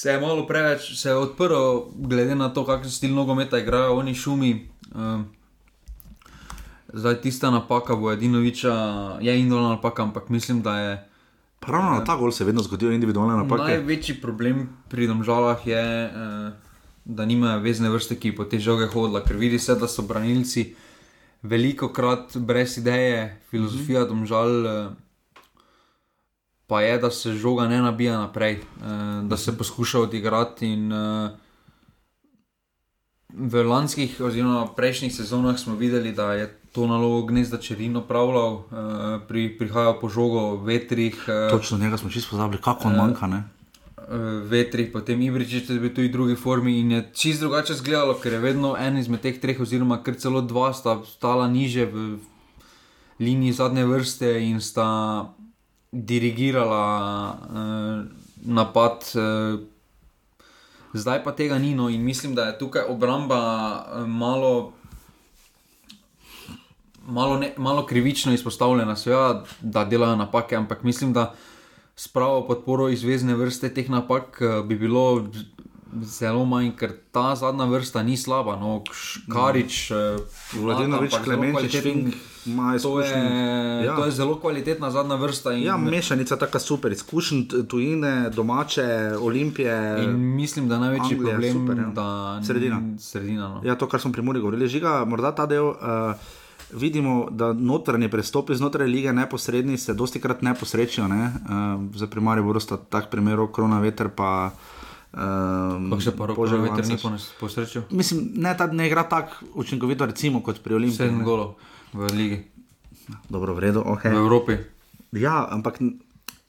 se 0.00 0.10
je 0.10 0.20
malo 0.20 0.46
preveč 0.46 0.96
se 0.98 1.08
je 1.08 1.16
odprl, 1.16 1.92
glede 1.94 2.34
na 2.34 2.48
to, 2.48 2.64
kakšen 2.64 2.90
stil 2.90 3.12
nogometa 3.14 3.58
igrajo 3.58 3.98
oni 4.00 4.14
šumi. 4.14 4.68
Um, 4.94 5.26
zdaj 6.88 7.20
tista 7.20 7.50
napaka 7.50 7.96
bo 7.96 8.12
Edinoviča, 8.12 8.72
je 9.20 9.34
individualna 9.36 9.76
napaka, 9.76 10.02
ampak 10.02 10.28
mislim, 10.28 10.62
da 10.62 10.78
je. 10.78 10.94
Pravno 11.60 11.90
na 11.90 12.04
ta 12.04 12.16
gol 12.16 12.32
se 12.32 12.44
vedno 12.44 12.62
zgodijo 12.62 12.92
individualne 12.96 13.36
napake. 13.36 13.76
Največji 13.76 14.16
problem 14.22 14.68
pri 14.88 15.06
domžalah 15.06 15.66
je, 15.66 15.84
eh, 16.08 16.52
da 17.10 17.24
nimajo 17.24 17.60
vezne 17.60 17.90
vrste, 17.90 18.14
ki 18.14 18.32
po 18.32 18.44
te 18.44 18.58
žoge 18.58 18.86
hodila, 18.86 19.20
ker 19.20 19.36
vidi 19.36 19.58
se, 19.58 19.74
da 19.74 19.88
so 19.88 20.02
branilci 20.02 20.74
veliko 21.42 21.88
krat 21.88 22.36
brez 22.36 22.78
ideje, 22.78 23.20
filozofija 23.50 24.04
domžal. 24.04 24.66
eh, 24.66 24.90
Pa 26.66 26.80
je, 26.80 26.98
da 26.98 27.10
se 27.10 27.32
žoga 27.34 27.64
ne 27.66 27.80
nabija 27.80 28.18
naprej, 28.20 28.52
eh, 28.52 28.62
da 29.24 29.36
se 29.36 29.50
poskuša 29.52 30.00
odigrati. 30.00 30.68
In, 30.68 30.92
eh, 30.92 31.30
v 33.30 33.62
lanskih, 33.64 34.20
oziroma 34.20 34.66
prejšnjih 34.68 35.10
sezonah 35.10 35.58
smo 35.58 35.74
videli, 35.74 36.12
da 36.12 36.32
je 36.32 36.46
to 36.72 36.86
nalogo 36.86 37.26
gnezda 37.26 37.58
Čerino 37.58 38.00
opravljal, 38.00 38.54
eh, 38.54 38.62
pri, 39.28 39.58
prihajal 39.58 40.00
po 40.00 40.08
žogo, 40.08 40.56
vetrih. 40.56 41.24
eh, 41.26 41.50
Točno 41.50 41.78
njega 41.78 41.96
smo 41.96 42.10
čisto 42.10 42.30
pozabili, 42.30 42.62
kako 42.62 42.88
on 42.88 42.96
manjka. 42.96 43.26
Ne? 43.26 43.42
Eh, 44.10 44.42
vetrih, 44.50 44.90
potem 44.92 45.22
Ibričič 45.22 45.70
je 45.70 45.78
bil 45.78 45.94
tudi 45.94 46.08
v 46.08 46.12
drugi 46.12 46.36
formi 46.36 46.80
in 46.80 46.90
je 46.90 47.00
čist 47.14 47.40
drugače 47.40 47.72
izgledalo, 47.78 48.18
ker 48.18 48.32
je 48.32 48.42
vedno 48.42 48.74
en 48.74 48.98
izmed 48.98 49.22
teh 49.22 49.38
treh, 49.38 49.60
oziroma 49.60 50.02
kar 50.02 50.18
celo 50.18 50.42
dva 50.42 50.72
sta 50.74 50.98
stala 51.06 51.46
niže 51.46 51.86
v 51.86 52.18
liniji 53.20 53.52
zadnje 53.52 53.84
vrste 53.86 54.32
in 54.42 54.60
sta 54.60 55.30
dirigirala 55.92 56.86
uh, 57.30 58.04
napad. 58.42 59.04
Uh, 59.14 59.60
zdaj 60.92 61.22
pa 61.24 61.32
tega 61.32 61.58
ni, 61.58 61.74
no 61.74 61.88
in 61.88 62.02
mislim, 62.02 62.34
da 62.34 62.50
je 62.50 62.58
tukaj 62.58 62.88
obramba 62.88 63.40
uh, 63.94 64.06
malo. 64.06 64.72
Malo, 67.10 67.38
ne, 67.38 67.54
malo 67.56 67.86
krivično 67.86 68.32
izpostavljena, 68.32 68.94
seveda, 68.96 69.44
da 69.60 69.84
delajo 69.84 70.16
napake, 70.16 70.56
ampak 70.56 70.82
mislim, 70.82 71.12
da 71.12 71.34
s 72.00 72.08
pravo 72.08 72.46
podporo 72.46 72.88
izvezne 72.88 73.34
vrste 73.36 73.68
teh 73.68 73.88
napak 73.92 74.38
eh, 74.40 74.62
bi 74.64 74.78
bilo 74.78 75.28
zelo 76.00 76.46
manj, 76.48 76.70
ker 76.78 76.94
ta 77.12 77.34
zadnja 77.36 77.66
vrsta 77.68 78.00
ni 78.02 78.16
slaba. 78.16 78.54
No, 78.56 78.78
Škarič, 78.88 79.90
eh, 79.90 79.96
Vladinovič, 80.56 81.12
ampak 81.12 81.28
zelo 81.28 81.42
Klemenčič, 81.42 81.82
Fink 81.82 82.14
to 82.82 83.00
je, 83.00 83.20
ja. 83.84 83.96
to 83.96 84.08
je 84.08 84.10
zelo 84.16 84.38
kvalitetna 84.40 84.88
zadnja 84.90 85.20
vrsta. 85.20 85.52
In, 85.52 85.62
Ja, 85.68 85.76
mešanica 85.76 86.40
taka 86.40 86.58
super, 86.58 86.92
izkušen 86.92 87.68
tujine, 87.68 88.30
domače, 88.32 89.12
olimpije. 89.20 90.04
in 90.04 90.16
mislim, 90.40 90.68
da 90.68 90.74
je 90.74 90.80
največji 90.80 91.14
Anglija, 91.14 91.36
problem, 91.36 91.52
super, 91.52 91.76
ja. 91.78 91.90
da 91.94 92.40
Sredina. 92.46 92.80
sredina 92.98 93.48
no. 93.48 93.60
Ja, 93.64 93.76
to, 93.76 93.88
kar 93.88 94.00
smo 94.00 94.12
pri 94.12 94.22
Muri 94.22 94.40
govorili, 94.40 94.68
žiga, 94.68 95.04
morda 95.04 95.34
ta 95.34 95.46
del. 95.46 95.68
Uh, 95.68 95.76
Vidimo, 96.72 97.28
da 97.30 97.52
notranje 97.52 98.08
prestopi 98.08 98.54
znotraj 98.54 98.88
lige 98.88 99.12
neposredni 99.12 99.78
se 99.78 99.94
dosti 99.94 100.20
krat 100.20 100.42
ne 100.42 100.54
posrečijo. 100.54 101.08
Ne? 101.08 101.24
Uh, 101.24 101.96
za 101.96 102.06
primarje 102.06 102.42
bo 102.42 102.60
sta 102.60 102.76
tak 102.76 103.10
primer, 103.10 103.38
krona 103.52 103.80
veter 103.80 104.08
pa. 104.08 104.50
Um, 105.10 105.90
Kako 105.90 106.00
se 106.00 106.16
pa 106.16 106.26
roko 106.26 106.42
veter 106.42 106.86
ni 106.86 106.96
posrečil? 107.40 107.82
Mislim, 107.90 108.30
ne, 108.34 108.56
ta 108.56 108.66
ne 108.66 108.86
igra 108.86 109.02
tako 109.02 109.34
učinkovito, 109.54 110.06
recimo, 110.06 110.42
kot 110.42 110.62
pri 110.62 110.74
Olimpiji. 110.74 110.96
Sedem 110.96 111.24
golov 111.24 111.56
v 111.92 112.06
ligi. 112.14 112.38
Dobro, 113.28 113.54
v 113.54 113.58
redu, 113.58 113.82
okay. 113.82 114.14
V 114.14 114.22
Evropi. 114.22 114.54
Ja, 115.12 115.48
ampak 115.50 115.82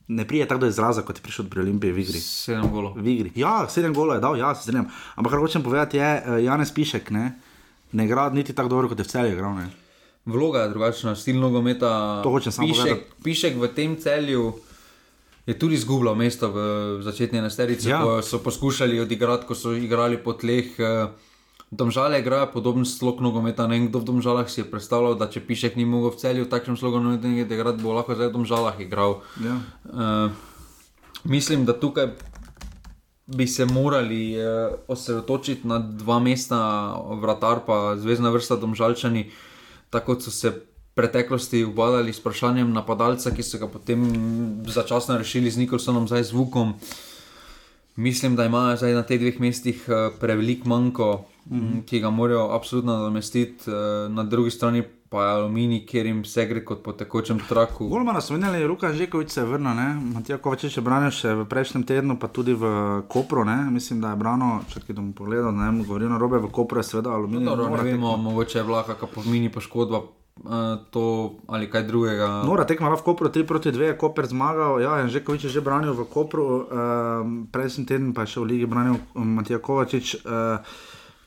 ne 0.07 0.28
prije 0.28 0.45
tako 0.45 0.61
do 0.61 0.67
izraza, 0.67 1.01
kot 1.01 1.17
je 1.17 1.26
prišel 1.26 1.49
pri 1.49 1.65
Olimpiji 1.65 1.91
v 1.91 2.05
igri. 2.05 2.22
Sedem 2.22 2.69
golov. 2.69 2.93
V 3.01 3.07
igri. 3.09 3.34
Ja, 3.36 3.65
sedem 3.65 3.97
golov 3.97 4.19
je 4.19 4.22
dal, 4.22 4.38
ja, 4.38 4.53
se 4.53 4.69
strinjam. 4.69 4.93
Ampak 5.17 5.34
kar 5.34 5.41
hočem 5.41 5.65
povedati 5.65 5.97
je, 5.97 6.09
uh, 6.22 6.38
Janez 6.43 6.69
Pišek 6.69 7.09
ne, 7.09 7.34
ne 7.97 8.05
igra 8.05 8.30
niti 8.30 8.53
tako 8.53 8.69
dobro, 8.69 8.93
kot 8.93 9.01
je 9.01 9.09
v 9.09 9.09
celju 9.09 9.34
igral. 9.34 9.57
Ne. 9.57 9.72
Vloga 10.24 10.59
je 10.59 10.69
drugačna, 10.69 11.15
stil 11.15 11.36
nogometa. 11.36 12.22
To 12.22 12.30
hočem 12.30 12.51
samo 12.51 12.67
pišek, 12.67 12.84
povedati. 12.84 13.24
pišek 13.24 13.53
v 13.55 13.67
tem 13.67 13.95
celju 13.95 14.53
je 15.43 15.53
tudi 15.55 15.74
izgubljal 15.74 16.13
mesto 16.13 16.47
v 16.47 16.57
začetni 17.01 17.39
enajsterici, 17.39 17.89
Ja. 17.89 17.99
ko 17.99 18.22
so 18.22 18.38
poskušali 18.38 18.99
odigrati, 18.99 19.45
ko 19.45 19.55
so 19.55 19.74
igrali 19.74 20.17
po 20.17 20.34
tleh. 20.34 20.78
eh, 20.78 21.07
Domžale 21.72 22.19
igrajo 22.19 22.51
podoben 22.51 22.84
slog 22.86 23.22
nogometa. 23.22 23.63
Ne 23.63 23.80
vem, 23.80 23.88
kdo 23.88 23.99
v 23.99 24.03
Domžalah 24.05 24.43
si 24.45 24.59
je 24.59 24.67
predstavljal, 24.67 25.15
da 25.15 25.26
če 25.26 25.39
Pišek 25.39 25.76
ni 25.76 25.86
mogel 25.86 26.11
v 26.11 26.17
celju 26.17 26.43
v 26.43 26.49
takšnem 26.49 26.76
slogu 26.76 26.99
nogometa 26.99 27.28
igrati, 27.47 27.80
bo 27.80 27.93
lahko 27.93 28.11
zdaj 28.11 28.28
v 28.28 28.34
Domžalah 28.34 28.76
igral. 28.78 29.24
Ja. 29.39 29.55
Uh, 29.86 30.28
mislim, 31.24 31.63
da 31.63 31.72
tukaj 31.72 32.11
bi 33.26 33.47
se 33.47 33.63
morali 33.65 34.36
uh, 34.36 34.43
osredotočiti 34.86 35.63
na 35.63 35.80
dva 35.80 36.19
mesta, 36.19 36.59
vratar 37.15 37.63
pa 37.63 37.95
zvezdna 37.95 38.30
vrsta 38.30 38.55
Domžalčani, 38.55 39.32
tako 39.92 40.16
kot 40.16 40.24
so 40.24 40.32
se 40.32 40.50
v 40.50 40.60
preteklosti 40.96 41.64
ubadali 41.68 42.14
s 42.14 42.20
vprašanjem 42.20 42.72
napadalca, 42.74 43.32
ki 43.32 43.44
so 43.44 43.60
ga 43.60 43.68
potem 43.72 44.04
začasno 44.68 45.18
rešili 45.20 45.52
z 45.52 45.64
Nikolsonom, 45.64 46.08
zdaj 46.08 46.32
z 46.32 46.36
Vukom. 46.36 46.74
Mislim, 47.96 48.36
da 48.36 48.48
imajo 48.48 48.78
zdaj 48.80 48.96
na 48.96 49.04
teh 49.04 49.20
dveh 49.20 49.39
mestih 49.39 49.84
eh, 49.88 50.10
prevelik 50.20 50.66
manjko, 50.66 51.26
mm. 51.46 51.60
-hmm. 51.60 51.86
ki 51.86 51.99
ga 51.99 52.10
morajo 52.10 52.49
absolutno 52.56 52.98
nadomestiti, 52.98 53.68
eh, 53.68 54.10
na 54.10 54.24
drugi 54.24 54.52
strani 54.52 54.84
pa 55.12 55.24
je 55.24 55.32
aluminij, 55.32 55.82
kjer 55.86 56.06
jim 56.06 56.22
vse 56.24 56.46
gre 56.48 56.62
kot 56.64 56.80
po 56.84 56.94
tekočem 56.96 57.40
traku. 57.48 57.90
Golmana 57.92 58.22
smo 58.22 58.38
menjali, 58.38 58.64
Luka 58.68 58.94
Žekovič 58.94 59.30
se 59.30 59.42
je 59.42 59.46
vrnil, 59.46 59.74
ne? 59.76 59.88
Matija 60.14 60.38
Kovačič 60.38 60.78
je 60.78 60.84
branil 60.84 61.12
še 61.12 61.34
v 61.36 61.46
prejšnjem 61.52 61.84
tednu, 61.84 62.16
pa 62.16 62.30
tudi 62.32 62.56
v 62.56 62.64
Kopru, 63.12 63.44
ne? 63.44 63.58
mislim, 63.76 64.00
da 64.00 64.14
je 64.14 64.22
branil, 64.22 64.62
če 64.72 64.80
ki 64.86 64.96
bom 64.96 65.10
pogledal, 65.12 65.52
ne 65.52 65.68
vem, 65.68 65.82
govoril 65.84 66.14
na 66.14 66.20
robe, 66.22 66.40
v 66.40 66.48
Kopru 66.56 66.80
je 66.80 66.88
seveda 66.88 67.12
aluminij. 67.12 67.44
Dobro, 67.44 67.68
ne 67.68 67.84
vemo, 67.84 68.14
tekma. 68.16 68.30
mogoče 68.30 68.58
je 68.62 68.64
bila 68.64 68.86
kakšna 68.88 69.10
pomini 69.12 69.52
poškodba, 69.52 70.00
uh, 70.00 70.56
to 70.96 71.04
ali 71.52 71.68
kaj 71.68 71.84
drugega. 71.92 72.30
Nora 72.48 72.64
tekma 72.64 72.94
v 72.96 73.04
Kopru 73.04 73.28
3 73.36 73.44
proti 73.44 73.76
2, 73.76 73.92
je 73.92 74.00
Koper 74.00 74.32
zmagal, 74.32 74.80
ja, 74.80 74.96
Žekovič 75.12 75.50
je 75.50 75.54
že 75.58 75.66
branil 75.68 75.92
v 75.92 76.08
Kopru, 76.08 76.48
um, 76.48 77.36
prejšnji 77.52 77.84
teden 77.84 78.16
pa 78.16 78.24
je 78.24 78.38
še 78.38 78.48
v 78.48 78.48
Ligi 78.56 78.72
branil 78.72 78.96
um, 79.12 79.28
Matija 79.36 79.60
Kovačič. 79.60 80.24
Uh, 80.24 80.64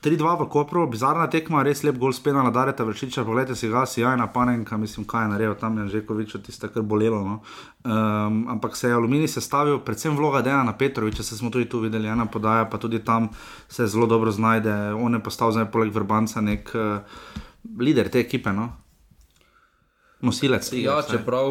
3-2 0.05 0.21
v 0.37 0.47
Kopru, 0.47 0.83
bizarna 0.85 1.25
tekma, 1.27 1.63
res 1.63 1.81
lep 1.81 1.97
gol 1.97 2.13
spena 2.13 2.43
na 2.43 2.51
Dareta 2.51 2.85
Vršiča, 2.85 3.25
poglejte 3.25 3.57
si 3.57 3.69
ga, 3.69 3.87
sjajna 3.87 4.27
panenka, 4.29 4.77
mislim, 4.77 5.07
kaj 5.07 5.25
je 5.25 5.29
naredil 5.29 5.55
tam 5.55 5.79
je 5.79 5.89
Žekovič, 5.89 6.37
tiste, 6.45 6.69
kar 6.69 6.83
bolelo. 6.85 7.19
No. 7.19 7.37
Um, 7.83 8.45
ampak 8.49 8.77
se 8.77 8.89
je 8.89 8.95
Aluminij 8.95 9.29
sestavil, 9.31 9.79
predvsem 9.79 10.13
vloga 10.13 10.43
Dejana 10.43 10.73
Petroviča, 10.75 11.23
se 11.23 11.37
smo 11.37 11.49
tudi 11.49 11.65
tu 11.65 11.81
videli, 11.81 12.05
ena 12.07 12.27
podaja, 12.27 12.65
pa 12.65 12.77
tudi 12.77 13.01
tam 13.01 13.31
se 13.67 13.87
zelo 13.87 14.07
dobro 14.07 14.31
znajde, 14.31 14.71
on 14.95 15.15
je 15.15 15.21
postal 15.21 15.53
zdaj 15.53 15.71
poleg 15.71 15.89
Vrbanca 15.91 16.41
nek 16.41 16.69
uh, 16.71 17.01
lider 17.75 18.09
te 18.09 18.21
ekipe, 18.21 18.53
no. 18.53 18.69
Nosilec. 20.21 20.69
Ja, 20.75 20.99
vsaj. 20.99 21.17
čeprav 21.17 21.49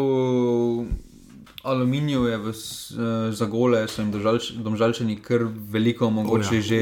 aluminiju 1.64 2.24
je 2.24 2.38
v, 2.38 2.50
s- 2.50 2.92
eh, 2.92 3.32
za 3.32 3.46
gole, 3.46 3.88
so 3.88 4.02
jim 4.02 4.12
domžalč, 4.12 4.52
domžalčani 4.54 5.16
kar 5.18 5.42
veliko 5.70 6.08
omogočili. 6.08 6.58
O 6.58 6.60
ja, 6.60 6.62
Že 6.62 6.80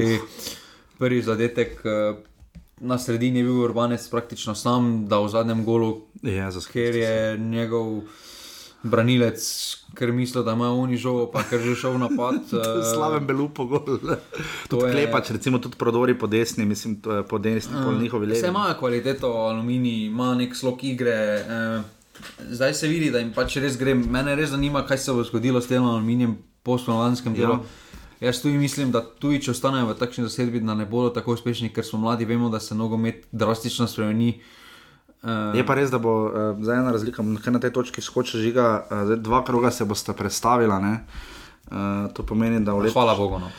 prvi 1.02 1.22
zadetek, 1.26 1.82
eh, 1.86 2.14
na 2.82 2.98
sredini 2.98 3.42
je 3.42 3.46
bil 3.50 3.64
Urbanec 3.66 4.06
praktično 4.10 4.56
sam, 4.56 5.08
da 5.10 5.20
v 5.20 5.30
zadnjem 5.34 5.66
golu, 5.66 5.96
je, 6.22 6.50
ker 6.72 6.96
je 6.96 7.38
njegov 7.38 8.04
branilec, 8.84 9.42
ker 9.98 10.12
misli, 10.12 10.44
da 10.44 10.54
ima 10.54 10.72
oni 10.74 10.98
žogo, 10.98 11.28
pa 11.34 11.44
ker 11.46 11.62
že 11.62 11.76
šel 11.76 11.98
napad. 12.02 12.42
uh, 12.58 12.82
Slaven 12.94 13.26
belu 13.28 13.50
pogol. 13.50 13.86
Tudi 14.70 14.86
je- 14.86 14.92
klepač, 14.92 15.30
recimo 15.32 15.60
tudi 15.60 15.78
prodori 15.78 16.18
po 16.18 16.28
desni, 16.28 16.66
mislim, 16.66 17.02
to 17.02 17.24
po 17.30 17.38
desni, 17.38 17.74
po 17.86 17.94
njihovi 17.94 18.26
levi. 18.26 18.40
Vse 18.40 18.50
ima 18.50 18.74
kvaliteto, 18.80 19.34
aluminij, 19.34 20.06
ima 20.06 20.34
nek 20.36 20.56
slog 20.56 20.84
igre. 20.84 21.14
Eh, 21.14 21.82
zdaj 22.50 22.74
se 22.74 22.88
vidi, 22.88 23.12
da 23.12 23.20
jim 23.20 23.34
pač 23.34 23.58
res 23.58 23.78
gre. 23.78 23.94
Mene 23.96 24.36
res 24.36 24.50
zanima, 24.50 24.86
kaj 24.86 24.98
se 24.98 25.14
bo 25.14 25.24
zgodilo 25.24 25.62
s 25.62 25.70
tem 25.70 25.86
aluminijem 25.86 26.38
po 26.64 26.78
spomladanskem 26.78 27.34
delu. 27.38 27.62
Ja. 27.62 27.81
Jaz 28.22 28.42
tudi 28.42 28.58
mislim, 28.58 28.92
da 28.94 29.02
tudi 29.02 29.40
če 29.42 29.56
ostanejo 29.56 29.88
v 29.90 29.96
takšni 29.98 30.28
zasedbi, 30.28 30.60
da 30.62 30.76
ne 30.78 30.86
bodo 30.86 31.10
tako 31.10 31.34
uspešni, 31.34 31.72
ker 31.74 31.86
smo 31.86 32.04
mladi, 32.04 32.28
vemo, 32.30 32.52
da 32.54 32.60
se 32.62 32.78
nogomet 32.78 33.26
drastično 33.32 33.88
spremeni. 33.90 34.36
Uh, 35.22 35.58
Je 35.58 35.66
pa 35.66 35.74
res, 35.78 35.90
da 35.90 35.98
bo 36.02 36.14
uh, 36.30 36.36
zdaj 36.62 36.84
ena 36.84 36.94
razlika, 36.94 37.26
ker 37.42 37.54
na 37.54 37.62
tej 37.62 37.74
točki 37.74 38.02
skoči 38.02 38.38
žiga, 38.42 38.68
uh, 38.78 39.16
dva 39.18 39.42
kroga 39.46 39.74
se 39.74 39.86
bosta 39.90 40.14
predstavila. 40.14 40.80
ne. 40.80 40.94
Uh, 41.72 42.14
to 42.14 42.26
pomeni, 42.26 42.62
da 42.62 42.78
v 42.78 42.86
letu. 42.86 42.94
Hvala 42.94 43.18
Bogu. 43.18 43.42
No. 43.42 43.50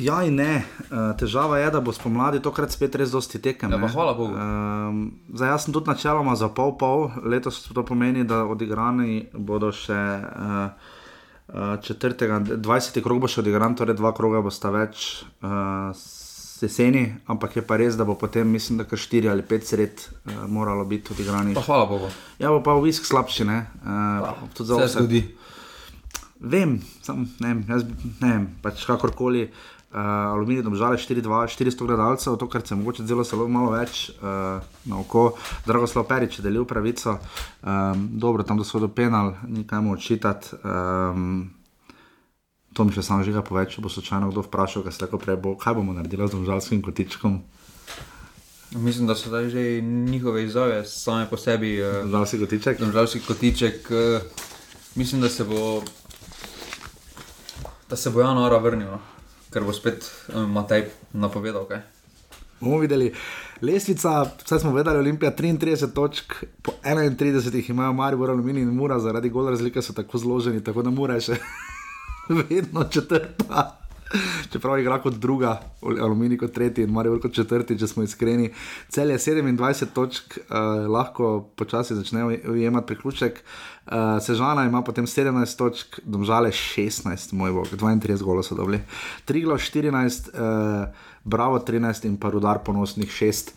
Ja, 0.00 0.22
in 0.24 0.40
ne. 0.40 0.64
Uh, 0.88 1.12
težava 1.20 1.60
je, 1.60 1.70
da 1.76 1.84
bo 1.84 1.92
spomladi 1.92 2.40
tokrat 2.40 2.72
spet 2.72 2.96
res 2.96 3.12
dosti 3.12 3.40
tekem. 3.42 3.68
Ja, 3.68 3.88
hvala 3.92 4.16
Bogu. 4.16 4.32
Um, 4.32 5.00
zdaj, 5.28 5.52
jaz 5.52 5.68
sem 5.68 5.76
tudi 5.76 5.92
načeloma 5.92 6.40
za 6.40 6.48
pol-pol, 6.48 7.10
letos 7.24 7.66
to 7.68 7.84
pomeni, 7.84 8.24
da 8.24 8.46
odigrani 8.48 9.26
bodo 9.32 9.76
še. 9.76 10.04
Uh, 10.24 10.94
četrtega, 11.82 12.40
20. 12.40 13.02
krog 13.02 13.20
bo 13.22 13.28
še 13.30 13.40
odigran, 13.40 13.76
torej 13.78 13.94
dva 13.98 14.10
kroga 14.16 14.40
bosta 14.42 14.70
več 14.74 15.22
uh, 15.46 15.94
jeseni, 16.62 17.04
ampak 17.30 17.56
je 17.56 17.62
pa 17.62 17.76
res, 17.78 17.94
da 17.96 18.04
bo 18.08 18.16
potem, 18.18 18.48
mislim, 18.50 18.80
da 18.80 18.86
kar 18.88 18.98
štiri 18.98 19.28
ali 19.30 19.44
pet 19.46 19.66
sred 19.66 20.02
uh, 20.02 20.44
moralo 20.50 20.84
biti 20.84 21.12
odigranih. 21.14 21.54
Pa 21.54 21.62
hvala 21.68 21.86
Bogu. 21.86 22.10
Ja, 22.42 22.50
bo 22.50 22.62
pa 22.66 22.74
obisk 22.74 23.06
slabši, 23.06 23.46
ne? 23.46 23.58
Uh, 23.84 24.48
tudi 24.56 24.72
za 24.72 24.80
Se 24.80 24.88
vse. 24.88 24.98
zgodi. 24.98 25.22
Vem, 26.40 26.76
sam, 27.02 27.24
ne 27.40 27.48
vem, 27.54 27.62
jaz 27.68 27.86
ne 28.20 28.28
vem, 28.34 28.48
pač 28.62 28.82
kakorkoli. 28.84 29.46
Uh, 29.96 30.02
aluminij, 30.04 30.60
domžale 30.60 31.00
4-2, 31.00 31.24
400 31.24 31.86
gledalcev, 31.88 32.36
to, 32.36 32.44
kar 32.52 32.60
se 32.60 32.74
je 32.74 32.76
mogoče 32.76 33.04
zelo 33.08 33.24
zelo 33.24 33.46
malo 33.48 33.70
več 33.72 34.10
uh, 34.10 34.60
na 34.84 34.98
oko. 35.00 35.32
Dragoslav 35.64 36.04
Perič 36.04 36.36
je 36.36 36.44
delil 36.44 36.66
pravico, 36.68 37.14
um, 37.64 38.02
dobro, 38.12 38.44
tam 38.44 38.60
do 38.60 38.88
penal, 38.92 39.32
nikaj 39.48 39.80
mu 39.80 39.96
odčitati. 39.96 40.52
Um, 40.60 41.48
to 42.76 42.84
mi 42.84 42.92
še 42.92 43.00
sam 43.08 43.24
žiga 43.24 43.40
poveč, 43.40 43.72
če 43.72 43.80
bo 43.80 43.88
slučajno 43.88 44.28
kdo 44.28 44.44
vprašal, 44.44 44.84
kaj, 44.84 45.00
tako 45.00 45.16
prej 45.16 45.40
bo, 45.40 45.56
kaj 45.56 45.80
bomo 45.80 45.96
naredili 45.96 46.28
z 46.28 46.36
domžalskim 46.36 46.84
kotičkom. 46.84 47.40
Mislim, 48.76 49.08
da 49.08 49.16
so 49.16 49.32
zdaj 49.32 49.48
že 49.48 49.80
njihove 49.80 50.44
izjave 50.44 50.84
same 50.84 51.24
po 51.24 51.40
sebi. 51.40 51.80
Uh, 51.80 52.04
Domžalski 52.04 52.44
kotiček. 52.44 52.84
Domžalski 52.84 53.24
kotiček. 53.24 53.88
Uh, 53.88 54.20
mislim, 54.92 55.24
da 55.24 55.32
se 55.32 55.48
bo. 55.48 55.80
Da 57.88 57.96
se 57.96 58.12
bo 58.12 58.20
januara 58.20 58.60
vrnil, 58.60 58.92
no. 58.92 59.15
Ker 59.56 59.64
bo 59.64 59.72
spet 59.72 60.04
um, 60.34 60.50
Matej 60.52 60.90
napovedal. 61.16 61.64
Kaj. 61.64 61.80
Bomo 62.60 62.82
videli. 62.82 63.08
Lesvica, 63.64 64.26
vse 64.44 64.58
smo 64.60 64.74
vedeli, 64.76 65.00
Olimpija 65.00 65.30
33 65.32 65.88
točk, 65.96 66.34
po 66.62 66.74
31 66.84 67.54
jih 67.54 67.70
imajo 67.70 67.92
Maribor, 67.96 68.30
Aluminij 68.30 68.66
in 68.66 68.74
Mura, 68.76 68.98
zaradi 69.00 69.32
gol 69.32 69.48
razlike 69.48 69.82
so 69.82 69.96
tako 69.96 70.20
zloženi, 70.20 70.64
tako 70.64 70.84
da 70.84 70.92
Mura 70.92 71.16
je 71.16 71.30
še 71.30 71.38
vedno 72.50 72.84
četrta. 72.84 73.85
Čeprav 74.52 74.78
igra 74.78 74.98
kot 75.02 75.14
druga, 75.14 75.60
Aluminij 75.82 76.38
kot 76.38 76.52
tretji 76.54 76.84
in 76.84 76.92
Maribor 76.94 77.20
kot 77.22 77.34
četrti, 77.34 77.78
če 77.78 77.88
smo 77.90 78.04
iskreni. 78.06 78.52
Cel 78.88 79.10
je 79.10 79.18
27 79.18 79.90
točk, 79.94 80.38
uh, 80.38 80.86
lahko 80.90 81.40
počasi 81.56 81.96
začne 81.98 82.24
ujemati 82.24 82.86
priključek. 82.86 83.42
Uh, 83.86 83.92
Sežana 84.22 84.64
ima 84.66 84.82
potem 84.82 85.06
17 85.06 85.58
točk, 85.58 86.00
domžale 86.04 86.50
16, 86.50 87.34
moj 87.34 87.52
bog, 87.52 87.74
32 87.74 88.22
golov 88.22 88.46
so 88.46 88.54
dobili. 88.54 88.80
Triglo 89.24 89.58
14, 89.58 90.30
uh, 90.34 90.88
Bravo 91.26 91.58
13 91.58 92.06
in 92.06 92.16
pa 92.22 92.30
Rudar 92.30 92.62
ponosnih 92.62 93.10
6. 93.10 93.50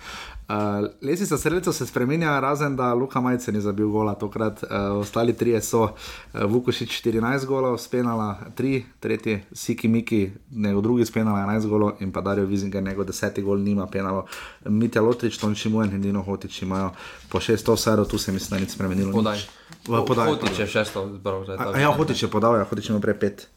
Uh, 0.49 0.55
Lesica 1.01 1.37
srca 1.37 1.73
se 1.73 1.85
spremenja, 1.85 2.39
razen 2.39 2.75
da 2.75 2.93
Luka 2.93 3.21
Majce 3.21 3.51
ni 3.51 3.61
zabil 3.61 3.87
gola, 3.87 4.15
tokrat 4.15 4.63
uh, 4.63 4.69
ostali 4.97 5.33
trije 5.33 5.61
so 5.61 5.81
uh, 5.83 5.91
Vukošič 6.33 7.01
14 7.05 7.45
golov, 7.45 7.77
Spenala 7.77 8.39
3, 8.57 8.81
tretji 8.99 9.39
Siki 9.51 9.87
Miki, 9.87 10.31
njegov 10.51 10.81
drugi 10.81 11.05
Spenala 11.05 11.39
11 11.39 11.67
golov 11.67 11.91
in 11.99 12.11
pa 12.11 12.21
Dario 12.21 12.45
Vizinger, 12.45 12.83
njegov 12.83 13.05
deseti 13.05 13.41
gol 13.41 13.61
nima 13.61 13.87
penalo. 13.87 14.25
Mitja 14.65 15.01
Lotrič, 15.01 15.37
Tonči 15.37 15.69
Mujen 15.69 15.93
in 15.93 16.01
Dino 16.01 16.21
Hotič 16.21 16.61
imajo 16.61 16.91
po 17.29 17.39
600 17.39 17.75
vsero, 17.75 18.05
tu 18.05 18.17
se 18.17 18.31
mi 18.31 18.39
ni 18.59 18.69
spremenilo. 18.69 19.11
Podaj. 19.11 19.37
nič. 19.37 19.47
V 19.87 20.05
podaj. 20.05 20.27
Hotič 20.27 20.59
je 20.59 20.67
šesto 20.67 21.09
zbral. 21.13 21.45
ja, 21.77 21.93
Hotič 21.93 22.23
je 22.23 22.29
podal, 22.29 22.57
ja, 22.57 22.63
Hotič 22.63 22.89
ima 22.89 22.99
prej 22.99 23.19
pet. 23.19 23.47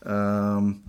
Um, 0.00 0.80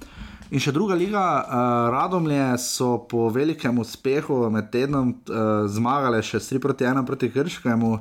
in 0.52 0.60
še 0.60 0.74
druga 0.76 0.98
liga, 1.00 1.24
uh, 1.40 1.90
Radomlje 1.94 2.58
so 2.60 2.98
po 3.08 3.30
velikem 3.32 3.80
uspehu 3.80 4.44
med 4.52 4.68
tednom 4.74 5.14
uh, 5.16 5.64
zmagale 5.72 6.20
še 6.24 6.44
3 6.44 6.60
proti 6.60 6.88
1 6.88 7.08
proti 7.08 7.32
Krškemu. 7.32 7.92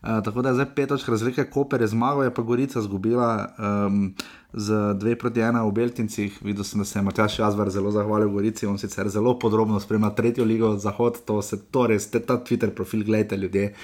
Uh, 0.00 0.18
tako 0.24 0.42
da 0.42 0.48
je 0.48 0.58
zdaj 0.58 0.66
pet 0.74 0.88
točk 0.88 1.08
razlike, 1.12 1.44
Koper 1.52 1.84
je 1.84 1.90
zmagal, 1.92 2.24
je 2.24 2.34
pa 2.34 2.42
Gorica 2.42 2.80
izgubila 2.80 3.30
um, 3.60 4.14
z 4.52 4.96
2 4.96 5.14
proti 5.20 5.44
1 5.44 5.60
v 5.60 5.72
Beltincih. 5.76 6.38
Videl 6.42 6.64
sem, 6.64 6.80
da 6.80 6.88
se 6.88 6.98
je 6.98 7.02
Matjaš 7.04 7.38
Jazvar 7.38 7.70
zelo 7.70 7.92
zahvalil 7.92 8.32
Gorici, 8.32 8.66
on 8.66 8.80
sicer 8.80 9.08
zelo 9.12 9.36
podrobno 9.38 9.78
spremlja 9.80 10.10
tretjo 10.16 10.44
ligo 10.48 10.72
Zahod, 10.80 11.20
to 11.28 11.42
se 11.44 11.60
to 11.70 11.84
res, 11.92 12.08
te, 12.10 12.18
ta 12.24 12.40
Twitter 12.40 12.72
profil, 12.74 13.04
gledajte 13.04 13.36
ljudje. 13.36 13.74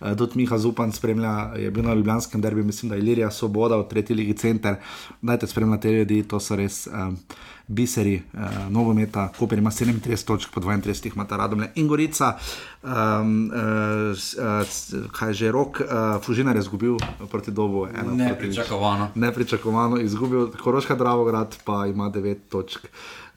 Uh, 0.00 0.16
tudi 0.16 0.40
Miha 0.40 0.58
Zupan 0.58 0.92
spremlja, 0.96 1.52
je 1.60 1.70
bil 1.70 1.84
na 1.84 1.94
Ljubljanskem 1.94 2.40
derbi, 2.40 2.64
mislim, 2.64 2.90
da 2.90 2.96
je 2.96 3.04
Ilirija 3.04 3.30
Svoboda 3.30 3.76
v 3.76 3.86
tretji 3.92 4.16
ligi 4.16 4.34
center. 4.34 4.80
Dajte 5.22 5.46
spremljati 5.46 5.82
te 5.82 5.92
ljudi, 5.92 6.22
to 6.24 6.40
so 6.40 6.56
res. 6.56 6.86
Um, 6.88 7.20
biseri, 7.66 8.22
uh, 8.32 8.40
nogometa, 8.70 9.28
Koper 9.38 9.58
ima 9.58 9.70
37 9.70 10.24
točk, 10.24 10.50
po 10.54 10.60
32 10.60 11.14
ima 11.14 11.24
ta 11.24 11.36
Radomlje 11.36 11.70
in 11.74 11.88
Gorica, 11.88 12.36
um, 12.82 13.50
uh, 13.50 14.10
uh, 14.12 15.10
kaj 15.12 15.32
že 15.32 15.52
rok, 15.52 15.80
uh, 15.80 16.22
Fužinar 16.22 16.56
je 16.56 16.60
izgubil 16.60 16.96
proti 17.30 17.50
dobu. 17.50 17.86
ena 17.86 18.02
proti 18.02 18.16
nič. 18.16 18.28
Nepričakovano. 18.28 19.08
Nepričakovano 19.14 20.00
izgubil, 20.00 20.50
Koroška 20.62 20.94
Dravograd 20.94 21.56
pa 21.64 21.86
ima 21.86 22.10
9 22.10 22.36
točk. 22.48 22.86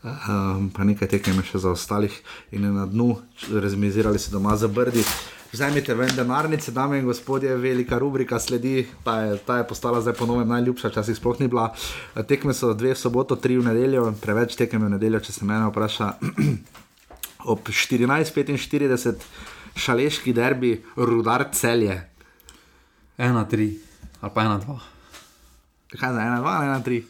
Um, 0.04 0.72
pa 0.76 0.84
nekaj 0.84 1.08
tekem 1.12 1.36
je 1.42 1.44
še 1.44 1.60
za 1.60 1.72
ostalih 1.76 2.14
in 2.56 2.64
je 2.64 2.72
na 2.72 2.86
dnu, 2.88 3.18
rezimizirali 3.52 4.20
se 4.20 4.32
doma 4.32 4.56
za 4.56 4.68
brdi. 4.68 5.04
Vzemite 5.52 5.96
ven 5.98 6.12
denarnice, 6.16 6.72
dame 6.72 7.00
in 7.00 7.06
gospodje, 7.06 7.56
velika 7.58 7.98
rubrika 7.98 8.40
sledi, 8.40 8.88
ta 9.04 9.22
je, 9.22 9.38
ta 9.38 9.58
je 9.58 9.68
postala 9.68 10.02
zdaj 10.02 10.14
ponovno 10.14 10.46
najljubša, 10.46 10.92
včasih 10.94 11.18
sploh 11.18 11.40
ni 11.40 11.48
bila. 11.48 11.74
Tekme 12.28 12.54
so 12.54 12.74
dve 12.74 12.94
v 12.94 13.00
soboto, 13.00 13.36
tri 13.36 13.58
v 13.58 13.66
nedeljo, 13.66 14.12
preveč 14.22 14.54
tekem 14.56 14.86
v 14.86 14.94
nedeljo, 14.94 15.24
če 15.26 15.34
se 15.34 15.46
mene 15.50 15.72
vpraša. 15.72 16.12
Ob 17.52 17.66
14:45 17.66 19.26
šaleški 19.76 20.34
derbi, 20.34 20.76
rudar 20.96 21.48
celje. 21.54 21.98
1-3 23.18 23.74
ali 24.22 24.32
pa 24.36 24.44
1-2. 24.44 24.78
Kaj 26.00 26.14
za 26.14 26.20
1-2 26.20 26.46
ali 26.46 26.68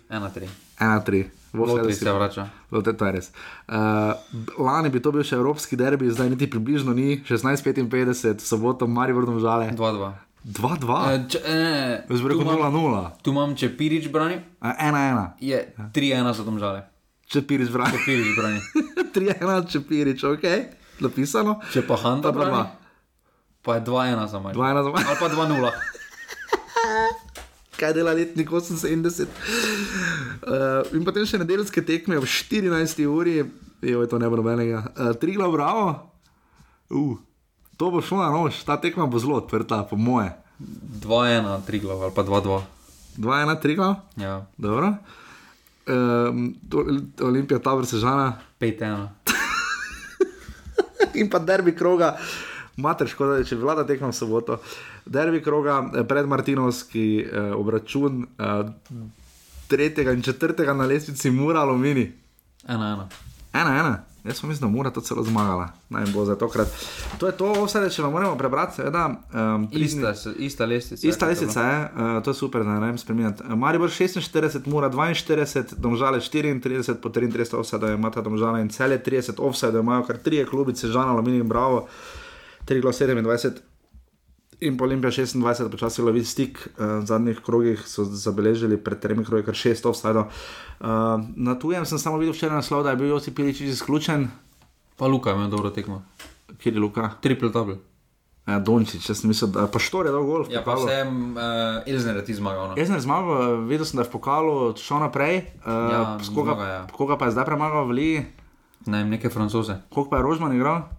1-3? 0.09 0.47
1-3. 0.79 1.38
1-3. 1.49 1.67
Lotri 1.67 1.93
se 1.93 2.11
vrača. 2.11 2.43
Lotte, 2.69 2.93
to 2.93 3.05
je 3.05 3.11
res. 3.11 3.31
Uh, 3.67 4.13
lani 4.57 4.89
bi 4.89 4.99
to 4.99 5.11
bil 5.11 5.23
še 5.23 5.35
evropski 5.35 5.75
derbi, 5.75 6.05
zdaj 6.07 6.29
niti 6.29 6.45
približno 6.45 6.93
ni, 6.93 7.21
16:55, 7.21 8.39
soboto, 8.39 8.85
Maribor, 8.85 9.25
žale. 9.39 9.71
2-2. 9.71 10.13
2-2. 10.41 10.99
Eh, 11.07 11.25
če- 11.27 11.41
eh, 11.41 11.53
ne, 11.53 12.05
Jaz 12.07 12.21
bi 12.21 12.27
rekel 12.27 12.39
tu 12.39 12.47
imam- 12.47 12.71
0-0. 12.71 13.11
Tu 13.19 13.31
imam, 13.31 13.55
če 13.55 13.69
Pirič 13.71 14.07
brani, 14.07 14.37
1-1. 14.61 15.33
je 15.39 15.57
3-1 15.91 16.33
za 16.33 16.43
domžale. 16.43 16.85
Če 17.27 17.41
piriš 17.41 17.69
brani. 17.69 17.91
Če 17.91 17.99
Pirič 18.05 18.29
brani. 18.35 18.59
3-1, 19.13 19.67
če 19.67 19.79
piriš, 19.81 20.23
ok, 20.25 20.45
napisano. 20.99 21.59
Če 21.69 21.81
pa 21.81 21.95
Hanta 21.97 22.31
brani, 22.31 22.63
pa 23.61 23.75
je 23.75 23.81
2-1 23.81 24.27
za 24.27 24.39
Maribor. 24.39 24.63
2-1 24.63 24.83
za 24.83 24.89
Maribor. 24.89 25.05
Ali 25.07 25.17
pa 25.19 25.27
2-0. 25.29 25.71
kaj 27.79 27.95
dela 27.95 28.13
letnik 28.17 28.51
78. 28.51 29.29
Uh, 30.39 30.83
in 30.95 31.05
potem 31.07 31.25
še 31.27 31.39
nedeljske 31.41 31.83
tekme 31.87 32.19
ob 32.19 32.27
14. 32.27 32.99
uri, 33.07 33.39
jo 33.81 34.03
je 34.03 34.09
to 34.11 34.19
ne 34.19 34.29
bo 34.29 34.39
nobenega. 34.39 34.83
Uh, 34.91 35.13
tri 35.19 35.37
glav 35.37 35.55
bravo, 35.55 35.85
uh, 36.91 37.15
to 37.79 37.91
bo 37.93 38.03
šlo 38.03 38.19
na 38.19 38.29
nož, 38.35 38.59
ta 38.67 38.75
tekma 38.81 39.07
bo 39.07 39.21
zelo 39.21 39.39
odprta, 39.39 39.85
po 39.87 39.95
moje. 39.95 40.33
2-1, 40.59 41.47
3 41.63 41.79
glav 41.79 42.03
ali 42.03 42.15
pa 42.15 42.27
2-2. 42.27 42.59
2-1, 43.19 43.61
tri 43.61 43.75
glav, 43.75 43.95
Ja, 44.19 44.45
dobro. 44.57 44.93
Um, 45.87 46.55
Olimpija, 47.21 47.59
Tabor, 47.59 47.85
Sežana 47.85 48.39
5-1. 48.59 49.07
in 51.19 51.29
pa 51.29 51.39
derbi 51.39 51.75
kroga. 51.75 52.17
Mater, 52.81 53.07
škoda, 53.07 53.43
če 53.43 53.57
bi 53.57 53.65
vlada 53.67 53.85
tekma 53.87 54.11
v 54.11 54.17
soboto. 54.17 54.59
Derbi 55.05 55.41
kroga, 55.43 55.79
eh, 55.93 56.03
pred 56.07 56.27
Martinovski 56.27 57.07
eh, 57.21 57.51
obračun, 57.55 58.25
eh, 58.37 59.01
tretjega 59.69 60.15
in 60.17 60.21
četrtega 60.25 60.73
na 60.73 60.85
lestvici, 60.89 61.31
mora 61.31 61.61
alumini. 61.61 62.11
1-1. 62.67 63.09
Ena, 63.53 63.79
ena. 63.79 63.97
Jaz 64.23 64.41
pa 64.41 64.47
mislim, 64.47 64.71
da 64.71 64.77
mora 64.77 64.89
to 64.89 65.01
celo 65.01 65.23
zmagala. 65.23 65.69
Naj 65.89 66.05
bo 66.13 66.25
za 66.25 66.35
tokrat. 66.35 66.67
To 67.17 67.27
je 67.27 67.37
to, 67.37 67.53
vse, 67.65 67.89
če 67.89 68.03
vam 68.03 68.11
moramo 68.11 68.35
prebrati, 68.37 68.75
seveda. 68.75 69.05
Um, 69.33 69.67
Ista, 69.71 70.13
ista 70.37 70.65
lestvica. 70.65 71.07
Ista 71.07 71.27
lestvica 71.27 71.61
je, 71.63 71.77
uh, 71.83 72.23
to 72.23 72.29
je 72.29 72.33
super, 72.33 72.63
da 72.63 72.79
ne 72.79 72.79
vem 72.79 72.97
spremenjati. 72.97 73.43
Maribor 73.55 73.89
46, 73.89 74.67
mora 74.67 74.89
42, 74.89 75.75
domžale 75.77 76.19
34, 76.19 76.93
po 77.01 77.09
33 77.09 77.55
offside 77.55 77.93
imata 77.93 78.21
domžale 78.21 78.61
in 78.61 78.69
cele 78.69 78.99
30 79.05 79.39
offside 79.39 79.79
imajo 79.79 80.03
kar 80.03 80.17
trije 80.17 80.45
klubice, 80.45 80.87
Žan 80.87 81.09
Aluminij 81.09 81.39
in 81.39 81.47
Bravo, 81.47 81.87
3 82.65 82.81
glas 82.81 82.99
27. 83.01 83.59
In 84.59 84.75
po 84.77 84.83
Olimpiji 84.83 85.23
26, 85.23 85.69
počasi 85.71 86.01
lovi 86.03 86.19
stik, 86.25 86.59
uh, 86.75 86.99
v 86.99 87.05
zadnjih 87.07 87.39
krogih 87.39 87.79
so 87.87 88.03
zabeležili 88.03 88.75
pred 88.75 88.99
tremi 88.99 89.23
krogi 89.23 89.45
kar 89.47 89.55
šest 89.55 89.85
offsajdov. 89.85 90.27
Uh, 90.79 90.87
na 91.35 91.55
tujem 91.55 91.85
sem 91.87 91.99
samo 91.99 92.17
videl 92.19 92.35
včeraj 92.35 92.59
naslov, 92.59 92.83
da 92.83 92.91
je 92.91 92.99
bil 92.99 93.07
Josip 93.07 93.35
Piličič 93.39 93.69
izključen. 93.71 94.27
Pa 94.99 95.07
Luka 95.07 95.31
ima 95.31 95.47
dobro 95.47 95.69
tekmo. 95.71 96.03
Kjer 96.59 96.75
je 96.75 96.81
Luka? 96.81 97.09
Triple 97.21 97.49
double. 97.49 97.77
Ja, 98.47 98.59
Dončić, 98.59 99.09
jaz 99.09 99.21
sem 99.21 99.29
mislil, 99.29 99.51
da 99.53 99.67
pa 99.69 99.79
štor 99.79 100.05
je 100.05 100.11
dal 100.11 100.23
golf. 100.25 100.47
Ja, 100.51 100.63
pa 100.65 100.75
sem 100.75 101.37
uh, 101.37 101.85
Elzner 101.87 102.19
ti 102.25 102.33
zmagal. 102.33 102.73
No. 102.73 102.73
Elzner 102.75 102.99
zmagal, 102.99 103.61
videl 103.69 103.85
sem, 103.85 103.95
da 103.95 104.03
je 104.03 104.09
v 104.09 104.11
pokalu 104.11 104.73
šel 104.75 104.99
naprej. 104.99 105.45
Uh, 105.63 105.71
Ja, 105.71 106.01
koga, 106.35 106.51
zmaga, 106.57 106.65
ja. 106.67 106.81
koga 106.91 107.15
pa 107.15 107.29
je 107.29 107.37
zdaj 107.37 107.45
premagal 107.45 107.85
v 107.87 107.91
Ligi? 107.95 108.19
Ne, 108.89 109.05
neke 109.05 109.29
francoze. 109.29 109.77
Koliko 109.93 110.09
pa 110.09 110.17
je 110.19 110.23
Rožman 110.25 110.51
igral? 110.57 110.89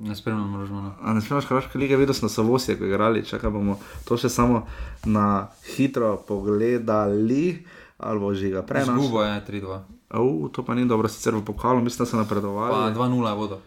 Ne 0.00 0.14
spremljam 0.16 0.56
Rožmana. 0.56 0.92
A 1.02 1.12
ne 1.12 1.20
spremljaš 1.20 1.48
Hrvaške 1.48 1.78
lige, 1.78 1.96
videl 1.96 2.14
sem 2.14 2.26
na 2.26 2.28
Savosije, 2.28 2.78
ko 2.78 2.86
igrali, 2.86 3.24
čakaj 3.26 3.50
bomo 3.50 3.78
to 4.06 4.16
še 4.16 4.28
samo 4.30 4.62
na 5.04 5.48
hitro 5.74 6.16
pogledali, 6.28 7.66
ali 7.98 8.20
bo 8.20 8.34
že 8.34 8.52
ga 8.54 8.62
prenašal. 8.62 8.94
Zgubo 8.94 9.22
je 9.22 9.40
3-2. 9.48 9.80
Uh, 10.14 10.46
to 10.54 10.62
pa 10.62 10.74
ni 10.78 10.86
dobro, 10.86 11.08
sicer 11.08 11.34
v 11.34 11.42
pokalu, 11.44 11.82
mislim, 11.82 12.06
da 12.06 12.10
so 12.10 12.16
napredovali. 12.16 12.94
Pa 12.94 12.94
2-0 12.94 13.28
je 13.28 13.34
vodo. 13.34 13.58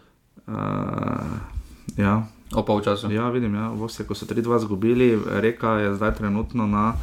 Uh, 0.47 0.55
ja. 1.99 2.23
O 2.55 2.63
polčasu. 2.63 3.11
Ja, 3.11 3.29
vidim, 3.29 3.55
ja. 3.55 3.69
Vosje, 3.75 4.07
ko 4.07 4.15
so 4.15 4.25
3-2 4.25 4.63
izgubili, 4.63 5.19
reka 5.43 5.83
je 5.83 5.95
zdaj 5.95 6.15
trenutno 6.15 6.67
na 6.67 6.95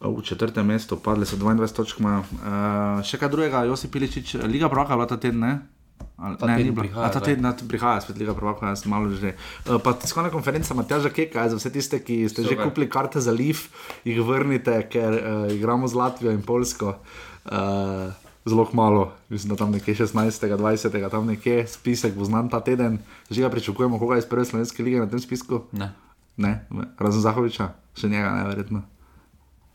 v 0.00 0.22
četrtem 0.22 0.66
mestu, 0.66 0.96
padli 0.96 1.26
so 1.26 1.36
22 1.36 1.72
točk. 1.76 2.00
imajo. 2.00 2.24
Uh, 2.32 3.04
še 3.04 3.20
kaj 3.20 3.28
drugega, 3.28 3.64
Josip 3.68 3.92
Piličič, 3.92 4.34
Liga 4.48 4.68
Prvaka 4.68 4.92
je 4.92 4.96
bila 4.96 5.08
ta 5.08 5.16
teden, 5.16 5.40
ne? 5.40 5.75
Ali, 6.16 6.36
Ta 6.40 6.46
ne, 6.48 6.56
teden 6.56 6.72
ni 6.72 6.76
prihaja 6.80 7.06
A, 7.06 7.12
ta 7.12 7.20
teden 7.20 7.44
prihaja 7.68 8.00
spet 8.00 8.16
Liga 8.16 8.32
Prvaka, 8.32 8.72
jaz 8.72 8.80
sem 8.80 8.90
malo 8.90 9.12
že. 9.12 9.36
Uh, 9.68 9.76
pa 9.76 9.92
tiskovna 9.92 10.32
konferenca 10.32 10.72
Matjaža 10.72 11.12
Keka 11.12 11.44
je 11.44 11.52
za 11.52 11.56
vse 11.60 11.70
tiste, 11.72 12.00
ki 12.00 12.24
ste 12.32 12.40
že 12.40 12.56
Super. 12.56 12.64
kupili 12.72 12.88
karte 12.88 13.20
za 13.20 13.36
Liv, 13.36 13.68
jih 14.00 14.24
vrnite, 14.24 14.80
ker 14.88 15.12
uh, 15.12 15.52
igramo 15.52 15.84
z 15.84 15.92
Latvijo 15.92 16.32
in 16.32 16.40
Polsko. 16.40 16.96
Uh, 17.44 18.16
Zelo 18.46 18.62
malo, 18.72 19.12
mislim, 19.28 19.50
da 19.50 19.56
tam 19.58 19.74
nekje 19.74 20.06
16. 20.06 20.56
20. 20.56 21.10
tam 21.10 21.26
nekje 21.26 21.66
spisek 21.66 22.14
bo 22.14 22.24
znan 22.24 22.46
ta 22.48 22.62
teden. 22.62 23.02
Že 23.26 23.42
ga 23.42 23.50
pričakujemo, 23.50 23.98
koga 23.98 24.22
iz 24.22 24.24
prve 24.24 24.44
slovenske 24.46 24.86
lige 24.86 25.02
na 25.02 25.10
tem 25.10 25.18
spisku? 25.18 25.66
Ne. 25.74 25.90
Ne, 26.36 26.62
razen 26.98 27.20
Zahoviča, 27.20 27.72
še 27.96 28.08
njega 28.08 28.30
neverjetno. 28.38 28.82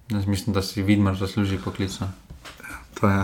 Jaz 0.10 0.26
mislim, 0.26 0.54
da 0.54 0.62
si 0.62 0.84
Vidmar 0.84 1.20
zasluži 1.20 1.60
poklicno. 1.60 2.08
To 3.02 3.10
je. 3.10 3.22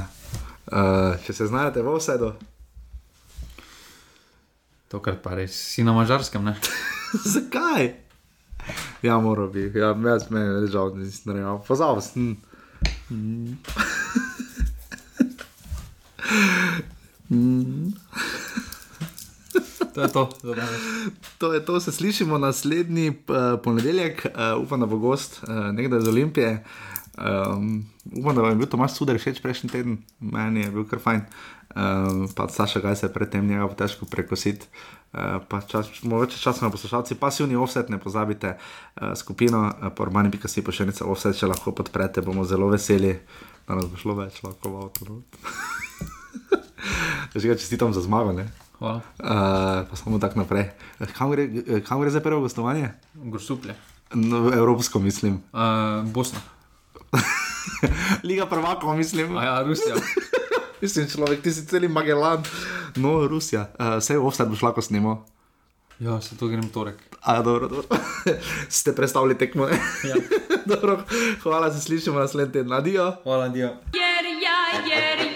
Uh, 0.67 1.15
če 1.23 1.33
se 1.33 1.47
znajdete 1.47 1.85
v 1.85 1.95
vsedu, 1.95 2.33
Tokrat 4.87 5.21
pa 5.23 5.35
res 5.35 5.51
si 5.51 5.83
na 5.83 5.93
mačarskem, 5.93 6.43
ne? 6.43 6.55
zakaj? 7.35 7.93
Ja, 9.01 9.19
mora 9.19 9.47
bi, 9.47 9.71
ja, 9.75 9.93
jaz 9.95 10.29
me 10.29 10.39
je 10.39 10.67
žal, 10.71 10.91
da 10.91 11.03
nisem 11.03 11.31
naredil. 11.31 11.59
Pozabil 11.67 12.01
sem. 12.03 12.35
Mm. 13.09 13.57
To 19.97 20.01
je 20.01 20.07
to. 20.13 20.29
za 20.43 20.53
danes. 20.53 20.81
To 21.37 21.53
je 21.53 21.65
to, 21.65 21.79
se 21.79 21.91
slišimo 21.91 22.37
naslednji 22.37 23.09
uh, 23.09 23.15
ponedeljek, 23.63 24.25
uh, 24.25 24.63
upam, 24.63 24.79
da 24.79 24.85
bo 24.85 24.97
gost 24.97 25.43
uh, 25.43 25.49
nekdaj 25.73 25.99
iz 25.99 26.07
Olimpije. 26.07 26.63
Um, 27.17 27.85
upam, 28.19 28.35
da 28.35 28.41
vam 28.41 28.51
je 28.51 28.55
bil 28.55 28.67
Tomaš 28.67 28.93
Sudar 28.93 29.17
všeč 29.17 29.41
prejšnji 29.41 29.69
teden, 29.69 29.97
meni 30.19 30.61
je 30.61 30.71
bil 30.71 30.85
kar 30.85 30.99
fajn. 30.99 31.21
Um, 31.77 32.27
pa 32.35 32.47
Saša, 32.49 32.81
kaj 32.81 32.95
se 32.95 33.13
predtem 33.13 33.47
njega 33.47 33.67
bo 33.67 33.75
težko 33.77 34.05
prekositi. 34.09 34.65
Uh, 35.13 35.37
pa 35.47 35.61
čas, 35.61 35.87
mogoče 36.03 36.39
časoma 36.41 36.71
poslušalci, 36.71 37.15
pasivni 37.15 37.55
offset, 37.55 37.89
ne 37.89 37.99
pozabite 38.01 38.55
uh, 38.57 39.13
skupino 39.15 39.61
uh, 39.67 39.91
pormani.si 39.95 40.63
pošiljnica 40.65 41.05
offset, 41.05 41.37
če 41.37 41.51
lahko 41.53 41.71
podprete, 41.77 42.21
bomo 42.25 42.43
zelo 42.49 42.71
veseli, 42.73 43.13
da 43.67 43.77
nas 43.77 43.85
bo 43.91 43.99
šlo 44.01 44.17
več, 44.17 44.41
lahko 44.43 44.73
v 44.73 44.81
avto. 44.87 45.19
Že 47.35 47.47
ga 47.53 47.59
čestitam 47.61 47.93
za 47.93 48.01
zmago, 48.01 48.33
ne? 48.33 48.49
Hvala. 48.79 49.01
Uh, 49.21 49.85
pa 49.89 49.95
samo 49.95 50.19
tako 50.19 50.39
naprej. 50.39 50.69
Eh, 50.99 51.13
Kam 51.13 51.31
gre, 51.31 51.45
eh, 51.45 51.81
kam 51.85 52.01
gre 52.01 52.09
za 52.09 52.21
prvo 52.25 52.41
gostovanje? 52.41 52.89
Gorsuplje. 53.13 53.75
No, 54.13 54.49
evropsko, 54.53 54.99
mislim. 54.99 55.41
Uh, 55.53 56.09
Bosna. 56.09 56.39
Liga 58.27 58.45
prvakov, 58.45 58.97
mislim. 58.97 59.37
A 59.37 59.43
ja, 59.43 59.61
Rusija. 59.61 59.95
mislim, 60.81 61.07
človek, 61.09 61.41
ti 61.41 61.51
si 61.51 61.65
celi 61.67 61.87
Magellan. 61.87 62.43
No, 62.95 63.27
Rusija. 63.27 63.69
Uh, 63.79 63.97
vse 63.97 64.17
v 64.17 64.25
offset 64.25 64.49
boš 64.49 64.61
lahko 64.61 64.81
snimal. 64.81 65.23
Ja, 65.99 66.21
se 66.21 66.37
to 66.37 66.47
grem 66.47 66.69
torek. 66.69 66.97
A, 67.21 67.41
dobro, 67.41 67.67
dobro. 67.67 67.97
Ste 68.69 68.95
predstavili 68.95 69.37
tekmo? 69.37 69.67
Ja. 69.67 70.15
dobro, 70.73 71.03
hvala, 71.43 71.73
se 71.73 71.81
slišimo 71.81 72.19
naslednji 72.19 72.53
teden. 72.53 72.73
Adijo. 72.73 73.13
Hvala, 73.23 73.49
Dio. 73.49 73.67
Jer 73.67 74.25
ja, 74.43 74.81
jer 74.85 75.19
ja 75.19 75.26